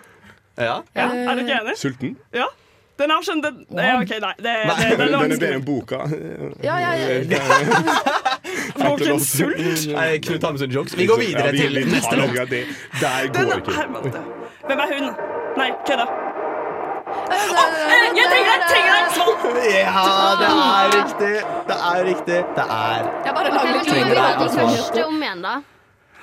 Ja. 0.64 0.76
Ja, 0.94 1.06
er 1.14 1.34
du 1.40 1.44
ikke 1.46 1.56
enig? 1.62 1.76
Sulten. 1.80 2.10
Ja. 2.34 2.48
Den 2.94 3.10
har 3.10 3.24
skjønt 3.26 3.42
den, 3.42 3.56
ja, 3.74 3.96
OK, 3.98 4.12
nei. 4.22 4.34
Det, 4.38 4.52
det, 4.70 4.76
Den 5.00 5.00
den 5.00 5.14
er 5.34 5.34
bedre 5.34 5.56
enn 5.56 5.64
boka. 5.66 5.98
Ja, 6.62 6.76
ja, 6.78 6.94
ja. 6.94 7.06
Boken 8.84 9.18
Sult. 9.24 9.58
Nei, 9.90 10.18
Knut 10.22 10.42
Hamsun-jokes. 10.46 10.94
Vi 10.98 11.06
går 11.10 11.18
videre 11.24 11.46
Ja, 11.50 11.54
vi- 11.56 11.74
til 11.74 11.90
neste 11.90 12.14
låt. 12.20 12.38
det. 12.52 12.62
Der 13.00 13.26
Den 13.34 13.44
går 13.50 13.54
er 13.54 13.58
ikke. 13.64 13.74
Hvem 14.66 14.78
er 14.84 14.92
hun? 14.94 15.10
Nei, 15.60 15.70
kødda. 15.86 16.06
Jeg 17.30 17.40
trenger 17.50 18.30
deg! 18.32 18.62
Trenger 18.70 18.92
deg! 18.94 19.74
Ja, 19.84 20.06
det 20.40 20.48
er 20.54 20.86
riktig! 20.94 21.34
Det 21.68 21.76
er 21.90 22.00
riktig. 22.08 22.38
Det 22.56 22.64
er 22.76 23.10
Jeg 23.26 23.34
bare 23.34 23.50
lager 23.54 23.72
litt 23.76 23.92
her, 23.92 24.04
de 24.14 24.44
altså. 24.44 24.66
første 24.68 25.06
om 25.06 25.22
igjen, 25.22 25.42
da. 25.44 25.54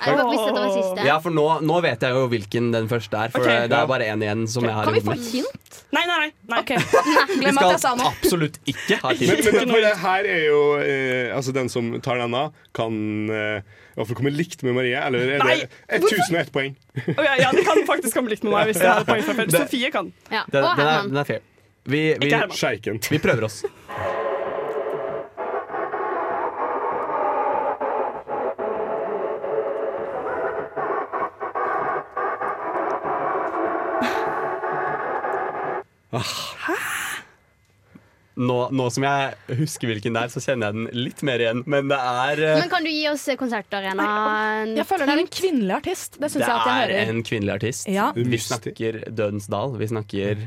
Eller 0.06 0.28
hvis 0.30 0.42
det 0.42 0.54
var 0.56 0.70
siste. 0.74 1.06
Ja, 1.06 1.18
for 1.22 1.34
nå, 1.34 1.44
nå 1.66 1.80
vet 1.84 2.04
jeg 2.06 2.16
jo 2.16 2.24
hvilken 2.32 2.70
den 2.74 2.88
første 2.90 3.18
er. 3.18 3.32
For 3.34 3.44
okay, 3.44 3.68
det 3.70 3.78
er 3.78 3.90
bare 3.90 4.08
én 4.12 4.24
igjen 4.24 4.46
som 4.50 4.66
jeg 4.66 4.74
har 4.76 4.88
Kan 4.88 4.96
vi 4.96 5.04
få 5.06 5.14
et 5.16 5.28
hint? 5.34 5.78
Nei, 5.92 6.02
nei, 6.08 6.16
nei. 6.22 6.30
nei. 6.54 6.62
Vi 6.64 7.38
Glem 7.42 7.60
at 7.60 7.68
jeg 7.74 7.82
sa 7.82 7.92
skal 7.92 8.00
noe. 8.00 8.10
absolutt 8.14 8.58
ikke 8.72 8.98
ha 9.02 9.12
hint. 9.18 9.44
men 9.46 9.74
for 9.74 9.84
det 9.84 9.92
her 10.06 10.30
er 10.36 10.42
jo 10.46 10.62
eh, 10.80 11.28
Altså 11.36 11.54
Den 11.56 11.70
som 11.72 11.92
tar 12.04 12.22
denne, 12.22 12.46
kan 12.76 12.98
eh, 13.30 13.78
i 13.92 14.00
hvert 14.00 14.08
fall 14.08 14.20
komme 14.22 14.32
likt 14.32 14.64
med 14.64 14.76
Marie. 14.78 14.96
Eller 14.96 15.36
er 15.36 15.44
det 15.44 15.68
1001 16.00 16.52
poeng? 16.54 16.72
Oh, 17.02 17.20
ja, 17.20 17.36
ja, 17.42 17.52
det 17.52 17.66
kan 17.68 17.82
faktisk 17.88 18.16
komme 18.16 18.32
likt 18.32 18.46
med 18.46 18.54
meg 18.56 18.72
hvis 18.72 18.80
jeg 18.80 18.88
har 18.88 19.04
poeng 19.04 19.24
fra 19.26 19.36
før. 19.36 19.52
Sofie 19.52 19.92
kan. 19.92 20.08
Ja. 20.32 20.46
Den, 20.48 20.64
den, 20.64 20.86
er, 20.88 21.08
den 21.12 21.22
er 21.22 21.28
fair. 21.28 21.46
Vi, 21.84 22.02
vi, 22.22 22.32
Ikke 22.32 22.98
vi 23.10 23.18
prøver 23.18 23.50
oss. 23.50 23.64
Nå, 38.32 38.54
nå 38.72 38.84
som 38.88 39.04
jeg 39.04 39.56
husker 39.58 39.90
hvilken 39.90 40.14
det 40.16 40.22
er, 40.24 40.30
så 40.32 40.40
kjenner 40.40 40.70
jeg 40.70 40.76
den 40.78 41.02
litt 41.04 41.20
mer 41.26 41.42
igjen. 41.42 41.60
Men 41.68 41.90
det 41.90 41.98
er 42.00 42.40
uh, 42.40 42.54
Men 42.62 42.70
kan 42.72 42.86
du 42.86 42.88
gi 42.88 43.04
oss 43.10 43.26
konsertarena? 43.40 44.06
Jeg 44.72 44.86
føler 44.88 45.08
det 45.08 45.16
er 45.16 45.22
en 45.24 45.30
kvinnelig 45.36 45.76
artist. 45.76 46.16
Det 46.16 46.30
Det 46.32 46.40
jeg 46.40 46.48
at 46.48 46.66
jeg 46.70 46.72
er 46.72 46.94
hører. 46.94 47.12
en 47.12 47.22
kvinnelig 47.28 47.54
artist. 47.58 47.88
Ja. 47.92 48.08
Vi 48.16 48.40
snakker 48.40 49.02
Dødens 49.10 49.50
Dal. 49.52 49.76
Vi 49.80 49.90
snakker 49.92 50.46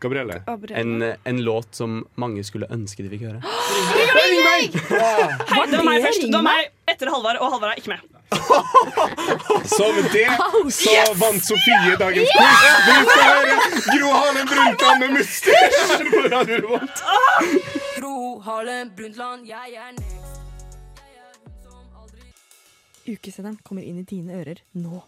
Gabrielle. 0.00 0.42
en, 0.76 1.02
en 1.24 1.42
låt 1.44 1.76
som 1.76 2.06
mange 2.20 2.44
skulle 2.44 2.68
ønske 2.72 3.04
de 3.04 3.12
fikk 3.12 3.28
høre. 3.28 3.40
Ring 4.16 4.42
meg! 4.44 4.80
Hei, 5.52 5.62
det 5.68 5.76
var 5.76 5.86
meg 5.88 6.04
først. 6.08 6.24
Det 6.24 6.36
var 6.36 6.48
meg 6.48 6.72
etter 6.90 7.10
Halvard, 7.12 7.38
og 7.42 7.50
Halvard 7.52 7.72
er 7.72 7.80
ikke 7.80 7.94
med. 7.94 8.00
Så 9.76 9.86
med 9.94 10.06
det 10.12 10.26
så 10.74 10.94
vant 11.20 11.44
Sofie 11.46 11.96
dagens 12.00 12.30
quiz. 12.34 12.64
Vi 12.86 12.96
skal 13.06 13.24
høre 13.30 13.56
Gro 13.86 14.12
Harlem 14.14 14.48
Brundtland 14.50 15.02
med 15.02 15.08
'Mustache' 15.16 16.10
på 16.10 16.22
Radio 16.34 16.56
Revolt. 16.62 17.02
Gro 17.98 18.14
Harlem 18.46 18.90
Brundtland, 18.96 19.46
jeg 19.46 19.76
er 19.78 19.92
next. 19.98 20.16
Ukesenderen 23.06 23.58
kommer 23.62 23.86
inn 23.86 24.00
i 24.02 24.06
dine 24.08 24.34
ører 24.40 24.58
nå. 24.74 25.02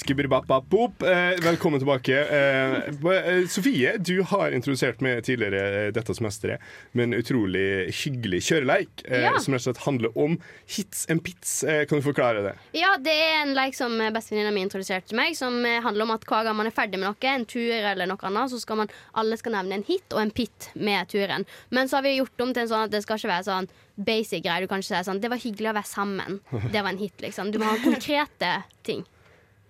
Skibberibapapop. 0.00 1.02
Eh, 1.02 1.40
velkommen 1.42 1.80
tilbake. 1.80 2.18
Eh, 2.24 2.74
eh, 3.16 3.46
Sofie, 3.48 3.96
du 3.98 4.22
har 4.22 4.50
introdusert 4.56 5.02
meg 5.04 5.20
tidligere 5.26 5.90
dette 5.92 6.14
semesteret 6.16 6.62
med 6.96 7.08
en 7.10 7.18
utrolig 7.20 7.90
hyggelig 8.00 8.40
kjøreleik 8.48 9.04
Ja. 9.04 9.34
som 9.38 9.52
rett 9.54 9.60
og 9.66 9.66
slett 9.68 9.82
handler 9.84 10.16
om 10.18 10.38
hits 10.66 11.04
and 11.10 11.22
pits. 11.24 11.60
Kan 11.88 12.00
du 12.00 12.02
forklare 12.02 12.42
det? 12.42 12.54
Ja, 12.72 12.96
det 12.96 13.12
er 13.12 13.42
en 13.42 13.54
leik 13.54 13.76
som 13.76 13.92
bestevenninna 13.98 14.54
mi 14.54 14.64
introduserte 14.64 15.08
til 15.12 15.20
meg, 15.20 15.36
som 15.36 15.60
handler 15.64 16.02
om 16.08 16.14
at 16.16 16.24
hver 16.24 16.48
gang 16.48 16.56
man 16.56 16.66
er 16.66 16.74
ferdig 16.74 16.98
med 16.98 17.10
noe, 17.10 17.34
en 17.34 17.44
tur 17.44 17.70
eller 17.70 18.06
noe 18.08 18.24
annet, 18.30 18.50
så 18.50 18.60
skal 18.60 18.76
man 18.76 18.88
alle 19.14 19.36
skal 19.36 19.52
nevne 19.52 19.74
en 19.74 19.84
hit 19.86 20.16
og 20.16 20.22
en 20.24 20.30
pit 20.32 20.70
med 20.74 21.08
turen. 21.12 21.44
Men 21.70 21.88
så 21.88 22.00
har 22.00 22.08
vi 22.08 22.16
gjort 22.16 22.40
om 22.40 22.54
til 22.54 22.62
en 22.64 22.72
sånn 22.72 22.84
at 22.88 22.90
det 22.90 23.02
skal 23.04 23.18
ikke 23.20 23.34
være 23.36 23.48
sånn 23.52 23.68
basic 24.00 24.44
greier. 24.44 24.64
Du 24.64 24.66
kan 24.72 24.80
ikke 24.80 24.96
si 24.96 25.10
sånn 25.10 25.20
'Det 25.20 25.28
var 25.30 25.36
hyggelig 25.36 25.70
å 25.70 25.76
være 25.76 25.92
sammen'. 25.92 26.40
Det 26.72 26.82
var 26.82 26.88
en 26.90 26.98
hit, 26.98 27.20
liksom. 27.20 27.52
Du 27.52 27.58
må 27.58 27.64
ha 27.66 27.76
konkrete 27.76 28.62
ting. 28.82 29.04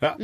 Ja. 0.02 0.14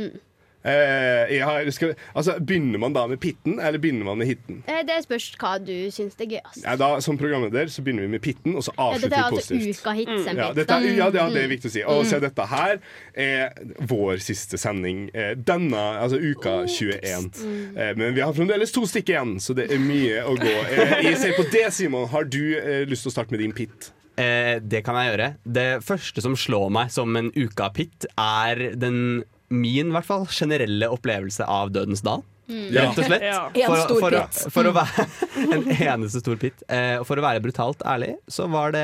Eh, 0.67 1.29
jeg 1.37 1.43
har, 1.47 1.67
skal, 1.71 1.91
altså, 2.17 2.33
begynner 2.43 2.79
man 2.81 2.91
da 2.91 3.05
med 3.07 3.21
pitten, 3.23 3.53
eller 3.63 3.79
begynner 3.79 4.03
man 4.09 4.17
med 4.19 4.27
hitten? 4.27 4.57
Eh, 4.67 4.81
Det 4.83 4.97
spørs 5.05 5.27
hva 5.39 5.51
du 5.63 5.71
syns 5.93 6.17
er 6.19 6.27
gøyest. 6.33 6.63
Ja, 6.65 6.73
da, 6.75 6.89
som 6.99 7.15
programleder 7.17 7.69
så 7.71 7.83
begynner 7.85 8.03
vi 8.03 8.09
med 8.17 8.21
pitten, 8.25 8.55
og 8.57 8.65
så 8.65 8.73
avslutter 8.75 9.07
Dette 9.13 9.21
er 9.21 9.29
vi 9.31 9.37
altså 9.37 9.53
positivt. 9.55 9.79
uka 9.85 9.93
hits 9.95 10.25
mm. 10.25 10.41
Ja, 10.41 10.49
dette, 10.57 10.73
er- 10.73 10.81
ja, 10.97 11.07
det, 11.13 11.21
ja, 11.21 11.29
det 11.29 11.39
er 11.43 11.47
Mm. 11.47 11.53
viktig 11.53 11.69
å 11.69 11.71
si. 11.71 11.83
Og 11.83 12.01
Mm. 12.03 12.09
så 12.09 12.19
dette 12.25 12.45
her 12.47 12.79
er 13.15 13.53
vår 13.93 14.17
siste 14.19 14.57
sending. 14.59 15.09
eh, 15.13 15.35
Denne, 15.35 15.77
altså 16.01 16.17
uka 16.19 16.65
21. 16.67 17.31
Mm. 17.45 17.77
Eh, 17.77 17.93
Men 17.95 18.13
vi 18.15 18.21
har 18.21 18.33
fremdeles 18.33 18.71
to 18.73 18.81
stykker 18.81 19.13
igjen, 19.15 19.35
så 19.39 19.55
det 19.55 19.71
er 19.71 19.77
mye 19.79 20.25
å 20.25 20.35
gå. 20.35 20.55
Eh, 20.73 21.01
Jeg 21.03 21.17
ser 21.17 21.31
på 21.33 21.49
det, 21.49 21.71
Simon. 21.71 22.07
Har 22.09 22.23
du 22.25 22.57
eh, 22.59 22.83
lyst 22.85 23.03
til 23.03 23.11
å 23.11 23.13
starte 23.13 23.31
med 23.31 23.39
din 23.39 23.53
pitt? 23.53 23.91
Eh, 24.17 24.59
det 24.59 24.83
kan 24.83 24.95
jeg 24.95 25.15
gjøre. 25.17 25.35
Det 25.45 25.83
første 25.85 26.19
som 26.21 26.33
slår 26.35 26.69
meg 26.71 26.91
som 26.91 27.15
en 27.15 27.31
uka-pitt, 27.31 28.05
er 28.17 28.73
den 28.75 29.23
min 29.53 29.91
hvert 29.95 30.05
fall, 30.07 30.25
generelle 30.31 30.89
opplevelse 30.91 31.45
av 31.47 31.69
Dødens 31.75 32.01
dal. 32.03 32.23
Mm. 32.47 32.65
Rett 32.75 32.99
og 32.99 33.07
slett. 33.09 33.23
Ja. 33.27 33.39
En 33.51 33.67
For, 33.67 33.81
stor 33.83 33.99
for, 34.01 34.15
å- 34.15 34.51
for 34.55 34.69
å 34.69 34.73
være 34.75 35.05
en 35.57 35.65
eneste 35.75 36.21
stor 36.23 36.37
pit. 36.39 36.61
Eh, 36.71 36.97
for 37.07 37.19
å 37.19 37.25
være 37.25 37.41
brutalt 37.43 37.81
ærlig, 37.87 38.13
så 38.31 38.47
var 38.51 38.71
det 38.75 38.83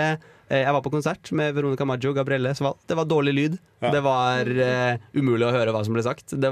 eh, 0.49 0.63
Jeg 0.65 0.73
var 0.75 0.83
på 0.83 0.91
konsert 0.91 1.31
med 1.31 1.55
Veronica 1.55 1.87
Maggio 1.87 2.11
og 2.11 2.17
Gabrielle 2.19 2.51
Svald. 2.59 2.75
Det 2.87 2.97
var 2.99 3.07
dårlig 3.07 3.33
lyd. 3.37 3.55
Ja. 3.83 3.91
Det 3.95 4.01
var 4.03 4.51
eh, 4.67 4.97
umulig 5.15 5.47
å 5.47 5.53
høre 5.55 5.71
hva 5.75 5.83
som 5.87 5.95
ble 5.95 6.03
sagt. 6.03 6.35
Det 6.35 6.51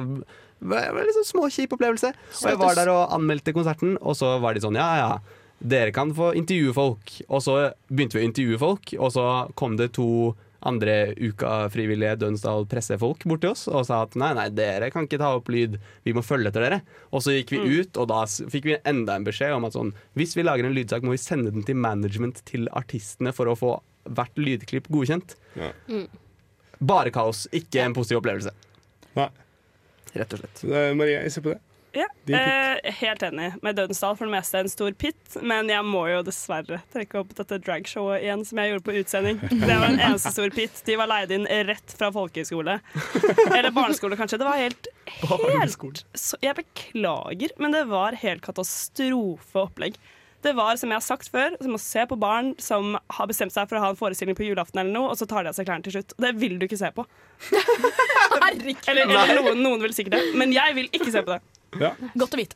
var 0.62 0.88
en 0.88 1.02
liksom 1.08 1.24
sånn 1.26 1.32
småkjip 1.34 1.76
opplevelse. 1.76 2.14
Og 2.16 2.48
jeg 2.54 2.60
var 2.62 2.76
der 2.80 2.92
og 2.94 3.14
anmeldte 3.18 3.54
konserten, 3.56 3.96
og 4.00 4.16
så 4.20 4.36
var 4.44 4.56
de 4.56 4.64
sånn 4.64 4.80
ja, 4.80 4.90
ja. 5.02 5.12
Dere 5.62 5.92
kan 5.94 6.10
få 6.18 6.32
intervjue 6.40 6.74
folk. 6.74 7.12
Og 7.28 7.44
så 7.46 7.58
begynte 7.92 8.18
vi 8.18 8.24
å 8.24 8.28
intervjue 8.32 8.62
folk, 8.62 8.94
og 8.98 9.12
så 9.14 9.26
kom 9.60 9.76
det 9.78 9.92
to 10.00 10.08
andre 10.68 10.96
uka-frivillige 11.18 12.20
Dønsdal 12.22 12.68
pressefolk 12.70 13.26
bort 13.30 13.44
til 13.44 13.54
oss 13.54 13.66
og 13.70 13.86
sa 13.88 14.04
at 14.06 14.18
nei, 14.20 14.32
nei, 14.38 14.48
dere 14.54 14.92
kan 14.94 15.08
ikke 15.08 15.20
ta 15.22 15.32
opp 15.38 15.50
lyd, 15.52 15.80
vi 16.06 16.14
må 16.14 16.24
følge 16.26 16.52
etter 16.52 16.66
dere. 16.66 16.82
Og 17.10 17.24
så 17.26 17.36
gikk 17.36 17.56
vi 17.56 17.80
ut, 17.82 17.98
og 17.98 18.10
da 18.12 18.24
fikk 18.28 18.70
vi 18.70 18.78
enda 18.88 19.18
en 19.18 19.26
beskjed 19.28 19.56
om 19.56 19.66
at 19.68 19.78
sånn, 19.78 19.94
hvis 20.20 20.36
vi 20.38 20.46
lager 20.46 20.68
en 20.68 20.76
lydsak, 20.78 21.06
må 21.06 21.16
vi 21.16 21.22
sende 21.22 21.54
den 21.54 21.66
til 21.68 21.80
management 21.82 22.44
til 22.50 22.70
artistene 22.78 23.34
for 23.36 23.50
å 23.50 23.58
få 23.58 23.76
hvert 24.10 24.38
lydklipp 24.38 24.90
godkjent. 24.94 25.36
Ja. 25.58 25.72
Mm. 25.90 26.08
Bare 26.82 27.14
kaos, 27.14 27.46
ikke 27.54 27.84
en 27.86 27.98
positiv 27.98 28.22
opplevelse. 28.22 28.54
Nei. 29.18 29.30
Rett 30.12 30.34
og 30.36 30.42
slett. 30.42 30.64
Maria, 30.68 30.96
Marie, 30.98 31.20
jeg 31.26 31.36
ser 31.36 31.46
på 31.46 31.54
det. 31.54 31.62
Ja, 31.92 32.06
eh, 32.28 32.92
helt 33.02 33.24
enig. 33.24 33.54
Med 33.62 33.76
Dødensdal. 33.76 34.16
for 34.18 34.26
det 34.26 34.32
meste 34.32 34.60
en 34.60 34.70
stor 34.70 34.94
pit, 34.96 35.18
men 35.42 35.68
jeg 35.70 35.84
må 35.84 36.06
jo 36.08 36.22
dessverre 36.24 36.80
trekke 36.94 37.20
opp 37.20 37.34
dette 37.36 37.60
dragshowet 37.66 38.24
igjen 38.24 38.46
som 38.48 38.62
jeg 38.62 38.72
gjorde 38.72 38.86
på 38.86 38.96
utsending. 39.02 39.42
Det 39.50 39.68
var 39.68 39.88
en 39.90 40.00
eneste 40.08 40.32
stor 40.32 40.56
pit. 40.56 40.80
De 40.88 40.96
var 41.02 41.12
leid 41.12 41.34
inn 41.36 41.50
rett 41.68 41.98
fra 41.98 42.12
folkehøyskole. 42.16 42.78
Eller 43.50 43.76
barneskole, 43.76 44.16
kanskje. 44.20 44.40
Det 44.40 44.48
var 44.48 44.62
helt, 44.62 44.88
helt 45.60 46.04
så, 46.16 46.40
Jeg 46.42 46.56
beklager, 46.62 47.56
men 47.60 47.76
det 47.76 47.84
var 47.92 48.16
helt 48.24 48.44
katastrofeopplegg. 48.48 50.00
Det 50.42 50.56
var, 50.58 50.74
som 50.80 50.90
jeg 50.90 50.98
har 50.98 51.06
sagt 51.06 51.28
før, 51.30 51.54
som 51.62 51.76
å 51.78 51.82
se 51.82 52.08
på 52.10 52.18
barn 52.18 52.56
som 52.58 52.96
har 53.14 53.28
bestemt 53.30 53.54
seg 53.54 53.68
for 53.70 53.78
å 53.78 53.84
ha 53.84 53.92
en 53.94 54.00
forestilling 54.00 54.34
på 54.38 54.48
julaften, 54.48 54.80
eller 54.82 54.96
noe, 54.96 55.12
og 55.12 55.20
så 55.20 55.28
tar 55.30 55.46
de 55.46 55.52
av 55.52 55.58
seg 55.58 55.68
klærne 55.68 55.86
til 55.86 56.00
slutt. 56.00 56.16
Og 56.18 56.26
det 56.26 56.32
vil 56.42 56.56
du 56.58 56.66
ikke 56.66 56.80
se 56.82 56.90
på. 56.96 57.06
Eller, 58.42 59.06
eller 59.06 59.38
noen, 59.38 59.60
noen 59.62 59.84
vil 59.86 59.94
sikkert 59.96 60.18
det, 60.18 60.22
men 60.38 60.52
jeg 60.54 60.74
vil 60.76 60.88
ikke 60.92 61.12
se 61.14 61.22
på 61.24 61.36
det. 61.36 61.61
Ja. 61.80 61.94
Godt 62.20 62.36
å 62.36 62.40
vite. 62.40 62.56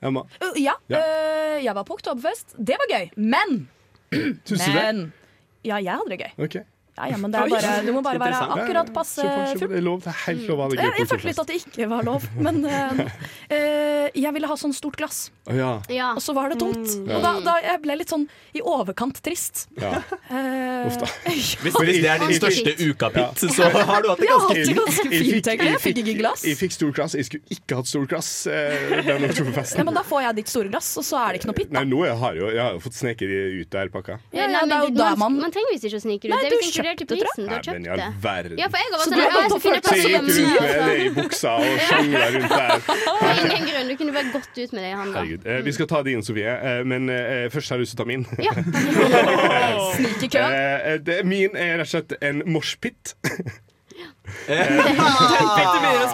Emma. 0.00 0.24
Uh, 0.40 0.56
ja, 0.56 0.76
Ja. 0.88 1.00
Uh, 1.00 1.56
jeg 1.60 1.74
var 1.76 1.84
på 1.84 1.96
Oktoberfest. 1.98 2.54
Det 2.56 2.76
var 2.80 2.92
gøy. 2.94 3.10
Men 3.20 3.66
Syns 4.48 4.64
du 4.64 4.72
det? 4.72 4.92
Ja, 5.66 5.76
jeg 5.76 5.92
hadde 5.92 6.14
det 6.14 6.20
gøy. 6.22 6.30
Ok. 6.46 6.56
Ja, 7.00 7.08
ja, 7.14 7.18
men 7.20 7.32
det 7.32 7.40
er 7.40 7.52
bare, 7.54 7.74
du 7.86 7.92
må 7.96 8.02
bare 8.04 8.20
være 8.20 8.40
akkurat 8.56 8.92
passe 8.92 9.24
full. 9.24 9.70
Det 9.70 9.78
er 9.78 9.84
lov. 9.86 10.02
Det 10.04 10.12
er 10.12 10.18
helt 10.26 10.44
lov 10.50 10.60
å 10.60 10.66
ha 10.66 10.70
det 10.70 10.76
gøy 10.76 10.84
Jeg, 10.84 10.96
jeg 10.98 11.10
følte 11.14 11.30
litt 11.30 11.40
at 11.40 11.50
det 11.50 11.58
ikke 11.62 11.88
var 11.90 12.04
lov, 12.04 12.26
men 12.36 12.60
uh, 12.66 13.00
jeg 14.24 14.34
ville 14.36 14.50
ha 14.50 14.56
sånn 14.60 14.76
stort 14.76 14.98
glass. 15.00 15.22
Å, 15.48 15.56
ja. 15.56 16.10
Og 16.12 16.20
så 16.24 16.34
var 16.36 16.52
det 16.52 16.60
tomt. 16.60 16.84
Mm. 17.00 17.08
Og 17.16 17.24
da, 17.24 17.32
da 17.46 17.56
jeg 17.64 17.80
ble 17.86 17.96
litt 18.02 18.12
sånn 18.12 18.26
i 18.56 18.60
overkant 18.60 19.22
trist. 19.24 19.64
Ja. 19.80 19.96
Eh, 20.28 20.88
Uff 20.90 21.00
da. 21.00 21.08
Hvis, 21.30 21.54
hvis 21.60 22.00
det 22.02 22.10
er 22.10 22.20
din 22.22 22.36
største 22.36 22.72
uka-pit, 22.78 23.42
så 23.54 23.68
har 23.70 24.04
du 24.04 24.10
hatt 24.10 24.20
det 24.20 24.28
ganske 24.28 24.50
hatt 24.50 24.76
ganske 24.76 25.08
Jeg 25.10 25.24
fint, 25.24 25.50
Jeg, 25.50 25.60
Jeg 25.66 25.80
fikk 25.82 26.00
ikke 26.02 26.16
glass. 26.20 26.44
Jeg 26.46 26.58
fikk 26.58 26.74
stort 26.76 26.98
glass. 26.98 27.16
Jeg 27.18 27.28
skulle 27.28 27.56
ikke 27.56 27.78
hatt 27.80 27.90
stor 27.90 28.06
glass 28.10 28.30
Ja, 28.50 29.84
men 29.86 29.96
da 29.96 30.04
får 30.06 30.24
jeg 30.26 30.38
ditt 30.40 30.52
store 30.52 30.72
glass, 30.72 30.90
og 31.00 31.06
så 31.06 31.20
er 31.22 31.34
det 31.34 31.40
ikke 31.40 31.50
noe 31.50 31.58
pitt. 31.60 31.72
Nei, 31.74 31.84
nå 31.88 32.02
jeg 32.06 32.16
har 32.20 32.38
jo, 32.38 32.50
jeg 32.52 32.62
har 32.62 32.76
jo 32.76 32.82
fått 32.84 32.98
sneket 32.98 33.30
det 33.30 33.40
ut 33.60 33.72
der 33.74 33.92
pakka. 33.92 34.18
Ja, 34.34 34.46
Nei, 34.50 34.62
men 34.62 34.72
det 34.72 34.78
er 34.78 34.88
jo 34.88 34.94
da 34.98 35.10
man, 35.20 35.38
man 35.40 35.54
trenger 35.54 35.74
visst 35.74 35.86
ikke 35.88 36.00
å 36.00 36.04
snike 36.04 36.26
det 36.26 36.32
ut. 36.32 36.36
Nei, 36.36 36.40
er 36.46 36.54
du 36.54 36.58
visst 36.60 36.78
inkludert 36.94 37.18
til 37.20 37.24
prisen. 37.24 37.44
Du 37.46 37.52
har 37.54 37.62
kjøpt 37.64 37.84
det. 37.86 38.58
Ja, 38.60 38.66
for 38.70 38.78
jeg 38.80 38.88
var 38.90 38.98
Så 38.98 39.04
sånn 39.06 39.14
har 39.14 39.20
«Ja, 39.20 39.28
jeg 39.30 39.50
på 39.50 39.58
plass 39.60 39.88
Så 39.90 39.96
jeg 39.96 40.20
på 40.20 40.32
gikk 40.36 40.60
med 40.60 40.70
det 40.90 40.96
i 41.00 41.10
buksa 41.16 41.54
og 41.60 41.80
sjangla 41.88 42.26
rundt 42.34 42.52
der. 42.56 42.76
Ingen 43.46 43.64
grunn. 43.70 43.86
Du 43.90 43.96
kunne 44.00 44.14
bare 44.16 44.28
gått 44.34 44.52
ut 44.58 44.72
med 44.76 44.80
det 44.82 44.90
i 44.90 44.98
handa. 45.00 45.24
Eh, 45.54 45.62
vi 45.66 45.72
skal 45.76 45.90
ta 45.90 46.02
din, 46.06 46.22
Sofie, 46.26 46.52
eh, 46.52 46.82
men 46.84 47.08
eh, 47.14 47.46
først 47.52 47.72
har 47.72 47.80
jeg 47.80 47.86
lyst 47.86 47.96
til 47.96 48.00
å 48.00 48.04
ta 48.04 48.08
min. 48.10 48.26
Ja. 48.42 48.52
Snik 49.96 50.22
i 50.26 50.30
køen. 50.34 50.52
Eh, 50.60 51.00
det, 51.06 51.20
min 51.28 51.56
er 51.56 51.78
rett 51.80 51.88
og 51.88 51.92
slett 51.94 52.16
en 52.20 52.44
moshpit. 52.50 53.14
Eh, 54.48 54.60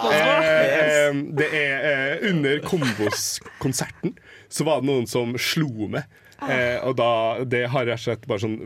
eh, 0.00 1.12
det 1.36 1.48
er 1.52 1.74
eh, 1.90 2.30
Under 2.30 2.58
Kombos-konserten 2.64 4.16
så 4.48 4.64
var 4.64 4.80
det 4.80 4.88
noen 4.88 5.06
som 5.10 5.34
slo 5.40 5.88
meg 5.90 6.06
Eh, 6.42 6.78
og 6.84 6.96
da, 6.98 7.10
det 7.48 7.62
har 7.72 7.88
jeg 7.88 8.02
sett 8.02 8.26
bare 8.28 8.42
sånn 8.42 8.56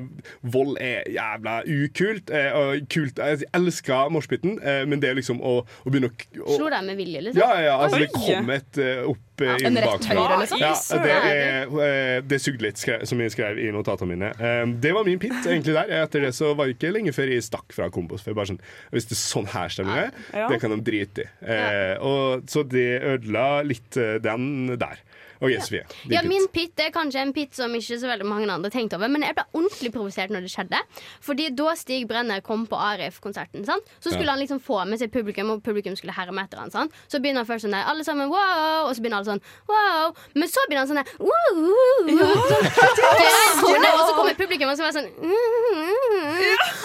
Vold 0.43 0.75
er 0.83 1.07
jævla 1.15 1.61
ukult. 1.71 2.33
Eh, 2.35 2.51
og 2.59 2.87
kult 2.91 3.21
Jeg 3.23 3.47
elsker 3.57 4.11
moshpiten, 4.11 4.59
eh, 4.59 4.83
men 4.91 5.03
det 5.03 5.13
er 5.13 5.19
liksom 5.21 5.39
å, 5.39 5.61
å 5.63 5.93
begynne 5.93 6.11
å, 6.11 6.15
å 6.43 6.57
Slår 6.59 6.75
deg 6.77 6.87
med 6.91 6.99
vilje, 7.01 7.25
liksom? 7.29 7.43
Ja, 7.43 7.61
ja, 7.63 7.77
altså 7.79 8.03
det 8.03 8.11
kom 8.15 8.51
et 8.57 8.81
eh, 8.83 9.05
opp 9.07 9.27
ja, 9.41 9.55
En 9.65 9.79
rett 9.81 10.09
høyre, 10.11 10.37
liksom? 10.43 10.61
Ja, 10.61 10.73
det, 11.01 11.15
er, 11.17 11.71
eh, 11.87 12.17
det 12.29 12.41
sugde 12.45 12.67
litt, 12.67 12.83
som 13.09 13.23
jeg 13.25 13.33
skrev 13.33 13.61
i 13.63 13.71
notatene 13.73 14.11
mine. 14.13 14.33
Eh, 14.37 14.65
det 14.83 14.93
var 14.93 15.07
min 15.07 15.21
pit 15.23 15.39
egentlig 15.47 15.77
der. 15.79 15.95
Etter 16.03 16.27
det 16.27 16.35
så 16.37 16.51
var 16.59 16.69
det 16.69 16.75
ikke 16.77 16.91
lenge 16.93 17.15
før 17.17 17.33
jeg 17.33 17.47
stakk 17.47 17.73
fra 17.73 17.89
Kombos. 17.95 18.21
For 18.25 18.35
jeg 18.35 18.41
bare 18.41 18.51
sånn, 18.53 18.61
Hvis 18.93 19.09
det 19.09 19.17
er 19.17 19.23
sånn 19.23 19.49
her 19.55 19.73
stemmer, 19.73 20.03
er, 20.11 20.27
Ja. 20.37 20.49
det 20.51 20.61
kan 20.61 20.75
de 20.75 20.81
drite 20.85 21.25
i. 21.25 21.31
Eh, 21.55 21.95
og, 22.05 22.45
så 22.51 22.67
det 22.69 22.89
ødela 23.15 23.63
litt 23.65 23.97
eh, 23.97 24.19
den 24.21 24.75
der. 24.81 25.01
Og 25.41 25.49
yes, 25.49 25.65
Sofie. 25.71 25.85
Ja, 26.13 26.21
min 26.27 26.45
pit 26.53 26.77
er 26.85 26.91
kanskje 26.93 27.23
en 27.25 27.31
pit 27.33 27.55
som 27.57 27.73
ikke 27.73 27.97
så 27.97 28.09
veldig 28.11 28.27
mange 28.29 28.49
andre 28.53 28.69
tenkte 28.71 28.99
over. 28.99 29.09
Men 29.09 29.23
jeg 29.25 29.35
ble 29.39 29.45
ordentlig 29.57 29.91
provosert 29.95 30.29
når 30.35 30.45
det 30.45 30.51
skjedde. 30.53 30.81
Fordi 31.25 31.47
da 31.57 31.73
Stig 31.81 32.05
Brenner 32.11 32.43
kom 32.45 32.67
på 32.69 32.77
Arif-konserten, 32.77 33.65
så 33.65 33.79
skulle 34.11 34.27
Ja. 34.29 34.35
han 34.35 34.41
liksom 34.43 34.61
få 34.61 34.83
med 34.87 34.99
seg 35.01 35.11
publikum, 35.15 35.51
og 35.55 35.63
publikum 35.65 35.97
skulle 35.97 36.13
herme 36.13 36.45
etter 36.45 36.59
han, 36.61 36.71
sant? 36.71 36.93
Så 37.09 37.21
begynner 37.25 37.41
han 37.41 37.49
først 37.49 37.65
sånn 37.65 37.73
der, 37.73 37.85
alle 37.89 38.05
sammen 38.05 38.29
wow, 38.29 38.89
og 38.89 38.93
så 38.95 39.01
begynner 39.01 39.17
alle 39.23 39.31
sånn 39.33 39.43
wow. 39.71 40.13
Men 40.35 40.49
så 40.53 40.61
begynner 40.69 40.85
han 40.85 40.91
sånn 40.93 41.01
der 41.01 41.09
wow. 41.19 41.31
Sånn, 43.61 43.87
og 43.97 44.05
så 44.05 44.13
kommer 44.17 44.35
publikum 44.37 44.69
og 44.69 44.77
så 44.77 44.85
var 44.85 44.93
sånn 44.97 45.09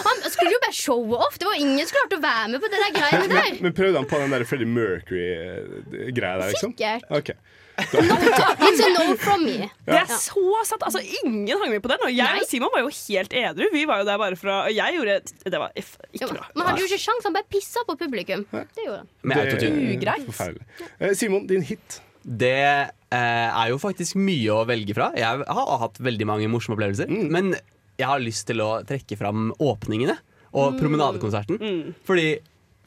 Han 0.06 0.24
skulle 0.32 0.52
jo 0.54 0.60
bare 0.64 0.76
showe 0.76 1.20
off. 1.26 1.36
Det 1.40 1.46
var 1.48 1.60
ingen 1.60 1.84
som 1.86 1.96
klarte 1.98 2.16
å 2.18 2.24
være 2.24 2.48
med 2.54 2.62
på 2.64 2.70
det 2.72 2.80
der 2.82 2.92
greiene 2.96 3.28
der. 3.28 3.50
Men, 3.52 3.62
men 3.68 3.76
prøvde 3.76 4.00
han 4.00 4.08
på 4.10 4.20
den 4.22 4.32
der 4.36 4.44
Freddie 4.48 4.68
Mercury-greia 4.70 6.40
der, 6.40 6.50
liksom? 6.54 6.72
Sikkert. 6.76 7.06
Ok. 7.10 7.34
It's 7.76 8.80
a 8.80 8.88
no 8.94 9.16
from 9.20 9.44
me. 9.44 9.68
Det 9.86 9.98
er 9.98 10.08
så 10.10 10.62
sant. 10.68 10.82
Altså, 10.86 11.02
ingen 11.22 11.58
hang 11.60 11.70
med 11.74 11.82
på 11.84 11.90
den. 11.92 12.04
Og 12.06 12.12
jeg 12.14 12.40
og 12.42 12.48
Simon 12.48 12.72
var 12.74 12.84
jo 12.86 12.90
helt 12.92 13.36
edru. 13.36 13.68
Vi 13.72 13.84
var 13.88 14.00
jo 14.02 14.08
der 14.08 14.18
bare 14.22 14.38
fra 14.40 14.56
og 14.66 14.72
Jeg 14.74 14.96
gjorde 14.96 15.18
Det 15.44 15.60
var 15.60 15.76
if, 15.76 15.94
ikke 16.16 16.30
bra. 16.32 16.48
Man 16.56 16.70
hadde 16.70 16.82
jo 16.84 16.88
ikke 16.88 17.02
sjans, 17.04 17.26
han 17.28 17.36
bare 17.36 17.48
pissa 17.52 17.84
på 17.88 17.96
publikum. 18.00 18.46
Det 18.52 18.86
gjorde 18.86 18.98
han. 19.02 19.08
Med. 19.22 19.52
Det 19.60 20.08
er 20.08 20.26
Forferdelig. 20.26 20.66
Eh, 21.00 21.14
Simon, 21.18 21.46
din 21.46 21.62
hit? 21.66 22.00
Det 22.26 22.54
eh, 22.56 22.90
er 23.14 23.68
jo 23.70 23.78
faktisk 23.78 24.16
mye 24.18 24.50
å 24.56 24.64
velge 24.66 24.96
fra. 24.96 25.12
Jeg 25.18 25.44
har 25.46 25.78
hatt 25.84 26.00
veldig 26.02 26.26
mange 26.26 26.48
morsomme 26.50 26.74
opplevelser. 26.78 27.10
Mm. 27.12 27.28
Men 27.30 27.52
jeg 27.96 28.08
har 28.10 28.20
lyst 28.20 28.48
til 28.48 28.60
å 28.64 28.80
trekke 28.88 29.16
fram 29.20 29.52
åpningene 29.62 30.16
og 30.56 30.72
Mm. 30.72 30.78
promenadekonserten. 30.80 31.94
Fordi 32.08 32.38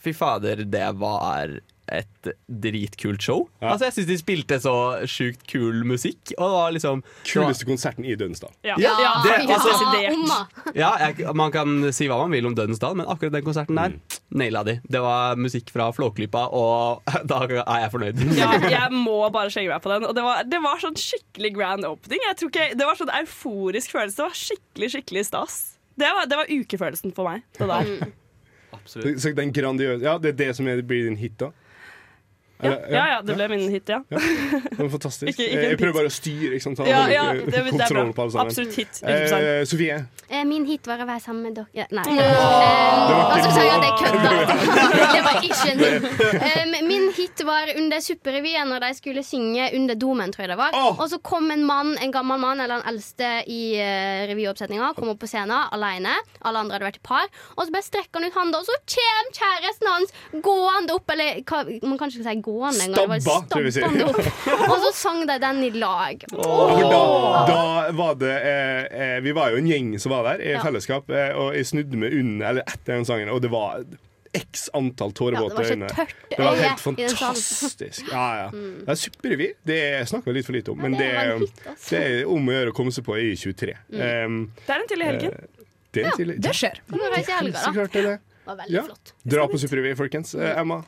fy 0.01 0.13
fader, 0.15 0.63
det 0.65 0.87
var 0.97 1.59
et 1.91 2.29
dritkult 2.47 3.23
show. 3.23 3.45
Altså 3.61 3.87
Jeg 3.89 3.95
syns 3.97 4.09
de 4.09 4.17
spilte 4.19 4.59
så 4.63 4.73
sjukt 5.09 5.45
kul 5.49 5.83
musikk. 5.87 6.33
Og 6.37 6.43
det 6.43 6.55
var 6.55 6.75
liksom 6.75 7.03
Kuleste 7.27 7.67
konserten 7.69 8.05
i 8.07 8.15
Dønsdal. 8.19 8.51
Ja. 8.67 8.77
Ja, 8.81 8.95
Ja, 8.99 9.11
det, 9.23 9.35
altså, 9.55 10.39
ja, 10.75 10.91
jeg, 11.07 11.33
Man 11.37 11.53
kan 11.53 11.91
si 11.95 12.09
hva 12.09 12.19
man 12.23 12.33
vil 12.35 12.47
om 12.49 12.55
Dønsdal, 12.57 12.97
men 12.99 13.07
akkurat 13.09 13.37
den 13.37 13.45
konserten 13.47 13.79
der 13.79 13.95
naila 14.29 14.63
de. 14.67 14.77
Det 14.85 15.01
var 15.03 15.39
musikk 15.39 15.71
fra 15.73 15.89
Flåklypa, 15.95 16.45
og 16.55 17.01
da 17.29 17.41
er 17.47 17.83
jeg 17.85 17.93
fornøyd. 17.95 18.23
Ja, 18.37 18.51
jeg 18.69 18.93
må 18.95 19.17
bare 19.33 19.51
skjegge 19.53 19.73
meg 19.73 19.83
på 19.83 19.93
den. 19.93 20.07
Og 20.09 20.15
det 20.17 20.25
var, 20.25 20.45
det 20.47 20.61
var 20.63 20.81
sånn 20.83 20.97
skikkelig 20.99 21.53
grand 21.57 21.87
opening. 21.89 22.23
Jeg 22.27 22.39
tror 22.41 22.53
ikke, 22.53 22.69
det 22.79 22.87
var 22.89 22.99
sånn 22.99 23.13
euforisk 23.21 23.95
følelse. 23.97 24.19
Det 24.19 24.27
var 24.27 24.39
skikkelig 24.43 24.93
skikkelig 24.95 25.25
stas. 25.31 25.59
Det 25.99 26.07
var, 26.15 26.29
det 26.31 26.39
var 26.39 26.51
ukefølelsen 26.51 27.15
for 27.15 27.27
meg. 27.27 27.43
Det 27.57 27.67
der. 27.67 28.09
Absolutt. 28.69 29.21
så 29.21 29.31
den 29.33 29.51
grandiøse 29.53 30.05
Ja, 30.05 30.17
det 30.21 30.33
er 30.33 30.37
det 30.39 30.49
som 30.57 30.65
blir 30.65 31.07
din 31.07 31.17
hit, 31.19 31.37
da? 31.41 31.49
Ja, 32.61 32.71
ja, 32.91 33.03
ja, 33.13 33.17
det 33.23 33.35
ble 33.37 33.45
min 33.47 33.69
hit, 33.71 33.87
ja. 33.87 34.01
Det 34.09 34.75
var 34.79 34.89
fantastisk. 34.91 35.29
Ikke- 35.31 35.45
ikke 35.47 35.67
jeg 35.69 35.77
prøver 35.79 35.93
bare 35.95 36.09
å 36.09 36.11
styre. 36.11 36.49
Ikke 36.57 36.65
sant? 36.65 36.79
Ja, 36.87 37.05
ja, 37.07 37.23
det- 37.33 37.45
det 37.47 37.55
er 37.55 37.93
bra. 37.93 38.03
Absolutt 38.43 38.75
hit. 38.75 38.99
Eh, 39.03 39.63
Sofie? 39.69 39.99
Eh, 40.29 40.43
Min 40.45 40.65
hit 40.67 40.85
var 40.87 40.99
å 40.99 41.07
være 41.07 41.21
sammen 41.23 41.43
med 41.47 41.55
dere 41.55 41.67
ja, 41.73 41.85
Nei. 41.91 42.03
Var 42.03 42.19
Eh, 42.19 43.31
og 43.31 43.39
så 43.45 43.51
sa 43.55 43.61
jeg 43.63 43.71
at 43.77 43.85
jeg 43.87 43.95
kødda. 44.01 44.31
Det 45.15 45.21
var 45.23 45.39
ikke 45.41 45.71
en 45.71 45.79
hit. 45.79 46.19
Eh, 46.49 46.81
Min 46.89 47.07
hit 47.15 47.43
var 47.47 47.71
under 47.77 47.99
Supperevyen, 48.03 48.67
når 48.69 48.79
de 48.87 48.91
skulle 48.99 49.23
synge 49.23 49.69
Under 49.75 49.95
domen, 49.95 50.31
tror 50.33 50.43
jeg 50.45 50.49
det 50.53 50.57
var. 50.59 50.75
Og 50.99 51.07
så 51.09 51.17
kom 51.23 51.49
en 51.51 51.63
mann, 51.65 51.95
en 52.01 52.11
gammel 52.11 52.39
mann, 52.39 52.59
eller 52.59 52.79
den 52.83 52.87
eldste 52.93 53.29
i 53.47 53.61
uh, 53.79 54.27
revyoppsetninga, 54.29 54.91
kom 54.97 55.09
opp 55.13 55.19
på 55.23 55.27
scenen 55.31 55.55
alene. 55.71 56.13
Alle 56.43 56.59
andre 56.59 56.75
hadde 56.77 56.89
vært 56.91 56.99
i 56.99 57.05
par. 57.07 57.27
Og 57.57 57.65
så 57.65 57.71
bare 57.73 57.87
strekker 57.87 58.19
han 58.19 58.27
ut 58.29 58.37
handa, 58.37 58.59
og 58.61 58.67
så 58.67 58.75
kommer 58.83 59.33
kjæresten 59.39 59.87
hans 59.93 60.13
gående 60.43 60.93
opp, 60.99 61.09
eller 61.15 61.41
hva, 61.47 61.63
man 61.87 61.97
kan 61.97 62.09
ikke 62.11 62.19
si 62.19 62.27
gående 62.49 62.89
det 62.89 63.21
Stabba, 63.21 63.37
tror 63.53 63.63
vi 63.67 63.71
sier. 63.77 63.87
Og 64.71 64.75
så 64.83 64.91
sang 64.97 65.21
de 65.29 65.37
den 65.45 65.63
i 65.63 65.71
lag. 65.77 66.25
Oh. 66.33 66.75
da, 66.89 67.45
da 67.49 67.61
var 68.01 68.19
det 68.19 68.35
eh, 68.35 68.83
eh, 68.89 69.15
Vi 69.25 69.31
var 69.37 69.53
jo 69.53 69.61
en 69.61 69.69
gjeng 69.69 69.93
som 70.01 70.11
var 70.17 70.27
der 70.33 70.43
i 70.45 70.51
Ja. 70.57 70.61
fellesskap, 70.65 71.09
eh, 71.13 71.31
og 71.37 71.53
jeg 71.57 71.65
snudde 71.71 71.97
meg 72.01 72.13
under 72.19 72.49
eller 72.53 72.63
etter 72.69 72.95
den 72.97 73.05
sangen, 73.07 73.29
og 73.33 73.41
det 73.45 73.51
var 73.53 73.83
x 74.37 74.67
antall 74.77 75.09
Ja, 75.09 75.13
det 75.13 75.17
tårevåte 75.17 75.55
var 75.57 75.63
ikke 75.65 75.73
øyne. 75.79 75.87
tørt 75.89 76.11
Det 76.29 76.37
var 76.37 76.51
øye 76.53 76.61
helt 76.61 76.83
i 76.85 77.01
den 77.01 77.15
salen. 77.15 77.39
fantastisk. 77.39 78.11
Ja, 78.11 78.25
ja. 78.43 78.49
Mm. 78.59 78.75
Det 78.85 78.93
er 78.93 78.99
Supperevy. 79.01 79.47
Det 79.65 79.79
snakker 80.11 80.29
vi 80.29 80.35
litt 80.37 80.45
for 80.45 80.53
lite 80.57 80.71
om, 80.75 80.77
men 80.83 80.93
det 80.93 81.07
det, 81.07 81.15
var 81.17 81.39
hit, 81.41 81.63
altså. 81.65 81.89
det 81.95 82.01
er 82.05 82.29
om 82.29 82.49
å 82.51 82.53
gjøre 82.53 82.73
å 82.73 82.75
komme 82.77 82.93
seg 82.93 83.05
på 83.07 83.17
i 83.17 83.31
23. 83.35 83.73
Mm. 83.89 84.03
Um, 84.03 84.37
Det 84.67 84.75
er 84.75 84.83
en 84.83 84.87
til 84.91 85.01
i 85.01 85.07
helgen. 85.09 85.33
eh, 85.33 85.65
det, 85.97 86.03
ja, 86.05 86.11
en 86.19 86.41
det 86.45 86.53
skjer. 86.53 86.77
Kan 86.89 87.01
du 87.01 87.07
reise 87.09 87.31
i 87.31 87.37
helga, 87.39 87.63
da? 87.65 87.71
det 87.73 87.89
det. 87.89 88.19
Det 88.19 88.45
var 88.45 88.55
veldig 88.61 88.75
Ja. 88.77 88.83
flott. 88.85 89.13
Dra 89.33 89.47
på 89.49 89.57
Supperevy, 89.61 89.95
folkens. 89.97 90.35
Eh, 90.37 90.59
Emma? 90.61 90.83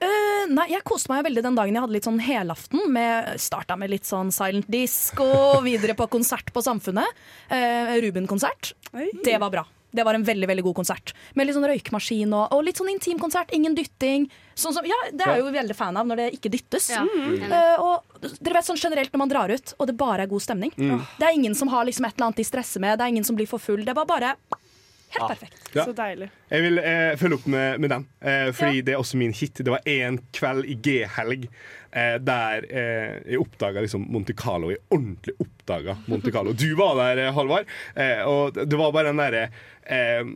Eh, 0.00 0.46
nei, 0.50 0.68
jeg 0.72 0.84
koste 0.86 1.12
meg 1.12 1.26
veldig 1.26 1.44
den 1.44 1.58
dagen 1.58 1.76
jeg 1.76 1.84
hadde 1.84 1.96
litt 1.96 2.08
sånn 2.08 2.22
helaften. 2.22 2.86
Med, 2.92 3.34
starta 3.42 3.76
med 3.78 3.92
litt 3.92 4.08
sånn 4.08 4.32
silent 4.34 4.70
disco, 4.72 5.28
videre 5.66 5.96
på 5.98 6.08
konsert 6.12 6.52
på 6.54 6.64
Samfunnet. 6.64 7.22
Uh, 7.52 7.98
Ruben-konsert. 8.02 8.74
Det 9.24 9.38
var 9.38 9.52
bra. 9.52 9.66
Det 9.92 10.04
var 10.08 10.16
en 10.16 10.24
veldig 10.24 10.48
veldig 10.48 10.64
god 10.64 10.76
konsert. 10.80 11.12
Med 11.36 11.46
litt 11.46 11.56
sånn 11.56 11.68
røykmaskin 11.68 12.30
og, 12.32 12.54
og 12.56 12.62
litt 12.64 12.78
sånn 12.80 12.88
intim 12.94 13.18
konsert. 13.20 13.52
Ingen 13.52 13.76
dytting. 13.76 14.24
Sånn 14.56 14.72
som, 14.72 14.86
ja, 14.88 14.96
Det 15.12 15.26
er 15.26 15.36
jeg 15.36 15.44
jo 15.44 15.52
veldig 15.52 15.76
fan 15.76 15.98
av 16.00 16.08
når 16.08 16.22
det 16.22 16.28
ikke 16.38 16.52
dyttes. 16.54 16.88
Ja. 16.94 17.04
Mm. 17.04 17.44
Uh, 17.52 17.84
og 17.84 18.26
dere 18.40 18.56
vet 18.56 18.70
sånn 18.70 18.80
generelt 18.80 19.12
når 19.12 19.22
man 19.26 19.32
drar 19.34 19.52
ut, 19.52 19.74
og 19.76 19.90
det 19.90 19.96
bare 20.00 20.24
er 20.24 20.32
god 20.32 20.44
stemning. 20.44 20.72
Mm. 20.80 21.04
Det 21.20 21.28
er 21.28 21.36
ingen 21.36 21.56
som 21.58 21.70
har 21.72 21.84
liksom 21.88 22.08
et 22.08 22.16
eller 22.16 22.30
annet 22.30 22.40
de 22.40 22.48
stresser 22.48 22.84
med, 22.84 22.96
det 22.98 23.04
er 23.04 23.14
ingen 23.14 23.28
som 23.28 23.36
blir 23.36 23.50
for 23.50 23.62
full. 23.62 23.84
Det 23.84 23.96
var 23.96 24.08
bare 24.08 24.32
helt 25.12 25.28
perfekt. 25.28 25.60
Ja. 25.76 25.84
Så 25.84 25.92
deilig. 25.96 26.30
Jeg 26.52 26.66
vil 26.66 26.80
eh, 26.82 27.14
følge 27.16 27.38
opp 27.38 27.46
med, 27.48 27.80
med 27.80 27.94
den, 27.94 28.06
eh, 28.20 28.50
fordi 28.52 28.82
det 28.84 28.92
er 28.92 29.00
også 29.00 29.16
min 29.20 29.32
hit. 29.32 29.62
Det 29.64 29.72
var 29.72 29.86
én 29.88 30.18
kveld 30.36 30.68
i 30.68 30.76
G-helg 30.84 31.46
eh, 31.48 32.16
der 32.20 32.66
eh, 32.68 33.18
jeg 33.32 33.40
oppdaga 33.40 33.84
liksom 33.84 34.04
Monte 34.12 34.36
Carlo. 34.36 34.72
Jeg 34.72 34.82
ordentlig 34.92 35.36
oppdaga 35.40 35.96
Monte 36.10 36.32
Carlo. 36.34 36.52
Du 36.62 36.68
var 36.78 36.96
der, 37.00 37.24
eh, 37.26 37.34
Halvard, 37.36 37.68
eh, 37.96 38.24
og 38.28 38.58
det 38.60 38.78
var 38.78 38.92
bare 38.94 39.12
den 39.12 39.20
derre 39.22 39.46
eh, 39.82 40.28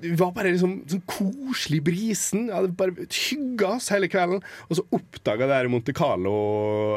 Det 0.00 0.14
var 0.20 0.30
bare 0.36 0.52
liksom 0.54 0.76
sånn 0.90 1.02
koselig 1.10 1.82
brisen. 1.86 2.46
Jeg 2.48 2.56
hadde 2.56 2.76
bare 2.78 3.08
hygga 3.10 3.74
oss 3.76 3.90
hele 3.94 4.08
kvelden. 4.12 4.42
Og 4.68 4.78
så 4.78 4.86
oppdaga 4.94 5.44
jeg 5.48 5.52
der 5.54 5.70
Monte 5.72 5.94
Carlo 5.96 6.36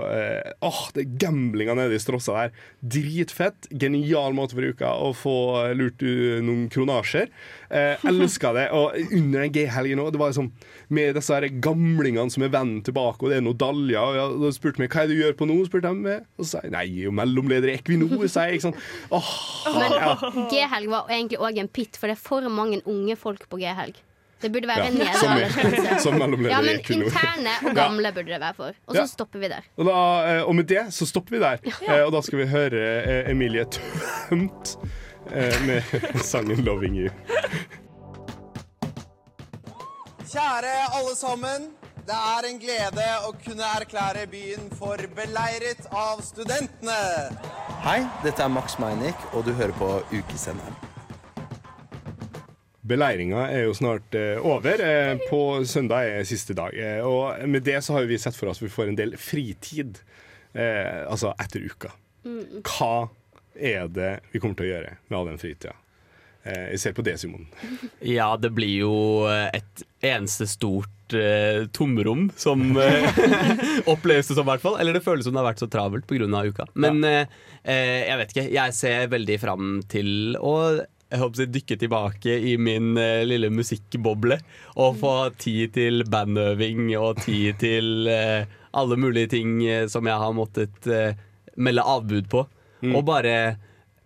eh, 0.07 0.53
Åh, 0.65 0.82
det 0.95 1.07
gamblinga 1.21 1.75
nede 1.78 1.97
i 1.97 2.01
Strossa 2.01 2.38
der. 2.43 2.55
Dritfett. 2.82 3.69
Genial 3.73 4.38
måte 4.38 4.57
for 4.57 4.69
uka 4.69 4.93
å 5.01 5.11
få 5.17 5.36
lurt 5.78 6.03
noen 6.45 6.67
kronasjer. 6.73 7.30
Eh, 7.69 8.05
Elska 8.13 8.53
det. 8.55 8.66
Og 8.72 8.95
under 9.11 9.41
den 9.45 9.51
G-helgen 9.55 9.99
òg, 10.03 10.11
det 10.15 10.20
var 10.20 10.32
liksom 10.34 10.51
med 10.89 11.15
disse 11.15 11.34
her 11.34 11.47
gamlingene 11.61 12.32
som 12.32 12.43
er 12.43 12.49
vennen 12.53 12.82
tilbake, 12.84 13.22
og 13.24 13.30
det 13.32 13.38
er 13.38 13.45
noen 13.45 13.57
daljer. 13.57 13.99
Og 14.01 14.15
jeg, 14.20 14.39
da 14.43 14.51
spurte 14.55 14.80
meg 14.84 14.89
hva 14.93 15.03
er 15.03 15.07
det 15.07 15.18
du 15.18 15.22
gjør 15.24 15.38
på 15.39 15.47
nå, 15.49 15.59
spurte 15.68 15.91
de 15.93 16.01
meg. 16.07 16.26
Og 16.38 16.45
så 16.45 16.49
sa 16.57 16.63
jeg 16.65 16.72
nei, 16.76 16.86
jeg 16.89 16.99
er 16.99 17.09
jo 17.09 17.15
mellomleder 17.20 17.70
i 17.74 17.78
Equinor, 17.80 18.28
sa 18.28 18.47
jeg. 18.47 18.59
Ikke 18.59 18.70
sant? 18.70 18.84
Åh, 19.11 19.32
ja. 19.97 20.11
Men 20.36 20.49
G-helg 20.51 20.89
var 20.91 21.07
egentlig 21.13 21.39
òg 21.39 21.57
en 21.63 21.68
pitt, 21.80 21.97
for 21.97 22.07
det 22.11 22.18
er 22.18 22.22
for 22.28 22.49
mange 22.49 22.82
unge 22.86 23.15
folk 23.20 23.47
på 23.49 23.59
G-helg. 23.61 24.03
Det 24.38 24.51
burde 24.53 24.68
være 24.70 24.84
Ja, 24.86 24.89
en 24.91 24.97
er- 25.01 25.55
nedre 25.57 25.95
som 25.99 26.13
mellomleder 26.13 26.51
Ja, 26.53 26.59
men 26.61 26.78
interne 26.78 27.53
og 27.63 27.72
Ja. 27.72 27.74
gamle 27.74 28.11
burde 28.13 28.30
det 28.30 28.39
være 28.39 28.53
for. 28.55 28.76
Og 28.86 28.93
så 28.95 28.99
Ja. 29.01 29.05
stopper 29.09 29.39
vi 29.39 29.47
der. 29.49 29.63
Og, 29.78 29.86
da, 29.86 29.95
eh, 30.38 30.43
og 30.43 30.55
med 30.55 30.68
det 30.68 30.84
så 30.93 31.07
stopper 31.09 31.32
vi 31.32 31.39
der. 31.39 31.57
Ja. 31.88 32.05
Og 32.05 32.11
da 32.13 32.22
skal 32.22 32.38
vi 32.39 32.45
høre 32.45 32.84
eh, 33.03 33.32
Emilie 33.32 33.65
Tømt 33.65 34.78
eh, 35.34 35.57
med 35.65 35.82
sangen 36.22 36.57
'Loving 36.61 36.93
You'. 37.09 37.11
Kjære 40.28 40.71
alle 40.91 41.13
sammen. 41.15 41.69
Det 42.03 42.15
er 42.15 42.45
en 42.49 42.57
glede 42.59 43.03
å 43.23 43.30
kunne 43.39 43.67
erklære 43.78 44.25
byen 44.28 44.65
for 44.75 44.99
beleiret 45.15 45.86
av 45.95 46.19
studentene. 46.25 46.97
Hei, 47.86 48.01
dette 48.25 48.43
er 48.43 48.51
Max 48.51 48.75
Meinick, 48.82 49.23
og 49.32 49.45
du 49.47 49.53
hører 49.55 49.71
på 49.80 49.88
Ukesenderen. 50.11 50.75
Beleiringa 52.88 53.45
er 53.53 53.69
jo 53.69 53.78
snart 53.80 54.19
eh, 54.19 54.36
over. 54.43 54.84
Eh, 54.84 55.23
på 55.32 55.41
søndag 55.63 56.11
er 56.11 56.28
siste 56.28 56.55
dag. 56.59 56.75
Eh, 56.75 56.99
og 57.07 57.47
med 57.47 57.63
det 57.63 57.80
så 57.88 57.95
har 57.95 58.11
vi 58.11 58.19
sett 58.19 58.36
for 58.36 58.51
oss 58.51 58.59
at 58.59 58.67
vi 58.67 58.75
får 58.75 58.91
en 58.91 58.99
del 58.99 59.15
fritid. 59.15 60.03
Eh, 60.51 61.07
altså 61.07 61.32
etter 61.39 61.63
uka. 61.71 61.95
Mm. 62.28 62.65
Hva 62.67 63.07
er 63.55 63.88
det 63.88 64.13
vi 64.34 64.43
kommer 64.43 64.59
til 64.59 64.67
å 64.67 64.73
gjøre 64.75 64.97
med 65.07 65.19
all 65.21 65.32
den 65.32 65.39
fritida? 65.39 65.75
Eh, 66.47 66.67
jeg 66.73 66.83
ser 66.85 66.95
på 66.97 67.05
det, 67.05 67.17
Simon. 67.21 67.47
Ja, 68.17 68.32
det 68.39 68.53
blir 68.55 68.74
jo 68.86 68.95
et 69.28 69.83
eneste 70.05 70.47
stort 70.49 71.15
eh, 71.17 71.65
tomrom, 71.75 72.29
som 72.39 72.78
eh, 72.83 73.24
oppleves 73.93 74.29
det 74.29 74.37
som, 74.37 74.45
i 74.45 74.51
hvert 74.53 74.63
fall. 74.63 74.78
Eller 74.79 74.97
det 74.97 75.05
føles 75.05 75.28
som 75.28 75.36
det 75.36 75.43
har 75.43 75.49
vært 75.51 75.63
så 75.63 75.71
travelt 75.71 76.07
pga. 76.09 76.28
uka. 76.47 76.67
Men 76.75 77.03
ja. 77.05 77.25
eh, 77.63 78.07
jeg 78.07 78.21
vet 78.21 78.36
ikke. 78.36 78.47
Jeg 78.57 78.78
ser 78.78 79.09
veldig 79.13 79.41
fram 79.43 79.82
til 79.91 80.37
å 80.39 80.55
jeg 81.07 81.21
håper 81.21 81.39
jeg 81.45 81.51
dykke 81.53 81.75
tilbake 81.79 82.33
i 82.49 82.57
min 82.59 82.97
eh, 82.99 83.24
lille 83.24 83.47
musikkboble 83.53 84.36
og 84.75 84.97
få 84.99 85.13
tid 85.39 85.71
til 85.78 86.03
bandøving 86.11 86.89
og 86.99 87.21
tid 87.24 87.61
til 87.61 88.09
eh, 88.11 88.43
alle 88.75 88.97
mulige 88.99 89.32
ting 89.37 89.61
eh, 89.63 89.86
som 89.87 90.07
jeg 90.07 90.19
har 90.19 90.36
måttet 90.36 90.89
eh, 90.91 91.15
melde 91.55 91.86
avbud 91.95 92.28
på. 92.29 92.43
Og 92.91 93.01
bare 93.07 93.57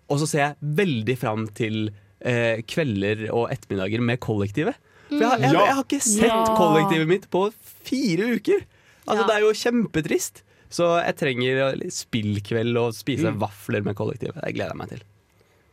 Og 0.08 0.22
så 0.22 0.28
ser 0.30 0.40
jeg 0.44 0.76
veldig 0.78 1.16
fram 1.20 1.48
til 1.56 1.90
eh, 2.24 2.62
kvelder 2.68 3.30
og 3.34 3.50
ettermiddager 3.52 4.02
med 4.02 4.20
kollektivet. 4.20 4.76
For 5.10 5.20
jeg, 5.20 5.28
har- 5.30 5.40
jeg, 5.40 5.54
Ja. 5.54 5.66
jeg 5.66 5.76
har 5.76 5.84
ikke 5.84 6.02
sett 6.02 6.28
Ja. 6.28 6.56
kollektivet 6.56 7.08
mitt 7.08 7.30
på 7.30 7.52
fire 7.84 8.36
uker. 8.38 8.62
Altså 9.08 9.22
Ja. 9.22 9.28
Det 9.28 9.36
er 9.36 9.40
jo 9.42 9.54
kjempetrist. 9.54 10.44
Så 10.72 10.86
jeg 11.04 11.16
trenger 11.18 11.74
spillkveld 11.92 12.78
og 12.80 12.94
spise 12.94 13.28
Mm. 13.32 13.40
vafler 13.40 13.84
med 13.84 13.96
kollektivet. 13.96 14.36
Det 14.40 14.54
gleder 14.56 14.72
jeg 14.72 14.78
meg 14.78 14.90
til. 14.90 15.02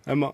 Emma? 0.09 0.33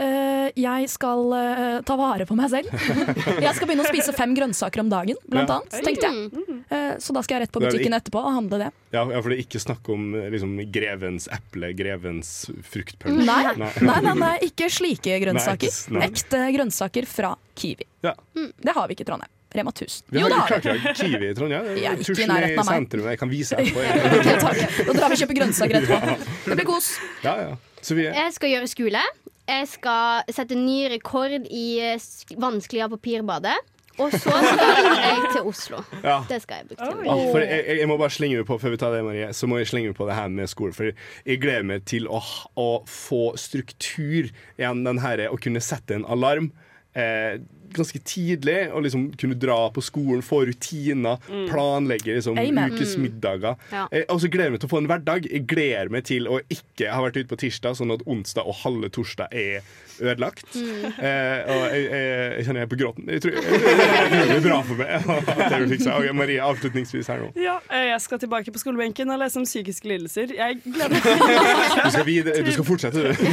Eh, 0.00 0.48
jeg 0.56 0.88
skal 0.88 1.32
eh, 1.36 1.80
ta 1.84 1.96
vare 2.00 2.24
på 2.28 2.36
meg 2.38 2.48
selv. 2.52 2.70
jeg 3.44 3.52
skal 3.56 3.68
begynne 3.68 3.84
å 3.84 3.90
spise 3.90 4.14
fem 4.16 4.32
grønnsaker 4.36 4.80
om 4.80 4.88
dagen, 4.92 5.18
blant 5.28 5.50
Ja. 5.52 5.58
annet, 5.60 5.84
tenkte 5.84 6.08
jeg. 6.08 6.62
Eh, 6.72 6.94
så 7.02 7.12
da 7.12 7.20
skal 7.22 7.36
jeg 7.36 7.44
rett 7.46 7.52
på 7.52 7.60
butikken 7.60 7.92
etterpå 7.98 8.22
og 8.22 8.32
handle 8.38 8.62
det. 8.64 8.70
Ja, 8.94 9.04
ja, 9.04 9.20
for 9.20 9.28
det 9.32 9.38
er 9.38 9.44
ikke 9.44 9.60
snakk 9.60 9.90
om 9.92 10.08
liksom, 10.32 10.56
grevens 10.72 11.28
eple, 11.32 11.72
grevens 11.76 12.32
fruktpunch. 12.72 13.20
Nei, 13.28 13.42
nei, 13.60 13.70
nei, 13.84 14.16
nei, 14.16 14.32
ikke 14.48 14.70
slike 14.72 15.20
grønnsaker. 15.26 15.68
Nei, 15.92 15.98
nei. 16.00 16.08
Ekte 16.08 16.42
grønnsaker 16.56 17.08
fra 17.12 17.34
Kiwi. 17.60 17.86
Ja. 18.08 18.16
Det 18.32 18.74
har 18.76 18.88
vi 18.88 18.96
ikke 18.96 19.04
i 19.04 19.10
Trondheim. 19.12 19.32
Rema 19.52 19.68
1000. 19.68 20.06
Vi 20.08 20.16
Jo, 20.16 20.24
har 20.24 20.30
det 20.30 20.36
jo 20.36 20.40
har 20.40 20.48
klart 20.48 20.64
vi. 20.64 20.78
har 20.80 20.94
Kiwi 20.96 21.26
i 21.28 21.34
Trondheim. 21.36 21.66
Jeg 21.76 21.84
er 21.92 22.00
ikke 22.00 22.22
i 22.24 22.28
nærheten 22.30 22.62
av 22.62 22.64
meg. 22.70 22.78
sentrum. 22.78 23.04
Jeg 23.12 23.18
kan 23.20 23.28
vise 23.28 23.58
etterpå. 23.60 23.82
okay, 24.16 24.38
takk. 24.40 24.86
Da 24.88 24.94
drar 24.96 25.12
vi 25.12 25.18
og 25.18 25.20
kjøper 25.20 25.38
grønnsaker 25.42 25.78
etterpå. 25.82 26.16
Det 26.48 26.56
blir 26.56 26.68
kos. 26.70 26.88
Ja, 27.20 27.34
ja. 27.36 27.52
Jeg 27.82 28.32
skal 28.38 28.48
gjøre 28.54 28.68
skole. 28.70 29.02
Jeg 29.48 29.68
skal 29.68 30.22
sette 30.32 30.54
ny 30.58 30.84
rekord 30.92 31.34
i 31.50 31.66
eh, 31.82 31.96
sk- 32.00 32.36
vanskelige 32.40 32.88
papirbadet. 32.94 33.56
Og 34.00 34.08
så 34.14 34.32
skal 34.48 34.70
jeg 34.72 35.26
til 35.34 35.42
Oslo. 35.50 35.82
Ja. 36.00 36.20
Det 36.30 36.38
skal 36.44 36.62
jeg 36.62 36.68
bruke 36.70 36.86
til. 36.86 37.10
Ah, 37.12 37.42
jeg, 37.44 37.78
jeg- 37.82 37.88
må 37.90 37.98
bare 38.00 38.14
slenge 38.14 38.38
meg 38.40 38.46
på 38.48 38.56
Før 38.62 38.72
vi 38.72 38.78
tar 38.80 38.94
det, 38.94 39.02
Marie 39.04 39.26
Så 39.36 39.44
må 39.50 39.58
jeg 39.60 39.68
slenge 39.68 39.90
meg 39.90 39.98
på 39.98 40.06
det 40.08 40.14
her 40.16 40.30
med 40.32 40.48
skole 40.48 40.72
For 40.72 40.88
jeg 41.28 41.40
gleder 41.42 41.66
meg 41.68 41.84
til 41.90 42.08
å, 42.08 42.22
å 42.56 42.68
få 42.88 43.34
struktur 43.36 44.30
Igjen 44.56 44.80
den 44.88 45.02
her 45.04 45.26
Å 45.28 45.36
kunne 45.36 45.60
sette 45.60 45.98
en 45.98 46.06
alarm 46.08 46.48
eh, 46.96 47.36
Ganske 47.76 48.00
tidlig 48.04 48.58
å 48.72 48.80
liksom 48.84 49.08
kunne 49.20 49.36
dra 49.40 49.58
på 49.74 49.82
skolen 49.84 50.22
Få 50.26 50.42
rutiner 50.48 51.18
Mm. 51.28 51.46
Planlegge 51.48 52.14
liksom, 52.16 52.36
ukesmiddager. 52.38 53.54
Mm. 53.70 53.72
Ja. 53.72 53.86
Og 54.12 54.20
så 54.22 54.28
gleder 54.32 54.50
jeg 54.50 54.54
meg 54.56 54.60
til 54.64 54.68
å 54.68 54.72
få 54.72 54.80
en 54.82 54.88
hverdag 54.90 55.26
Jeg 55.30 55.46
gleder 55.50 55.90
meg 55.92 56.04
til 56.08 56.28
å 56.30 56.40
ikke 56.52 56.90
ha 56.92 57.02
vært 57.04 57.16
ute 57.20 57.30
på 57.32 57.38
tirsdag 57.44 57.76
Sånn 57.78 57.92
at 57.94 58.04
onsdag 58.06 58.46
og 58.48 58.58
halve 58.64 58.90
torsdag 58.92 59.32
er 59.32 59.62
ødelagt 60.02 60.48
Mm. 60.52 60.84
eh, 60.98 61.50
Og 61.52 61.60
jeg, 61.72 61.82
jeg, 61.84 62.06
jeg 62.36 62.44
kjenner 62.46 62.60
jeg 62.62 62.66
er 62.66 62.70
på 62.72 62.78
gråten 62.80 63.08
Jeg 63.12 63.22
tror, 63.24 63.36
det 64.12 64.36
er 64.36 64.44
bra 64.44 64.58
for 64.66 64.80
meg 64.80 65.92
okay, 66.02 66.12
Marie, 66.16 66.40
avslutningsvis 66.42 67.08
her 67.12 67.22
nå 67.22 67.30
Ja, 67.40 67.56
eh, 67.70 67.86
jeg 67.92 68.00
skal 68.04 68.20
tilbake 68.22 68.52
på 68.54 68.60
skolebenken 68.62 69.10
og 69.12 69.20
lese 69.22 69.40
om 69.40 69.46
psykiske 69.46 69.88
lidelser. 69.88 70.32
Jeg 70.36 70.60
gleder 70.64 70.98
Du 71.82 71.90
skal, 71.90 72.04
videre, 72.06 72.42
du 72.44 72.50
skal 72.54 72.66
fortsette, 72.66 73.02
du. 73.02 73.24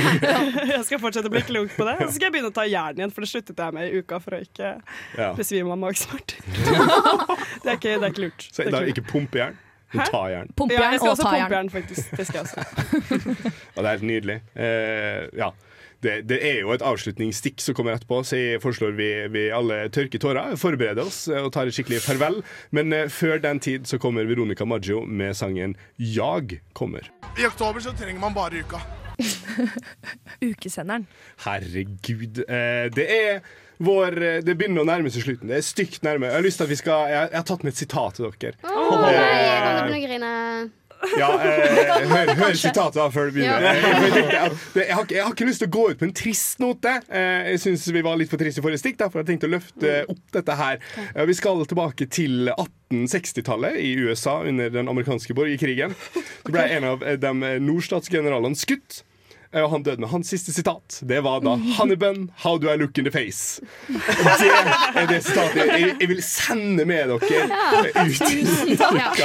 Jeg 0.69 0.83
skal 0.87 1.01
fortsette 1.01 1.29
å 1.29 1.33
bli 1.33 1.41
klok 1.47 1.73
på 1.77 1.85
det. 1.87 1.95
Og 1.99 2.07
så 2.09 2.15
skal 2.15 2.27
jeg 2.29 2.35
begynne 2.35 2.51
å 2.51 2.55
ta 2.55 2.65
jern 2.69 2.99
igjen, 2.99 3.13
for 3.13 3.25
det 3.25 3.31
sluttet 3.31 3.59
jeg 3.61 3.75
med 3.75 3.89
i 3.89 4.01
uka 4.01 4.19
for 4.29 4.37
å 4.37 4.41
ikke 4.45 4.73
Ja. 5.17 5.31
besvime 5.37 5.73
av 5.73 5.81
magesmerter. 5.81 6.37
Det 7.63 7.73
er 7.73 7.79
ikke, 7.79 7.95
det 7.97 8.03
er 8.05 8.13
ikke 8.13 8.21
lurt. 8.27 8.45
Så 8.51 8.63
Det 8.63 8.67
er 8.67 8.71
da 8.77 8.85
ikke 8.85 9.03
lurt. 9.13 9.35
jern? 9.41 9.57
Hæ? 9.89 10.05
ta 10.11 10.19
jern. 10.29 10.51
ja, 10.69 10.91
jeg 10.91 10.99
skal 10.99 11.09
også 11.15 11.23
pumpe 11.25 11.55
jern, 11.55 11.69
faktisk. 11.73 12.11
Det 12.17 12.27
skal 12.27 12.37
jeg 12.37 12.45
også. 12.45 12.61
ja, 13.75 13.81
det 13.81 13.85
er 13.85 13.89
helt 13.97 14.05
nydelig. 14.05 14.37
Eh, 14.55 15.25
ja. 15.39 15.49
Det, 15.99 16.13
det 16.29 16.37
er 16.47 16.61
jo 16.61 16.71
et 16.71 16.83
avslutningsstikk 16.85 17.59
som 17.59 17.75
kommer 17.75 17.97
etterpå, 17.97 18.21
så 18.23 18.37
jeg 18.37 18.61
foreslår 18.63 18.93
vi, 18.95 19.09
vi 19.33 19.47
alle 19.51 19.81
tørker 19.91 20.21
tårer, 20.23 20.53
forbereder 20.55 21.03
oss 21.03 21.25
eh, 21.27 21.41
og 21.43 21.51
tar 21.51 21.67
et 21.67 21.75
skikkelig 21.75 21.99
farvel. 22.05 22.39
Men 22.71 22.93
eh, 22.95 23.09
før 23.11 23.41
den 23.43 23.59
tid 23.59 23.89
så 23.89 23.99
kommer 23.99 24.29
Veronica 24.29 24.63
Maggio 24.65 25.01
med 25.05 25.35
sangen 25.35 25.75
'Jag 25.97 26.61
kommer'. 26.73 27.09
I 27.37 27.45
oktober 27.49 27.79
så 27.79 27.91
trenger 27.91 28.21
man 28.21 28.33
bare 28.33 28.61
uka. 28.63 28.79
Ukesenderen. 30.49 31.07
Herregud. 31.45 32.43
Eh, 32.47 32.87
det 32.95 33.05
er 33.15 33.41
vår 33.83 34.17
eh, 34.23 34.37
Det 34.43 34.55
begynner 34.59 34.83
å 34.83 34.87
nærme 34.89 35.11
seg 35.13 35.23
slutten. 35.27 35.51
Det 35.51 35.59
er 35.59 35.65
stygt 35.67 36.03
nærme. 36.07 36.29
Jeg 36.29 36.39
har 36.39 36.45
lyst 36.45 36.59
til 36.61 36.67
at 36.67 36.73
vi 36.73 36.79
skal 36.79 37.05
Jeg, 37.13 37.29
jeg 37.33 37.39
har 37.41 37.47
tatt 37.51 37.63
med 37.67 37.73
et 37.75 37.81
sitat 37.83 38.19
til 38.19 38.29
dere. 38.29 38.59
Å 38.63 38.99
nei, 39.03 39.13
jeg 39.15 39.23
Eh, 39.23 39.63
kommer 39.63 39.87
til 39.89 39.97
å 39.97 40.03
grine. 40.07 40.33
Ja, 41.17 41.29
eh, 41.43 42.09
hør, 42.11 42.31
hør 42.35 42.55
sitatet 42.59 42.97
da 42.99 43.07
før 43.13 43.29
du 43.29 43.37
begynner. 43.37 43.67
Jeg, 44.29 44.51
jeg, 44.75 44.95
har, 44.95 45.05
jeg 45.09 45.23
har 45.23 45.33
ikke 45.33 45.47
lyst 45.47 45.61
til 45.63 45.69
å 45.69 45.73
gå 45.73 45.83
ut 45.91 45.99
på 45.99 46.07
en 46.07 46.13
trist 46.15 46.59
note. 46.61 46.91
Eh, 47.07 47.51
jeg 47.53 47.61
syns 47.63 47.85
vi 47.93 48.03
var 48.05 48.17
litt 48.19 48.31
for 48.31 48.41
triste 48.41 48.61
i 48.61 48.65
forrige 48.65 48.81
stikk, 48.81 48.97
derfor 48.99 49.19
har 49.19 49.25
jeg 49.25 49.33
tenkt 49.33 49.47
å 49.47 49.51
løfte 49.51 49.93
opp 50.11 50.21
dette 50.35 50.57
her. 50.59 50.79
Eh, 51.13 51.23
vi 51.29 51.35
skal 51.37 51.63
tilbake 51.69 52.07
til 52.11 52.51
1860-tallet 52.53 53.79
i 53.81 53.93
USA 54.03 54.39
under 54.49 54.71
den 54.73 54.91
amerikanske 54.91 55.35
borgerkrigen. 55.37 55.95
Så 56.45 56.53
ble 56.53 56.65
en 56.77 56.89
av 56.93 57.05
eh, 57.05 57.19
de 57.21 57.53
nordstatsgeneralene 57.63 58.59
skutt. 58.59 59.03
Eh, 59.53 59.63
Og 59.63 59.69
han 59.71 59.83
døde 59.83 60.01
med 60.01 60.09
hans 60.11 60.29
siste 60.31 60.53
sitat. 60.53 60.99
Det 61.01 61.23
var 61.23 61.39
da 61.41 61.55
'Honeybun, 61.57 62.29
how 62.43 62.57
do 62.57 62.69
I 62.69 62.75
look 62.77 62.97
in 62.97 63.05
the 63.05 63.11
face?' 63.11 63.61
Det 63.87 64.49
er 65.01 65.07
det 65.07 65.23
sitatet 65.25 65.65
jeg, 65.67 65.95
jeg 65.99 66.09
vil 66.09 66.21
sende 66.23 66.85
med 66.85 67.09
dere 67.09 67.17
ut. 67.17 68.19
Tusen 68.19 68.77
takk. 68.77 69.19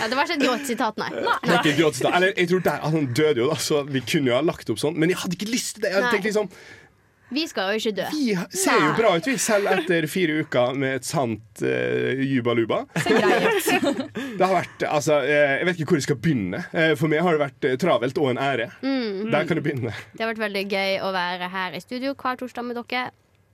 Ja, 0.00 0.08
det 0.08 0.16
var 0.16 0.24
ikke 0.24 0.38
et 0.38 0.46
gråtsitat, 0.46 0.98
nei. 0.98 1.10
Det 1.10 1.52
er 1.52 1.58
ikke 1.60 1.74
et 1.74 1.80
gråtesitat. 1.82 2.16
Eller, 2.16 2.32
jeg 2.36 2.48
tror 2.48 2.58
der, 2.66 2.90
Han 2.90 3.12
døde 3.14 3.38
jo, 3.40 3.48
da, 3.50 3.56
så 3.56 3.82
vi 3.86 4.00
kunne 4.00 4.30
jo 4.30 4.36
ha 4.36 4.42
lagt 4.42 4.70
opp 4.70 4.78
sånn. 4.78 4.96
Men 4.98 5.10
jeg 5.12 5.18
hadde 5.22 5.38
ikke 5.38 5.50
lyst 5.52 5.74
til 5.76 5.84
det. 5.84 5.92
Jeg 5.92 6.02
hadde 6.02 6.12
tenkt 6.16 6.30
liksom 6.30 6.50
Vi 7.30 7.44
skal 7.50 7.70
jo 7.72 7.78
ikke 7.80 7.92
dø. 8.00 8.06
Vi 8.14 8.34
ser 8.58 8.80
jo 8.82 8.90
bra 8.98 9.12
ut, 9.16 9.26
vi, 9.28 9.36
selv 9.38 9.70
etter 9.70 10.06
fire 10.10 10.40
uker 10.42 10.74
med 10.78 10.96
et 11.00 11.06
sant 11.06 11.62
uh, 11.62 12.22
juba-luba. 12.26 12.82
Det 14.40 14.42
har 14.46 14.54
vært, 14.54 14.82
altså, 14.88 15.20
eh, 15.22 15.58
Jeg 15.60 15.66
vet 15.68 15.80
ikke 15.80 15.92
hvor 15.92 16.00
jeg 16.00 16.06
skal 16.08 16.18
begynne. 16.22 16.62
Eh, 16.72 16.92
for 16.98 17.12
meg 17.12 17.22
har 17.24 17.36
det 17.36 17.42
vært 17.42 17.66
eh, 17.68 17.76
travelt 17.80 18.18
og 18.20 18.30
en 18.32 18.40
ære. 18.40 18.70
Mm. 18.82 19.30
Der 19.32 19.46
kan 19.48 19.58
du 19.58 19.62
begynne. 19.64 19.92
Det 20.14 20.24
har 20.24 20.30
vært 20.32 20.42
veldig 20.46 20.62
gøy 20.70 20.98
å 21.04 21.10
være 21.14 21.50
her 21.52 21.76
i 21.76 21.82
studio 21.82 22.14
hver 22.16 22.40
torsdag 22.40 22.66
med 22.66 22.80
dere. 22.80 23.10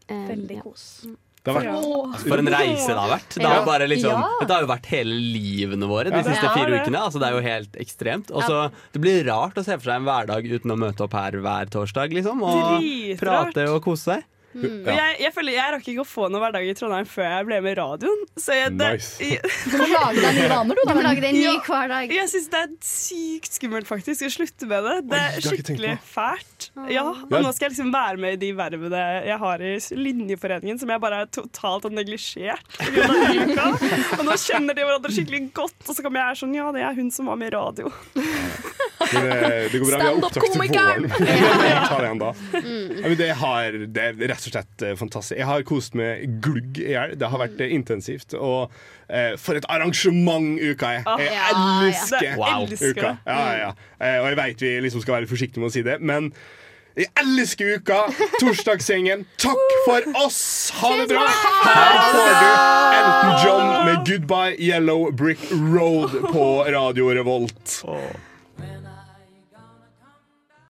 Eh, 0.07 0.27
Veldig 0.31 0.61
kos. 0.63 0.85
Det 1.03 1.11
har 1.11 1.26
vært 1.55 1.69
Altså, 1.71 2.29
for 2.29 2.39
en 2.39 2.49
reise 2.51 2.87
det 2.89 2.97
har 2.97 3.11
vært. 3.11 3.35
Det 3.37 3.47
har, 3.47 3.81
liksom, 3.87 4.11
Ja. 4.11 4.29
Dette 4.41 4.53
har 4.55 4.61
jo 4.63 4.71
vært 4.71 4.87
hele 4.87 5.15
livene 5.15 5.87
våre 5.87 6.11
de 6.11 6.23
siste 6.25 6.51
fire 6.55 6.81
ukene. 6.81 6.99
Altså, 6.99 7.19
det 7.23 7.29
er 7.29 7.33
jo 7.37 7.41
helt 7.47 7.73
ekstremt. 7.77 8.31
Også, 8.33 8.71
Det 8.93 9.01
blir 9.01 9.25
rart 9.27 9.55
å 9.55 9.65
se 9.65 9.77
for 9.77 9.85
seg 9.91 9.97
en 10.01 10.05
hverdag 10.09 10.49
uten 10.51 10.71
å 10.71 10.77
møte 10.77 11.01
opp 11.05 11.13
her 11.13 11.33
hver 11.33 11.67
torsdag, 11.71 12.13
liksom. 12.13 12.43
Og 12.43 13.19
prate 13.21 13.69
og 13.69 13.83
kose 13.85 14.03
seg. 14.17 14.25
Og 14.57 14.91
Jeg, 14.97 15.17
jeg 15.21 15.33
føler 15.37 15.53
jeg 15.57 15.73
rakk 15.77 15.89
ikke 15.93 16.03
å 16.05 16.09
få 16.09 16.29
noen 16.31 16.43
hverdag 16.45 16.67
i 16.71 16.75
Trondheim 16.79 17.07
før 17.11 17.27
jeg 17.29 17.47
ble 17.49 17.59
med 17.65 17.73
i 17.73 17.77
radioen. 17.81 18.23
Så 18.41 18.55
jeg, 18.57 18.73
det, 18.79 18.89
Nice. 18.97 19.17
jeg, 19.21 19.41
Du 19.73 19.77
må 19.81 19.87
lage 19.93 20.23
deg 20.23 20.39
nye 20.41 20.49
vaner, 20.53 20.79
du. 20.79 20.83
Du 20.87 20.95
må 20.97 21.05
lage 21.07 21.21
deg 21.25 21.29
en 21.31 21.39
ny 21.41 21.45
Ja. 21.47 21.55
hver 21.67 21.89
dag. 21.93 22.15
Jeg 22.17 22.31
syns 22.33 22.49
det 22.53 22.61
er 22.65 22.73
sykt 22.89 23.59
skummelt 23.59 23.87
faktisk 23.91 24.27
å 24.27 24.31
slutte 24.33 24.69
med 24.71 24.87
det. 24.89 24.97
Det 25.11 25.21
er 25.21 25.37
det 25.37 25.45
skikkelig 25.53 25.95
fælt. 26.07 26.69
Ja, 26.93 27.05
og 27.11 27.33
nå 27.37 27.53
skal 27.57 27.69
jeg 27.69 27.75
liksom 27.77 27.93
være 27.95 28.21
med 28.23 28.37
i 28.37 28.41
de 28.47 28.53
vervene 28.57 29.03
jeg 29.27 29.39
har 29.43 29.63
i 29.65 29.75
Linjeforeningen, 29.97 30.79
som 30.81 30.91
jeg 30.93 31.01
bare 31.03 31.23
er 31.25 31.31
totalt 31.33 31.87
har 31.89 31.95
neglisjert. 31.97 32.81
Og 34.17 34.25
nå 34.27 34.37
kjenner 34.41 34.77
de 34.77 34.85
hverandre 34.87 35.13
skikkelig 35.15 35.43
godt, 35.57 35.77
og 35.87 35.93
så 35.97 36.05
kommer 36.05 36.21
jeg 36.23 36.31
her 36.33 36.41
sånn 36.43 36.55
Ja, 36.57 36.71
det 36.75 36.83
er 36.87 36.97
hun 36.97 37.11
som 37.15 37.29
var 37.31 37.37
med 37.41 37.53
i 37.53 37.57
radio. 37.57 37.91
Eh, 39.07 39.69
det 39.71 39.79
går 39.79 39.91
bra. 39.91 39.99
Vi 39.99 40.07
har 40.07 40.17
opptak 40.17 40.43
til 40.43 40.53
Stand-up-komikeren! 40.57 41.07
våren. 41.13 41.87
Tar 41.91 42.01
det 42.01 42.09
igjen 42.09 42.23
da. 42.23 42.31
Mm. 42.57 42.87
Ja, 42.97 43.03
men 43.07 43.17
det, 43.21 43.29
har, 43.43 43.77
det 43.97 44.05
er 44.07 44.23
rett 44.33 44.46
og 44.51 44.55
slett 44.55 44.85
fantastisk. 44.99 45.39
Jeg 45.39 45.49
har 45.49 45.65
kost 45.67 45.97
med 45.99 46.41
glugg 46.45 46.79
i 46.83 46.93
hjel. 46.93 47.17
Det 47.19 47.31
har 47.33 47.43
vært 47.43 47.63
eh, 47.65 47.73
intensivt. 47.77 48.37
Og 48.39 48.71
eh, 49.09 49.35
for 49.41 49.59
et 49.59 49.67
arrangement 49.73 50.61
uka 50.61 50.93
er! 50.99 51.09
Jeg 51.21 51.33
ja, 51.33 51.49
ja. 51.51 51.65
elsker 51.89 52.29
ja. 52.31 52.37
Wow. 52.41 52.69
uka. 52.71 53.17
Ja, 53.27 53.41
ja, 53.41 53.57
ja. 53.67 53.73
Eh, 54.01 54.21
og 54.21 54.31
jeg 54.31 54.39
vet 54.43 54.63
vi 54.67 54.77
liksom 54.87 55.05
skal 55.05 55.21
være 55.21 55.31
forsiktige 55.31 55.65
med 55.65 55.73
å 55.73 55.77
si 55.77 55.85
det, 55.87 55.99
men 56.01 56.33
jeg 56.97 57.11
elsker 57.21 57.75
uka! 57.77 57.99
Torsdagsgjengen, 58.41 59.27
takk 59.37 59.75
for 59.85 60.07
oss! 60.23 60.39
Ha 60.79 60.95
det 61.03 61.11
bra! 61.11 61.27
Her 61.67 61.99
får 62.15 62.31
du 62.41 62.47
Elton 62.97 63.35
John 63.45 63.75
med 63.85 64.07
'Goodbye 64.07 64.57
Yellow 64.57 65.11
Brick 65.13 65.45
Road' 65.53 66.17
på 66.33 66.47
Radio 66.65 67.13
Revolt. 67.13 67.83